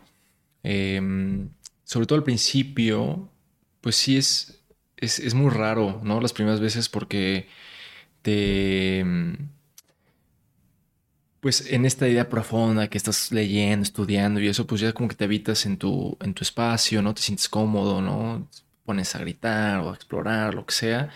Eh, 0.63 1.49
sobre 1.91 2.07
todo 2.07 2.19
al 2.19 2.23
principio, 2.23 3.29
pues 3.81 3.97
sí 3.97 4.15
es, 4.15 4.63
es, 4.95 5.33
muy 5.33 5.49
raro, 5.49 5.99
¿no? 6.05 6.21
Las 6.21 6.31
primeras 6.31 6.61
veces 6.61 6.87
porque 6.87 7.49
te... 8.21 9.05
Pues 11.41 11.69
en 11.69 11.85
esta 11.85 12.07
idea 12.07 12.29
profunda 12.29 12.87
que 12.87 12.97
estás 12.97 13.33
leyendo, 13.33 13.83
estudiando 13.83 14.39
y 14.39 14.47
eso, 14.47 14.65
pues 14.65 14.79
ya 14.79 14.93
como 14.93 15.09
que 15.09 15.15
te 15.15 15.25
habitas 15.25 15.65
en 15.65 15.77
tu, 15.77 16.17
en 16.21 16.33
tu 16.33 16.43
espacio, 16.43 17.01
¿no? 17.01 17.13
Te 17.13 17.21
sientes 17.23 17.49
cómodo, 17.49 18.01
¿no? 18.01 18.47
pones 18.85 19.13
a 19.15 19.19
gritar 19.19 19.79
o 19.81 19.91
a 19.91 19.95
explorar, 19.95 20.53
lo 20.53 20.65
que 20.65 20.73
sea. 20.73 21.09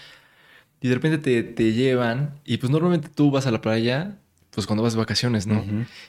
Y 0.81 0.89
de 0.89 0.95
repente 0.95 1.19
te, 1.19 1.43
te 1.43 1.71
llevan 1.71 2.41
y 2.43 2.57
pues 2.57 2.69
normalmente 2.69 3.07
tú 3.07 3.31
vas 3.31 3.47
a 3.47 3.51
la 3.51 3.61
playa 3.61 4.19
pues 4.55 4.65
cuando 4.65 4.81
vas 4.81 4.93
de 4.93 4.99
vacaciones, 4.99 5.45
¿no? 5.45 5.63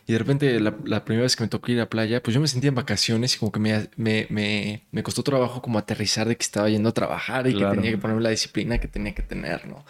Y 0.06 0.12
de 0.12 0.18
repente 0.18 0.60
la, 0.60 1.04
primera 1.04 1.24
vez 1.24 1.34
que 1.34 1.42
me 1.42 1.48
tocó 1.48 1.72
ir 1.72 1.78
a 1.78 1.82
la 1.82 1.90
playa, 1.90 2.22
pues 2.22 2.32
yo 2.32 2.40
me 2.40 2.46
sentía 2.46 2.68
en 2.68 2.76
vacaciones 2.76 3.34
y 3.34 3.38
como 3.38 3.50
que 3.50 3.58
me, 3.58 3.90
me, 3.96 4.86
me, 4.90 5.02
costó 5.02 5.24
trabajo 5.24 5.60
como 5.60 5.78
aterrizar 5.78 6.28
de 6.28 6.36
que 6.36 6.42
estaba 6.42 6.70
yendo 6.70 6.88
a 6.88 6.92
trabajar 6.92 7.48
y 7.48 7.54
que 7.54 7.64
tenía 7.64 7.90
que 7.90 7.98
ponerme 7.98 8.22
la 8.22 8.30
disciplina 8.30 8.78
que 8.78 8.86
tenía 8.88 9.14
que 9.14 9.22
tener, 9.22 9.66
¿no? 9.66 9.84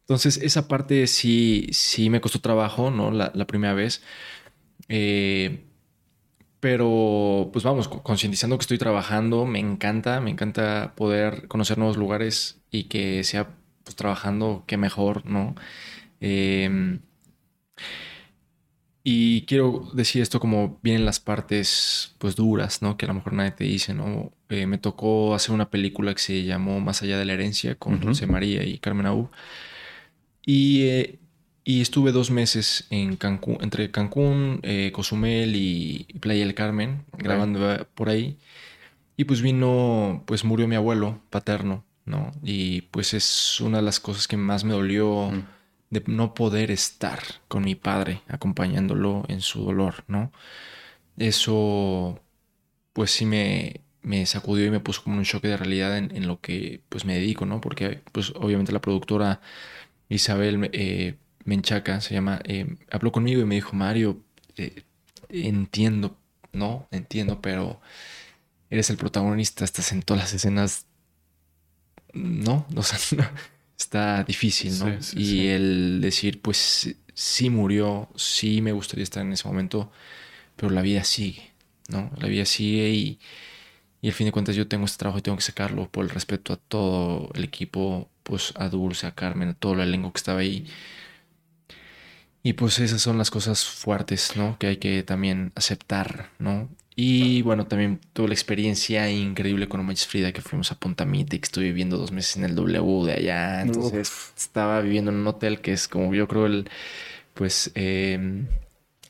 Entonces 0.00 0.38
esa 0.38 0.68
parte 0.68 1.06
sí, 1.06 1.68
sí 1.72 2.08
me 2.08 2.20
costó 2.20 2.40
trabajo, 2.40 2.90
¿no? 2.90 3.10
La, 3.10 3.46
primera 3.46 3.74
vez. 3.74 4.02
Eh, 4.88 5.64
pero 6.60 7.50
pues 7.52 7.64
vamos, 7.64 7.88
concientizando 7.88 8.56
que 8.56 8.62
estoy 8.62 8.78
trabajando, 8.78 9.44
me 9.44 9.58
encanta, 9.58 10.20
me 10.20 10.30
encanta 10.30 10.94
poder 10.96 11.46
conocer 11.48 11.76
nuevos 11.76 11.98
lugares 11.98 12.58
y 12.70 12.84
que 12.84 13.22
sea 13.22 13.50
pues 13.84 13.94
trabajando, 13.96 14.64
qué 14.66 14.76
mejor, 14.76 15.26
¿no? 15.26 15.54
Eh, 16.20 16.98
y 19.08 19.42
quiero 19.42 19.88
decir 19.92 20.20
esto 20.20 20.40
como 20.40 20.80
vienen 20.82 21.04
las 21.04 21.20
partes 21.20 22.16
pues 22.18 22.34
duras, 22.34 22.82
¿no? 22.82 22.96
Que 22.96 23.04
a 23.04 23.08
lo 23.08 23.14
mejor 23.14 23.34
nadie 23.34 23.52
te 23.52 23.62
dice, 23.62 23.94
¿no? 23.94 24.32
Eh, 24.48 24.66
me 24.66 24.78
tocó 24.78 25.32
hacer 25.36 25.54
una 25.54 25.70
película 25.70 26.12
que 26.12 26.20
se 26.20 26.42
llamó 26.42 26.80
Más 26.80 27.02
allá 27.02 27.16
de 27.16 27.24
la 27.24 27.34
herencia 27.34 27.76
con 27.76 28.02
José 28.02 28.26
María 28.26 28.64
y 28.64 28.78
Carmen 28.78 29.06
Aú. 29.06 29.30
Y, 30.44 30.86
eh, 30.88 31.18
y, 31.62 31.82
estuve 31.82 32.10
dos 32.10 32.32
meses 32.32 32.88
en 32.90 33.14
Cancún, 33.14 33.58
entre 33.60 33.92
Cancún, 33.92 34.58
eh, 34.64 34.90
Cozumel 34.92 35.54
y 35.54 36.08
Playa 36.18 36.44
del 36.44 36.54
Carmen, 36.54 37.04
grabando 37.16 37.86
por 37.94 38.08
ahí. 38.08 38.38
Y 39.16 39.22
pues 39.22 39.40
vino, 39.40 40.24
pues 40.26 40.42
murió 40.42 40.66
mi 40.66 40.74
abuelo 40.74 41.20
paterno, 41.30 41.84
¿no? 42.06 42.32
Y 42.42 42.80
pues 42.90 43.14
es 43.14 43.60
una 43.60 43.78
de 43.78 43.84
las 43.84 44.00
cosas 44.00 44.26
que 44.26 44.36
más 44.36 44.64
me 44.64 44.72
dolió 44.72 45.30
de 45.90 46.02
no 46.06 46.34
poder 46.34 46.70
estar 46.70 47.20
con 47.48 47.64
mi 47.64 47.74
padre 47.74 48.22
acompañándolo 48.28 49.24
en 49.28 49.40
su 49.40 49.64
dolor, 49.64 50.04
¿no? 50.08 50.32
Eso, 51.16 52.20
pues 52.92 53.10
sí 53.12 53.26
me, 53.26 53.82
me 54.06 54.26
sacudió 54.26 54.66
y 54.66 54.70
me 54.70 54.80
puso 54.80 55.02
como 55.02 55.18
un 55.18 55.24
choque 55.24 55.48
de 55.48 55.56
realidad 55.56 55.98
en, 55.98 56.26
lo 56.28 56.40
que 56.40 56.80
pues 56.88 57.04
me 57.04 57.14
dedico, 57.14 57.46
¿no? 57.46 57.60
Porque 57.60 58.02
pues 58.12 58.32
obviamente 58.36 58.72
la 58.72 58.80
productora 58.80 59.40
Isabel 60.08 60.70
eh, 60.72 61.16
Menchaca 61.44 62.00
se 62.00 62.14
llama, 62.14 62.40
eh, 62.44 62.76
habló 62.90 63.12
conmigo 63.12 63.40
y 63.42 63.44
me 63.46 63.56
dijo, 63.56 63.74
Mario, 63.74 64.22
eh, 64.56 64.84
entiendo, 65.28 66.16
¿no? 66.52 66.88
Entiendo, 66.92 67.40
pero 67.40 67.80
eres 68.70 68.90
el 68.90 68.96
protagonista, 68.96 69.64
estás 69.64 69.92
en 69.92 70.02
todas 70.02 70.24
las 70.24 70.34
escenas, 70.34 70.86
¿no? 72.12 72.66
O 72.76 72.82
sea, 72.82 72.98
está 73.78 74.24
difícil, 74.24 74.78
¿no? 74.78 74.98
y 75.14 75.48
el 75.48 76.00
decir, 76.00 76.40
pues 76.40 76.96
sí 77.14 77.50
murió, 77.50 78.08
sí 78.16 78.62
me 78.62 78.72
gustaría 78.72 79.02
estar 79.02 79.22
en 79.22 79.32
ese 79.32 79.48
momento, 79.48 79.90
pero 80.56 80.70
la 80.70 80.82
vida 80.82 81.04
sigue, 81.04 81.50
¿no? 81.88 82.10
La 82.18 82.28
vida 82.28 82.44
sigue 82.44 82.90
y, 82.90 83.18
y 84.02 84.08
al 84.08 84.14
fin 84.14 84.26
de 84.26 84.32
cuentas 84.32 84.56
yo 84.56 84.68
tengo 84.68 84.84
este 84.84 84.98
trabajo 84.98 85.18
y 85.18 85.22
tengo 85.22 85.36
que 85.36 85.42
sacarlo 85.42 85.90
por 85.90 86.04
el 86.04 86.10
respeto 86.10 86.52
a 86.52 86.56
todo 86.56 87.30
el 87.34 87.44
equipo, 87.44 88.10
pues 88.22 88.52
a 88.56 88.68
Dulce, 88.68 89.06
a 89.06 89.14
Carmen, 89.14 89.50
a 89.50 89.54
todo 89.54 89.74
el 89.74 89.80
elenco 89.80 90.12
que 90.12 90.18
estaba 90.18 90.40
ahí. 90.40 90.66
Y 92.42 92.52
pues 92.52 92.78
esas 92.78 93.02
son 93.02 93.18
las 93.18 93.30
cosas 93.30 93.64
fuertes, 93.64 94.36
¿no? 94.36 94.58
Que 94.58 94.68
hay 94.68 94.76
que 94.76 95.02
también 95.02 95.52
aceptar, 95.56 96.30
¿no? 96.38 96.68
Y 96.98 97.42
bueno, 97.42 97.66
también 97.66 98.00
tuve 98.14 98.28
la 98.28 98.34
experiencia 98.34 99.10
increíble 99.10 99.68
con 99.68 99.80
Omachis 99.80 100.06
Frida, 100.06 100.32
que 100.32 100.40
fuimos 100.40 100.72
a 100.72 100.78
Punta 100.80 101.04
Mita 101.04 101.36
y 101.36 101.40
que 101.40 101.44
estuve 101.44 101.64
viviendo 101.64 101.98
dos 101.98 102.10
meses 102.10 102.38
en 102.38 102.44
el 102.44 102.54
W 102.54 103.04
de 103.04 103.12
allá. 103.12 103.60
Entonces 103.60 104.32
estaba 104.34 104.80
viviendo 104.80 105.10
en 105.10 105.18
un 105.18 105.26
hotel 105.26 105.60
que 105.60 105.74
es 105.74 105.88
como 105.88 106.14
yo 106.14 106.26
creo 106.26 106.46
el, 106.46 106.70
pues, 107.34 107.70
em, 107.74 108.46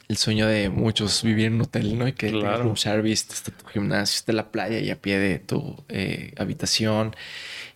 el 0.09 0.17
sueño 0.17 0.49
de 0.49 0.69
muchos 0.69 1.23
vivir 1.23 1.47
en 1.47 1.55
un 1.55 1.61
hotel, 1.63 1.97
¿no? 1.97 2.09
Y 2.09 2.13
que 2.13 2.31
claro. 2.31 2.65
room 2.65 2.77
service, 2.77 3.27
está 3.33 3.53
tu 3.53 3.67
gimnasio, 3.67 4.17
está 4.17 4.33
la 4.33 4.51
playa 4.51 4.81
y 4.81 4.91
a 4.91 5.01
pie 5.01 5.19
de 5.21 5.39
tu 5.39 5.77
eh, 5.89 6.35
habitación. 6.39 7.15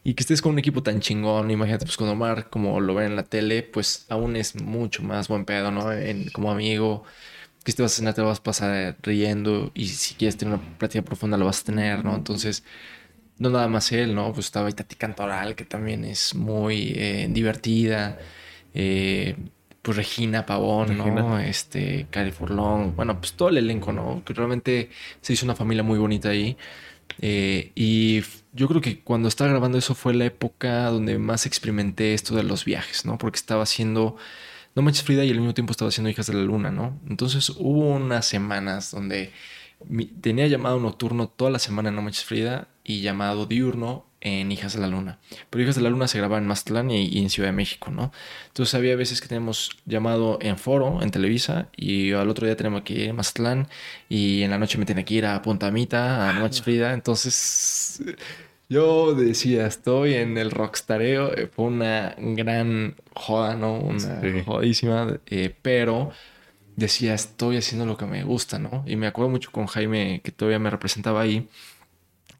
Y 0.02 0.14
que 0.14 0.22
estés 0.22 0.42
con 0.42 0.52
un 0.52 0.58
equipo 0.58 0.82
tan 0.82 1.00
chingón, 1.00 1.52
imagínate, 1.52 1.84
pues 1.84 1.96
con 1.96 2.08
Omar, 2.08 2.50
como 2.50 2.80
lo 2.80 2.94
ven 2.94 3.08
en 3.08 3.16
la 3.16 3.24
tele, 3.24 3.62
pues 3.62 4.06
aún 4.08 4.34
es 4.34 4.60
mucho 4.60 5.04
más 5.04 5.28
buen 5.28 5.44
pedo, 5.44 5.70
¿no? 5.70 5.92
En, 5.92 6.30
como 6.30 6.50
amigo, 6.50 7.04
que 7.64 7.72
te 7.72 7.82
vas 7.82 7.92
a 7.92 7.96
cenar, 7.96 8.14
te 8.14 8.22
vas 8.22 8.38
a 8.38 8.42
pasar 8.42 8.96
riendo 9.02 9.70
y 9.74 9.88
si 9.88 10.14
quieres 10.14 10.36
tener 10.36 10.54
una 10.54 10.78
práctica 10.78 11.04
profunda 11.04 11.36
lo 11.36 11.46
vas 11.46 11.60
a 11.62 11.64
tener, 11.64 12.04
¿no? 12.04 12.14
Entonces, 12.14 12.64
no 13.38 13.50
nada 13.50 13.68
más 13.68 13.92
él, 13.92 14.14
¿no? 14.14 14.32
Pues 14.32 14.46
estaba 14.46 14.66
ahí 14.68 14.72
Tati 14.72 14.96
Cantoral, 14.96 15.54
que 15.54 15.64
también 15.64 16.04
es 16.04 16.34
muy 16.34 16.92
eh, 16.96 17.28
divertida. 17.30 18.18
Eh, 18.74 19.36
pues 19.82 19.96
Regina 19.96 20.44
Pavón, 20.44 20.98
¿no? 20.98 21.38
Este, 21.38 22.06
Cari 22.10 22.32
Furlong, 22.32 22.94
bueno, 22.94 23.18
pues 23.18 23.32
todo 23.32 23.48
el 23.48 23.56
elenco, 23.56 23.92
¿no? 23.92 24.22
Que 24.24 24.34
realmente 24.34 24.90
se 25.22 25.32
hizo 25.32 25.46
una 25.46 25.54
familia 25.54 25.82
muy 25.82 25.98
bonita 25.98 26.28
ahí. 26.28 26.56
Eh, 27.20 27.72
y 27.74 28.22
yo 28.52 28.68
creo 28.68 28.80
que 28.80 29.00
cuando 29.00 29.28
estaba 29.28 29.50
grabando 29.50 29.78
eso 29.78 29.94
fue 29.94 30.14
la 30.14 30.26
época 30.26 30.86
donde 30.86 31.18
más 31.18 31.46
experimenté 31.46 32.14
esto 32.14 32.34
de 32.34 32.42
los 32.42 32.64
viajes, 32.64 33.04
¿no? 33.06 33.18
Porque 33.18 33.36
estaba 33.36 33.62
haciendo 33.62 34.16
No 34.74 34.82
Manches 34.82 35.04
Frida 35.04 35.24
y 35.24 35.30
al 35.30 35.38
mismo 35.38 35.54
tiempo 35.54 35.72
estaba 35.72 35.88
haciendo 35.88 36.10
Hijas 36.10 36.26
de 36.26 36.34
la 36.34 36.42
Luna, 36.42 36.70
¿no? 36.70 36.98
Entonces 37.08 37.50
hubo 37.50 37.88
unas 37.88 38.26
semanas 38.26 38.90
donde 38.90 39.32
tenía 40.20 40.46
llamado 40.46 40.78
nocturno 40.78 41.28
toda 41.28 41.50
la 41.50 41.58
semana 41.58 41.88
en 41.88 41.96
No 41.96 42.02
Manches 42.02 42.24
Frida 42.24 42.68
y 42.84 43.00
llamado 43.00 43.46
diurno 43.46 44.06
en 44.20 44.52
Hijas 44.52 44.74
de 44.74 44.80
la 44.80 44.86
Luna. 44.86 45.18
Pero 45.48 45.62
Hijas 45.62 45.76
de 45.76 45.82
la 45.82 45.90
Luna 45.90 46.06
se 46.06 46.18
grababa 46.18 46.38
en 46.38 46.46
Mazatlán 46.46 46.90
y, 46.90 47.18
en 47.18 47.30
Ciudad 47.30 47.48
de 47.48 47.52
México, 47.52 47.90
¿no? 47.90 48.12
Entonces 48.48 48.74
había 48.74 48.94
veces 48.96 49.20
que 49.20 49.28
teníamos 49.28 49.78
llamado 49.86 50.38
en 50.42 50.58
Foro, 50.58 51.02
en 51.02 51.10
Televisa, 51.10 51.68
y 51.76 52.12
al 52.12 52.28
otro 52.28 52.46
día 52.46 52.56
tenemos 52.56 52.82
que 52.82 52.94
ir 52.94 53.10
a 53.10 53.14
Mazatlán 53.14 53.68
y 54.08 54.42
en 54.42 54.50
la 54.50 54.58
noche 54.58 54.78
me 54.78 54.84
tenía 54.84 55.04
que 55.04 55.14
ir 55.14 55.26
a 55.26 55.40
Punta 55.42 55.70
Mita, 55.70 56.28
a 56.28 56.32
Noche 56.34 56.62
Frida. 56.62 56.92
Entonces 56.92 58.02
yo 58.70 59.14
decía, 59.14 59.66
estoy 59.66 60.14
en 60.14 60.38
el 60.38 60.50
rockstareo. 60.50 61.32
Fue 61.54 61.66
una 61.66 62.14
gran 62.16 62.94
joda, 63.14 63.54
¿no? 63.56 63.74
Una 63.74 64.42
jodísima, 64.44 65.18
eh, 65.26 65.54
pero 65.60 66.12
decía, 66.76 67.12
estoy 67.12 67.58
haciendo 67.58 67.84
lo 67.84 67.98
que 67.98 68.06
me 68.06 68.24
gusta, 68.24 68.58
¿no? 68.58 68.84
Y 68.86 68.96
me 68.96 69.06
acuerdo 69.06 69.28
mucho 69.28 69.50
con 69.50 69.66
Jaime, 69.66 70.22
que 70.24 70.32
todavía 70.32 70.58
me 70.58 70.70
representaba 70.70 71.20
ahí 71.20 71.48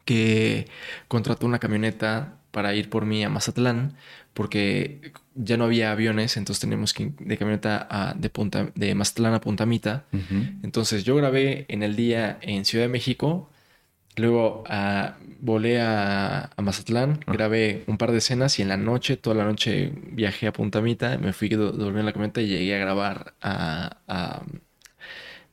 que 0.05 0.67
contrató 1.09 1.47
una 1.47 1.59
camioneta 1.59 2.39
para 2.51 2.75
ir 2.75 2.89
por 2.91 3.05
mí 3.05 3.23
a 3.23 3.29
Mazatlán 3.29 3.97
porque 4.35 5.13
ya 5.35 5.57
no 5.57 5.65
había 5.65 5.93
aviones, 5.93 6.37
entonces 6.37 6.61
teníamos 6.61 6.95
que 6.95 7.05
ir 7.05 7.13
de 7.13 7.37
camioneta 7.37 7.87
a, 7.91 8.15
de, 8.15 8.31
punta, 8.31 8.71
de 8.75 8.95
Mazatlán 8.95 9.35
a 9.35 9.41
Puntamita. 9.41 10.05
Entonces 10.63 11.05
yo 11.05 11.17
grabé 11.17 11.67
en 11.69 11.83
el 11.83 11.97
día 11.97 12.39
en 12.41 12.65
Ciudad 12.65 12.85
de 12.85 12.89
México, 12.89 13.51
luego 14.17 14.65
ah, 14.69 15.17
volé 15.41 15.81
a, 15.81 16.51
Mazatlán, 16.57 17.21
ah. 17.27 17.33
grabé 17.33 17.85
un 17.87 17.99
par 17.99 18.13
de 18.13 18.19
escenas 18.19 18.59
y 18.59 18.63
en 18.63 18.69
la 18.69 18.77
noche, 18.77 19.17
toda 19.17 19.37
la 19.37 19.45
noche 19.45 19.93
viajé 20.13 20.47
a 20.47 20.53
Puntamita, 20.53 21.19
me 21.19 21.33
fui 21.33 21.53
a 21.53 21.57
dormir 21.57 22.01
en 22.01 22.07
la 22.07 22.13
camioneta 22.13 22.41
y 22.41 22.49
llegué 22.49 22.77
a 22.77 22.79
grabar 22.79 23.35
a 23.41 24.43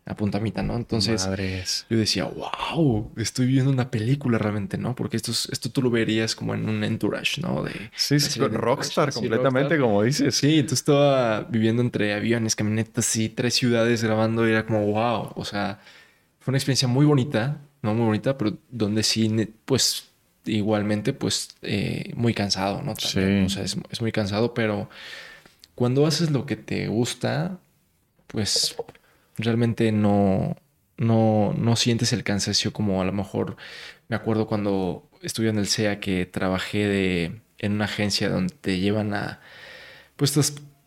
a 0.07 0.15
puntamita, 0.15 0.63
¿no? 0.63 0.77
Entonces 0.77 1.27
yo 1.89 1.97
decía, 1.97 2.23
wow, 2.23 3.11
estoy 3.17 3.45
viendo 3.47 3.69
una 3.69 3.91
película 3.91 4.37
realmente, 4.37 4.77
¿no? 4.77 4.95
Porque 4.95 5.17
esto, 5.17 5.31
esto 5.31 5.69
tú 5.69 5.81
lo 5.81 5.89
verías 5.89 6.33
como 6.33 6.55
en 6.55 6.67
un 6.69 6.83
entourage, 6.85 7.41
¿no? 7.41 7.61
De, 7.61 7.91
sí, 7.93 8.17
sí, 8.21 8.39
rockstar 8.39 9.11
completamente, 9.11 9.77
como 9.77 10.03
dices. 10.03 10.35
Sí, 10.35 10.59
entonces 10.59 10.79
estaba 10.79 11.41
viviendo 11.43 11.81
entre 11.81 12.13
aviones, 12.13 12.55
camionetas 12.55 13.13
y 13.17 13.27
tres 13.27 13.55
ciudades 13.55 14.01
grabando 14.01 14.47
y 14.47 14.51
era 14.51 14.65
como, 14.65 14.85
wow, 14.85 15.33
o 15.35 15.43
sea, 15.43 15.81
fue 16.39 16.51
una 16.51 16.57
experiencia 16.57 16.87
muy 16.87 17.05
bonita, 17.05 17.59
no 17.87 17.93
muy 17.95 18.05
bonita, 18.05 18.37
pero 18.37 18.57
donde 18.69 19.03
sí, 19.03 19.29
pues 19.65 20.09
igualmente, 20.45 21.13
pues 21.13 21.49
eh, 21.61 22.11
muy 22.15 22.33
cansado, 22.33 22.81
¿no? 22.81 22.95
sí. 22.97 23.19
O 23.19 23.49
sea, 23.49 23.63
es, 23.63 23.77
es 23.89 24.01
muy 24.01 24.11
cansado, 24.11 24.53
pero 24.53 24.89
cuando 25.75 26.05
haces 26.05 26.31
lo 26.31 26.45
que 26.45 26.55
te 26.55 26.87
gusta, 26.87 27.59
pues 28.27 28.75
realmente 29.37 29.91
no, 29.91 30.55
no, 30.97 31.53
no 31.57 31.75
sientes 31.75 32.13
el 32.13 32.23
cansancio 32.23 32.73
como 32.73 33.01
a 33.01 33.05
lo 33.05 33.13
mejor 33.13 33.57
me 34.07 34.15
acuerdo 34.15 34.47
cuando 34.47 35.07
estuve 35.21 35.49
en 35.49 35.57
el 35.57 35.67
CEA 35.67 35.99
que 35.99 36.25
trabajé 36.25 36.87
de, 36.87 37.41
en 37.59 37.73
una 37.73 37.85
agencia 37.85 38.29
donde 38.29 38.53
te 38.55 38.79
llevan 38.79 39.13
a 39.13 39.39
pues 40.15 40.35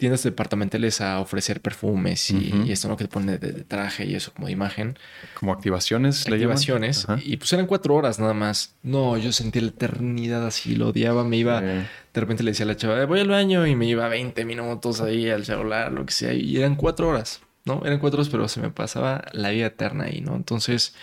tiendas 0.00 0.22
departamentales 0.22 1.00
a 1.00 1.20
ofrecer 1.20 1.60
perfumes 1.60 2.30
y, 2.30 2.72
esto 2.72 2.88
no 2.88 2.96
que 2.96 3.04
te 3.04 3.10
pone 3.10 3.38
de, 3.38 3.52
traje 3.64 4.06
y 4.06 4.14
eso 4.14 4.32
como 4.32 4.46
de 4.48 4.52
imagen. 4.52 4.98
Como 5.34 5.52
activaciones. 5.52 6.26
Activaciones. 6.26 7.06
Y 7.22 7.36
pues 7.36 7.52
eran 7.52 7.66
cuatro 7.66 7.94
horas 7.94 8.18
nada 8.18 8.34
más. 8.34 8.74
No, 8.82 9.16
yo 9.18 9.30
sentí 9.30 9.60
la 9.60 9.68
eternidad 9.68 10.44
así, 10.46 10.74
lo 10.74 10.88
odiaba, 10.88 11.22
me 11.22 11.36
iba, 11.36 11.60
de 11.60 11.86
repente 12.14 12.42
le 12.42 12.50
decía 12.50 12.64
a 12.64 12.68
la 12.68 12.76
chava, 12.76 13.04
voy 13.04 13.20
al 13.20 13.28
baño 13.28 13.66
y 13.66 13.76
me 13.76 13.86
iba 13.86 14.08
20 14.08 14.44
minutos 14.44 15.00
ahí 15.00 15.28
al 15.28 15.44
celular, 15.44 15.92
lo 15.92 16.04
que 16.06 16.12
sea, 16.12 16.32
y 16.32 16.56
eran 16.56 16.74
cuatro 16.74 17.08
horas. 17.08 17.40
¿no? 17.64 17.82
Eran 17.84 17.98
cuatro 17.98 18.22
pero 18.30 18.48
se 18.48 18.60
me 18.60 18.70
pasaba 18.70 19.24
la 19.32 19.50
vida 19.50 19.66
eterna 19.66 20.04
ahí, 20.04 20.22
¿no? 20.22 20.34
Entonces, 20.34 20.94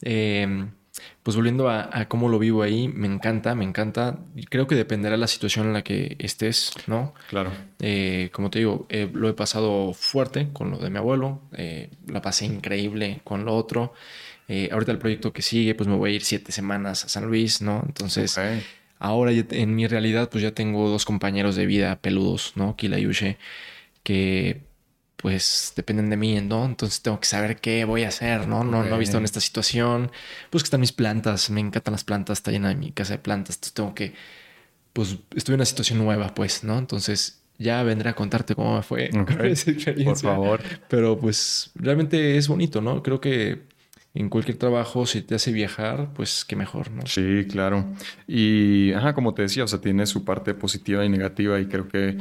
em, 0.00 0.70
pues 1.22 1.36
volviendo 1.36 1.70
a, 1.70 2.06
cómo 2.08 2.28
lo 2.28 2.38
vivo 2.40 2.62
ahí, 2.62 2.88
me 2.88 3.06
encanta, 3.06 3.54
me 3.54 3.64
encanta. 3.64 4.18
Creo 4.48 4.66
que 4.66 4.74
dependerá 4.74 5.14
de 5.14 5.20
la 5.20 5.28
situación 5.28 5.66
en 5.66 5.72
la 5.72 5.82
que 5.82 6.16
estés, 6.18 6.72
¿no? 6.88 7.14
Claro. 7.30 7.52
Eh, 7.78 8.30
como 8.32 8.50
te 8.50 8.58
digo, 8.58 8.86
eh, 8.88 9.08
lo 9.12 9.28
he 9.28 9.32
pasado 9.32 9.92
fuerte 9.92 10.48
con 10.52 10.72
lo 10.72 10.78
de 10.78 10.90
mi 10.90 10.98
abuelo, 10.98 11.40
eh, 11.52 11.90
la 12.08 12.20
pasé 12.20 12.46
increíble 12.46 13.20
con 13.22 13.44
lo 13.44 13.54
otro. 13.54 13.94
ahorita 14.70 14.92
el 14.92 14.98
proyecto 14.98 15.32
que 15.32 15.42
sigue, 15.42 15.74
pues 15.74 15.88
me 15.88 15.96
voy 15.96 16.12
a 16.12 16.14
ir 16.14 16.22
siete 16.22 16.50
semanas 16.50 17.04
a 17.04 17.08
San 17.08 17.26
Luis, 17.26 17.62
¿no? 17.62 17.82
Entonces, 17.86 18.38
ahora 18.98 19.32
en 19.32 19.74
mi 19.74 19.86
realidad, 19.86 20.28
pues 20.28 20.42
ya 20.42 20.50
tengo 20.52 20.88
dos 20.90 21.04
compañeros 21.04 21.54
de 21.54 21.66
vida 21.66 21.96
peludos, 22.00 22.52
¿no? 22.56 22.74
Kila 22.76 22.98
y 22.98 23.06
Ushe, 23.06 23.38
que 24.02 24.60
pues 25.22 25.72
dependen 25.76 26.10
de 26.10 26.16
mí, 26.16 26.40
¿no? 26.40 26.64
Entonces 26.64 27.00
tengo 27.00 27.20
que 27.20 27.26
saber 27.26 27.60
qué 27.60 27.84
voy 27.84 28.02
a 28.02 28.08
hacer, 28.08 28.48
¿no? 28.48 28.64
No, 28.64 28.82
no 28.82 28.96
he 28.96 28.98
visto 28.98 29.18
en 29.18 29.24
esta 29.24 29.40
situación. 29.40 30.10
Pues 30.50 30.64
que 30.64 30.66
están 30.66 30.80
mis 30.80 30.92
plantas, 30.92 31.48
me 31.48 31.60
encantan 31.60 31.92
las 31.92 32.02
plantas, 32.02 32.38
está 32.38 32.50
llena 32.50 32.68
de 32.68 32.74
mi 32.74 32.90
casa 32.90 33.14
de 33.14 33.18
plantas, 33.20 33.56
entonces 33.56 33.72
tengo 33.72 33.94
que, 33.94 34.14
pues 34.92 35.18
estoy 35.36 35.54
en 35.54 35.60
una 35.60 35.64
situación 35.64 35.98
nueva, 35.98 36.34
pues, 36.34 36.64
¿no? 36.64 36.76
Entonces 36.76 37.40
ya 37.56 37.84
vendré 37.84 38.10
a 38.10 38.14
contarte 38.14 38.56
cómo 38.56 38.76
me 38.76 38.82
fue 38.82 39.10
esa 39.44 39.70
experiencia. 39.70 40.04
Por 40.04 40.18
favor. 40.18 40.60
Pero 40.88 41.16
pues 41.16 41.70
realmente 41.76 42.36
es 42.36 42.48
bonito, 42.48 42.80
¿no? 42.80 43.02
Creo 43.04 43.20
que 43.20 43.62
en 44.14 44.28
cualquier 44.28 44.58
trabajo, 44.58 45.06
si 45.06 45.22
te 45.22 45.36
hace 45.36 45.52
viajar, 45.52 46.10
pues 46.14 46.44
qué 46.44 46.56
mejor, 46.56 46.90
¿no? 46.90 47.06
Sí, 47.06 47.46
claro. 47.48 47.86
Y, 48.26 48.92
ajá, 48.92 49.14
como 49.14 49.32
te 49.32 49.42
decía, 49.42 49.64
o 49.64 49.68
sea, 49.68 49.80
tiene 49.80 50.04
su 50.06 50.24
parte 50.24 50.52
positiva 50.52 51.04
y 51.04 51.08
negativa 51.08 51.58
y 51.60 51.66
creo 51.66 51.88
que 51.88 52.18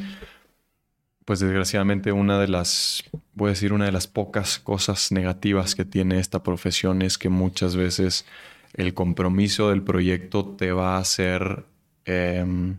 pues 1.25 1.39
desgraciadamente 1.39 2.11
una 2.11 2.39
de 2.39 2.47
las, 2.47 3.03
voy 3.33 3.47
a 3.47 3.49
decir, 3.51 3.73
una 3.73 3.85
de 3.85 3.91
las 3.91 4.07
pocas 4.07 4.59
cosas 4.59 5.11
negativas 5.11 5.75
que 5.75 5.85
tiene 5.85 6.19
esta 6.19 6.43
profesión 6.43 7.01
es 7.01 7.17
que 7.17 7.29
muchas 7.29 7.75
veces 7.75 8.25
el 8.73 8.93
compromiso 8.93 9.69
del 9.69 9.83
proyecto 9.83 10.45
te 10.45 10.71
va 10.71 10.95
a 10.95 10.99
hacer 10.99 11.65
em, 12.05 12.77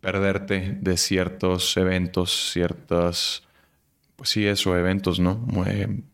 perderte 0.00 0.76
de 0.80 0.96
ciertos 0.96 1.76
eventos, 1.76 2.50
ciertas 2.52 3.44
sí, 4.24 4.46
eso, 4.46 4.76
eventos, 4.76 5.20
¿no? 5.20 5.46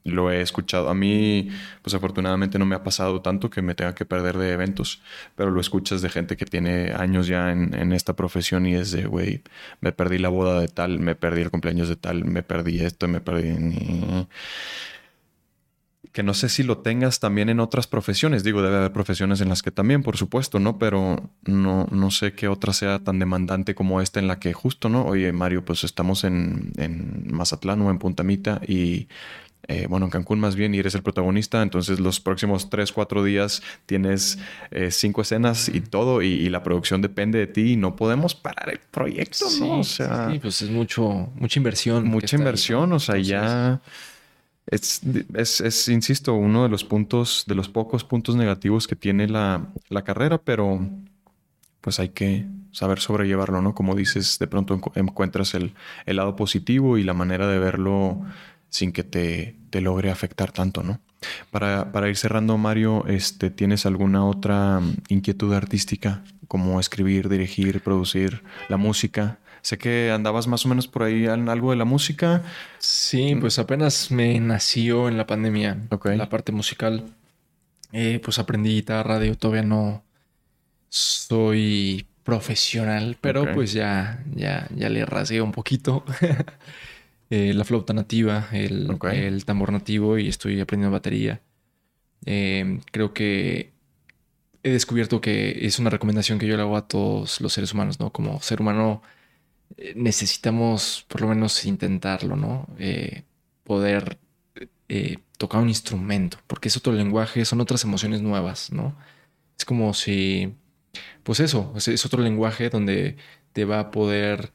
lo 0.05 0.31
he 0.31 0.41
escuchado. 0.41 0.89
A 0.89 0.95
mí, 0.95 1.49
pues 1.83 1.95
afortunadamente 1.95 2.59
no 2.59 2.67
me 2.67 2.75
ha 2.75 2.83
pasado 2.83 3.21
tanto 3.23 3.51
que 3.51 3.63
me 3.63 3.75
tenga 3.75 3.95
que 3.95 4.05
perder 4.05 4.39
de 4.39 4.53
eventos, 4.53 5.01
pero 5.37 5.51
lo 5.51 5.61
escuchas 5.61 6.03
de 6.03 6.09
gente 6.09 6.37
que 6.37 6.47
tiene 6.47 6.93
años 6.93 7.27
ya 7.27 7.53
en, 7.53 7.93
esta 7.93 8.15
profesión 8.15 8.67
y 8.67 8.75
es 8.75 8.91
de, 8.93 9.07
güey, 9.07 9.43
me 9.81 9.93
perdí 9.93 10.19
la 10.19 10.29
boda 10.29 10.61
de 10.61 10.69
tal, 10.69 10.99
me 10.99 11.15
perdí 11.15 11.43
el 11.43 11.51
cumpleaños 11.51 11.89
de 11.89 11.97
tal, 11.97 12.25
me 12.25 12.43
perdí 12.43 12.81
esto, 12.81 13.09
me 13.09 13.21
perdí 13.21 13.49
que 16.19 16.25
no 16.25 16.35
sé 16.35 16.49
si 16.49 16.65
lo 16.65 16.79
tengas 16.79 17.21
también 17.21 17.49
en 17.49 17.61
otras 17.61 17.87
profesiones. 17.87 18.43
Digo, 18.43 18.61
debe 18.61 18.79
haber 18.79 18.93
profesiones 18.93 19.41
en 19.41 19.49
las 19.49 19.63
que 19.63 19.71
también, 19.71 20.03
por 20.03 20.17
supuesto, 20.17 20.59
¿no? 20.59 20.77
Pero 20.77 21.31
no, 21.45 21.87
no 21.93 22.11
sé 22.11 22.33
qué 22.33 22.49
otra 22.49 22.73
sea 22.73 22.99
tan 22.99 23.21
demandante 23.21 23.77
como 23.77 24.01
esta 24.01 24.19
en 24.19 24.27
la 24.27 24.41
que 24.41 24.53
justo, 24.53 24.89
¿no? 24.89 25.05
Oye, 25.05 25.31
Mario, 25.31 25.65
pues 25.65 25.85
estamos 25.85 26.25
en, 26.25 26.73
en 26.77 27.29
Mazatlán 27.31 27.83
o 27.83 27.91
en 27.93 28.01
Puntamita 28.01 28.61
y, 28.67 29.07
eh, 29.69 29.87
bueno, 29.89 30.07
en 30.07 30.11
Cancún 30.11 30.41
más 30.41 30.57
bien, 30.57 30.75
y 30.75 30.81
eres 30.81 30.97
el 30.97 31.05
protagonista. 31.05 31.63
Entonces, 31.63 32.01
los 32.01 32.19
próximos 32.19 32.69
tres, 32.69 32.91
cuatro 32.91 33.23
días 33.23 33.63
tienes 33.87 34.41
eh, 34.73 34.91
cinco 34.91 35.23
escenas 35.23 35.69
y 35.69 35.83
todo, 35.83 36.21
y, 36.21 36.49
la 36.49 36.65
producción 36.65 37.01
depende 37.01 37.39
de 37.39 37.47
ti 37.47 37.75
y 37.75 37.77
no 37.77 37.95
podemos 37.95 38.35
parar 38.35 38.71
el 38.71 38.81
proyecto, 38.91 39.47
¿no? 39.61 39.79
O 39.79 39.85
sea, 39.85 40.33
sí, 40.33 40.41
pues 40.41 40.63
es 40.63 40.71
mucho, 40.71 41.31
mucha 41.37 41.61
inversión. 41.61 42.09
Mucha 42.09 42.35
inversión, 42.35 42.93
o 42.93 42.99
sea, 42.99 43.19
ya 43.19 43.81
es, 44.71 45.61
es, 45.61 45.89
insisto, 45.89 46.35
uno 46.35 46.63
de 46.63 46.69
los 46.69 46.85
puntos, 46.85 47.45
de 47.47 47.55
los 47.55 47.69
pocos 47.69 48.05
puntos 48.05 48.37
negativos 48.37 48.87
que 48.87 48.97
tiene 48.97 49.27
la, 49.27 49.67
carrera, 50.05 50.39
pero 50.39 50.81
pues 51.81 52.01
hay 52.01 52.11
que 52.11 52.47
saber 52.73 53.01
sobrellevarlo, 53.01 53.63
¿no? 53.63 53.75
Como 53.75 53.95
dices, 53.95 54.39
de 54.39 54.47
pronto 54.47 54.79
encuentras 54.95 55.55
el, 55.55 55.75
lado 56.07 56.37
positivo 56.37 56.99
y 56.99 57.03
la 57.03 57.15
manera 57.15 57.47
de 57.47 57.59
verlo 57.59 58.21
sin 58.69 58.93
que 58.93 59.05
te, 59.05 59.57
te 59.71 59.81
logre 59.81 60.11
afectar 60.11 60.53
tanto, 60.53 60.83
¿no? 60.83 61.01
Para, 61.51 61.91
para, 61.91 62.09
ir 62.09 62.17
cerrando, 62.17 62.59
Mario, 62.59 63.07
este, 63.07 63.51
¿tienes 63.51 63.87
alguna 63.87 64.25
otra 64.25 64.81
inquietud 65.09 65.53
artística 65.53 66.23
como 66.47 66.79
escribir, 66.79 67.29
dirigir, 67.29 67.81
producir 67.81 68.43
la 68.69 68.77
música? 68.77 69.39
Sé 69.63 69.79
que 69.79 70.11
andabas 70.11 70.47
más 70.47 70.65
o 70.65 70.69
menos 70.69 70.89
por 70.89 71.03
ahí 71.03 71.27
en 71.27 71.49
algo 71.49 71.71
de 71.71 71.77
la 71.77 71.85
música. 71.85 72.43
Sí, 72.79 73.37
pues 73.41 73.59
apenas 73.59 74.11
me 74.11 74.39
nació 74.41 75.09
en 75.09 75.17
la 75.17 75.27
pandemia 75.27 75.77
la 76.05 76.29
parte 76.29 76.53
musical. 76.53 77.05
Eh, 77.93 78.21
pues 78.23 78.39
aprendí 78.39 78.71
guitarra, 78.75 79.19
digo, 79.19 79.35
todavía 79.35 79.63
no 79.63 80.05
soy 80.89 82.07
profesional, 82.23 83.17
pero 83.21 83.55
pues 83.55 83.73
ya, 83.73 84.23
ya, 84.35 84.69
ya 84.75 84.89
le 84.89 85.07
rasgué 85.07 85.41
un 85.41 85.53
poquito. 85.53 86.05
Eh, 87.31 87.53
la 87.53 87.65
flauta 87.65 87.93
nativa, 87.93 88.49
el, 88.53 88.89
el, 89.13 89.45
tambor 89.45 89.71
nativo 89.71 90.17
y 90.17 90.29
estoy 90.29 90.59
aprendiendo 90.63 90.95
batería. 90.95 91.43
Eh, 92.25 92.81
creo 92.91 93.13
que 93.13 93.73
he 94.63 94.71
descubierto 94.71 95.21
que 95.21 95.67
es 95.67 95.79
una 95.79 95.91
recomendación 95.91 96.39
que 96.39 96.47
yo 96.47 96.57
le 96.57 96.63
hago 96.63 96.77
a 96.79 96.89
todos 96.89 97.43
los 97.43 97.53
seres 97.53 97.75
humanos, 97.75 98.01
¿no? 98.01 98.11
Como 98.15 98.41
ser 98.41 98.63
humano 98.63 99.03
necesitamos 99.97 101.05
por 101.09 101.21
lo 101.23 101.29
menos 101.29 101.65
intentarlo, 101.65 102.37
¿no? 102.37 102.67
Eh, 102.79 103.25
poder 103.65 104.19
eh, 104.89 105.19
tocar 105.37 105.61
un 105.63 105.69
instrumento, 105.69 106.39
porque 106.47 106.69
es 106.69 106.77
otro 106.77 106.93
lenguaje, 106.93 107.45
son 107.45 107.61
otras 107.61 107.85
emociones 107.85 108.23
nuevas, 108.23 108.73
¿no? 108.73 108.97
Es 109.59 109.65
como 109.65 109.95
si, 109.95 110.55
pues 111.23 111.41
eso, 111.41 111.73
es 111.77 112.07
otro 112.07 112.23
lenguaje 112.23 112.71
donde 112.71 113.17
te 113.53 113.65
va 113.65 113.81
a 113.81 113.91
poder 113.91 114.53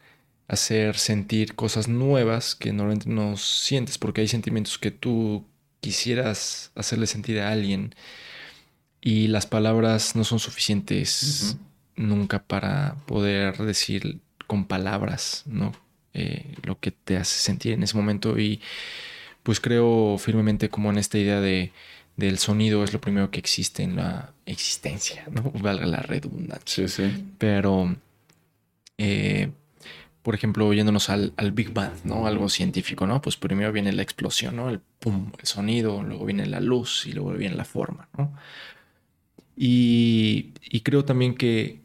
hacer 0.48 0.98
sentir 0.98 1.56
cosas 1.56 1.88
nuevas 1.88 2.56
que 2.56 2.74
normalmente 2.74 3.10
no 3.10 3.38
sientes, 3.38 3.98
porque 3.98 4.22
hay 4.22 4.28
sentimientos 4.28 4.78
que 4.78 4.92
tú 4.92 5.46
quisieras 5.82 6.72
hacerle 6.76 7.08
sentir 7.08 7.40
a 7.40 7.52
alguien 7.52 7.94
y 9.02 9.28
las 9.28 9.46
palabras 9.46 10.16
no 10.16 10.24
son 10.24 10.40
suficientes 10.40 11.58
nunca 11.96 12.44
para 12.44 12.96
poder 13.06 13.58
decir 13.58 14.22
con 14.54 14.66
palabras, 14.66 15.42
¿no? 15.48 15.72
Eh, 16.14 16.54
lo 16.62 16.80
que 16.80 16.92
te 16.92 17.18
hace 17.18 17.40
sentir 17.40 17.74
en 17.74 17.82
ese 17.82 17.98
momento 17.98 18.38
y 18.38 18.62
pues 19.42 19.60
creo 19.60 20.18
firmemente 20.20 20.70
como 20.70 20.92
en 20.92 21.00
esta 21.00 21.18
idea 21.18 21.42
de 21.42 21.72
del 22.18 22.38
sonido 22.38 22.84
es 22.84 22.94
lo 22.94 23.02
primero 23.02 23.32
que 23.32 23.40
existe 23.40 23.82
en 23.82 23.96
la 23.96 24.32
existencia, 24.46 25.26
¿no? 25.32 25.42
Valga 25.56 25.88
la 25.88 26.04
redundancia. 26.04 26.88
Sí, 26.88 27.10
sí. 27.10 27.26
Pero, 27.40 27.96
eh, 29.00 29.50
por 30.22 30.36
ejemplo, 30.36 30.72
yéndonos 30.72 31.10
al, 31.10 31.34
al, 31.36 31.52
Big 31.52 31.74
Bang, 31.74 31.94
¿no? 32.04 32.28
Algo 32.28 32.48
científico, 32.48 33.08
¿no? 33.08 33.20
Pues 33.20 33.36
primero 33.38 33.72
viene 33.72 33.92
la 33.92 34.04
explosión, 34.04 34.56
¿no? 34.56 34.70
El 34.70 34.82
pum, 35.00 35.32
el 35.40 35.48
sonido, 35.48 36.04
luego 36.04 36.26
viene 36.26 36.46
la 36.46 36.60
luz 36.60 37.08
y 37.08 37.14
luego 37.14 37.32
viene 37.32 37.56
la 37.56 37.66
forma, 37.66 38.08
¿no? 38.16 38.32
Y, 39.58 40.54
y 40.62 40.82
creo 40.82 41.06
también 41.06 41.34
que 41.34 41.83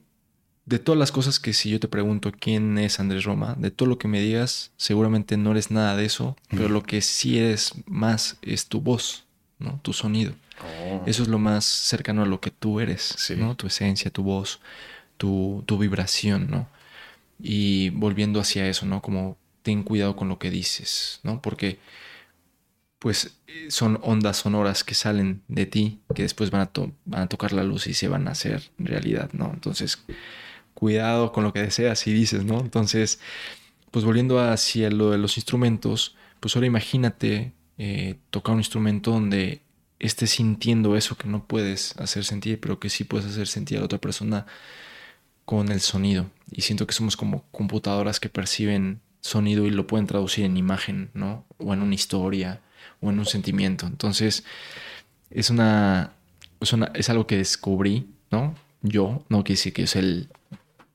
de 0.68 0.78
todas 0.78 0.98
las 0.98 1.12
cosas 1.12 1.40
que 1.40 1.54
si 1.54 1.70
yo 1.70 1.80
te 1.80 1.88
pregunto 1.88 2.30
quién 2.38 2.76
es 2.76 3.00
Andrés 3.00 3.24
Roma, 3.24 3.54
de 3.58 3.70
todo 3.70 3.88
lo 3.88 3.96
que 3.96 4.06
me 4.06 4.20
digas, 4.20 4.70
seguramente 4.76 5.38
no 5.38 5.52
eres 5.52 5.70
nada 5.70 5.96
de 5.96 6.04
eso, 6.04 6.36
pero 6.50 6.68
lo 6.68 6.82
que 6.82 7.00
sí 7.00 7.38
eres 7.38 7.72
más 7.86 8.36
es 8.42 8.66
tu 8.66 8.82
voz, 8.82 9.24
¿no? 9.58 9.80
Tu 9.82 9.94
sonido. 9.94 10.34
Oh. 10.60 11.02
Eso 11.06 11.22
es 11.22 11.28
lo 11.28 11.38
más 11.38 11.64
cercano 11.64 12.22
a 12.22 12.26
lo 12.26 12.40
que 12.40 12.50
tú 12.50 12.80
eres, 12.80 13.16
¿no? 13.38 13.56
Tu 13.56 13.66
esencia, 13.66 14.10
tu 14.10 14.22
voz, 14.22 14.60
tu, 15.16 15.64
tu 15.64 15.78
vibración, 15.78 16.50
¿no? 16.50 16.68
Y 17.40 17.88
volviendo 17.90 18.38
hacia 18.38 18.68
eso, 18.68 18.84
¿no? 18.84 19.00
Como 19.00 19.38
ten 19.62 19.82
cuidado 19.82 20.16
con 20.16 20.28
lo 20.28 20.38
que 20.38 20.50
dices, 20.50 21.20
¿no? 21.22 21.40
Porque 21.40 21.78
pues 22.98 23.38
son 23.70 23.98
ondas 24.02 24.38
sonoras 24.38 24.84
que 24.84 24.94
salen 24.94 25.40
de 25.48 25.64
ti, 25.64 26.00
que 26.14 26.22
después 26.22 26.50
van 26.50 26.62
a, 26.62 26.70
van 27.06 27.22
a 27.22 27.28
tocar 27.28 27.54
la 27.54 27.64
luz 27.64 27.86
y 27.86 27.94
se 27.94 28.08
van 28.08 28.28
a 28.28 28.32
hacer 28.32 28.70
realidad, 28.78 29.30
¿no? 29.32 29.50
Entonces, 29.54 29.98
cuidado 30.78 31.32
con 31.32 31.42
lo 31.42 31.52
que 31.52 31.60
deseas 31.60 32.06
y 32.06 32.12
dices, 32.12 32.44
¿no? 32.44 32.60
Entonces, 32.60 33.18
pues 33.90 34.04
volviendo 34.04 34.38
hacia 34.38 34.90
lo 34.90 35.10
de 35.10 35.18
los 35.18 35.36
instrumentos, 35.36 36.14
pues 36.38 36.54
ahora 36.54 36.68
imagínate 36.68 37.52
eh, 37.78 38.14
tocar 38.30 38.52
un 38.52 38.60
instrumento 38.60 39.10
donde 39.10 39.62
estés 39.98 40.30
sintiendo 40.30 40.96
eso 40.96 41.16
que 41.16 41.26
no 41.26 41.48
puedes 41.48 41.96
hacer 41.96 42.24
sentir, 42.24 42.60
pero 42.60 42.78
que 42.78 42.90
sí 42.90 43.02
puedes 43.02 43.26
hacer 43.26 43.48
sentir 43.48 43.78
a 43.78 43.80
la 43.80 43.86
otra 43.86 43.98
persona 43.98 44.46
con 45.44 45.72
el 45.72 45.80
sonido. 45.80 46.30
Y 46.52 46.60
siento 46.60 46.86
que 46.86 46.94
somos 46.94 47.16
como 47.16 47.42
computadoras 47.50 48.20
que 48.20 48.28
perciben 48.28 49.00
sonido 49.20 49.66
y 49.66 49.70
lo 49.70 49.88
pueden 49.88 50.06
traducir 50.06 50.44
en 50.44 50.56
imagen, 50.56 51.10
¿no? 51.12 51.44
O 51.58 51.74
en 51.74 51.82
una 51.82 51.96
historia, 51.96 52.60
o 53.00 53.10
en 53.10 53.18
un 53.18 53.26
sentimiento. 53.26 53.84
Entonces, 53.88 54.44
es 55.30 55.50
una, 55.50 56.12
es, 56.60 56.72
una, 56.72 56.92
es 56.94 57.10
algo 57.10 57.26
que 57.26 57.36
descubrí, 57.36 58.06
¿no? 58.30 58.54
Yo, 58.82 59.24
no 59.28 59.42
decir 59.42 59.72
que 59.72 59.82
es 59.82 59.96
el 59.96 60.28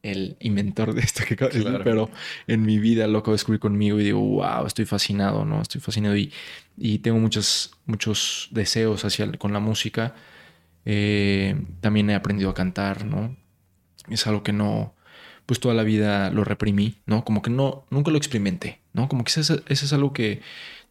el 0.04 0.36
inventor 0.42 0.94
de 0.94 1.02
esto 1.02 1.24
que 1.28 1.36
pero 1.84 2.10
en 2.48 2.64
mi 2.64 2.78
vida 2.78 3.08
lo 3.08 3.20
acabo 3.20 3.32
de 3.32 3.36
descubrir 3.36 3.60
conmigo 3.60 4.00
y 4.00 4.04
digo, 4.04 4.20
wow, 4.20 4.68
estoy 4.68 4.86
fascinado, 4.86 5.46
¿no? 5.46 5.62
Estoy 5.62 5.82
fascinado 5.82 6.16
y, 6.16 6.32
y 6.78 7.00
tengo 7.00 7.18
muchos, 7.20 7.72
muchos 7.86 8.50
deseos 8.52 9.06
hacia, 9.06 9.32
con 9.34 9.54
la 9.54 9.60
música. 9.60 10.14
Eh, 10.86 11.56
también 11.80 12.10
he 12.10 12.16
aprendido 12.16 12.50
a 12.50 12.54
cantar, 12.54 13.06
¿no? 13.06 13.36
Es 14.10 14.28
algo 14.28 14.44
que 14.44 14.52
no, 14.52 14.94
pues 15.46 15.62
toda 15.62 15.74
la 15.74 15.84
vida 15.84 16.30
lo 16.32 16.44
reprimí, 16.44 16.98
¿no? 17.06 17.24
Como 17.24 17.42
que 17.42 17.50
no, 17.50 17.86
nunca 17.90 18.12
lo 18.12 18.18
experimenté, 18.18 18.82
¿no? 18.92 19.08
Como 19.08 19.24
que 19.24 19.40
eso, 19.40 19.62
eso 19.68 19.86
es 19.86 19.94
algo 19.94 20.12
que 20.12 20.42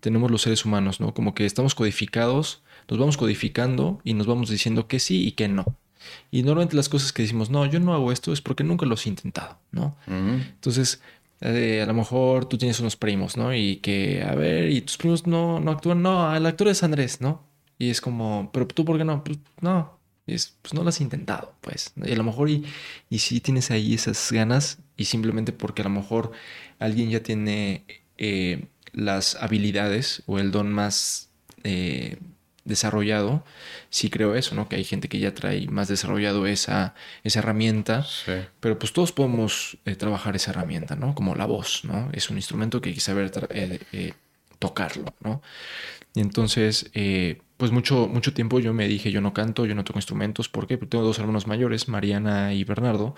tenemos 0.00 0.30
los 0.30 0.42
seres 0.42 0.64
humanos, 0.64 1.00
¿no? 1.00 1.12
Como 1.12 1.34
que 1.34 1.44
estamos 1.44 1.74
codificados, 1.74 2.62
nos 2.88 2.98
vamos 2.98 3.18
codificando 3.18 4.00
y 4.04 4.14
nos 4.14 4.26
vamos 4.26 4.48
diciendo 4.48 4.88
que 4.88 4.98
sí 4.98 5.26
y 5.26 5.32
que 5.32 5.48
no. 5.48 5.76
Y 6.30 6.42
normalmente 6.42 6.76
las 6.76 6.88
cosas 6.88 7.12
que 7.12 7.22
decimos, 7.22 7.50
no, 7.50 7.66
yo 7.66 7.80
no 7.80 7.94
hago 7.94 8.12
esto, 8.12 8.32
es 8.32 8.40
porque 8.40 8.64
nunca 8.64 8.86
lo 8.86 8.96
he 8.96 9.08
intentado, 9.08 9.58
¿no? 9.70 9.96
Entonces, 10.06 11.00
eh, 11.40 11.80
a 11.82 11.86
lo 11.86 11.94
mejor 11.94 12.46
tú 12.46 12.58
tienes 12.58 12.80
unos 12.80 12.96
primos, 12.96 13.36
¿no? 13.36 13.54
Y 13.54 13.76
que, 13.76 14.22
a 14.22 14.34
ver, 14.34 14.70
y 14.70 14.80
tus 14.82 14.96
primos 14.96 15.26
no, 15.26 15.60
no 15.60 15.70
actúan, 15.70 16.02
no, 16.02 16.34
el 16.34 16.46
actor 16.46 16.68
es 16.68 16.82
Andrés, 16.82 17.20
¿no? 17.20 17.44
Y 17.78 17.90
es 17.90 18.00
como, 18.00 18.50
pero 18.52 18.66
tú, 18.66 18.84
¿por 18.84 18.96
qué 18.96 19.04
no? 19.04 19.24
Pues 19.24 19.38
no, 19.60 19.98
es, 20.26 20.56
pues 20.62 20.74
no 20.74 20.82
lo 20.82 20.88
has 20.88 21.00
intentado, 21.00 21.54
pues. 21.60 21.92
Y 21.96 22.12
a 22.12 22.16
lo 22.16 22.22
mejor, 22.24 22.48
y, 22.48 22.64
y 23.10 23.18
si 23.18 23.40
tienes 23.40 23.70
ahí 23.70 23.94
esas 23.94 24.30
ganas, 24.30 24.78
y 24.96 25.06
simplemente 25.06 25.52
porque 25.52 25.82
a 25.82 25.84
lo 25.84 25.90
mejor 25.90 26.32
alguien 26.78 27.10
ya 27.10 27.22
tiene 27.22 27.84
eh, 28.18 28.66
las 28.92 29.34
habilidades 29.36 30.22
o 30.26 30.38
el 30.38 30.52
don 30.52 30.72
más 30.72 31.30
eh, 31.64 32.18
desarrollado, 32.64 33.44
sí 33.90 34.10
creo 34.10 34.34
eso, 34.34 34.54
¿no? 34.54 34.68
Que 34.68 34.76
hay 34.76 34.84
gente 34.84 35.08
que 35.08 35.18
ya 35.18 35.34
trae 35.34 35.66
más 35.68 35.88
desarrollado 35.88 36.46
esa, 36.46 36.94
esa 37.24 37.40
herramienta, 37.40 38.06
pero 38.60 38.78
pues 38.78 38.92
todos 38.92 39.12
podemos 39.12 39.78
eh, 39.84 39.96
trabajar 39.96 40.36
esa 40.36 40.52
herramienta, 40.52 40.94
¿no? 40.96 41.14
Como 41.14 41.34
la 41.34 41.46
voz, 41.46 41.84
¿no? 41.84 42.08
Es 42.12 42.30
un 42.30 42.36
instrumento 42.36 42.80
que 42.80 42.90
hay 42.90 42.94
que 42.94 43.00
saber 43.00 43.32
eh, 43.50 43.80
eh, 43.92 44.12
tocarlo, 44.58 45.14
¿no? 45.20 45.42
Y 46.14 46.20
entonces, 46.20 46.90
pues 47.56 47.72
mucho, 47.72 48.06
mucho 48.06 48.34
tiempo 48.34 48.60
yo 48.60 48.74
me 48.74 48.86
dije, 48.86 49.10
yo 49.10 49.22
no 49.22 49.32
canto, 49.32 49.64
yo 49.64 49.74
no 49.74 49.82
toco 49.82 49.98
instrumentos, 49.98 50.50
¿por 50.50 50.66
qué? 50.66 50.76
Porque 50.76 50.90
tengo 50.90 51.04
dos 51.04 51.18
hermanos 51.18 51.46
mayores, 51.46 51.88
Mariana 51.88 52.52
y 52.52 52.64
Bernardo. 52.64 53.14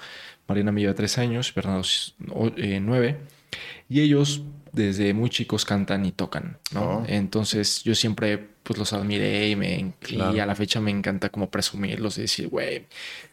Mariana 0.47 0.71
me 0.71 0.81
lleva 0.81 0.95
tres 0.95 1.19
años, 1.19 1.53
Bernardo 1.55 1.83
nueve, 2.19 3.19
y 3.89 4.01
ellos 4.01 4.43
desde 4.75 5.15
muy 5.15 5.31
chicos 5.31 5.65
cantan 5.65 6.05
y 6.05 6.13
tocan, 6.13 6.59
¿no? 6.73 6.99
Oh. 6.99 7.05
Entonces 7.07 7.83
yo 7.85 7.95
siempre 7.95 8.39
pues 8.63 8.79
los 8.79 8.93
admiré 8.93 9.49
y, 9.51 9.57
me, 9.57 9.95
Claro. 10.01 10.35
y 10.37 10.41
a 10.41 10.47
la 10.47 10.55
fecha 10.55 10.81
me 10.81 10.91
encanta 10.91 11.29
como 11.29 11.51
presumirlos 11.51 12.17
y 12.19 12.23
decir, 12.23 12.49
güey, 12.49 12.87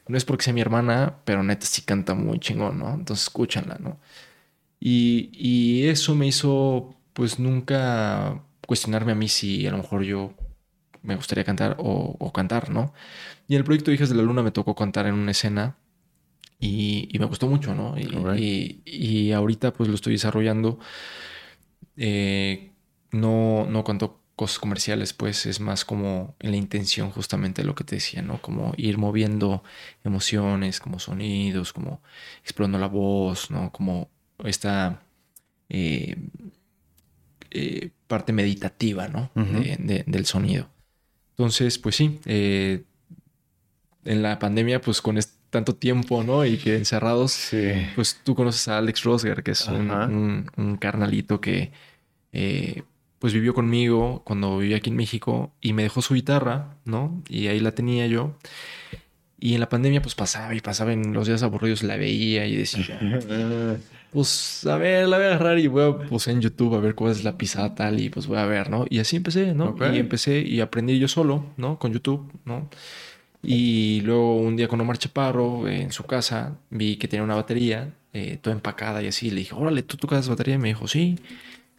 no 0.08 0.18
es 0.18 0.26
porque 0.26 0.44
sea 0.44 0.54
mi 0.54 0.62
hermana, 0.62 1.18
pero 1.26 1.42
neta 1.44 1.66
sí 1.66 1.82
canta 1.84 2.14
muy 2.16 2.40
chingón, 2.40 2.80
¿no? 2.80 2.94
Entonces 2.94 3.24
escúchanla, 3.28 3.78
¿no? 3.80 4.00
Y, 4.80 5.30
y 5.34 5.88
eso 5.88 6.16
me 6.16 6.28
hizo 6.28 6.96
pues 7.14 7.40
nunca 7.40 8.42
cuestionarme 8.68 9.12
a 9.12 9.16
mí 9.16 9.28
si 9.28 9.66
a 9.68 9.72
lo 9.72 9.78
mejor 9.78 10.04
yo 10.04 10.34
me 11.04 11.16
gustaría 11.16 11.44
cantar 11.44 11.76
o, 11.80 12.16
o 12.20 12.32
cantar, 12.34 12.70
¿no? 12.70 12.94
Y 13.48 13.54
en 13.56 13.60
el 13.60 13.64
proyecto 13.64 13.92
Hijas 13.92 14.10
de 14.10 14.16
la 14.16 14.24
Luna 14.24 14.44
me 14.44 14.52
tocó 14.52 14.76
cantar 14.76 15.08
en 15.08 15.14
una 15.16 15.32
escena 15.32 15.76
y, 16.60 17.10
y 17.12 17.20
me 17.20 17.26
gustó 17.26 17.48
mucho, 17.48 17.74
¿no? 17.74 17.96
Y, 17.98 18.04
y- 18.38 18.82
y 18.86 19.32
ahorita 19.32 19.74
pues 19.74 19.90
lo 19.90 19.96
estoy 19.96 20.14
desarrollando. 20.14 20.78
Eh, 21.98 22.72
no, 23.12 23.66
no 23.70 23.84
canto 23.84 24.20
cosas 24.36 24.60
comerciales, 24.60 25.14
pues 25.14 25.46
es 25.46 25.60
más 25.60 25.86
como 25.86 26.36
en 26.40 26.52
la 26.52 26.58
intención 26.58 27.12
justamente 27.12 27.62
de 27.62 27.68
lo 27.68 27.76
que 27.76 27.84
te 27.84 27.96
decía, 27.96 28.22
¿no? 28.22 28.42
Como 28.42 28.74
ir 28.78 28.98
moviendo 28.98 29.64
emociones, 30.04 30.80
como 30.80 30.98
sonidos, 31.00 31.74
como 31.74 32.02
explorando 32.42 32.80
la 32.80 32.88
voz, 32.88 33.52
¿no? 33.52 33.72
Como 33.72 34.10
esta 34.44 35.04
eh, 35.70 36.16
eh, 37.52 37.92
parte 38.08 38.34
meditativa, 38.34 39.08
¿no? 39.08 39.30
Ujú. 39.36 39.60
De- 39.62 39.78
de- 39.80 40.04
del 40.08 40.26
sonido. 40.26 40.70
Entonces, 41.32 41.78
pues 41.78 41.96
sí, 41.96 42.20
en 42.26 42.86
la 44.22 44.40
pandemia, 44.40 44.82
pues 44.82 45.02
con 45.02 45.18
es- 45.18 45.38
tanto 45.52 45.76
tiempo, 45.76 46.24
¿no? 46.24 46.44
Y 46.46 46.58
que 46.58 46.76
encerrados, 46.78 47.32
Sí. 47.34 47.72
pues 47.94 48.20
tú 48.24 48.34
conoces 48.34 48.68
a 48.68 48.80
Alex 48.80 49.04
Rosger, 49.04 49.44
que 49.44 49.52
es 49.52 49.68
un, 49.68 49.92
un- 49.92 50.50
un 50.58 50.78
carnalito 50.78 51.40
que 51.40 51.72
eh, 52.34 52.82
pues 53.20 53.34
vivió 53.34 53.54
conmigo 53.54 54.24
cuando 54.26 54.58
vivía 54.58 54.78
aquí 54.78 54.90
en 54.90 54.96
México 54.96 55.52
y 55.62 55.74
me 55.74 55.84
dejó 55.84 56.02
su 56.02 56.16
guitarra, 56.16 56.78
¿no? 56.86 57.22
Y 57.30 57.46
ahí 57.48 57.60
la 57.60 57.74
tenía 57.74 58.08
yo. 58.08 58.34
Y 59.40 59.54
en 59.56 59.60
la 59.60 59.70
pandemia 59.70 60.02
pues 60.02 60.16
pasaba 60.16 60.56
y 60.56 60.62
pasaba 60.62 60.94
en 60.94 61.14
los 61.14 61.28
días 61.28 61.44
aburridos, 61.44 61.84
la 61.84 61.98
veía 61.98 62.46
y 62.48 62.56
decía, 62.56 63.00
pues 64.12 64.66
a 64.68 64.78
ver, 64.78 65.08
la 65.08 65.18
voy 65.18 65.26
a 65.26 65.30
agarrar 65.30 65.60
y 65.60 65.68
voy 65.68 65.84
a, 65.84 65.98
pues 66.08 66.28
en 66.28 66.42
YouTube 66.42 66.76
a 66.76 66.80
ver 66.80 66.96
cuál 66.96 67.12
es 67.12 67.24
la 67.24 67.38
pisada 67.38 67.74
tal 67.76 68.00
y 68.00 68.10
pues 68.10 68.28
voy 68.28 68.38
a 68.38 68.46
ver, 68.46 68.70
¿no? 68.70 68.86
Y 68.90 69.00
así 69.00 69.16
empecé, 69.18 69.54
¿no? 69.54 69.66
Ok. 69.70 69.82
Y 69.94 69.98
empecé 69.98 70.40
y 70.42 70.60
aprendí 70.62 70.98
yo 71.00 71.08
solo, 71.08 71.46
¿no? 71.58 71.80
Con 71.80 71.94
YouTube, 71.94 72.32
¿no? 72.46 72.70
Y 73.44 74.02
luego 74.02 74.38
un 74.38 74.56
día 74.56 74.68
con 74.68 74.80
Omar 74.82 74.98
Chaparro 74.98 75.68
eh, 75.68 75.82
en 75.82 75.92
su 75.92 76.04
casa 76.04 76.58
vi 76.70 76.98
que 76.98 77.08
tenía 77.08 77.24
una 77.24 77.36
batería 77.36 77.94
eh, 78.14 78.38
toda 78.42 78.56
empacada 78.56 79.02
y 79.02 79.08
así. 79.08 79.30
Le 79.32 79.38
dije, 79.38 79.56
órale, 79.56 79.82
¿tú 79.84 79.98
tocas 79.98 80.30
batería? 80.30 80.56
Y 80.56 80.60
me 80.60 80.68
dijo, 80.70 80.88
sí. 80.88 81.18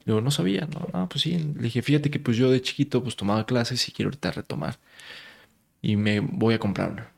Luego 0.05 0.21
no 0.21 0.33
sabía, 0.33 0.67
¿no? 0.73 0.89
Ah, 0.93 1.07
pues 1.09 1.23
sí. 1.23 1.39
Le 1.39 1.63
dije, 1.63 1.81
fíjate 1.83 2.11
que 2.11 2.19
pues 2.19 2.37
yo 2.37 2.51
de 2.51 2.61
chiquito 2.61 3.03
pues 3.03 3.15
tomaba 3.15 3.47
clases 3.47 3.89
y 3.89 3.93
quiero 3.93 4.09
ahorita 4.09 4.33
retomar. 4.33 4.79
Y 5.81 5.97
me 5.97 6.21
voy 6.21 6.55
a 6.55 6.59
comprar 6.59 6.91
una. 6.91 7.09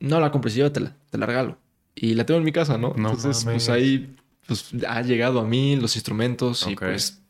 No 0.00 0.20
la 0.20 0.30
compré, 0.32 0.50
sí, 0.50 0.56
llévatela, 0.56 0.94
te 1.10 1.18
la 1.18 1.26
regalo. 1.26 1.58
Y 1.94 2.14
la 2.14 2.24
tengo 2.26 2.38
en 2.38 2.44
mi 2.44 2.52
casa, 2.52 2.78
¿no? 2.78 2.88
No 2.96 3.10
Entonces, 3.10 3.44
mames. 3.44 3.64
pues 3.64 3.68
ahí 3.68 4.16
pues 4.46 4.70
ha 4.88 5.02
llegado 5.02 5.40
a 5.40 5.44
mí 5.44 5.76
los 5.76 5.94
instrumentos 5.96 6.66
y 6.68 6.72
Ok. 6.72 6.80
pues, 6.80 7.20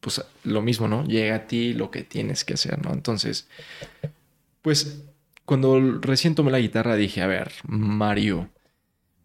pues 0.00 0.22
lo 0.44 0.62
mismo, 0.62 0.86
¿no? 0.88 1.04
Llega 1.06 1.34
a 1.36 1.46
ti 1.46 1.72
lo 1.72 1.90
que 1.90 2.02
tienes 2.04 2.44
que 2.44 2.54
hacer, 2.54 2.84
¿no? 2.84 2.92
Entonces, 2.92 3.48
pues 4.62 5.02
cuando 5.46 5.80
recién 6.00 6.34
tomé 6.34 6.50
la 6.50 6.58
guitarra 6.60 6.96
dije, 6.96 7.22
a 7.22 7.26
ver, 7.26 7.52
Mario, 7.66 8.50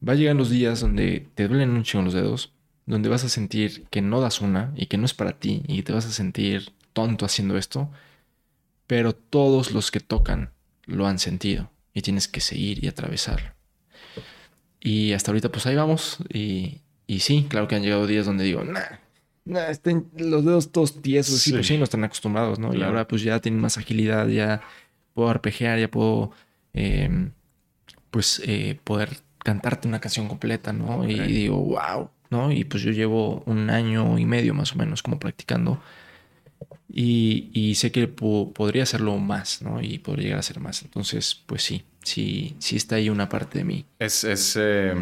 va 0.07 0.13
a 0.13 0.15
llegar 0.15 0.35
los 0.35 0.49
días 0.49 0.79
donde 0.79 1.27
te 1.35 1.47
duelen 1.47 1.71
un 1.71 1.83
chingo 1.83 2.05
los 2.05 2.13
dedos, 2.13 2.53
donde 2.85 3.09
vas 3.09 3.23
a 3.25 3.29
sentir 3.29 3.85
que 3.91 4.01
no 4.01 4.21
das 4.21 4.39
una 4.41 4.73
y 4.75 4.85
que 4.85 4.97
no 4.97 5.05
es 5.05 5.13
para 5.13 5.33
ti 5.39 5.63
y 5.67 5.83
te 5.83 5.91
vas 5.93 6.05
a 6.05 6.11
sentir 6.11 6.71
tonto 6.93 7.25
haciendo 7.25 7.57
esto, 7.57 7.89
pero 8.87 9.13
todos 9.13 9.71
los 9.71 9.91
que 9.91 9.99
tocan 9.99 10.51
lo 10.85 11.07
han 11.07 11.19
sentido 11.19 11.69
y 11.93 12.01
tienes 12.01 12.27
que 12.27 12.39
seguir 12.41 12.83
y 12.83 12.87
atravesar. 12.87 13.55
Y 14.79 15.13
hasta 15.13 15.31
ahorita 15.31 15.51
pues 15.51 15.65
ahí 15.67 15.75
vamos 15.75 16.17
y, 16.33 16.81
y 17.07 17.19
sí, 17.19 17.45
claro 17.49 17.67
que 17.67 17.75
han 17.75 17.83
llegado 17.83 18.07
días 18.07 18.25
donde 18.25 18.43
digo, 18.43 18.63
nah, 18.63 18.97
nah, 19.45 19.69
estén 19.69 20.07
los 20.17 20.43
dedos 20.43 20.71
todos 20.71 21.01
tiesos, 21.01 21.39
sí, 21.39 21.51
Sí. 21.51 21.55
pues 21.55 21.67
sí, 21.67 21.77
no 21.77 21.83
están 21.83 22.03
acostumbrados, 22.03 22.57
¿no? 22.59 22.69
Y 22.69 22.77
Claro. 22.77 22.87
ahora 22.91 23.07
pues 23.07 23.21
ya 23.21 23.39
tienen 23.39 23.61
más 23.61 23.77
agilidad, 23.77 24.27
ya 24.27 24.61
puedo 25.13 25.29
arpegiar, 25.29 25.79
ya 25.79 25.89
puedo 25.89 26.31
eh, 26.73 27.31
pues 28.11 28.41
eh, 28.45 28.79
poder 28.83 29.09
cantarte 29.39 29.87
una 29.87 30.01
canción 30.01 30.27
completa, 30.27 30.73
¿no? 30.73 31.07
Y 31.09 31.19
digo, 31.19 31.57
wow, 31.57 32.09
¿no? 32.29 32.51
Y 32.51 32.63
pues 32.65 32.83
yo 32.83 32.91
llevo 32.91 33.43
un 33.45 33.69
año 33.69 34.17
y 34.19 34.25
medio 34.25 34.53
más 34.53 34.73
o 34.73 34.77
menos 34.77 35.03
como 35.03 35.19
practicando. 35.19 35.81
Y, 36.89 37.49
y 37.53 37.75
sé 37.75 37.91
que 37.91 38.07
po- 38.07 38.51
podría 38.53 38.83
hacerlo 38.83 39.17
más, 39.17 39.61
¿no? 39.61 39.81
Y 39.81 39.99
podría 39.99 40.23
llegar 40.25 40.39
a 40.39 40.43
ser 40.43 40.59
más. 40.59 40.83
Entonces, 40.83 41.35
pues 41.45 41.63
sí, 41.63 41.83
sí, 42.03 42.55
sí 42.59 42.75
está 42.75 42.95
ahí 42.95 43.09
una 43.09 43.29
parte 43.29 43.59
de 43.59 43.63
mí. 43.65 43.85
Es, 43.99 44.23
es 44.25 44.55
eh, 44.59 44.93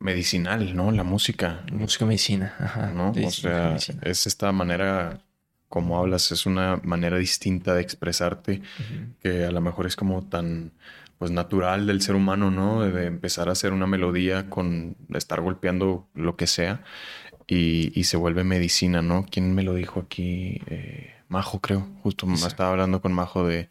medicinal, 0.00 0.76
¿no? 0.76 0.90
La 0.92 1.04
música, 1.04 1.64
Música 1.72 2.06
medicina, 2.06 2.54
ajá. 2.60 2.92
¿no? 2.92 3.12
Sí, 3.12 3.20
O 3.22 3.30
sea, 3.30 3.62
medicina. 3.68 4.02
es 4.02 4.26
esta 4.26 4.52
manera, 4.52 5.20
como 5.72 5.98
hablas, 5.98 6.30
es 6.32 6.44
una 6.44 6.78
manera 6.84 7.16
distinta 7.16 7.72
de 7.74 7.80
expresarte 7.80 8.60
que 9.22 9.46
a 9.46 9.50
lo 9.50 9.62
mejor 9.62 9.86
es 9.86 9.96
como 9.96 10.22
tan 10.22 10.72
pues 11.18 11.30
natural 11.30 11.86
del 11.86 12.02
ser 12.02 12.14
humano, 12.14 12.50
¿no? 12.50 12.82
De 12.82 13.06
empezar 13.06 13.48
a 13.48 13.52
hacer 13.52 13.72
una 13.72 13.86
melodía 13.86 14.50
con 14.50 14.96
estar 15.14 15.40
golpeando 15.40 16.06
lo 16.14 16.36
que 16.36 16.46
sea 16.46 16.82
y, 17.46 17.90
y 17.98 18.04
se 18.04 18.18
vuelve 18.18 18.44
medicina, 18.44 19.00
¿no? 19.00 19.24
¿Quién 19.30 19.54
me 19.54 19.62
lo 19.62 19.74
dijo 19.74 20.00
aquí? 20.00 20.60
Eh, 20.66 21.14
Majo, 21.28 21.60
creo. 21.60 21.88
Justo 22.02 22.26
estaba 22.46 22.70
hablando 22.72 23.00
con 23.00 23.12
Majo 23.14 23.46
de 23.46 23.70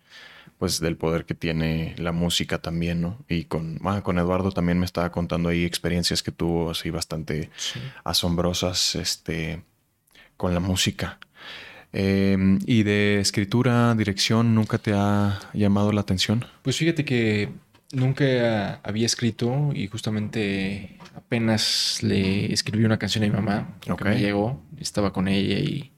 pues 0.58 0.80
del 0.80 0.96
poder 0.96 1.26
que 1.26 1.36
tiene 1.36 1.94
la 1.98 2.12
música 2.12 2.60
también, 2.62 3.02
¿no? 3.02 3.18
Y 3.28 3.46
con, 3.46 3.80
ah, 3.84 4.02
con 4.02 4.18
Eduardo 4.18 4.52
también 4.52 4.80
me 4.80 4.86
estaba 4.86 5.12
contando 5.12 5.50
ahí 5.50 5.64
experiencias 5.66 6.24
que 6.24 6.32
tuvo 6.32 6.72
así 6.72 6.90
bastante 6.90 7.50
Sí. 7.58 7.80
asombrosas 8.04 8.96
este, 8.96 9.64
con 10.38 10.54
la 10.54 10.60
música. 10.60 11.20
Eh, 11.94 12.38
¿Y 12.66 12.84
de 12.84 13.20
escritura, 13.20 13.94
dirección, 13.96 14.56
nunca 14.56 14.78
te 14.78 14.94
ha 14.96 15.40
llamado 15.54 15.92
la 15.92 16.02
atención? 16.02 16.46
Pues 16.62 16.78
fíjate 16.78 17.04
que 17.06 17.50
nunca 17.92 18.76
había 18.84 19.06
escrito 19.06 19.72
y 19.74 19.88
justamente 19.88 20.98
apenas 21.16 22.00
le 22.02 22.52
escribí 22.54 22.86
una 22.86 22.98
canción 22.98 23.24
a 23.24 23.28
mi 23.28 23.34
mamá. 23.34 23.76
que 23.82 23.92
Ok. 23.92 24.06
me 24.06 24.20
llegó, 24.20 24.62
estaba 24.80 25.12
con 25.12 25.28
ella 25.28 25.60
y, 25.60 25.92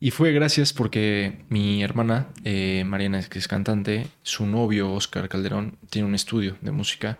y 0.00 0.10
fue 0.10 0.32
gracias 0.32 0.72
porque 0.72 1.44
mi 1.50 1.82
hermana, 1.82 2.28
eh, 2.44 2.84
Mariana, 2.86 3.22
que 3.22 3.38
es 3.38 3.48
cantante, 3.48 4.06
su 4.22 4.46
novio, 4.46 4.92
Oscar 4.92 5.28
Calderón, 5.28 5.76
tiene 5.90 6.08
un 6.08 6.14
estudio 6.14 6.56
de 6.62 6.70
música 6.70 7.18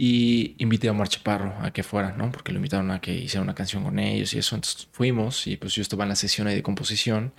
y 0.00 0.54
invité 0.58 0.86
a 0.88 0.92
Omar 0.92 1.08
Chaparro 1.08 1.56
a 1.60 1.72
que 1.72 1.82
fuera, 1.82 2.12
¿no? 2.16 2.30
Porque 2.30 2.52
lo 2.52 2.58
invitaron 2.58 2.90
a 2.92 3.00
que 3.00 3.12
hiciera 3.12 3.42
una 3.42 3.54
canción 3.56 3.82
con 3.82 3.98
ellos 3.98 4.32
y 4.32 4.38
eso. 4.38 4.54
Entonces 4.54 4.86
fuimos 4.92 5.46
y 5.48 5.56
pues 5.56 5.74
yo 5.74 5.82
estaba 5.82 6.04
en 6.04 6.10
la 6.10 6.16
sesión 6.16 6.46
ahí 6.46 6.54
de 6.54 6.62
composición. 6.62 7.32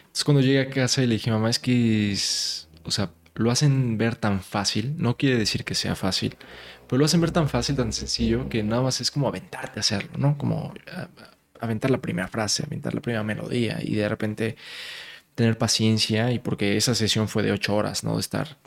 Entonces 0.00 0.24
cuando 0.24 0.40
llegué 0.42 0.60
a 0.62 0.68
casa 0.70 1.02
y 1.02 1.06
le 1.06 1.14
dije, 1.14 1.30
mamá, 1.30 1.48
es 1.50 1.58
que, 1.60 2.10
es- 2.12 2.68
o 2.84 2.90
sea, 2.90 3.12
lo 3.34 3.50
hacen 3.52 3.98
ver 3.98 4.16
tan 4.16 4.40
fácil. 4.42 4.94
No 4.98 5.16
quiere 5.16 5.38
decir 5.38 5.64
que 5.64 5.74
sea 5.76 5.94
fácil, 5.94 6.36
pero 6.88 6.98
lo 6.98 7.04
hacen 7.04 7.20
ver 7.20 7.30
tan 7.30 7.48
fácil, 7.48 7.76
tan 7.76 7.92
sencillo, 7.92 8.48
que 8.48 8.62
nada 8.64 8.82
más 8.82 9.00
es 9.00 9.10
como 9.12 9.28
aventarte 9.28 9.78
a 9.78 9.82
hacerlo, 9.82 10.10
¿no? 10.18 10.36
Como 10.36 10.74
aventar 11.60 11.90
la 11.92 11.98
primera 12.00 12.26
frase, 12.28 12.64
aventar 12.66 12.94
la 12.94 13.00
primera 13.00 13.22
melodía 13.22 13.78
y 13.80 13.94
de 13.94 14.08
repente 14.08 14.56
tener 15.36 15.56
paciencia 15.56 16.32
y 16.32 16.40
porque 16.40 16.76
esa 16.76 16.94
sesión 16.94 17.28
fue 17.28 17.42
de 17.44 17.52
ocho 17.52 17.74
horas, 17.76 18.02
¿no? 18.04 18.14
De 18.16 18.20
estar... 18.20 18.58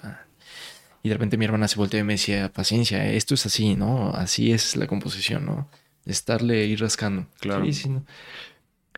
y 1.06 1.10
de 1.10 1.14
repente 1.16 1.38
mi 1.38 1.46
hermana 1.46 1.68
se 1.68 1.76
volteó 1.78 2.00
y 2.00 2.04
me 2.04 2.14
decía, 2.14 2.52
paciencia, 2.52 3.06
esto 3.12 3.36
es 3.36 3.46
así, 3.46 3.76
¿no? 3.76 4.10
Así 4.10 4.52
es 4.52 4.76
la 4.76 4.88
composición, 4.88 5.46
¿no? 5.46 5.70
Estarle 6.06 6.66
ir 6.66 6.80
rascando. 6.82 7.28
Claro. 7.40 7.66
Sí, 7.66 7.74
sí, 7.74 7.90
¿no? 7.90 8.04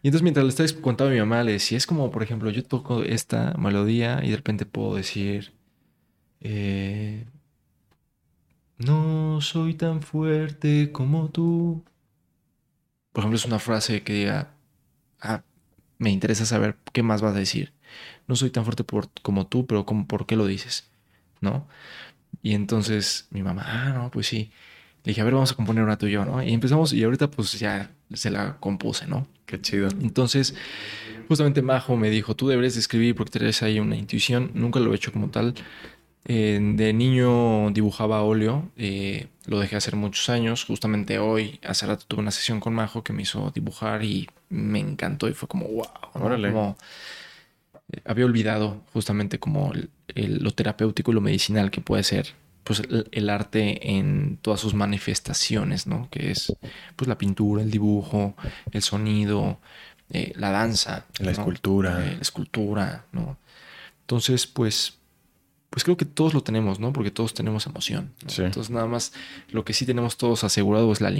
Y 0.02 0.08
entonces 0.08 0.24
mientras 0.24 0.46
le 0.46 0.50
estaba 0.50 0.82
contando 0.82 1.12
a 1.12 1.14
mi 1.14 1.20
mamá, 1.20 1.44
le 1.44 1.54
decía, 1.54 1.78
es 1.78 1.86
como, 1.86 2.10
por 2.12 2.24
ejemplo, 2.24 2.50
yo 2.52 2.64
toco 2.64 3.04
esta 3.04 3.56
melodía 3.58 4.22
y 4.24 4.30
de 4.30 4.38
repente 4.38 4.66
puedo 4.66 4.96
decir, 4.96 5.54
eh, 6.40 7.26
no 8.78 9.42
soy 9.42 9.74
tan 9.74 10.02
fuerte 10.02 10.92
como 10.92 11.30
tú. 11.30 11.84
Por 13.12 13.22
ejemplo, 13.24 13.38
es 13.38 13.46
una 13.46 13.60
frase 13.60 14.04
que 14.04 14.14
diga, 14.14 14.54
ah, 15.22 15.44
me 15.98 16.12
interesa 16.12 16.46
saber 16.46 16.78
qué 16.94 17.04
más 17.04 17.22
vas 17.22 17.36
a 17.36 17.40
decir. 17.40 17.74
No 18.28 18.36
soy 18.36 18.50
tan 18.52 18.64
fuerte 18.66 18.84
por- 18.84 19.10
como 19.24 19.48
tú, 19.48 19.66
pero 19.66 19.86
¿cómo- 19.86 20.08
¿por 20.08 20.26
qué 20.26 20.36
lo 20.36 20.46
dices? 20.46 20.90
¿No? 21.42 21.68
Y 22.42 22.54
entonces 22.54 23.28
mi 23.32 23.44
mamá, 23.44 23.64
ah, 23.66 23.94
no, 23.94 24.12
pues 24.12 24.28
sí. 24.28 24.52
Le 25.04 25.12
dije, 25.12 25.22
a 25.22 25.24
ver, 25.24 25.34
vamos 25.34 25.52
a 25.52 25.56
componer 25.56 25.84
una 25.84 25.98
yo, 25.98 26.26
¿no? 26.26 26.44
Y 26.44 26.54
empezamos 26.54 26.94
y 26.94 27.04
ahorita 27.04 27.32
pues 27.32 27.54
ya 27.60 27.92
se 28.14 28.30
la 28.30 28.58
compuse, 28.60 29.08
¿no? 29.08 29.28
Qué 29.46 29.62
chido. 29.62 29.88
Entonces, 30.02 30.54
justamente 31.28 31.62
Majo 31.62 31.96
me 31.96 32.10
dijo, 32.10 32.36
tú 32.36 32.48
deberías 32.50 32.74
de 32.74 32.82
escribir 32.82 33.16
porque 33.16 33.40
tienes 33.40 33.64
ahí 33.64 33.80
una 33.80 33.96
intuición. 33.96 34.52
Nunca 34.54 34.80
lo 34.80 34.92
he 34.92 34.96
hecho 34.96 35.14
como 35.14 35.30
tal. 35.30 35.56
de 36.26 36.94
niño 36.94 37.72
dibujaba 37.72 38.22
óleo, 38.22 38.70
eh, 38.76 39.28
lo 39.46 39.60
dejé 39.60 39.78
hacer 39.78 39.96
muchos 39.96 40.28
años. 40.30 40.66
Justamente 40.66 41.20
hoy, 41.20 41.60
hace 41.66 41.86
rato 41.86 42.04
tuve 42.06 42.22
una 42.22 42.32
sesión 42.32 42.60
con 42.60 42.74
Majo 42.74 43.04
que 43.04 43.14
me 43.14 43.22
hizo 43.22 43.50
dibujar 43.56 44.04
y 44.04 44.30
me 44.50 44.80
encantó 44.80 45.30
y 45.30 45.34
fue 45.34 45.48
como, 45.48 45.68
wow. 45.68 45.88
Como, 46.12 46.36
eh, 46.36 46.76
había 48.06 48.26
olvidado 48.26 48.84
justamente 48.94 49.40
como 49.40 49.74
lo 50.16 50.52
terapéutico 50.52 51.12
y 51.12 51.16
lo 51.16 51.22
medicinal 51.22 51.72
que 51.72 51.82
puede 51.82 52.04
ser 52.04 52.34
pues 52.68 52.82
el, 53.12 53.30
arte 53.30 53.96
en 53.96 54.40
todas 54.42 54.60
sus 54.60 54.74
manifestaciones, 54.74 55.88
¿no? 55.88 56.10
Que 56.12 56.32
es 56.32 56.54
pues 56.98 57.08
la 57.08 57.18
pintura, 57.18 57.64
el 57.64 57.72
dibujo, 57.72 58.36
el 58.72 58.82
sonido, 58.82 59.62
eh, 60.10 60.34
la 60.36 60.52
danza. 60.52 61.06
La 61.20 61.32
escultura. 61.32 61.98
la 61.98 62.12
escultura, 62.20 63.06
¿no? 63.14 63.38
Entonces, 64.02 64.48
pues 64.48 64.98
pues 65.70 65.84
creo 65.84 65.96
que 65.96 66.06
todos 66.06 66.34
lo 66.34 66.42
tenemos, 66.42 66.80
¿no? 66.80 66.92
Porque 66.92 67.12
todos 67.12 67.34
tenemos 67.34 67.68
emoción. 67.68 68.14
Entonces, 68.22 68.70
nada 68.70 68.88
más 68.88 69.14
lo 69.50 69.64
que 69.64 69.74
sí 69.74 69.86
tenemos 69.86 70.18
todos 70.18 70.44
asegurado 70.44 70.92
es 70.92 71.02
la 71.02 71.14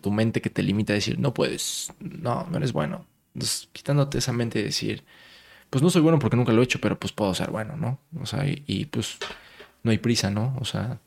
tu 0.00 0.10
mente 0.10 0.42
que 0.42 0.50
te 0.50 0.62
limita 0.62 0.92
a 0.92 0.94
decir, 0.94 1.18
no 1.18 1.34
puedes, 1.34 1.92
no, 1.98 2.46
no 2.50 2.56
eres 2.56 2.72
bueno. 2.72 3.06
Entonces, 3.34 3.68
quitándote 3.72 4.18
esa 4.18 4.32
mente 4.32 4.60
de 4.60 4.66
decir, 4.66 5.04
pues 5.74 5.82
no 5.82 5.90
soy 5.90 6.02
bueno 6.02 6.20
porque 6.20 6.36
nunca 6.36 6.52
lo 6.52 6.60
he 6.60 6.64
hecho, 6.64 6.80
pero 6.80 6.96
pues 7.00 7.12
puedo 7.12 7.34
ser 7.34 7.50
bueno, 7.50 7.76
¿no? 7.76 7.98
O 8.22 8.26
sea, 8.26 8.46
y, 8.46 8.84
pues 8.84 9.18
no 9.82 9.90
hay 9.90 9.98
prisa, 9.98 10.30
¿no? 10.30 10.56
O 10.60 10.64
sea, 10.64 11.00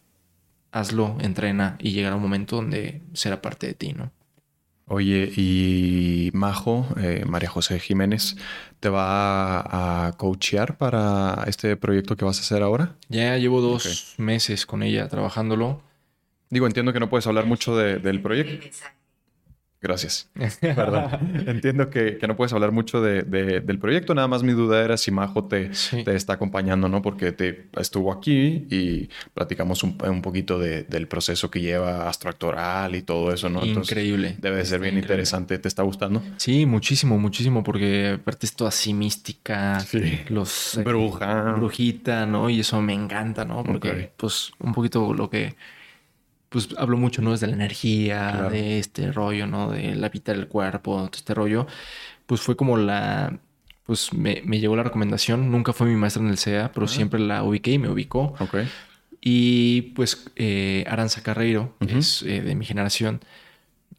hazlo, 0.73 1.15
entrena 1.21 1.77
y 1.79 1.91
llegará 1.91 2.17
un 2.17 2.21
momento 2.21 2.57
donde 2.57 3.01
será 3.13 3.41
parte 3.41 3.67
de 3.67 3.75
ti, 3.75 3.93
¿no? 3.93 4.11
Oye, 4.85 5.31
y 5.37 6.31
Majo, 6.33 6.85
eh, 6.99 7.23
María 7.25 7.47
José 7.47 7.79
Jiménez, 7.79 8.35
¿te 8.81 8.89
va 8.89 10.07
a, 10.07 10.11
coachear 10.17 10.75
para 10.77 11.45
este 11.47 11.77
proyecto 11.77 12.17
que 12.17 12.25
vas 12.25 12.39
a 12.39 12.41
hacer 12.41 12.61
ahora? 12.61 12.97
Ya 13.07 13.37
llevo 13.37 13.61
dos 13.61 14.15
meses 14.17 14.65
con 14.65 14.83
ella 14.83 15.07
trabajándolo. 15.07 15.81
Digo, 16.49 16.67
entiendo 16.67 16.91
que 16.91 16.99
no 16.99 17.09
puedes 17.09 17.25
hablar 17.25 17.45
mucho 17.45 17.77
del 17.77 18.21
proyecto. 18.21 18.67
Gracias. 19.81 20.29
Perdón. 20.61 21.45
Entiendo 21.45 21.89
que, 21.89 22.17
no 22.27 22.35
puedes 22.35 22.51
hablar 22.53 22.71
mucho 22.71 23.01
del 23.01 23.79
proyecto. 23.79 24.15
Nada 24.15 24.27
más 24.27 24.43
mi 24.43 24.53
duda 24.53 24.83
era 24.83 24.97
si 24.97 25.11
Majo 25.11 25.45
te, 25.45 25.69
te 26.03 26.15
está 26.15 26.33
acompañando, 26.33 26.89
¿no? 26.89 27.01
Porque 27.01 27.31
te 27.31 27.67
estuvo 27.77 28.11
aquí 28.11 28.67
y 28.69 29.09
platicamos 29.33 29.83
un, 29.83 30.21
poquito 30.21 30.57
del 30.59 31.07
proceso 31.07 31.51
que 31.51 31.61
lleva 31.61 32.09
astroactoral 32.09 32.95
y 32.95 33.03
todo 33.03 33.31
eso, 33.31 33.49
¿no? 33.49 33.63
Increíble. 33.63 34.35
debe 34.39 34.57
de 34.57 34.65
ser 34.65 34.79
bien 34.79 34.97
interesante. 34.97 35.59
¿Te 35.59 35.67
está 35.67 35.83
gustando? 35.83 36.23
Sí, 36.37 36.65
muchísimo, 36.65 37.17
muchísimo. 37.19 37.63
Porque 37.63 38.17
aparte 38.19 38.47
es 38.47 38.53
toda 38.53 38.69
así 38.69 38.93
mística. 38.93 39.77
Los... 40.29 40.77
Eh, 40.77 40.83
Bruja. 40.83 41.53
brujita, 41.53 42.25
¿no? 42.25 42.49
Y 42.49 42.61
eso 42.61 42.81
me 42.81 42.93
encanta, 42.93 43.45
¿no? 43.45 43.63
Porque 43.63 44.11
pues 44.17 44.51
un 44.59 44.73
poquito 44.73 45.13
lo 45.13 45.29
que 45.29 45.55
pues 46.57 46.69
hablo 46.75 46.97
mucho, 46.97 47.21
¿no? 47.21 47.33
Desde 47.33 47.45
la 47.45 47.53
energía, 47.53 48.49
de 48.49 48.79
este 48.79 49.11
rollo, 49.11 49.45
¿no? 49.45 49.69
De 49.69 49.95
la 49.95 50.09
vida 50.09 50.33
del 50.33 50.47
cuerpo, 50.47 50.95
todo 50.95 51.11
este 51.13 51.35
rollo. 51.35 51.67
Pues 52.25 52.41
fue 52.41 52.57
como 52.57 52.77
la, 52.77 53.37
pues 53.85 54.11
me, 54.11 54.41
me 54.43 54.59
llegó 54.59 54.75
la 54.75 54.81
recomendación. 54.81 55.51
Nunca 55.51 55.71
fue 55.71 55.85
mi 55.85 55.95
maestra 55.95 56.23
en 56.23 56.29
el 56.29 56.39
CEA, 56.39 56.71
pero 56.73 56.87
siempre 56.87 57.19
la 57.19 57.43
ubiqué 57.43 57.73
y 57.73 57.77
me 57.77 57.89
ubicó. 57.89 58.33
Ok. 58.39 58.55
Y 59.21 59.93
pues 59.93 60.31
eh, 60.35 60.83
Aranza 60.87 61.21
Carreiro, 61.21 61.75
que 61.79 61.99
es 61.99 62.23
eh, 62.23 62.41
de 62.41 62.55
mi 62.55 62.65
generación, 62.65 63.21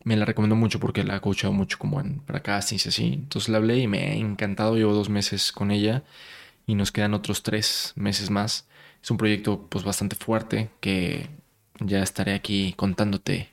me 0.03 0.17
la 0.17 0.25
recomendó 0.25 0.57
mucho 0.57 0.81
porque 0.81 1.05
la 1.05 1.15
ha 1.15 1.21
coachado 1.21 1.53
mucho 1.53 1.79
como 1.79 2.01
en 2.01 2.19
para 2.19 2.43
castings 2.43 2.87
y 2.87 2.89
así. 2.89 3.05
Entonces 3.13 3.51
la 3.51 3.59
hablé 3.59 3.79
y 3.79 3.87
me 3.87 4.01
ha 4.01 4.15
encantado. 4.15 4.75
Llevo 4.77 4.95
dos 4.95 5.11
meses 5.11 5.53
con 5.53 5.71
ella 5.71 6.03
y 6.67 6.75
nos 6.75 6.91
quedan 6.91 7.15
otros 7.15 7.45
tres 7.45 7.93
meses 7.95 8.31
más. 8.31 8.67
Es 9.01 9.13
un 9.13 9.17
proyecto 9.17 9.69
pues 9.71 9.85
bastante 9.85 10.17
fuerte 10.17 10.71
que 10.81 11.38
ya 11.81 12.03
estaré 12.03 12.35
aquí 12.35 12.75
contándote. 12.77 13.49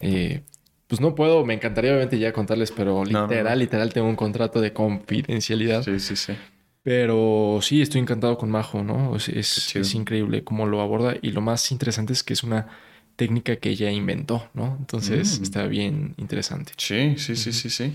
Eh, 0.00 0.42
pues 0.86 1.00
no 1.00 1.14
puedo, 1.14 1.44
me 1.44 1.54
encantaría 1.54 1.90
obviamente 1.90 2.18
ya 2.18 2.32
contarles, 2.32 2.70
pero 2.70 3.04
literal, 3.04 3.58
literal 3.58 3.92
tengo 3.92 4.08
un 4.08 4.16
contrato 4.16 4.60
de 4.60 4.72
confidencialidad. 4.72 5.82
Sí, 5.82 5.98
sí, 5.98 6.16
sí. 6.16 6.34
Pero 6.82 7.60
sí, 7.62 7.80
estoy 7.80 8.02
encantado 8.02 8.36
con 8.36 8.50
Majo, 8.50 8.84
¿no? 8.84 9.16
Es, 9.16 9.28
es, 9.30 9.94
increíble 9.94 10.44
cómo 10.44 10.66
lo 10.66 10.82
aborda 10.82 11.14
y 11.22 11.30
lo 11.30 11.40
más 11.40 11.72
interesante 11.72 12.12
es 12.12 12.22
que 12.22 12.34
es 12.34 12.42
una 12.42 12.68
técnica 13.16 13.56
que 13.56 13.70
ella 13.70 13.90
inventó, 13.90 14.50
¿no? 14.52 14.76
Entonces 14.78 15.40
mm. 15.40 15.42
está 15.42 15.66
bien 15.66 16.14
interesante. 16.18 16.72
Sí, 16.76 17.14
sí, 17.16 17.36
sí, 17.36 17.54
sí, 17.54 17.70
sí. 17.70 17.94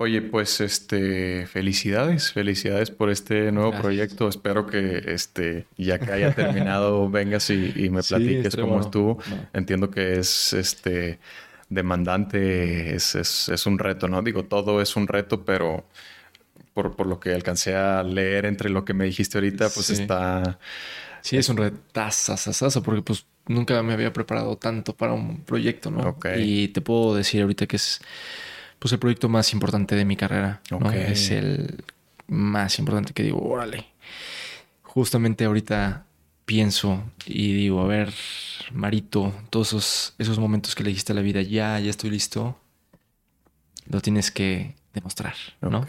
Oye, 0.00 0.22
pues 0.22 0.60
este, 0.60 1.48
felicidades, 1.48 2.32
felicidades 2.32 2.92
por 2.92 3.10
este 3.10 3.50
nuevo 3.50 3.72
proyecto. 3.72 4.28
Espero 4.28 4.64
que 4.64 5.02
este, 5.08 5.66
ya 5.76 5.98
que 5.98 6.12
haya 6.12 6.32
terminado, 6.36 7.10
vengas 7.10 7.50
y, 7.50 7.90
me 7.90 8.04
platiques 8.04 8.54
cómo 8.54 8.80
estuvo. 8.80 9.18
Entiendo 9.52 9.90
que 9.90 10.20
es 10.20 10.52
este 10.52 11.18
demandante, 11.68 12.94
es, 12.94 13.16
es, 13.16 13.66
un 13.66 13.80
reto, 13.80 14.06
¿no? 14.06 14.22
Digo, 14.22 14.44
todo 14.44 14.80
es 14.80 14.94
un 14.94 15.08
reto, 15.08 15.44
pero 15.44 15.84
por, 16.74 16.94
por, 16.94 17.08
lo 17.08 17.18
que 17.18 17.34
alcancé 17.34 17.74
a 17.74 18.04
leer 18.04 18.46
entre 18.46 18.70
lo 18.70 18.84
que 18.84 18.94
me 18.94 19.04
dijiste 19.04 19.38
ahorita, 19.38 19.68
pues 19.68 19.90
está. 19.90 20.60
Sí, 21.22 21.36
es 21.36 21.48
un 21.48 21.56
retazo, 21.56 22.36
porque 22.84 23.02
pues 23.02 23.26
nunca 23.48 23.82
me 23.82 23.94
había 23.94 24.12
preparado 24.12 24.56
tanto 24.58 24.94
para 24.94 25.12
un 25.12 25.42
proyecto, 25.42 25.90
¿no? 25.90 26.16
Y 26.36 26.68
te 26.68 26.80
puedo 26.80 27.16
decir 27.16 27.42
ahorita 27.42 27.66
que 27.66 27.74
es 27.74 28.00
pues 28.78 28.92
el 28.92 28.98
proyecto 28.98 29.28
más 29.28 29.52
importante 29.52 29.94
de 29.94 30.04
mi 30.04 30.16
carrera. 30.16 30.60
Es 30.94 31.30
el 31.30 31.84
más 32.28 32.78
importante 32.78 33.12
que 33.12 33.22
digo, 33.22 33.40
órale. 33.40 33.86
Justamente 34.82 35.44
ahorita 35.44 36.04
pienso 36.44 37.02
y 37.26 37.52
digo, 37.52 37.80
a 37.82 37.86
ver, 37.86 38.12
Marito, 38.72 39.34
todos 39.50 40.14
esos, 40.18 40.38
momentos 40.38 40.74
que 40.74 40.82
le 40.82 40.90
dijiste 40.90 41.12
a 41.12 41.16
la 41.16 41.22
vida, 41.22 41.42
ya, 41.42 41.78
ya 41.78 41.90
estoy 41.90 42.10
listo, 42.10 42.58
lo 43.86 44.00
tienes 44.00 44.30
que 44.30 44.74
demostrar, 44.94 45.34
¿no? 45.60 45.84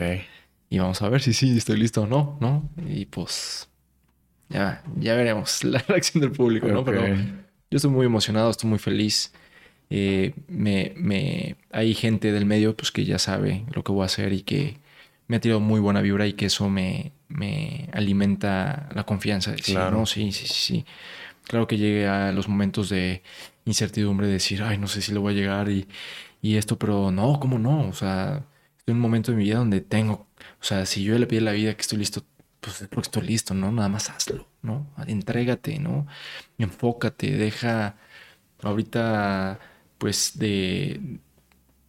Y 0.69 0.79
vamos 0.79 1.01
a 1.01 1.09
ver 1.09 1.21
si 1.21 1.33
sí 1.33 1.57
estoy 1.57 1.77
listo 1.77 2.03
o 2.03 2.07
no, 2.07 2.37
¿no? 2.41 2.69
Y 2.87 3.05
pues 3.05 3.69
ya, 4.49 4.83
ya 4.97 5.15
veremos 5.15 5.63
la 5.63 5.79
reacción 5.79 6.21
del 6.21 6.31
público, 6.31 6.67
¿no? 6.67 6.83
Pero 6.83 7.07
yo 7.07 7.75
estoy 7.75 7.91
muy 7.91 8.05
emocionado, 8.05 8.49
estoy 8.49 8.69
muy 8.69 8.79
feliz. 8.79 9.31
Eh, 9.89 10.33
me, 10.47 10.93
me, 10.95 11.55
hay 11.71 11.93
gente 11.95 12.31
del 12.31 12.45
medio 12.45 12.75
pues, 12.75 12.91
que 12.91 13.05
ya 13.05 13.17
sabe 13.19 13.65
lo 13.73 13.83
que 13.83 13.91
voy 13.91 14.03
a 14.03 14.05
hacer 14.05 14.33
y 14.33 14.41
que 14.41 14.77
me 15.27 15.37
ha 15.37 15.39
tirado 15.39 15.59
muy 15.59 15.79
buena 15.79 16.01
vibra 16.01 16.27
y 16.27 16.33
que 16.33 16.47
eso 16.47 16.69
me, 16.69 17.11
me 17.27 17.89
alimenta 17.93 18.89
la 18.93 19.05
confianza. 19.05 19.51
De 19.51 19.57
decir, 19.57 19.75
claro. 19.75 19.97
no, 19.97 20.05
sí, 20.05 20.31
sí, 20.31 20.47
sí, 20.47 20.53
sí. 20.53 20.85
Claro 21.43 21.67
que 21.67 21.77
llegue 21.77 22.07
a 22.07 22.31
los 22.31 22.47
momentos 22.47 22.89
de 22.89 23.23
incertidumbre 23.65 24.27
de 24.27 24.33
decir, 24.33 24.61
ay, 24.63 24.77
no 24.77 24.87
sé 24.87 25.01
si 25.01 25.11
lo 25.13 25.21
voy 25.21 25.33
a 25.33 25.37
llegar 25.37 25.69
y, 25.69 25.87
y 26.41 26.57
esto, 26.57 26.77
pero 26.77 27.11
no, 27.11 27.39
¿cómo 27.39 27.59
no? 27.59 27.87
O 27.87 27.93
sea, 27.93 28.43
estoy 28.77 28.91
en 28.93 28.97
un 28.97 29.01
momento 29.01 29.31
de 29.31 29.37
mi 29.37 29.43
vida 29.45 29.57
donde 29.57 29.81
tengo, 29.81 30.27
o 30.61 30.63
sea, 30.63 30.85
si 30.85 31.03
yo 31.03 31.17
le 31.17 31.27
pido 31.27 31.41
la 31.43 31.51
vida 31.51 31.73
que 31.75 31.81
estoy 31.81 31.97
listo, 31.99 32.23
pues 32.61 32.81
es 32.81 32.87
porque 32.87 33.07
estoy 33.07 33.23
listo, 33.27 33.53
¿no? 33.53 33.71
Nada 33.71 33.89
más 33.89 34.09
hazlo, 34.09 34.47
¿no? 34.61 34.87
Entrégate, 35.07 35.79
¿no? 35.79 36.07
Enfócate, 36.57 37.31
deja 37.37 37.95
ahorita 38.61 39.59
pues 39.99 40.39
de, 40.39 41.19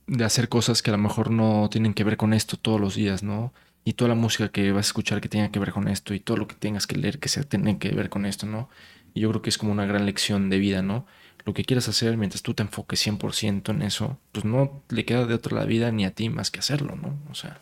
de 0.07 0.25
hacer 0.25 0.51
cosas 0.51 0.83
que 0.83 0.91
a 0.91 0.93
lo 0.93 0.99
mejor 0.99 1.31
no 1.31 1.71
tienen 1.71 1.95
que 1.95 2.05
ver 2.05 2.19
con 2.19 2.35
esto 2.35 2.59
todos 2.59 2.81
los 2.81 2.97
días, 2.97 3.23
¿no? 3.23 3.55
Y 3.85 3.95
toda 3.95 4.09
la 4.11 4.15
música 4.15 4.51
que 4.51 4.73
vas 4.73 4.87
a 4.87 4.89
escuchar 4.89 5.21
que 5.23 5.31
tenga 5.31 5.51
que 5.51 5.59
ver 5.59 5.73
con 5.73 5.89
esto 5.89 6.13
y 6.13 6.21
todo 6.21 6.37
lo 6.37 6.47
que 6.47 6.57
tengas 6.57 6.87
que 6.87 6.97
leer 6.97 7.19
que 7.19 7.29
se 7.29 7.43
tiene 7.45 7.79
que 7.79 7.91
ver 7.91 8.11
con 8.11 8.27
esto, 8.27 8.45
¿no? 8.45 8.69
Y 9.15 9.21
yo 9.21 9.31
creo 9.31 9.41
que 9.41 9.49
es 9.49 9.57
como 9.57 9.73
una 9.73 9.87
gran 9.87 10.05
lección 10.05 10.51
de 10.51 10.59
vida, 10.59 10.83
¿no? 10.83 11.07
Lo 11.45 11.55
que 11.55 11.65
quieras 11.65 11.89
hacer 11.89 12.17
mientras 12.17 12.43
tú 12.43 12.53
te 12.55 12.63
enfoques 12.63 13.07
100% 13.07 13.71
en 13.71 13.83
eso, 13.83 14.19
pues 14.33 14.45
no 14.45 14.83
le 14.91 15.05
queda 15.05 15.25
de 15.27 15.35
otra 15.35 15.57
la 15.57 15.65
vida 15.65 15.91
ni 15.93 16.05
a 16.05 16.11
ti 16.11 16.29
más 16.29 16.51
que 16.51 16.59
hacerlo, 16.59 16.97
¿no? 16.97 17.17
O 17.31 17.35
sea. 17.35 17.61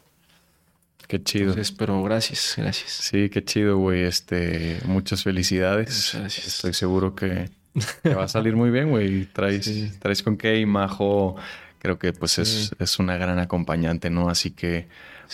Qué 1.07 1.23
chido. 1.23 1.51
Entonces, 1.51 1.73
pero 1.73 2.03
gracias, 2.03 2.55
gracias. 2.57 2.91
Sí, 2.91 3.31
qué 3.31 3.45
chido, 3.45 3.79
güey. 3.79 4.03
Este, 4.03 4.79
muchas 4.85 5.23
felicidades. 5.23 5.89
Muchas 5.89 6.21
gracias. 6.21 6.47
Estoy 6.49 6.73
seguro 6.75 7.15
que 7.15 7.51
te 8.03 8.15
va 8.15 8.25
a 8.25 8.29
salir 8.29 8.57
muy 8.57 8.71
bien, 8.71 8.91
güey. 8.91 9.27
Traes, 9.27 9.99
traes 9.99 10.23
con 10.23 10.37
qué 10.37 10.59
y 10.59 10.67
Majo 10.67 11.37
creo 11.79 11.99
que 11.99 12.13
pues 12.13 12.39
es, 12.39 12.75
es, 12.79 12.99
una 12.99 13.17
gran 13.17 13.39
acompañante, 13.39 14.11
¿no? 14.11 14.29
Así 14.29 14.51
que 14.51 14.89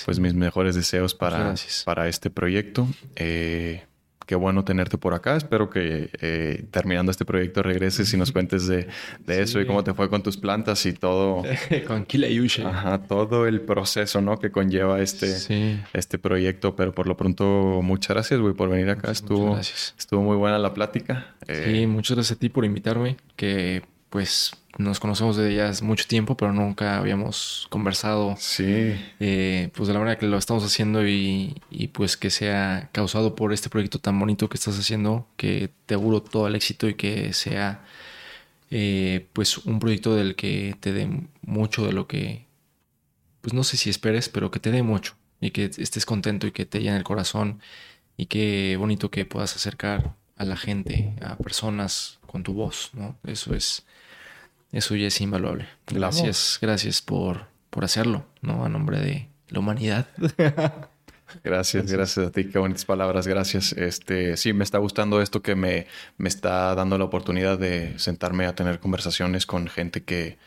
pues 0.04 0.18
mis 0.18 0.34
mejores 0.34 0.74
deseos 0.74 1.14
para, 1.14 1.54
para 1.84 2.08
este 2.08 2.30
proyecto. 2.30 2.86
Eh, 3.16 3.84
qué 4.26 4.34
bueno 4.34 4.64
tenerte 4.64 4.98
por 4.98 5.14
acá. 5.14 5.36
Espero 5.36 5.70
que 5.70 6.10
eh, 6.20 6.64
terminando 6.70 7.10
este 7.10 7.24
proyecto 7.24 7.62
regreses 7.62 8.12
y 8.12 8.16
nos 8.16 8.32
cuentes 8.32 8.66
de, 8.66 8.88
eso 9.26 9.60
y 9.60 9.66
cómo 9.66 9.84
te 9.84 9.94
fue 9.94 10.08
con 10.08 10.22
tus 10.22 10.36
plantas 10.36 10.84
y 10.86 10.92
todo. 10.92 11.42
con 11.86 12.04
Kilayusha. 12.04 12.68
Ajá, 12.68 12.98
todo 13.02 13.46
el 13.46 13.60
proceso, 13.60 14.20
¿no? 14.20 14.38
Que 14.38 14.50
conlleva 14.50 15.00
este, 15.00 15.80
este 15.92 16.18
proyecto. 16.18 16.76
Pero 16.76 16.92
por 16.92 17.06
lo 17.06 17.16
pronto, 17.16 17.80
muchas 17.82 18.10
gracias, 18.10 18.40
güey, 18.40 18.54
por 18.54 18.68
venir 18.68 18.90
acá. 18.90 19.10
estuvo, 19.10 19.58
estuvo 19.58 20.22
muy 20.22 20.36
buena 20.36 20.58
la 20.58 20.74
plática. 20.74 21.34
sí, 21.46 21.82
eh, 21.82 21.86
muchas 21.86 22.16
gracias 22.16 22.36
a 22.36 22.40
ti 22.40 22.48
por 22.48 22.64
invitarme. 22.64 23.16
Que 23.36 23.82
pues 24.14 24.52
nos 24.78 25.00
conocemos 25.00 25.36
desde 25.36 25.56
ya 25.56 25.72
mucho 25.84 26.06
tiempo, 26.06 26.36
pero 26.36 26.52
nunca 26.52 26.98
habíamos 26.98 27.66
conversado. 27.68 28.36
Sí. 28.38 28.94
Eh, 29.18 29.70
pues 29.74 29.88
de 29.88 29.92
la 29.92 29.98
manera 29.98 30.16
que 30.20 30.26
lo 30.26 30.38
estamos 30.38 30.62
haciendo 30.62 31.04
y, 31.04 31.60
pues 31.92 32.16
que 32.16 32.30
sea 32.30 32.90
causado 32.92 33.34
por 33.34 33.52
este 33.52 33.70
proyecto 33.70 33.98
tan 33.98 34.16
bonito 34.20 34.48
que 34.48 34.56
estás 34.56 34.78
haciendo, 34.78 35.26
que 35.36 35.70
te 35.86 35.94
auguro 35.94 36.22
todo 36.22 36.46
el 36.46 36.54
éxito 36.54 36.88
y 36.88 36.94
que 36.94 37.32
sea 37.32 37.84
eh, 38.70 39.26
pues 39.32 39.58
un 39.58 39.80
proyecto 39.80 40.14
del 40.14 40.36
que 40.36 40.76
te 40.78 40.92
dé 40.92 41.08
mucho 41.42 41.84
de 41.84 41.92
lo 41.92 42.06
que, 42.06 42.46
pues 43.40 43.52
no 43.52 43.64
sé 43.64 43.76
si 43.76 43.90
esperes, 43.90 44.28
pero 44.28 44.52
que 44.52 44.60
te 44.60 44.70
dé 44.70 44.84
mucho 44.84 45.16
y 45.40 45.50
que 45.50 45.64
estés 45.64 46.06
contento 46.06 46.46
y 46.46 46.52
que 46.52 46.66
te 46.66 46.80
llene 46.80 46.98
el 46.98 47.04
corazón 47.04 47.58
y 48.16 48.26
qué 48.26 48.76
bonito 48.78 49.10
que 49.10 49.24
puedas 49.24 49.56
acercar 49.56 50.14
a 50.36 50.44
la 50.44 50.56
gente, 50.56 51.14
a 51.20 51.36
personas 51.36 52.20
con 52.28 52.44
tu 52.44 52.52
voz, 52.52 52.90
¿no? 52.94 53.18
Eso 53.24 53.54
es, 53.54 53.84
eso 54.74 54.96
ya 54.96 55.06
es 55.06 55.20
invaluable. 55.20 55.68
Gracias, 55.86 56.58
gracias 56.60 57.00
por, 57.00 57.46
por 57.70 57.84
hacerlo, 57.84 58.26
¿no? 58.42 58.64
A 58.64 58.68
nombre 58.68 58.98
de 58.98 59.28
la 59.48 59.60
humanidad. 59.60 60.06
Gracias, 61.42 61.90
gracias 61.90 62.26
a 62.28 62.30
ti, 62.30 62.44
qué 62.44 62.58
bonitas 62.58 62.84
palabras, 62.84 63.26
gracias. 63.26 63.72
Este, 63.72 64.36
sí, 64.36 64.52
me 64.52 64.62
está 64.62 64.78
gustando 64.78 65.20
esto 65.20 65.42
que 65.42 65.56
me, 65.56 65.86
me 66.16 66.28
está 66.28 66.74
dando 66.76 66.96
la 66.96 67.04
oportunidad 67.04 67.58
de 67.58 67.98
sentarme 67.98 68.46
a 68.46 68.54
tener 68.54 68.78
conversaciones 68.78 69.44
con 69.46 69.66
gente 69.66 70.04
que, 70.04 70.38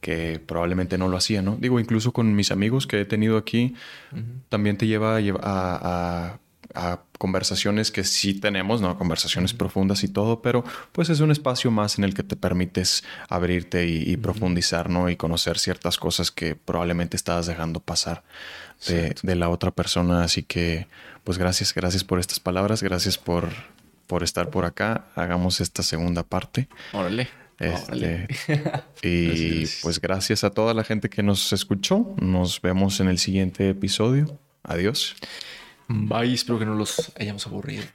que 0.00 0.40
probablemente 0.44 0.98
no 0.98 1.08
lo 1.08 1.16
hacía, 1.16 1.42
¿no? 1.42 1.56
Digo, 1.56 1.80
incluso 1.80 2.12
con 2.12 2.34
mis 2.34 2.50
amigos 2.50 2.86
que 2.86 3.00
he 3.00 3.04
tenido 3.04 3.38
aquí, 3.38 3.76
también 4.48 4.76
te 4.76 4.86
lleva 4.86 5.16
a, 5.16 5.20
a, 5.42 6.38
a, 6.76 7.00
conversaciones 7.18 7.90
que 7.90 8.04
sí 8.04 8.34
tenemos, 8.34 8.80
¿no? 8.80 8.98
Conversaciones 8.98 9.54
profundas 9.54 10.04
y 10.04 10.08
todo, 10.08 10.42
pero 10.42 10.64
pues 10.92 11.08
es 11.08 11.20
un 11.20 11.30
espacio 11.30 11.70
más 11.70 11.98
en 11.98 12.04
el 12.04 12.14
que 12.14 12.22
te 12.22 12.36
permites 12.36 13.04
abrirte 13.28 13.86
y, 13.86 14.16
profundizar, 14.16 14.90
¿no? 14.90 15.08
Y 15.08 15.16
conocer 15.16 15.58
ciertas 15.58 15.96
cosas 15.96 16.30
que 16.30 16.54
probablemente 16.54 17.16
estabas 17.16 17.46
dejando 17.46 17.80
pasar 17.80 18.22
de, 18.86 19.14
de, 19.22 19.34
la 19.34 19.48
otra 19.48 19.70
persona. 19.70 20.24
Así 20.24 20.42
que, 20.42 20.86
pues 21.24 21.38
gracias, 21.38 21.74
gracias 21.74 22.04
por 22.04 22.20
estas 22.20 22.40
palabras, 22.40 22.82
gracias 22.82 23.16
por, 23.18 23.48
por 24.06 24.22
estar 24.22 24.50
por 24.50 24.64
acá. 24.64 25.06
Hagamos 25.14 25.60
esta 25.60 25.82
segunda 25.82 26.22
parte. 26.22 26.68
Órale. 26.92 27.28
Este, 27.58 28.28
y 29.02 29.66
pues 29.82 30.00
gracias 30.00 30.44
a 30.44 30.50
toda 30.50 30.74
la 30.74 30.84
gente 30.84 31.08
que 31.08 31.22
nos 31.22 31.52
escuchó. 31.52 32.14
Nos 32.20 32.60
vemos 32.60 33.00
en 33.00 33.08
el 33.08 33.18
siguiente 33.18 33.70
episodio. 33.70 34.38
Adiós. 34.62 35.16
Bye, 35.88 36.34
espero 36.34 36.58
que 36.58 36.64
no 36.64 36.74
los 36.74 37.12
hayamos 37.16 37.46
aburrido. 37.46 37.84